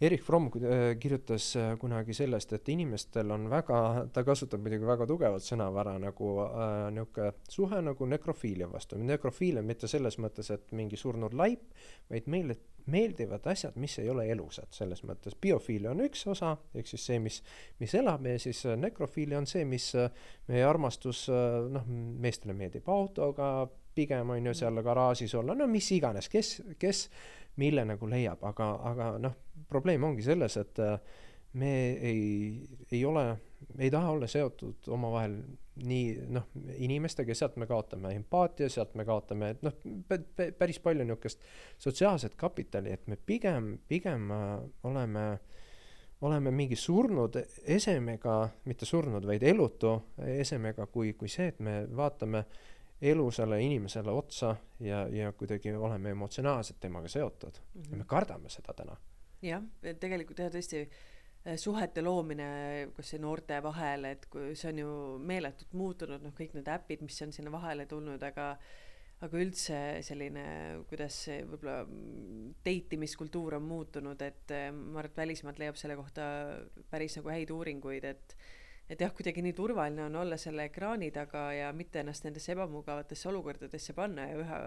Erich 0.02 0.24
Fromm 0.24 0.48
äh, 0.48 0.98
kirjutas 1.00 1.56
äh, 1.56 1.78
kunagi 1.80 2.14
sellest, 2.14 2.52
et 2.54 2.70
inimestel 2.70 3.32
on 3.32 3.48
väga, 3.50 3.78
ta 4.12 4.26
kasutab 4.28 4.60
muidugi 4.60 4.88
väga 4.88 5.08
tugevat 5.08 5.44
sõnavara 5.46 5.94
nagu 6.04 6.32
äh, 6.44 6.72
niisugune 6.92 7.32
suhe 7.50 7.80
nagu 7.82 8.08
nekrofiilia 8.12 8.68
vastu. 8.72 9.00
nekrofiilia 9.00 9.64
mitte 9.64 9.88
selles 9.88 10.20
mõttes, 10.20 10.52
et 10.52 10.74
mingi 10.76 11.00
surnud 11.00 11.34
laip, 11.34 11.64
vaid 12.12 12.28
meile 12.28 12.58
meeldivad 12.92 13.48
asjad, 13.50 13.80
mis 13.82 13.96
ei 14.04 14.10
ole 14.12 14.28
elusad, 14.30 14.68
selles 14.76 15.02
mõttes 15.08 15.38
biofiilia 15.42 15.94
on 15.96 16.04
üks 16.06 16.28
osa, 16.28 16.58
ehk 16.76 16.92
siis 16.92 17.08
see, 17.08 17.22
mis, 17.24 17.40
mis 17.80 17.96
elab 17.96 18.28
ja 18.28 18.36
siis 18.42 18.66
äh, 18.68 18.76
nekrofiilia 18.76 19.40
on 19.40 19.48
see, 19.48 19.64
mis 19.66 19.94
meie 19.96 20.68
armastus, 20.68 21.26
noh, 21.72 21.88
meestele 21.88 22.54
meeldib 22.54 22.92
autoga 22.92 23.70
pigem 23.96 24.30
on 24.30 24.46
ju 24.50 24.54
seal 24.60 24.84
garaažis 24.84 25.34
olla, 25.40 25.56
no 25.56 25.68
mis 25.72 25.88
iganes, 25.96 26.28
kes, 26.32 26.58
kes 26.80 27.06
mille 27.62 27.86
nagu 27.88 28.10
leiab, 28.10 28.44
aga, 28.48 28.70
aga 28.92 29.12
noh, 29.22 29.36
probleem 29.70 30.04
ongi 30.08 30.26
selles, 30.26 30.58
et 30.60 30.82
äh, 30.84 30.98
me 31.60 31.72
ei, 31.94 32.24
ei 32.92 33.04
ole, 33.08 33.26
ei 33.80 33.92
taha 33.92 34.12
olla 34.16 34.28
seotud 34.28 34.90
omavahel 34.92 35.38
nii 35.86 36.28
noh, 36.32 36.48
inimestega, 36.84 37.36
sealt 37.36 37.58
me 37.60 37.68
kaotame 37.68 38.14
empaatia, 38.16 38.70
sealt 38.72 38.96
me 38.96 39.06
kaotame, 39.08 39.56
noh, 39.66 39.76
päris 40.60 40.80
palju 40.84 41.04
niisugust 41.04 41.44
sotsiaalset 41.84 42.36
kapitali, 42.40 42.94
et 42.96 43.08
me 43.12 43.18
pigem, 43.20 43.76
pigem 43.88 44.32
äh, 44.36 44.54
oleme, 44.88 45.26
oleme 46.26 46.52
mingi 46.56 46.78
surnud 46.80 47.40
esemega, 47.64 48.38
mitte 48.68 48.88
surnud, 48.88 49.28
vaid 49.28 49.44
elutu 49.44 49.98
esemega, 50.28 50.88
kui, 50.92 51.14
kui 51.20 51.32
see, 51.32 51.52
et 51.52 51.60
me 51.64 51.82
vaatame 51.96 52.44
äh, 52.44 52.64
elusale 53.02 53.60
inimesele 53.62 54.12
otsa 54.12 54.56
ja, 54.80 55.08
ja 55.08 55.32
kuidagi 55.34 55.74
oleme 55.74 56.10
emotsionaalselt 56.16 56.80
temaga 56.80 57.08
seotud 57.08 57.60
mm. 57.60 57.82
-hmm. 57.82 57.92
ja 57.92 57.98
me 57.98 58.06
kardame 58.08 58.50
seda 58.50 58.74
täna. 58.74 58.96
jah, 59.42 59.64
tegelikult 60.00 60.40
jah, 60.40 60.50
tõesti 60.52 60.82
eh, 60.86 61.58
suhete 61.58 62.02
loomine, 62.02 62.48
kas 62.96 63.14
see 63.14 63.20
noorte 63.20 63.60
vahel, 63.64 64.06
et 64.06 64.26
kui 64.32 64.56
see 64.56 64.72
on 64.72 64.80
ju 64.80 64.96
meeletult 65.20 65.74
muutunud, 65.74 66.24
noh, 66.24 66.34
kõik 66.34 66.56
need 66.56 66.68
äpid, 66.68 67.02
mis 67.02 67.22
on 67.22 67.34
sinna 67.34 67.52
vahele 67.52 67.86
tulnud, 67.86 68.24
aga 68.24 68.56
aga 69.24 69.40
üldse 69.40 69.78
selline, 70.04 70.46
kuidas 70.90 71.16
see 71.28 71.44
võib-olla 71.48 71.86
date 72.66 72.98
imiskultuur 72.98 73.56
on 73.60 73.64
muutunud, 73.64 74.22
et 74.22 74.52
eh, 74.52 74.72
ma 74.72 75.00
arvan, 75.00 75.12
et 75.12 75.18
välismaalt 75.18 75.60
leiab 75.60 75.80
selle 75.80 75.96
kohta 75.96 76.26
päris 76.90 77.16
nagu 77.20 77.32
häid 77.32 77.52
uuringuid, 77.52 78.04
et 78.04 78.36
et 78.90 79.02
jah, 79.02 79.14
kuidagi 79.18 79.42
nii 79.42 79.56
turvaline 79.58 80.04
on 80.06 80.16
olla 80.22 80.38
selle 80.38 80.68
ekraani 80.70 81.10
taga 81.14 81.48
ja 81.56 81.72
mitte 81.74 82.04
ennast 82.04 82.28
nendesse 82.28 82.54
ebamugavatesse 82.54 83.30
olukordadesse 83.32 83.96
panna 83.98 84.28
ja 84.30 84.38
üha 84.44 84.60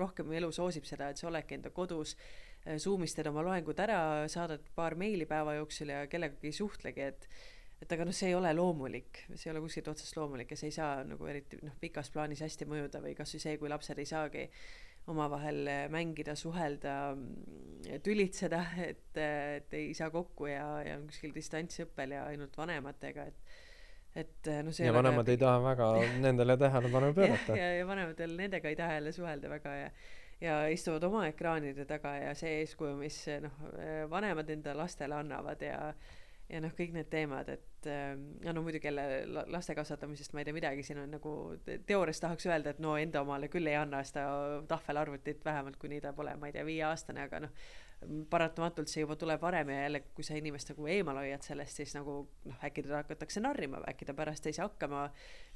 rohkem 0.00 0.32
elu 0.40 0.50
soosib 0.52 0.88
seda, 0.88 1.10
et 1.10 1.20
sa 1.20 1.28
oledki 1.30 1.58
enda 1.58 1.70
kodus, 1.74 2.16
Zoom'is 2.60 3.14
teed 3.16 3.30
oma 3.30 3.40
loengud 3.46 3.78
ära, 3.80 4.00
saadad 4.28 4.66
paar 4.76 4.92
meili 5.00 5.24
päeva 5.24 5.54
jooksul 5.56 5.94
ja 5.94 6.02
kellegagi 6.12 6.50
ei 6.50 6.56
suhtlegi, 6.58 7.08
et 7.12 7.30
et 7.80 7.92
aga 7.94 8.04
noh, 8.04 8.12
see 8.12 8.28
ei 8.28 8.34
ole 8.36 8.50
loomulik, 8.52 9.22
see 9.32 9.48
ei 9.48 9.54
ole 9.54 9.62
kuskilt 9.64 9.86
otsast 9.88 10.16
loomulik 10.18 10.50
ja 10.52 10.58
see 10.60 10.68
ei 10.68 10.74
saa 10.76 10.98
nagu 11.08 11.28
eriti 11.30 11.56
noh, 11.64 11.72
pikas 11.80 12.10
plaanis 12.12 12.42
hästi 12.44 12.68
mõjuda 12.68 13.00
või 13.00 13.14
kasvõi 13.16 13.40
see, 13.40 13.54
kui 13.56 13.70
lapsed 13.72 14.02
ei 14.02 14.08
saagi 14.10 14.42
omavahel 15.08 15.68
mängida, 15.90 16.34
suhelda, 16.38 17.16
tülitseda, 18.04 18.60
et, 18.84 19.16
et 19.16 19.74
ei 19.74 19.94
saa 19.96 20.10
kokku 20.12 20.46
ja, 20.50 20.66
ja 20.86 20.98
on 20.98 21.08
kuskil 21.08 21.32
distantsõppel 21.34 22.14
ja 22.18 22.26
ainult 22.30 22.56
vanematega, 22.60 23.26
et 23.30 23.58
et 24.10 24.48
noh, 24.66 24.74
see 24.74 24.88
ja 24.88 24.94
vanemad 24.94 25.22
ka... 25.22 25.30
ei 25.30 25.38
taha 25.38 25.58
väga 25.62 25.88
nendele 26.24 26.56
tähelepanu 26.58 27.12
pöörata. 27.14 27.56
ja, 27.56 27.68
ja 27.78 27.86
vanematel 27.86 28.32
nendega 28.36 28.68
ei 28.68 28.78
taha 28.78 28.96
jälle 28.98 29.12
suhelda 29.14 29.50
väga 29.50 29.74
ja 29.76 29.90
ja 30.40 30.54
istuvad 30.72 31.04
oma 31.04 31.26
ekraanide 31.28 31.84
taga 31.86 32.16
ja 32.16 32.34
see 32.34 32.60
eeskuju, 32.62 32.96
mis 32.98 33.20
noh, 33.44 33.60
vanemad 34.10 34.50
enda 34.50 34.74
lastele 34.76 35.14
annavad 35.14 35.62
ja 35.62 35.92
ja 36.50 36.60
noh, 36.64 36.72
kõik 36.74 36.94
need 36.96 37.10
teemad, 37.12 37.48
et 37.54 37.69
ja 37.86 38.52
no 38.52 38.62
muidugi 38.62 38.86
jälle 38.86 39.04
laste 39.46 39.74
kasvatamisest 39.74 40.32
ma 40.32 40.42
ei 40.42 40.48
tea 40.48 40.56
midagi, 40.56 40.82
siin 40.86 40.98
on 41.02 41.14
nagu 41.16 41.34
teoorias 41.86 42.20
tahaks 42.20 42.46
öelda, 42.46 42.74
et 42.74 42.82
no 42.82 42.96
enda 43.00 43.22
omale 43.24 43.48
küll 43.52 43.70
ei 43.70 43.76
anna 43.78 44.02
seda 44.04 44.26
tahvelarvutit, 44.68 45.44
vähemalt 45.44 45.78
kuni 45.80 46.00
ta 46.00 46.12
pole, 46.12 46.36
ma 46.36 46.50
ei 46.50 46.56
tea, 46.56 46.66
viieaastane, 46.66 47.28
aga 47.28 47.44
noh, 47.46 47.54
paratamatult 48.30 48.88
see 48.88 49.02
juba 49.02 49.16
tuleb 49.20 49.42
varem 49.42 49.68
ja 49.74 49.82
jälle, 49.82 50.00
kui 50.16 50.24
sa 50.24 50.36
inimest 50.38 50.72
nagu 50.72 50.86
eemal 50.88 51.18
hoiad 51.20 51.44
sellest, 51.44 51.76
siis 51.76 51.92
nagu 51.96 52.14
noh, 52.48 52.62
äkki 52.64 52.84
teda 52.86 53.02
hakatakse 53.02 53.42
narrima 53.44 53.82
äkki 53.92 54.08
ta 54.08 54.14
pärast 54.16 54.48
ei 54.48 54.56
saa 54.56 54.70
hakkama 54.70 55.02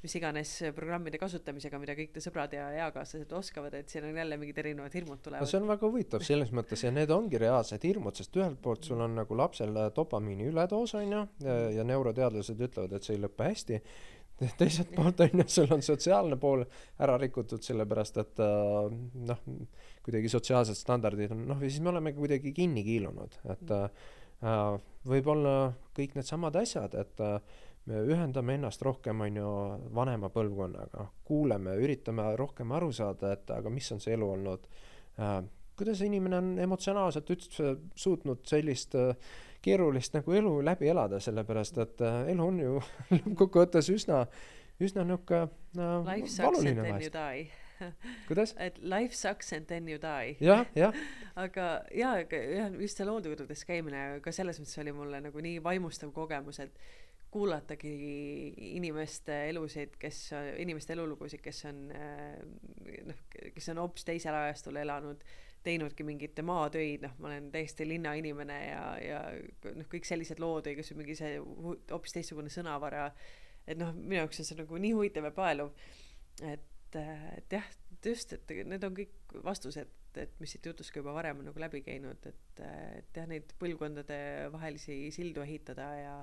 mis 0.05 0.15
iganes 0.19 0.51
programmide 0.77 1.17
kasutamisega, 1.21 1.79
mida 1.81 1.95
kõik 1.97 2.13
ta 2.13 2.21
sõbrad 2.21 2.53
ja 2.53 2.67
eakaaslased 2.85 3.31
oskavad, 3.33 3.73
et 3.79 3.89
siin 3.89 4.05
on 4.05 4.19
jälle 4.19 4.37
mingid 4.37 4.59
erinevad 4.61 4.93
hirmud 4.93 5.23
tulevad. 5.25 5.41
no 5.41 5.49
see 5.49 5.61
on 5.61 5.69
väga 5.71 5.89
huvitav 5.89 6.25
selles 6.27 6.53
mõttes 6.53 6.85
ja 6.85 6.93
need 6.93 7.13
ongi 7.15 7.41
reaalsed 7.41 7.87
hirmud, 7.89 8.17
sest 8.19 8.37
ühelt 8.37 8.61
poolt 8.61 8.85
sul 8.85 9.01
on 9.01 9.17
nagu 9.17 9.37
lapsel 9.37 9.73
dopamiini 9.95 10.51
üledoos 10.51 10.93
on 10.99 11.17
ju 11.17 11.23
ja, 11.47 11.57
ja 11.79 11.87
neuroteadlased 11.87 12.61
ütlevad, 12.67 12.93
et 12.93 13.07
see 13.07 13.17
ei 13.17 13.23
lõpe 13.25 13.49
hästi 13.49 13.81
teiselt 14.59 14.91
poolt 14.95 15.21
on 15.23 15.41
ju, 15.41 15.47
sul 15.51 15.71
on 15.73 15.83
sotsiaalne 15.85 16.37
pool 16.41 16.65
ära 17.01 17.17
rikutud, 17.21 17.63
sellepärast 17.63 18.19
et 18.23 18.41
äh, 18.43 18.89
noh, 19.29 19.45
kuidagi 20.05 20.31
sotsiaalsed 20.31 20.77
standardid 20.77 21.33
on 21.35 21.45
noh, 21.53 21.61
ja 21.63 21.69
siis 21.69 21.83
me 21.83 21.93
oleme 21.93 22.13
kuidagi 22.17 22.53
kinni 22.55 22.83
kiilunud, 22.85 23.39
et 23.55 23.75
äh, 23.75 24.65
võib-olla 25.07 25.55
kõik 25.95 26.17
needsamad 26.17 26.57
asjad, 26.59 26.97
et 26.99 27.23
äh, 27.23 27.37
me 27.89 28.01
ühendame 28.11 28.57
ennast 28.57 28.83
rohkem, 28.85 29.21
on 29.21 29.39
ju, 29.39 29.51
vanema 29.95 30.31
põlvkonnaga, 30.33 31.09
kuuleme, 31.27 31.77
üritame 31.81 32.31
rohkem 32.39 32.73
aru 32.75 32.91
saada, 32.95 33.35
et 33.37 33.51
aga 33.53 33.71
mis 33.73 33.91
on 33.93 34.01
see 34.03 34.15
elu 34.17 34.31
olnud 34.37 34.67
äh,, 35.21 35.37
kuidas 35.77 36.01
inimene 36.05 36.37
on 36.37 36.53
emotsionaalselt 36.59 37.29
üldse 37.35 37.75
suutnud 37.95 38.45
sellist 38.47 38.95
äh, 38.99 39.15
keerulist 39.65 40.15
nagu 40.15 40.35
elu 40.37 40.53
läbi 40.65 40.89
elada, 40.91 41.19
sellepärast 41.23 41.81
et 41.83 42.01
äh, 42.05 42.21
elu 42.33 42.47
on 42.47 42.59
ju 42.61 42.79
lõppkokkuvõttes 43.17 43.91
üsna, 43.93 44.23
üsna 44.79 45.05
niisugune 45.07 45.45
äh, 45.77 46.41
valuline 46.45 46.89
vahest 46.89 47.21
kuidas? 48.27 48.53
et 48.61 48.77
life 48.79 49.15
sucks 49.15 49.51
and 49.53 49.67
then 49.67 49.89
you 49.91 49.99
die. 50.01 50.35
jah, 50.39 50.65
jah. 50.75 50.95
aga 51.45 51.69
jaa, 51.91 52.19
jah, 52.23 52.69
just 52.79 53.01
seal 53.01 53.11
hooldekodudes 53.11 53.65
käimine 53.67 54.05
ka 54.23 54.31
selles 54.35 54.61
mõttes 54.61 54.79
oli 54.83 54.93
mulle 54.95 55.19
nagu 55.25 55.43
nii 55.43 55.63
vaimustav 55.63 56.13
kogemus, 56.15 56.61
et 56.63 56.77
kuulatagi 57.35 57.91
inimeste 58.77 59.41
elusid, 59.49 59.97
kes, 59.99 60.29
inimeste 60.63 60.95
elulugusid, 60.95 61.41
kes 61.43 61.65
on 61.67 61.81
äh, 61.91 62.37
noh, 63.09 63.25
kes 63.57 63.73
on 63.73 63.83
hoopis 63.83 64.07
teisel 64.07 64.37
ajastul 64.45 64.79
elanud 64.79 65.25
teinudki 65.65 66.05
mingeid 66.07 66.39
maatöid, 66.45 67.05
noh, 67.05 67.15
ma 67.19 67.31
olen 67.31 67.49
täiesti 67.53 67.87
linnainimene 67.89 68.59
ja, 68.67 68.83
ja 69.01 69.23
noh, 69.75 69.89
kõik 69.91 70.07
sellised 70.07 70.41
lood 70.43 70.69
või 70.69 70.77
kas 70.79 70.91
või 70.93 71.01
mingi 71.01 71.17
see 71.19 71.35
hoopis 71.41 72.15
teistsugune 72.15 72.53
sõnavara. 72.53 73.09
et 73.67 73.79
noh, 73.79 73.93
minu 73.97 74.21
jaoks 74.21 74.41
on 74.41 74.49
see 74.49 74.59
nagu 74.61 74.81
nii 74.81 74.93
huvitav 74.97 75.29
ja 75.29 75.33
paeluv. 75.35 75.73
et, 76.53 76.97
et 76.97 77.57
jah, 77.57 77.69
just, 78.05 78.33
et 78.33 78.57
need 78.65 78.83
on 78.85 78.97
kõik 78.97 79.37
vastused, 79.43 79.93
et 80.15 80.35
mis 80.39 80.51
siit 80.51 80.65
jutust 80.65 80.93
ka 80.93 81.01
juba 81.01 81.15
varem 81.15 81.41
on 81.41 81.49
nagu 81.49 81.59
läbi 81.59 81.81
käinud, 81.85 82.27
et, 82.29 82.65
et 83.01 83.17
jah, 83.17 83.29
neid 83.29 83.55
põlvkondade 83.59 84.17
vahelisi 84.53 84.99
sildu 85.15 85.43
ehitada 85.45 85.93
ja 85.99 86.17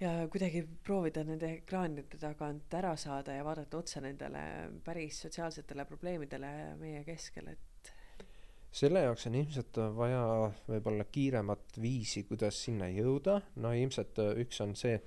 ja 0.00 0.10
kuidagi 0.30 0.64
proovida 0.84 1.22
nende 1.26 1.52
ekraanide 1.60 2.18
tagant 2.18 2.74
ära 2.74 2.96
saada 2.98 3.36
ja 3.36 3.44
vaadata 3.46 3.78
otsa 3.78 4.02
nendele 4.02 4.42
päris 4.84 5.20
sotsiaalsetele 5.22 5.86
probleemidele 5.86 6.50
meie 6.80 7.04
keskel, 7.06 7.52
et 7.52 7.73
selle 8.74 9.04
jaoks 9.04 9.28
on 9.30 9.38
ilmselt 9.38 9.78
vaja 9.96 10.24
võib-olla 10.68 11.06
kiiremat 11.12 11.78
viisi, 11.82 12.24
kuidas 12.28 12.58
sinna 12.66 12.88
jõuda, 12.90 13.38
no 13.62 13.72
ilmselt 13.76 14.18
äh, 14.22 14.32
üks 14.42 14.60
on 14.64 14.74
see, 14.78 14.98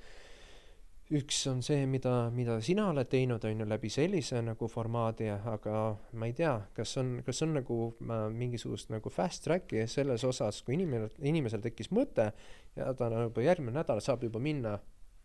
üks 1.18 1.42
on 1.52 1.62
see, 1.66 1.86
mida, 1.90 2.16
mida 2.36 2.58
sina 2.64 2.88
oled 2.94 3.10
teinud, 3.12 3.44
on 3.48 3.64
ju, 3.64 3.68
läbi 3.68 3.92
sellise 3.92 4.42
nagu 4.44 4.70
formaadi, 4.72 5.30
aga 5.36 5.78
ma 6.20 6.30
ei 6.30 6.36
tea, 6.38 6.56
kas 6.78 6.96
on, 7.02 7.18
kas 7.28 7.44
on 7.44 7.58
nagu 7.60 7.80
äh, 7.92 8.28
mingisugust 8.34 8.94
nagu 8.94 9.12
fast 9.14 9.44
track'i 9.48 9.84
selles 9.92 10.24
osas, 10.28 10.64
kui 10.64 10.80
inimene, 10.80 11.12
inimesel 11.28 11.64
tekkis 11.64 11.92
mõte 11.96 12.32
ja 12.78 12.94
ta 12.96 13.12
nagu 13.12 13.44
järgmine 13.44 13.76
nädal 13.82 14.04
saab 14.04 14.24
juba 14.28 14.44
minna, 14.44 14.78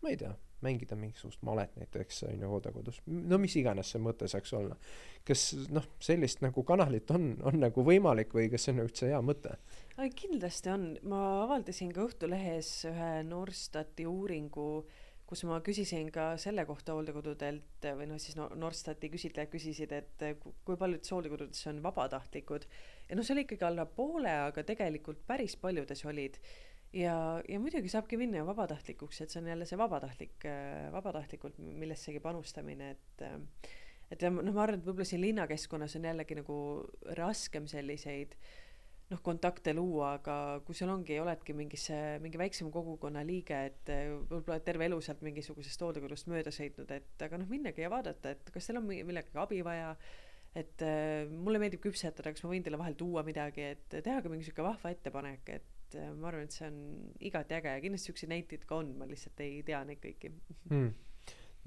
ma 0.03 0.11
ei 0.11 0.19
tea 0.19 0.35
mängida 0.63 0.97
mingisugust 0.99 1.43
malet 1.45 1.75
näiteks 1.79 2.23
on 2.29 2.41
ju 2.41 2.49
hooldekodus, 2.51 3.01
no 3.05 3.39
mis 3.41 3.55
iganes 3.59 3.93
see 3.93 4.01
mõte 4.03 4.29
saaks 4.31 4.53
olla. 4.57 4.77
kas 5.27 5.45
noh, 5.71 5.85
sellist 6.03 6.43
nagu 6.43 6.63
kanalit 6.67 7.11
on, 7.15 7.33
on 7.47 7.59
nagu 7.61 7.85
võimalik 7.85 8.33
või 8.35 8.49
kas 8.51 8.67
see 8.67 8.75
on 8.75 8.83
üldse 8.85 9.11
hea 9.11 9.21
mõte? 9.23 9.57
kindlasti 10.17 10.73
on, 10.73 10.91
ma 11.07 11.21
avaldasin 11.43 11.93
ka 11.93 12.03
Õhtulehes 12.07 12.69
ühe 12.89 13.11
Norstati 13.27 14.07
uuringu, 14.09 14.85
kus 15.29 15.43
ma 15.49 15.59
küsisin 15.65 16.09
ka 16.13 16.33
selle 16.41 16.65
kohta 16.69 16.95
hooldekodudelt 16.97 17.87
või 17.97 18.09
noh, 18.09 18.19
siis 18.21 18.35
no 18.37 18.49
Norstati 18.59 19.09
küsitlejad 19.13 19.51
küsisid, 19.53 19.93
et 19.95 20.25
kui 20.65 20.77
paljudes 20.77 21.13
hooldekodudes 21.13 21.63
on 21.71 21.79
vabatahtlikud 21.85 22.67
ja 23.09 23.17
noh, 23.17 23.25
see 23.25 23.35
oli 23.35 23.47
ikkagi 23.47 23.67
alla 23.69 23.85
poole, 23.85 24.33
aga 24.49 24.65
tegelikult 24.67 25.23
päris 25.27 25.55
paljudes 25.59 26.03
olid 26.09 26.39
ja, 26.93 27.15
ja 27.49 27.59
muidugi 27.61 27.91
saabki 27.91 28.19
minna 28.21 28.41
ju 28.41 28.49
vabatahtlikuks, 28.49 29.21
et 29.23 29.33
see 29.33 29.41
on 29.41 29.51
jälle 29.53 29.67
see 29.69 29.79
vabatahtlik, 29.79 30.49
vabatahtlikult 30.93 31.57
millessegi 31.63 32.21
panustamine, 32.23 32.91
et 32.97 33.25
et 34.13 34.25
noh, 34.29 34.43
ma 34.53 34.65
arvan, 34.65 34.77
et 34.77 34.85
võib-olla 34.85 35.07
siin 35.09 35.23
linnakeskkonnas 35.23 35.95
on 35.97 36.05
jällegi 36.05 36.37
nagu 36.37 36.57
raskem 37.17 37.65
selliseid 37.71 38.35
noh, 39.13 39.21
kontakte 39.25 39.73
luua, 39.75 40.15
aga 40.19 40.35
kui 40.65 40.77
sul 40.77 40.91
ongi, 40.93 41.17
oledki 41.21 41.55
mingisse, 41.57 41.97
mingi 42.23 42.39
väiksema 42.41 42.71
kogukonna 42.73 43.23
liige, 43.27 43.59
et 43.69 43.91
äh, 43.93 44.11
võib-olla 44.29 44.59
terve 44.65 44.87
elu 44.89 44.99
sealt 45.03 45.23
mingisugusest 45.25 45.81
hooldekodust 45.85 46.29
mööda 46.31 46.53
sõitnud, 46.53 46.91
et 46.95 47.25
aga 47.25 47.39
noh, 47.41 47.49
minnagi 47.49 47.85
ja 47.85 47.91
vaadata, 47.93 48.33
et 48.33 48.53
kas 48.53 48.69
teil 48.69 48.81
on 48.81 48.87
millegagi 48.89 49.41
abi 49.43 49.61
vaja, 49.65 49.93
et 50.57 50.85
äh, 50.85 51.29
mulle 51.29 51.61
meeldib 51.61 51.83
küpsetada, 51.83 52.33
kas 52.33 52.45
ma 52.45 52.53
võin 52.53 52.65
teile 52.65 52.79
vahel 52.81 52.97
tuua 52.99 53.25
midagi, 53.27 53.69
et 53.75 53.99
tehagi 53.99 54.31
mingi 54.31 54.47
sihuke 54.47 54.65
vahva 54.65 54.93
ettepanek, 54.93 55.53
et 55.57 55.72
äh, 55.95 56.11
ma 56.17 56.27
arvan, 56.31 56.43
et 56.47 56.55
see 56.55 56.67
on 56.67 56.77
igati 57.19 57.57
äge 57.59 57.77
ja 57.77 57.81
kindlasti 57.81 58.11
siukseid 58.11 58.33
näiteid 58.33 58.67
ka 58.69 58.81
on, 58.81 58.93
ma 58.97 59.07
lihtsalt 59.09 59.39
ei 59.45 59.63
tea 59.67 59.83
neid 59.87 60.01
kõiki 60.03 60.33
mm 60.69 60.93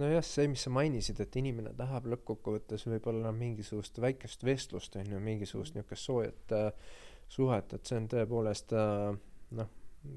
nojah, 0.00 0.24
see, 0.24 0.46
mis 0.52 0.64
sa 0.66 0.72
mainisid, 0.74 1.20
et 1.24 1.38
inimene 1.40 1.72
tahab 1.76 2.08
lõppkokkuvõttes 2.12 2.86
võib-olla 2.88 3.32
mingisugust 3.36 4.00
väikest 4.02 4.44
vestlust, 4.44 4.96
on 5.00 5.16
ju, 5.16 5.22
mingisugust 5.22 5.76
niisugust 5.76 6.10
soojat 6.10 6.54
äh, 6.56 6.94
suhet, 7.32 7.72
et 7.72 7.88
see 7.88 7.98
on 8.02 8.08
tõepoolest 8.12 8.76
äh, 8.76 9.16
noh, 9.56 9.74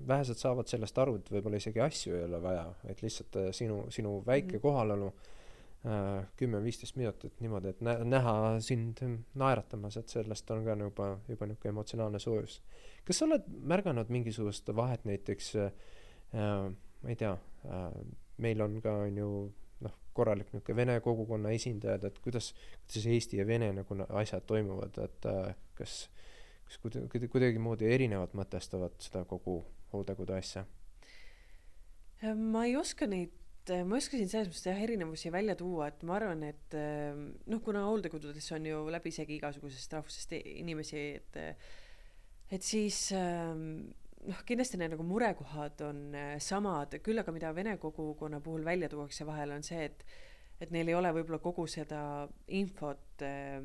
vähesed 0.10 0.40
saavad 0.40 0.69
sellest 0.69 0.99
aru, 1.02 1.18
et 1.19 1.31
võib-olla 1.34 1.61
isegi 1.61 1.81
asju 1.84 2.18
ei 2.18 2.26
ole 2.27 2.41
vaja, 2.44 2.68
et 2.91 3.03
lihtsalt 3.06 3.40
äh, 3.40 3.52
sinu, 3.56 3.86
sinu 3.94 4.19
väike 4.26 4.53
mm 4.53 4.57
-hmm. 4.57 4.68
kohalolu 4.68 5.14
kümme-viisteist 6.36 6.98
minutit 6.99 7.38
niimoodi, 7.40 7.69
et 7.69 7.81
nä-, 7.81 8.03
näha 8.03 8.60
sind 8.60 8.99
naeratamas, 9.34 9.95
et 9.98 10.10
sellest 10.11 10.52
on 10.52 10.65
ka 10.65 10.76
juba, 10.76 11.06
juba 11.27 11.45
niisugune 11.48 11.69
emotsionaalne 11.69 12.19
soojus. 12.19 12.61
Kas 13.10 13.22
sa 13.22 13.26
oled 13.26 13.48
märganud 13.73 14.11
mingisugust 14.14 14.69
vahet 14.77 15.06
näiteks 15.10 15.56
äh, 15.57 15.72
ma 16.38 17.10
ei 17.10 17.18
tea 17.19 17.34
äh,, 17.65 17.90
meil 18.38 18.61
on 18.61 18.77
ka, 18.84 18.94
on 19.07 19.18
ju 19.18 19.30
noh, 19.84 19.95
korralik 20.15 20.53
niisugune 20.53 20.77
vene 20.77 20.99
kogukonna 21.03 21.52
esindajad, 21.57 22.06
et 22.07 22.19
kuidas, 22.23 22.53
kuidas 22.86 23.10
Eesti 23.15 23.41
ja 23.41 23.48
Vene 23.48 23.72
nagu 23.81 24.02
asjad 24.22 24.45
toimuvad, 24.48 25.02
et 25.03 25.30
äh, 25.30 25.56
kas 25.80 26.03
kas 26.69 26.77
kuidagi, 26.84 27.30
kuidagimoodi 27.34 27.90
erinevalt 27.90 28.36
mõtestavad 28.38 28.94
seda 29.02 29.23
kogu 29.30 29.64
hooldekodu 29.94 30.38
asja? 30.38 30.65
ma 32.36 32.65
ei 32.68 32.76
oska 32.76 33.07
neid, 33.07 33.31
ma 33.88 33.95
ei 33.95 34.03
oska 34.03 34.18
siin 34.19 34.30
selles 34.30 34.49
mõttes 34.52 34.68
jah, 34.68 34.81
erinevusi 34.84 35.31
välja 35.34 35.56
tuua, 35.57 35.88
et 35.90 36.03
ma 36.06 36.18
arvan, 36.18 36.44
et 36.44 36.76
noh, 36.76 37.61
kuna 37.64 37.86
hooldekodudes 37.88 38.52
on 38.57 38.68
ju 38.68 38.81
läbisegi 38.91 39.38
igasugusest 39.40 39.95
rahvusest 39.95 40.36
inimesi, 40.36 41.06
et 41.22 41.40
et 42.51 42.65
siis 42.65 42.97
noh, 43.13 44.39
kindlasti 44.45 44.80
need 44.81 44.95
nagu 44.95 45.05
murekohad 45.05 45.84
on 45.85 46.01
samad, 46.41 46.97
küll 47.05 47.21
aga 47.21 47.34
mida 47.35 47.53
vene 47.55 47.77
kogukonna 47.77 48.41
puhul 48.43 48.65
välja 48.65 48.89
tuuakse 48.89 49.27
vahel, 49.27 49.53
on 49.57 49.63
see, 49.65 49.85
et 49.85 50.03
et 50.59 50.71
neil 50.76 50.91
ei 50.91 50.97
ole 50.97 51.11
võib-olla 51.15 51.39
kogu 51.39 51.65
seda 51.71 52.01
infot 52.57 53.23
äh, 53.23 53.63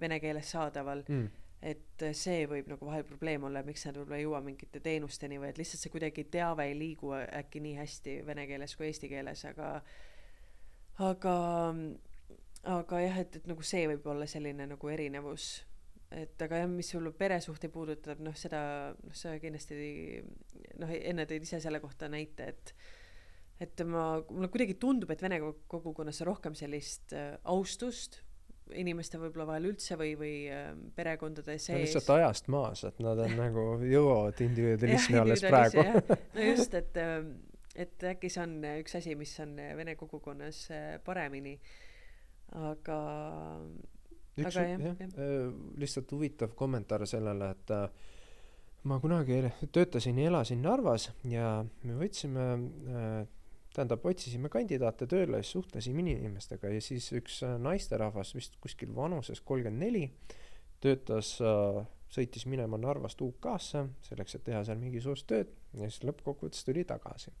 vene 0.00 0.20
keeles 0.20 0.50
saadaval. 0.52 1.04
Mm. 1.08 1.28
Et 1.66 2.02
see 2.14 2.44
võib 2.46 2.68
nagu 2.68 2.86
vahel 2.86 3.06
probleem 3.08 3.46
olla, 3.48 3.62
miks 3.64 3.86
nad 3.88 3.96
võib-olla 3.96 4.18
ei 4.20 4.26
jõua 4.26 4.42
mingite 4.44 4.80
teenusteni 4.84 5.38
või 5.40 5.48
et 5.50 5.58
lihtsalt 5.58 5.80
see 5.82 5.92
kuidagi 5.94 6.26
teave 6.30 6.66
ei 6.68 6.74
liigu 6.76 7.14
äkki 7.16 7.62
nii 7.64 7.78
hästi 7.78 8.18
vene 8.26 8.44
keeles 8.46 8.76
kui 8.76 8.90
eesti 8.90 9.08
keeles, 9.10 9.44
aga 9.48 9.70
aga 11.06 11.36
aga 12.76 13.00
jah, 13.00 13.18
et, 13.24 13.40
et 13.40 13.48
nagu 13.48 13.64
see 13.64 13.86
võib 13.88 14.06
olla 14.12 14.28
selline 14.28 14.68
nagu 14.68 14.92
erinevus. 14.92 15.48
Et 16.14 16.42
aga 16.42 16.62
jah, 16.62 16.68
mis 16.70 16.90
sul 16.92 17.08
peresuhteid 17.18 17.72
puudutab, 17.74 18.20
noh, 18.22 18.36
seda, 18.38 18.60
noh, 18.94 19.16
sa 19.16 19.34
kindlasti 19.42 20.20
noh, 20.80 20.92
enne 20.92 21.26
tõid 21.26 21.46
ise 21.48 21.60
selle 21.62 21.82
kohta 21.82 22.10
näite, 22.12 22.52
et 22.54 22.76
et 23.56 23.80
ma, 23.88 24.18
mulle 24.28 24.50
kuidagi 24.52 24.74
tundub, 24.76 25.10
et 25.14 25.22
vene 25.24 25.38
kogukonnas 25.40 26.20
on 26.20 26.28
rohkem 26.28 26.56
sellist 26.58 27.14
äh, 27.16 27.38
austust 27.48 28.20
inimeste 28.74 29.18
võib-olla 29.20 29.46
vahel 29.52 29.68
üldse 29.70 29.96
või, 29.98 30.14
või 30.18 30.34
ähm, 30.50 30.86
perekondade 30.96 31.56
sees. 31.58 31.84
lihtsalt 31.84 32.10
ajast 32.16 32.48
maas, 32.52 32.82
et 32.88 32.98
nad 33.04 33.20
on 33.22 33.36
nagu, 33.44 33.66
jõuavad 33.86 34.40
individualismi 34.42 35.20
alles 35.20 35.44
praegu. 35.46 35.84
no 36.10 36.48
just, 36.50 36.74
et, 36.74 36.98
ähm, 37.00 37.32
et 37.74 38.06
äkki 38.12 38.30
see 38.32 38.42
on 38.42 38.58
üks 38.76 38.98
asi, 38.98 39.14
mis 39.18 39.34
on 39.44 39.54
vene 39.78 39.96
kogukonnas 39.98 40.66
äh, 40.74 40.86
paremini, 41.06 41.56
aga. 42.66 43.02
Üks, 44.36 44.58
jah, 44.58 44.76
jah., 44.76 45.00
äh, 45.02 45.48
lihtsalt 45.80 46.12
huvitav 46.12 46.54
kommentaar 46.58 47.06
sellele, 47.08 47.50
et 47.56 47.74
äh, 47.74 47.88
ma 48.86 49.00
kunagi 49.02 49.42
töötasin 49.72 50.18
ja 50.22 50.30
elasin 50.30 50.62
Narvas 50.62 51.10
ja 51.26 51.64
me 51.82 51.96
võtsime 51.98 52.50
tähendab, 53.76 54.04
otsisime 54.08 54.50
kandidaate 54.52 55.08
tööle, 55.10 55.42
suhtlesime 55.44 56.04
inimestega 56.04 56.70
ja 56.72 56.82
siis 56.84 57.08
üks 57.16 57.42
äh, 57.44 57.56
naisterahvas 57.62 58.32
vist 58.36 58.56
kuskil 58.62 58.94
vanuses 58.96 59.42
kolmkümmend 59.44 59.82
neli 59.82 60.04
töötas, 60.84 61.36
äh, 61.44 61.82
sõitis 62.12 62.46
minema 62.48 62.78
Narvast 62.80 63.20
UK-sse 63.24 63.86
selleks, 64.08 64.38
et 64.38 64.46
teha 64.48 64.62
seal 64.66 64.80
mingisugust 64.80 65.28
tööd 65.30 65.52
ja 65.76 65.90
siis 65.90 66.04
lõppkokkuvõttes 66.06 66.64
tuli 66.66 66.86
tagasi. 66.88 67.32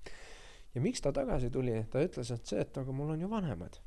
ja 0.74 0.84
miks 0.84 1.04
ta 1.04 1.12
tagasi 1.16 1.50
tuli, 1.52 1.78
ta 1.90 2.04
ütles, 2.04 2.32
et 2.34 2.52
see, 2.52 2.60
et 2.60 2.82
aga 2.82 2.92
mul 2.92 3.14
on 3.14 3.22
ju 3.24 3.30
vanemad 3.32 3.80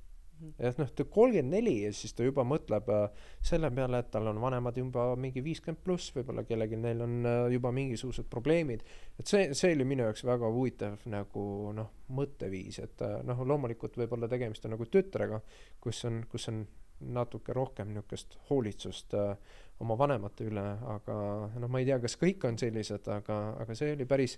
et 0.60 0.80
noh, 0.80 0.90
ta 0.96 1.06
kolmkümmend 1.06 1.54
neli 1.54 1.76
ja 1.84 1.92
siis 1.96 2.14
ta 2.16 2.26
juba 2.26 2.46
mõtleb 2.48 2.90
äh, 2.94 3.28
selle 3.46 3.70
peale, 3.76 4.02
et 4.02 4.10
tal 4.14 4.30
on 4.32 4.42
vanemad 4.42 4.78
juba 4.80 5.10
mingi 5.20 5.44
viiskümmend 5.46 5.82
pluss, 5.84 6.14
võib-olla 6.16 6.46
kellelgi 6.48 6.80
neil 6.80 7.04
on 7.06 7.16
äh, 7.28 7.40
juba 7.56 7.72
mingisugused 7.76 8.30
probleemid. 8.32 8.84
et 9.20 9.28
see, 9.28 9.54
see 9.58 9.74
oli 9.76 9.88
minu 9.88 10.08
jaoks 10.08 10.26
väga 10.28 10.52
huvitav 10.56 11.08
nagu 11.12 11.46
noh, 11.76 11.94
mõtteviis, 12.16 12.82
et 12.84 13.06
äh, 13.06 13.20
noh, 13.28 13.46
loomulikult 13.52 13.98
võib-olla 14.00 14.32
tegemist 14.32 14.66
on 14.66 14.76
nagu 14.78 14.88
tütrega, 14.88 15.42
kus 15.84 16.04
on, 16.10 16.24
kus 16.32 16.48
on 16.52 16.64
natuke 17.00 17.54
rohkem 17.56 17.94
niisugust 17.94 18.36
hoolitsust 18.50 19.16
äh, 19.16 19.34
oma 19.80 19.96
vanemate 20.00 20.48
üle, 20.50 20.66
aga 20.96 21.18
noh, 21.56 21.72
ma 21.72 21.82
ei 21.82 21.88
tea, 21.88 22.00
kas 22.04 22.18
kõik 22.20 22.44
on 22.48 22.60
sellised, 22.60 23.08
aga, 23.12 23.40
aga 23.64 23.76
see 23.78 23.94
oli 23.96 24.08
päris, 24.08 24.38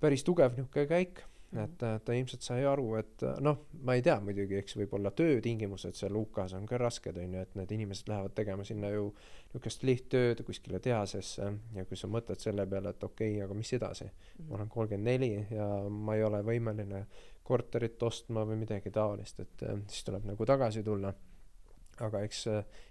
päris 0.00 0.24
tugev 0.26 0.56
niisugune 0.56 0.88
käik 0.90 1.22
et 1.58 1.82
äh, 1.82 1.96
ta 2.04 2.14
ilmselt 2.14 2.44
sai 2.46 2.62
aru, 2.68 2.92
et 3.00 3.24
noh, 3.42 3.64
ma 3.82 3.96
ei 3.98 4.04
tea 4.06 4.14
muidugi, 4.22 4.54
eks 4.60 4.76
võib-olla 4.78 5.10
töötingimused 5.18 5.96
seal 5.98 6.14
UK-s 6.20 6.54
on 6.54 6.66
ka 6.70 6.78
rasked, 6.78 7.16
on 7.18 7.34
ju, 7.34 7.40
et 7.42 7.56
need 7.58 7.72
inimesed 7.74 8.10
lähevad 8.10 8.36
tegema 8.38 8.66
sinna 8.66 8.92
ju 8.92 9.08
niisugust 9.50 9.82
lihttööd 9.88 10.44
kuskile 10.46 10.78
tehasesse 10.82 11.48
ja 11.74 11.84
kui 11.88 11.98
sa 11.98 12.10
mõtled 12.10 12.38
selle 12.38 12.68
peale, 12.70 12.92
et 12.94 13.02
okei 13.02 13.32
okay,, 13.34 13.44
aga 13.46 13.56
mis 13.58 13.72
edasi 13.74 14.06
mm, 14.06 14.12
-hmm. 14.12 14.48
ma 14.48 14.56
olen 14.56 14.70
kolmkümmend 14.76 15.10
neli 15.10 15.46
ja 15.50 15.66
ma 15.90 16.14
ei 16.14 16.22
ole 16.24 16.42
võimeline 16.46 17.02
korterit 17.42 18.02
ostma 18.02 18.46
või 18.46 18.60
midagi 18.62 18.90
taolist, 18.94 19.40
et 19.40 19.66
äh, 19.66 19.82
siis 19.88 20.06
tuleb 20.06 20.30
nagu 20.30 20.46
tagasi 20.46 20.82
tulla. 20.82 21.12
aga 22.00 22.20
eks 22.24 22.46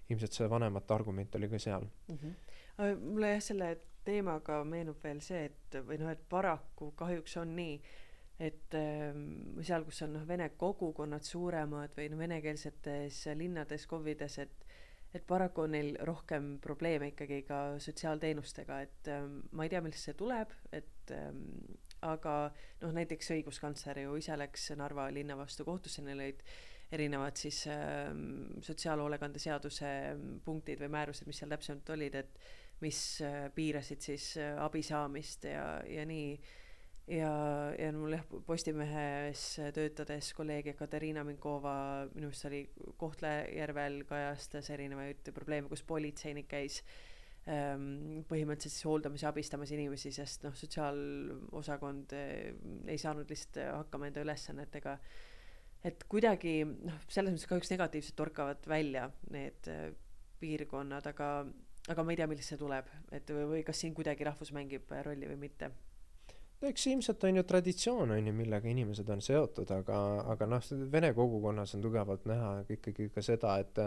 ilmselt 0.10 0.34
see 0.34 0.50
vanemate 0.50 0.94
argument 0.94 1.36
oli 1.36 1.48
ka 1.50 1.60
seal 1.60 1.82
mm. 1.82 2.18
-hmm. 2.18 3.00
mulle 3.00 3.32
jah, 3.32 3.42
selle 3.42 3.78
teemaga 4.04 4.64
meenub 4.64 5.04
veel 5.04 5.22
see, 5.22 5.46
et 5.46 5.82
või 5.88 5.98
noh, 5.98 6.12
et 6.12 6.22
paraku 6.30 6.92
kahjuks 6.92 7.38
on 7.38 7.56
nii 7.56 7.82
et 8.40 8.76
äh, 8.78 9.12
seal, 9.66 9.84
kus 9.88 10.04
on 10.06 10.16
noh, 10.16 10.26
vene 10.28 10.50
kogukonnad 10.60 11.26
suuremad 11.28 11.96
või 11.98 12.08
noh, 12.12 12.22
venekeelsetes 12.22 13.26
linnades, 13.40 13.88
KOV-ides, 13.90 14.40
et 14.46 14.66
et 15.10 15.24
paraku 15.26 15.64
on 15.64 15.72
neil 15.74 15.96
rohkem 16.06 16.60
probleeme 16.62 17.08
ikkagi 17.10 17.40
ka 17.48 17.80
sotsiaalteenustega, 17.82 18.76
et 18.86 19.08
ähm, 19.10 19.40
ma 19.58 19.66
ei 19.66 19.72
tea, 19.74 19.80
millest 19.82 20.06
see 20.06 20.14
tuleb, 20.14 20.52
et 20.70 21.14
ähm, 21.16 21.40
aga 22.06 22.36
noh, 22.84 22.94
näiteks 22.94 23.32
õiguskantsler 23.34 24.04
ju 24.04 24.14
ise 24.22 24.38
läks 24.38 24.70
Narva 24.78 25.08
linna 25.10 25.34
vastu 25.40 25.66
kohtusse, 25.66 26.04
neil 26.06 26.22
olid 26.22 26.44
erinevad 26.94 27.38
siis 27.38 27.64
sotsiaalhoolekande 28.66 29.42
seaduse 29.42 29.90
punktid 30.46 30.80
või 30.82 30.94
määrused, 30.94 31.28
mis 31.30 31.42
seal 31.42 31.52
täpsemalt 31.54 31.90
olid, 31.94 32.16
et 32.22 32.40
mis 32.82 33.02
piirasid 33.54 34.02
siis 34.02 34.32
abi 34.40 34.82
saamist 34.86 35.46
ja, 35.50 35.66
ja 35.90 36.06
nii 36.10 36.38
ja, 37.10 37.32
ja 37.78 37.92
mul 37.96 38.14
jah, 38.14 38.26
Postimehes 38.46 39.44
töötades 39.76 40.32
kolleeg 40.38 40.72
Katariina 40.78 41.24
Minkova 41.28 41.76
minu 42.14 42.30
meelest 42.30 42.48
oli 42.50 42.64
Kohtla-Järvel 43.00 44.04
kajastas 44.10 44.70
erinevaid 44.76 45.32
probleeme, 45.36 45.70
kus 45.72 45.84
politseinik 45.88 46.50
käis 46.52 46.82
ähm, 47.50 48.22
põhimõtteliselt 48.30 48.76
siis 48.76 48.88
hooldamas 48.90 49.26
ja 49.26 49.32
abistamas 49.34 49.74
inimesi, 49.76 50.14
sest 50.16 50.46
noh, 50.46 50.56
sotsiaalosakond 50.58 52.14
äh, 52.18 52.54
ei 52.90 53.02
saanud 53.02 53.30
lihtsalt 53.32 53.64
hakkama 53.80 54.10
enda 54.10 54.26
ülesannetega. 54.26 55.00
et 55.86 56.06
kuidagi 56.12 56.62
noh, 56.68 57.02
selles 57.08 57.34
mõttes 57.34 57.50
kahjuks 57.50 57.74
negatiivselt 57.74 58.20
torkavad 58.20 58.70
välja 58.70 59.10
need 59.34 59.72
äh, 59.72 59.90
piirkonnad, 60.40 61.10
aga, 61.10 61.34
aga 61.92 62.04
ma 62.04 62.14
ei 62.14 62.22
tea, 62.22 62.30
millest 62.32 62.54
see 62.54 62.60
tuleb, 62.62 62.88
et 63.12 63.34
või, 63.34 63.46
või 63.56 63.68
kas 63.68 63.82
siin 63.82 63.96
kuidagi 63.98 64.28
rahvus 64.28 64.54
mängib 64.56 64.92
rolli 65.04 65.28
või 65.28 65.48
mitte 65.48 65.74
eks 66.68 66.88
ilmselt 66.92 67.24
on 67.24 67.40
ju 67.40 67.44
traditsioon 67.48 68.12
on 68.12 68.28
ju, 68.28 68.34
millega 68.36 68.68
inimesed 68.70 69.10
on 69.10 69.22
seotud, 69.24 69.70
aga, 69.72 70.00
aga 70.34 70.48
noh, 70.50 70.72
vene 70.92 71.14
kogukonnas 71.16 71.76
on 71.78 71.86
tugevalt 71.86 72.26
näha 72.30 72.52
ikkagi 72.76 73.10
ka 73.16 73.24
seda, 73.26 73.56
et 73.64 73.80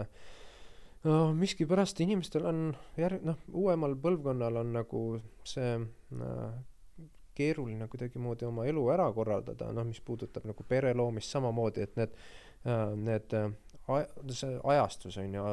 no 1.05 1.17
miskipärast 1.37 2.01
inimestel 2.05 2.47
on 2.49 2.61
järg-, 2.97 3.25
noh, 3.27 3.39
uuemal 3.53 3.95
põlvkonnal 4.01 4.61
on 4.63 4.73
nagu 4.79 5.03
see 5.47 5.75
no, 6.17 6.31
keeruline 7.37 7.87
kuidagimoodi 7.89 8.45
oma 8.45 8.65
elu 8.69 8.87
ära 8.93 9.09
korraldada, 9.13 9.71
noh, 9.73 9.85
mis 9.87 10.01
puudutab 10.05 10.45
nagu 10.49 10.65
pere 10.69 10.93
loomist 10.97 11.33
samamoodi, 11.33 11.85
et 11.85 11.95
need, 11.97 12.17
need 13.01 13.37
see 14.31 14.59
ajastus 14.63 15.17
on 15.17 15.33
ju, 15.33 15.43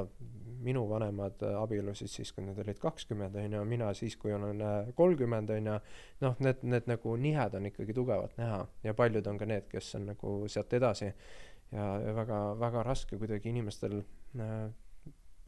minu 0.60 0.84
vanemad 0.88 1.42
abiellusid 1.56 2.10
siis, 2.12 2.32
kui 2.36 2.44
nad 2.44 2.58
olid 2.60 2.78
kakskümmend 2.78 3.36
on 3.40 3.56
ju, 3.56 3.62
mina 3.64 3.90
siis, 3.96 4.16
kui 4.20 4.32
olen 4.34 4.60
äh, 4.64 4.90
kolmkümmend 4.94 5.50
on 5.50 5.70
ju, 5.70 5.76
noh, 6.24 6.36
need, 6.44 6.62
need 6.62 6.90
nagu 6.90 7.16
nihed 7.16 7.56
on 7.56 7.68
ikkagi 7.70 7.96
tugevalt 7.96 8.36
näha 8.38 8.60
ja 8.84 8.94
paljud 8.94 9.26
on 9.26 9.40
ka 9.40 9.48
need, 9.48 9.66
kes 9.72 9.94
on 9.98 10.10
nagu 10.12 10.34
sealt 10.52 10.72
edasi 10.76 11.08
ja, 11.08 11.86
ja 12.04 12.14
väga, 12.16 12.40
väga 12.60 12.84
raske 12.86 13.18
kuidagi 13.18 13.50
inimestel 13.54 14.02
äh, 14.38 14.68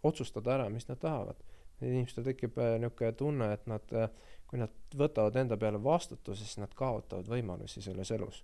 otsustada 0.03 0.57
ära, 0.57 0.71
mis 0.73 0.89
nad 0.89 0.99
tahavad. 0.99 1.37
inimestel 1.83 2.25
tekib 2.25 2.59
äh, 2.59 2.79
niisugune 2.81 3.13
tunne, 3.19 3.53
et 3.53 3.67
nad 3.67 3.95
äh,, 3.99 4.11
kui 4.47 4.59
nad 4.61 4.97
võtavad 4.97 5.37
enda 5.37 5.57
peale 5.59 5.81
vastutuse, 5.83 6.45
siis 6.45 6.59
nad 6.63 6.75
kaotavad 6.79 7.29
võimalusi 7.29 7.83
selles 7.83 8.11
elus 8.15 8.43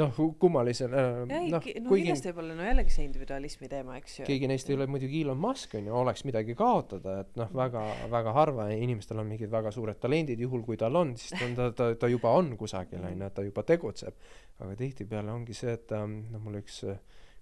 noh, 0.00 0.18
kummalisel 0.40 0.92
äh,, 0.92 1.20
noh, 1.28 1.44
no 1.52 1.60
kuigi 1.62 2.04
kindlasti 2.04 2.30
võib-olla 2.30 2.56
no 2.58 2.66
jällegi 2.66 2.92
see 2.92 3.06
individualismi 3.08 3.70
teema, 3.72 3.96
eks 4.00 4.18
ju. 4.20 4.26
keegi 4.28 4.50
neist 4.50 4.68
ei 4.70 4.76
ole 4.76 4.86
muidugi 4.90 5.22
Elon 5.24 5.40
Musk 5.40 5.76
on 5.78 5.88
ju, 5.88 5.96
oleks 6.02 6.24
midagi 6.28 6.56
kaotada, 6.58 7.16
et 7.24 7.40
noh, 7.40 7.50
väga, 7.56 7.84
väga 8.12 8.36
harva 8.36 8.68
inimestel 8.74 9.22
on 9.22 9.30
mingid 9.32 9.52
väga 9.52 9.72
suured 9.74 10.00
talendid, 10.02 10.40
juhul 10.44 10.64
kui 10.66 10.78
tal 10.80 11.00
on, 11.00 11.14
siis 11.20 11.34
ta 11.34 11.48
on, 11.48 11.56
ta, 11.58 11.70
ta, 11.76 11.90
ta 12.04 12.10
juba 12.12 12.34
on 12.36 12.52
kusagil 12.60 13.04
on 13.04 13.26
ju, 13.26 13.32
ta 13.34 13.46
juba 13.46 13.66
tegutseb. 13.66 14.30
aga 14.60 14.76
tihtipeale 14.78 15.32
ongi 15.34 15.56
see, 15.56 15.74
et 15.74 15.92
ähm, 15.96 16.20
noh, 16.32 16.42
mul 16.44 16.60
üks 16.60 16.82
äh, 16.90 17.00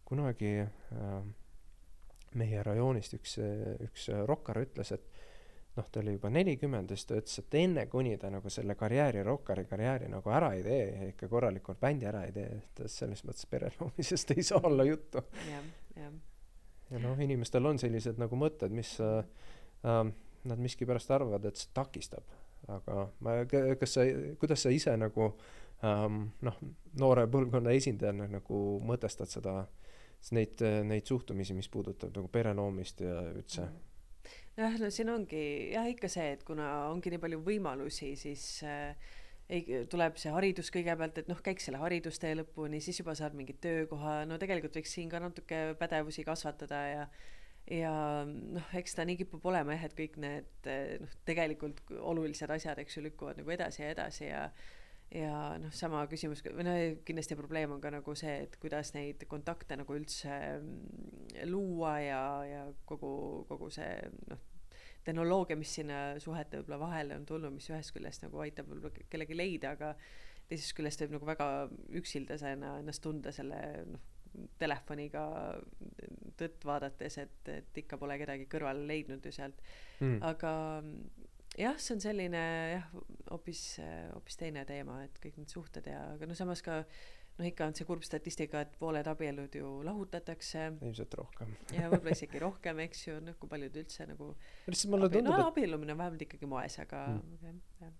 kunagi 0.09 0.55
äh, 0.63 1.17
meie 2.39 2.63
rajoonist 2.65 3.19
üks, 3.19 3.37
üks 3.85 4.09
rokkar 4.29 4.63
ütles, 4.63 4.95
et 4.95 5.23
noh, 5.77 5.89
ta 5.89 6.01
oli 6.01 6.17
juba 6.17 6.31
nelikümmend 6.31 6.91
ja 6.91 6.97
siis 6.97 7.09
ta 7.09 7.17
ütles, 7.21 7.39
et 7.41 7.57
enne 7.63 7.87
kuni 7.93 8.17
ta 8.21 8.31
nagu 8.33 8.51
selle 8.53 8.75
karjääri, 8.79 9.23
rokkari 9.27 9.65
karjääri 9.69 10.11
nagu 10.13 10.33
ära 10.35 10.53
ei 10.57 10.65
tee 10.67 10.83
ja 10.91 11.09
ikka 11.09 11.29
korralikult 11.33 11.81
bändi 11.81 12.09
ära 12.09 12.25
ei 12.29 12.35
tee, 12.37 12.61
et 12.61 12.83
selles 12.93 13.25
mõttes 13.29 13.49
pere 13.51 13.73
loomisest 13.79 14.35
ei 14.37 14.45
saa 14.47 14.61
olla 14.69 14.85
juttu. 14.89 15.23
ja 16.91 17.01
noh, 17.01 17.21
inimestel 17.21 17.67
on 17.67 17.81
sellised 17.81 18.21
nagu 18.21 18.37
mõtted, 18.37 18.75
mis 18.75 18.95
äh, 19.01 19.25
äh, 19.89 20.05
nad 20.45 20.61
miskipärast 20.61 21.11
arvavad, 21.15 21.45
et 21.49 21.61
see 21.61 21.71
takistab, 21.75 22.27
aga 22.69 23.07
ma, 23.25 23.43
kas 23.49 23.97
sa, 23.97 24.05
kuidas 24.41 24.65
sa 24.67 24.73
ise 24.75 24.97
nagu 24.99 25.31
ähm, 25.87 26.27
noh, 26.45 26.59
noore 27.01 27.25
põlvkonna 27.31 27.73
esindajana 27.79 28.29
nagu 28.31 28.59
mõtestad 28.85 29.31
seda, 29.31 29.63
neid, 30.37 30.61
neid 30.87 31.09
suhtumisi, 31.09 31.57
mis 31.57 31.71
puudutab 31.73 32.13
nagu 32.15 32.29
pere 32.31 32.53
loomist 32.55 33.01
ja 33.03 33.17
üldse 33.33 33.65
mm? 33.65 33.92
Jah, 34.59 34.79
no 34.81 34.91
siin 34.93 35.11
ongi 35.13 35.43
jah, 35.73 35.89
ikka 35.91 36.11
see, 36.13 36.33
et 36.37 36.47
kuna 36.47 36.69
ongi 36.93 37.13
nii 37.13 37.21
palju 37.23 37.43
võimalusi, 37.47 38.13
siis 38.21 38.47
äh, 38.69 39.13
ei, 39.53 39.85
tuleb 39.91 40.17
see 40.21 40.33
haridus 40.33 40.73
kõigepealt, 40.75 41.23
et 41.23 41.31
noh, 41.31 41.41
käiks 41.45 41.69
selle 41.69 41.81
haridustee 41.83 42.35
lõpuni, 42.39 42.81
siis 42.85 43.03
juba 43.03 43.17
saad 43.19 43.37
mingi 43.39 43.57
töökoha, 43.63 44.23
no 44.29 44.39
tegelikult 44.41 44.79
võiks 44.81 44.97
siin 44.97 45.13
ka 45.13 45.23
natuke 45.23 45.63
pädevusi 45.81 46.27
kasvatada 46.29 46.83
ja 46.89 47.07
ja 47.71 47.93
noh, 48.27 48.71
eks 48.75 48.97
ta 48.99 49.05
nii 49.07 49.21
kipub 49.21 49.45
olema 49.47 49.77
jah, 49.77 49.85
et 49.87 49.93
kõik 49.99 50.17
need 50.21 50.71
noh, 51.03 51.19
tegelikult 51.29 51.83
olulised 52.01 52.51
asjad, 52.51 52.81
eks 52.83 52.99
ju, 52.99 53.05
lükkuvad 53.07 53.39
nagu 53.39 53.55
edasi 53.55 53.85
ja 53.85 53.91
edasi 53.95 54.25
ja 54.27 54.47
ja 55.13 55.59
noh, 55.61 55.73
sama 55.75 56.05
küsimus 56.11 56.43
või 56.47 56.65
noh, 56.67 56.79
kindlasti 57.07 57.37
probleem 57.39 57.75
on 57.75 57.83
ka 57.83 57.93
nagu 57.93 58.15
see, 58.19 58.47
et 58.47 58.57
kuidas 58.63 58.95
neid 58.97 59.25
kontakte 59.31 59.77
nagu 59.77 59.97
üldse 59.97 60.33
mm, 60.57 61.45
luua 61.51 61.99
ja, 62.01 62.23
ja 62.49 62.63
kogu, 62.89 63.13
kogu 63.51 63.69
see 63.75 63.91
noh, 64.31 64.41
tehnoloogia, 65.05 65.59
mis 65.59 65.73
sinna 65.81 66.03
suhete 66.23 66.61
võib-olla 66.61 66.81
vahele 66.85 67.19
on 67.19 67.27
tulnud, 67.29 67.55
mis 67.57 67.69
ühest 67.73 67.93
küljest 67.95 68.25
nagu 68.25 68.41
aitab 68.45 68.71
võib-olla 68.71 69.09
kellegi 69.13 69.37
leida, 69.37 69.75
aga 69.77 69.93
teisest 70.49 70.77
küljest 70.79 71.05
võib 71.05 71.17
nagu 71.19 71.29
väga 71.29 71.49
üksildasena 71.99 72.79
ennast 72.83 73.03
tunda 73.05 73.35
selle 73.35 73.61
noh, 73.91 74.09
telefoniga 74.57 75.23
tõtt 76.41 76.65
vaadates, 76.65 77.19
et, 77.21 77.51
et 77.53 77.83
ikka 77.83 77.99
pole 78.01 78.17
kedagi 78.21 78.47
kõrvale 78.51 78.87
leidnud 78.89 79.27
ju 79.29 79.33
sealt. 79.35 79.59
Mm.. 80.01 80.23
aga 80.25 80.53
jah, 81.59 81.79
see 81.79 81.97
on 81.97 82.05
selline 82.05 82.45
jah, 82.77 82.87
hoopis, 83.31 83.65
hoopis 84.13 84.39
teine 84.41 84.65
teema, 84.69 85.03
et 85.07 85.19
kõik 85.23 85.41
need 85.41 85.53
suhted 85.53 85.89
ja, 85.91 86.05
aga 86.15 86.29
no 86.29 86.37
samas 86.39 86.65
ka 86.65 86.83
noh, 86.83 87.49
ikka 87.49 87.69
on 87.71 87.77
see 87.77 87.89
kurb 87.89 88.05
statistika, 88.07 88.63
et 88.65 88.77
pooled 88.81 89.09
abielud 89.09 89.57
ju 89.57 89.73
lahutatakse. 89.87 90.69
ilmselt 90.81 91.17
rohkem 91.19 91.53
ja 91.77 91.89
võib-olla 91.93 92.17
isegi 92.17 92.43
rohkem, 92.43 92.83
eks 92.87 93.07
ju, 93.09 93.19
noh, 93.25 93.37
kui 93.41 93.51
paljud 93.51 93.77
üldse 93.83 94.07
nagu. 94.11 94.33
lihtsalt 94.69 94.95
mulle 94.95 95.11
tundub 95.13 95.35
no, 95.35 95.43
et. 95.45 95.53
abiellumine 95.53 95.97
on 95.97 96.03
vähemalt 96.03 96.27
ikkagi 96.29 96.51
moes, 96.51 96.79
aga 96.83 97.05
mm. 97.17 97.61
jah, 97.85 97.95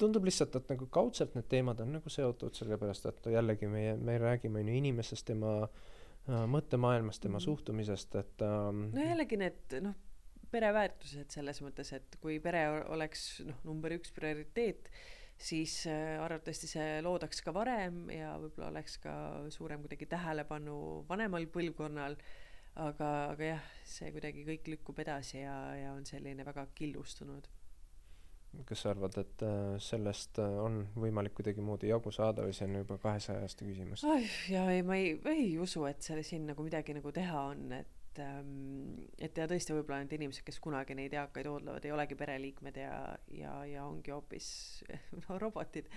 tundub 0.00 0.24
lihtsalt, 0.26 0.56
et 0.58 0.72
nagu 0.72 0.88
kaudselt 0.92 1.36
need 1.36 1.50
teemad 1.52 1.82
on 1.84 1.94
nagu 1.98 2.12
seotud, 2.12 2.56
sellepärast 2.56 3.10
et 3.12 3.30
jällegi 3.36 3.70
meie, 3.70 3.94
me 4.00 4.18
räägime 4.22 4.62
on 4.62 4.72
ju 4.72 4.80
inimesest, 4.80 5.28
tema 5.30 5.58
äh, 5.66 6.42
mõttemaailmast, 6.50 7.22
tema 7.22 7.38
mm. 7.38 7.46
suhtumisest, 7.46 8.18
et 8.22 8.46
ähm, 8.46 8.88
no 8.96 9.06
jällegi 9.10 9.40
need 9.40 9.78
noh, 9.84 9.96
pereväärtused 10.52 11.34
selles 11.34 11.60
mõttes, 11.64 11.92
et 11.96 12.16
kui 12.22 12.38
pere 12.42 12.64
oleks 12.92 13.26
noh, 13.46 13.58
number 13.68 13.94
üks 13.96 14.12
prioriteet, 14.16 14.90
siis 15.36 15.82
äh, 15.90 16.16
arvatavasti 16.22 16.70
see 16.70 17.00
loodaks 17.04 17.42
ka 17.44 17.52
varem 17.54 18.06
ja 18.12 18.34
võib-olla 18.40 18.70
oleks 18.72 18.96
ka 19.02 19.14
suurem 19.52 19.84
kuidagi 19.84 20.08
tähelepanu 20.10 20.78
vanemal 21.08 21.46
põlvkonnal. 21.52 22.16
aga, 22.76 23.10
aga 23.32 23.44
jah, 23.44 23.68
see 23.88 24.10
kuidagi 24.12 24.42
kõik 24.44 24.66
lükkub 24.68 24.98
edasi 25.00 25.38
ja, 25.40 25.54
ja 25.80 25.92
on 25.96 26.04
selline 26.04 26.44
väga 26.44 26.66
killustunud. 26.76 27.48
kas 28.64 28.82
sa 28.84 28.90
arvad, 28.94 29.16
et 29.20 29.42
äh, 29.44 29.76
sellest 29.80 30.38
äh, 30.40 30.58
on 30.64 30.86
võimalik 30.96 31.34
kuidagimoodi 31.36 31.92
jagu 31.92 32.12
saada 32.12 32.44
või 32.44 32.56
see 32.56 32.68
on 32.68 32.80
juba 32.80 32.96
kahesaja 33.02 33.44
aasta 33.44 33.68
küsimus? 33.68 34.04
ja 34.48 34.64
ei, 34.72 34.82
ma 34.82 34.96
ei, 34.96 35.18
ei 35.32 35.58
usu, 35.60 35.84
et 35.88 36.00
selle 36.02 36.24
siin 36.24 36.48
nagu 36.48 36.64
midagi 36.64 36.96
nagu 36.96 37.12
teha 37.12 37.44
on, 37.52 37.68
et 37.76 37.95
et 38.16 38.22
ähm, 38.24 39.06
et 39.18 39.36
ja 39.36 39.46
tõesti 39.48 39.74
võib-olla 39.74 40.00
need 40.02 40.14
inimesed, 40.16 40.44
kes 40.46 40.58
kunagi 40.62 40.96
neid 40.96 41.14
eakaid 41.16 41.48
hooldavad, 41.48 41.84
ei 41.84 41.92
olegi 41.94 42.16
pereliikmed 42.18 42.80
ja, 42.80 42.96
ja, 43.32 43.52
ja 43.68 43.84
ongi 43.84 44.12
hoopis 44.14 44.48
no, 45.22 45.38
robotid. 45.42 45.90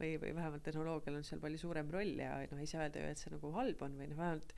või, 0.00 0.16
või 0.20 0.34
vähemalt 0.36 0.64
tehnoloogial 0.64 1.18
on 1.18 1.24
seal 1.24 1.40
palju 1.40 1.60
suurem 1.60 1.90
roll 1.92 2.18
ja 2.20 2.38
noh, 2.50 2.60
ei 2.60 2.68
saa 2.70 2.84
öelda 2.84 3.02
ju, 3.02 3.12
et 3.12 3.22
see 3.22 3.32
nagu 3.32 3.52
halb 3.56 3.86
on 3.86 3.96
või 4.00 4.10
noh, 4.10 4.18
vähemalt 4.20 4.54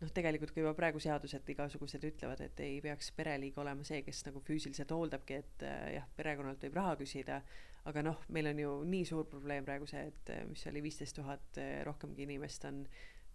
noh, 0.00 0.12
tegelikult 0.14 0.54
ka 0.54 0.62
juba 0.62 0.74
praegu 0.78 1.02
seadused 1.02 1.48
igasugused 1.54 2.04
ütlevad, 2.08 2.44
et 2.44 2.60
ei 2.64 2.78
peaks 2.84 3.10
pereliige 3.16 3.60
olema 3.60 3.84
see, 3.86 4.02
kes 4.06 4.22
nagu 4.28 4.42
füüsiliselt 4.46 4.94
hooldabki, 4.94 5.42
et 5.42 5.66
äh, 5.66 5.84
jah, 5.98 6.08
perekonnalt 6.16 6.64
võib 6.68 6.78
raha 6.78 6.96
küsida, 7.00 7.42
aga 7.88 8.04
noh, 8.04 8.24
meil 8.34 8.50
on 8.52 8.64
ju 8.64 8.72
nii 8.88 9.04
suur 9.08 9.28
probleem 9.28 9.66
praegu 9.66 9.88
see, 9.88 10.08
et 10.12 10.34
mis 10.48 10.66
oli 10.70 10.84
viisteist 10.84 11.16
tuhat 11.18 11.60
äh, 11.60 11.80
rohkemgi 11.88 12.28
inimest 12.28 12.68
on 12.68 12.84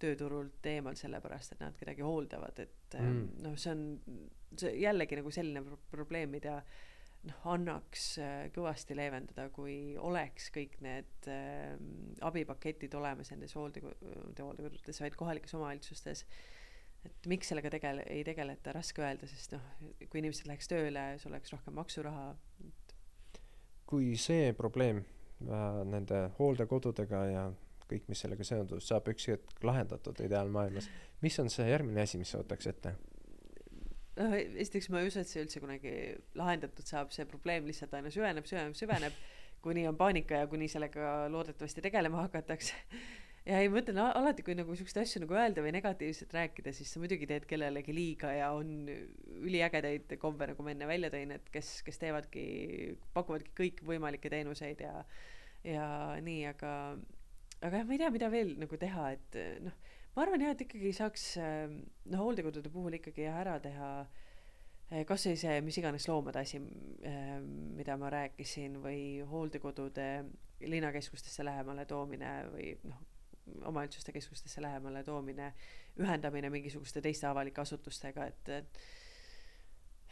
tööturult 0.04 0.70
eemal 0.70 0.98
sellepärast, 1.00 1.56
et 1.56 1.62
nad 1.64 1.76
kedagi 1.80 2.06
hooldavad, 2.06 2.64
et 2.64 2.98
mm. 3.00 3.22
noh, 3.46 3.60
see 3.60 3.74
on 3.74 3.86
see 4.60 4.74
jällegi 4.84 5.18
nagu 5.20 5.32
selline 5.34 5.64
pro 5.66 5.80
probleem, 5.94 6.34
mida 6.36 6.60
noh, 7.30 7.46
annaks 7.56 8.10
äh, 8.22 8.34
kõvasti 8.56 8.98
leevendada, 9.00 9.48
kui 9.56 9.96
oleks 9.98 10.50
kõik 10.54 10.76
need 10.86 11.30
äh, 11.32 11.74
abipaketid 12.28 12.94
olemas 13.00 13.32
nendes 13.34 13.56
hooldekodu, 13.58 14.14
hooldekodudes, 14.40 15.02
vaid 15.02 15.18
kohalikes 15.20 15.56
omavalitsustes. 15.58 16.26
et 17.04 17.28
miks 17.28 17.50
sellega 17.52 17.72
tegele-, 17.74 18.06
ei 18.12 18.24
tegeleta, 18.28 18.76
raske 18.76 19.04
öelda, 19.04 19.28
sest 19.28 19.58
noh, 19.58 19.66
kui 20.06 20.22
inimesed 20.22 20.48
läheks 20.48 20.72
tööle, 20.72 21.08
sul 21.20 21.34
oleks 21.34 21.56
rohkem 21.56 21.80
maksuraha 21.80 22.32
kui 23.94 24.16
see 24.18 24.54
probleem 24.58 25.04
äh, 25.46 25.82
nende 25.86 26.28
hooldekodudega 26.40 27.22
ja 27.30 27.44
kõik, 27.90 28.06
mis 28.12 28.22
sellega 28.24 28.46
seondub, 28.48 28.82
saab 28.84 29.08
üks 29.14 29.30
hetk 29.32 29.66
lahendatud 29.66 30.20
ideaalmaailmas. 30.26 30.90
mis 31.22 31.40
on 31.40 31.50
see 31.54 31.68
järgmine 31.70 32.06
asi, 32.06 32.22
mis 32.22 32.34
sa 32.34 32.42
võtaks 32.44 32.70
ette? 32.72 32.96
noh, 34.20 34.36
esiteks 34.38 34.92
ma 34.94 35.02
ei 35.02 35.10
usu, 35.10 35.24
et 35.24 35.30
see 35.30 35.42
üldse 35.44 35.62
kunagi 35.64 35.96
lahendatud 36.38 36.88
saab, 36.88 37.12
see 37.16 37.26
probleem 37.30 37.66
lihtsalt 37.70 37.96
aina 37.98 38.12
süveneb, 38.14 38.48
süveneb, 38.50 38.78
süveneb, 38.78 39.20
kuni 39.64 39.88
on 39.90 39.98
paanika 39.98 40.44
ja 40.44 40.48
kuni 40.52 40.70
sellega 40.72 41.28
loodetavasti 41.34 41.84
tegelema 41.86 42.26
hakatakse. 42.28 42.78
ja 43.48 43.60
ei, 43.60 43.70
ma 43.72 43.80
mõtlen 43.80 44.00
alati, 44.04 44.46
kui 44.46 44.56
nagu 44.60 44.76
siukseid 44.78 45.02
asju 45.04 45.24
nagu 45.24 45.38
öelda 45.40 45.66
või 45.66 45.74
negatiivselt 45.76 46.36
rääkida, 46.36 46.76
siis 46.76 46.94
sa 46.94 47.02
muidugi 47.02 47.28
teed 47.30 47.48
kellelegi 47.50 47.96
liiga 47.96 48.32
ja 48.36 48.52
on 48.56 48.88
üliägedaid 49.42 50.14
KOV-e, 50.22 50.52
nagu 50.54 50.66
ma 50.66 50.76
enne 50.76 50.90
välja 50.90 51.12
tõin, 51.14 51.34
et 51.36 51.50
kes, 51.54 51.80
kes 51.88 52.02
teevadki, 52.04 52.46
pakuvadki 53.18 53.56
kõikvõimalikke 53.64 54.32
teenuseid 54.34 54.86
ja 54.86 55.00
ja 55.64 55.86
nii, 56.20 56.42
aga 56.50 56.70
aga 57.64 57.80
jah, 57.80 57.88
ma 57.88 57.96
ei 57.96 58.02
tea, 58.02 58.12
mida 58.14 58.30
veel 58.34 58.54
nagu 58.60 58.80
teha, 58.80 59.10
et 59.16 59.40
eh, 59.40 59.56
noh, 59.64 59.76
ma 60.16 60.26
arvan 60.26 60.44
jah, 60.44 60.56
et 60.56 60.66
ikkagi 60.66 60.92
saaks 60.96 61.26
eh, 61.42 61.66
noh, 62.12 62.24
hooldekodude 62.26 62.72
puhul 62.74 62.98
ikkagi 63.00 63.28
ära 63.32 63.56
teha 63.64 63.92
eh, 64.04 65.04
kasvõi 65.10 65.38
see 65.40 65.62
mis 65.66 65.80
iganes 65.80 66.08
loomade 66.12 66.44
asi, 66.44 66.60
mida 67.78 67.98
ma 68.00 68.12
rääkisin, 68.14 68.78
või 68.84 69.24
hooldekodude 69.30 70.10
linnakeskustesse 70.64 71.44
lähemale 71.44 71.88
toomine 71.90 72.36
või 72.52 72.74
noh, 72.88 73.00
omavalitsuste 73.68 74.14
keskustesse 74.16 74.62
lähemale 74.64 75.04
toomine, 75.04 75.50
ühendamine 76.00 76.52
mingisuguste 76.54 77.02
teiste 77.04 77.28
avalike 77.28 77.64
asutustega, 77.64 78.28
et, 78.32 78.54
et 78.60 78.86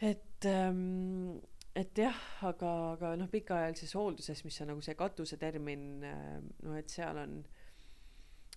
et 0.02 0.46
ähm, 0.50 1.38
et 1.78 1.98
jah, 1.98 2.16
aga, 2.48 2.70
aga 2.92 3.14
noh, 3.16 3.30
pikaajalises 3.32 3.94
hoolduses, 3.96 4.44
mis 4.44 4.60
on 4.64 4.72
nagu 4.74 4.84
see 4.84 4.96
katusetermin, 4.98 5.84
noh, 6.02 6.78
et 6.78 6.92
seal 6.92 7.20
on, 7.22 7.40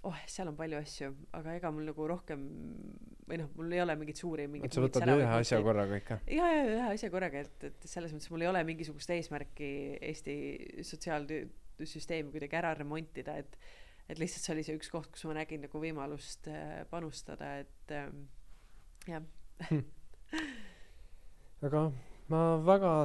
oh 0.06 0.18
seal 0.30 0.50
on 0.52 0.58
palju 0.58 0.78
asju 0.80 1.10
aga 1.38 1.56
ega 1.58 1.72
mul 1.74 1.88
nagu 1.90 2.08
rohkem 2.10 2.44
või 3.26 3.40
noh 3.42 3.50
mul 3.58 3.74
ei 3.74 3.82
ole 3.82 3.96
mingeid 3.98 4.20
suuri 4.20 4.46
mingeid 4.52 4.76
sa 4.76 4.84
võtad 4.84 5.10
ühe 5.10 5.32
asja 5.40 5.62
korraga 5.66 6.00
ikka? 6.02 6.20
Ja 6.30 6.50
ja 6.52 6.66
ühe 6.70 6.90
asja 6.92 7.10
korraga 7.14 7.42
et 7.46 7.66
et 7.70 7.88
selles 7.90 8.14
mõttes 8.14 8.30
mul 8.34 8.46
ei 8.46 8.52
ole 8.52 8.62
mingisugust 8.68 9.14
eesmärki 9.16 9.72
Eesti 10.12 10.36
sotsiaalsüsteemi 10.86 12.34
kuidagi 12.36 12.60
ära 12.62 12.76
remontida 12.78 13.38
et 13.42 13.58
et 14.06 14.22
lihtsalt 14.22 14.46
see 14.46 14.54
oli 14.54 14.66
see 14.68 14.78
üks 14.78 14.92
koht 14.94 15.10
kus 15.14 15.26
ma 15.26 15.40
nägin 15.40 15.66
nagu 15.66 15.82
võimalust 15.82 16.52
äh, 16.54 16.84
panustada 16.92 17.56
et 17.64 17.96
ähm, 17.96 18.28
jah. 19.10 19.26
Hm. 19.72 19.82
aga 21.66 21.88
ma 22.32 22.42
väga 22.66 22.96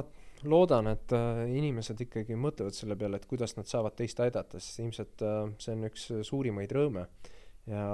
loodan, 0.43 0.89
et 0.91 1.13
äh, 1.13 1.43
inimesed 1.53 2.01
ikkagi 2.07 2.37
mõtlevad 2.39 2.75
selle 2.75 2.97
peale, 2.99 3.19
et 3.19 3.27
kuidas 3.29 3.55
nad 3.57 3.69
saavad 3.69 3.95
teist 3.97 4.19
aidata, 4.23 4.59
sest 4.59 4.81
ilmselt 4.81 5.25
äh, 5.25 5.41
see 5.61 5.75
on 5.75 5.89
üks 5.89 6.07
suurimaid 6.27 6.73
rõõme. 6.75 7.05
ja 7.69 7.85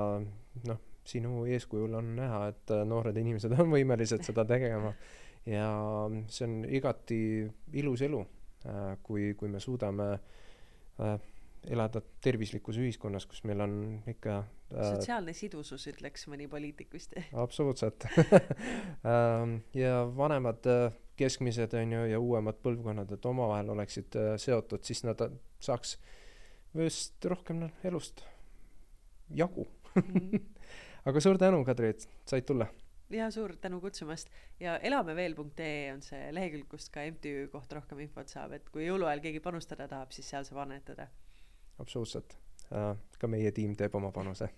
noh, 0.70 0.84
sinu 1.08 1.46
eeskujul 1.52 1.98
on 2.00 2.16
näha, 2.20 2.42
et 2.54 2.76
äh, 2.76 2.84
noored 2.88 3.18
inimesed 3.20 3.56
on 3.58 3.72
võimelised 3.74 4.24
seda 4.28 4.46
tegema. 4.48 4.94
ja 5.48 5.70
see 6.32 6.48
on 6.48 6.60
igati 6.68 7.22
ilus 7.80 8.04
elu, 8.04 8.20
kui, 9.04 9.32
kui 9.40 9.48
me 9.48 9.62
suudame 9.64 10.10
elada 11.72 12.02
tervislikus 12.24 12.78
ühiskonnas, 12.82 13.26
kus 13.30 13.44
meil 13.48 13.62
on 13.64 13.74
ikka 14.10 14.38
äh, 14.40 14.92
sotsiaalne 14.94 15.34
sidusus, 15.36 15.88
ütleks 15.92 16.28
mõni 16.32 16.48
poliitik 16.52 16.94
vist 16.94 17.16
absoluutselt 17.36 18.08
ähm, 19.12 19.60
ja 19.76 20.02
vanemad 20.18 20.68
äh, 20.72 20.88
keskmised 21.18 21.74
on 21.78 21.92
ju 21.92 22.06
ja 22.12 22.20
uuemad 22.20 22.60
põlvkonnad, 22.64 23.12
et 23.14 23.26
omavahel 23.26 23.70
oleksid 23.74 24.18
äh, 24.20 24.34
seotud, 24.42 24.84
siis 24.88 25.04
nad 25.08 25.22
saaks 25.64 25.98
just 26.78 27.26
rohkem 27.26 27.68
elust 27.88 28.24
jagu 29.36 29.68
mm. 29.96 30.40
aga 31.10 31.24
suur 31.24 31.40
tänu, 31.42 31.64
Kadri, 31.66 31.94
et 31.96 32.08
said 32.26 32.46
tulla. 32.48 32.68
ja 33.10 33.30
suur 33.32 33.56
tänu 33.62 33.82
kutsumast 33.82 34.30
ja 34.60 34.78
elameveel.ee 34.78 35.94
on 35.94 36.04
see 36.06 36.32
lehekülg, 36.36 36.68
kust 36.72 36.92
ka 36.94 37.06
MTÜ 37.12 37.48
kohta 37.52 37.80
rohkem 37.80 38.04
infot 38.06 38.30
saab, 38.30 38.58
et 38.58 38.70
kui 38.70 38.88
jõuluajal 38.88 39.24
keegi 39.24 39.42
panustada 39.44 39.88
tahab, 39.88 40.14
siis 40.16 40.30
seal 40.30 40.46
saab 40.48 40.66
annetada 40.68 41.08
absoluutselt. 41.80 42.38
Äh, 42.68 42.94
ka 43.20 43.30
meie 43.32 43.52
tiim 43.56 43.76
teeb 43.80 43.94
oma 43.96 44.12
panuse 44.12 44.50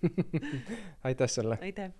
aitäh 1.08 1.30
sulle! 1.30 1.58
aitäh! 1.62 1.92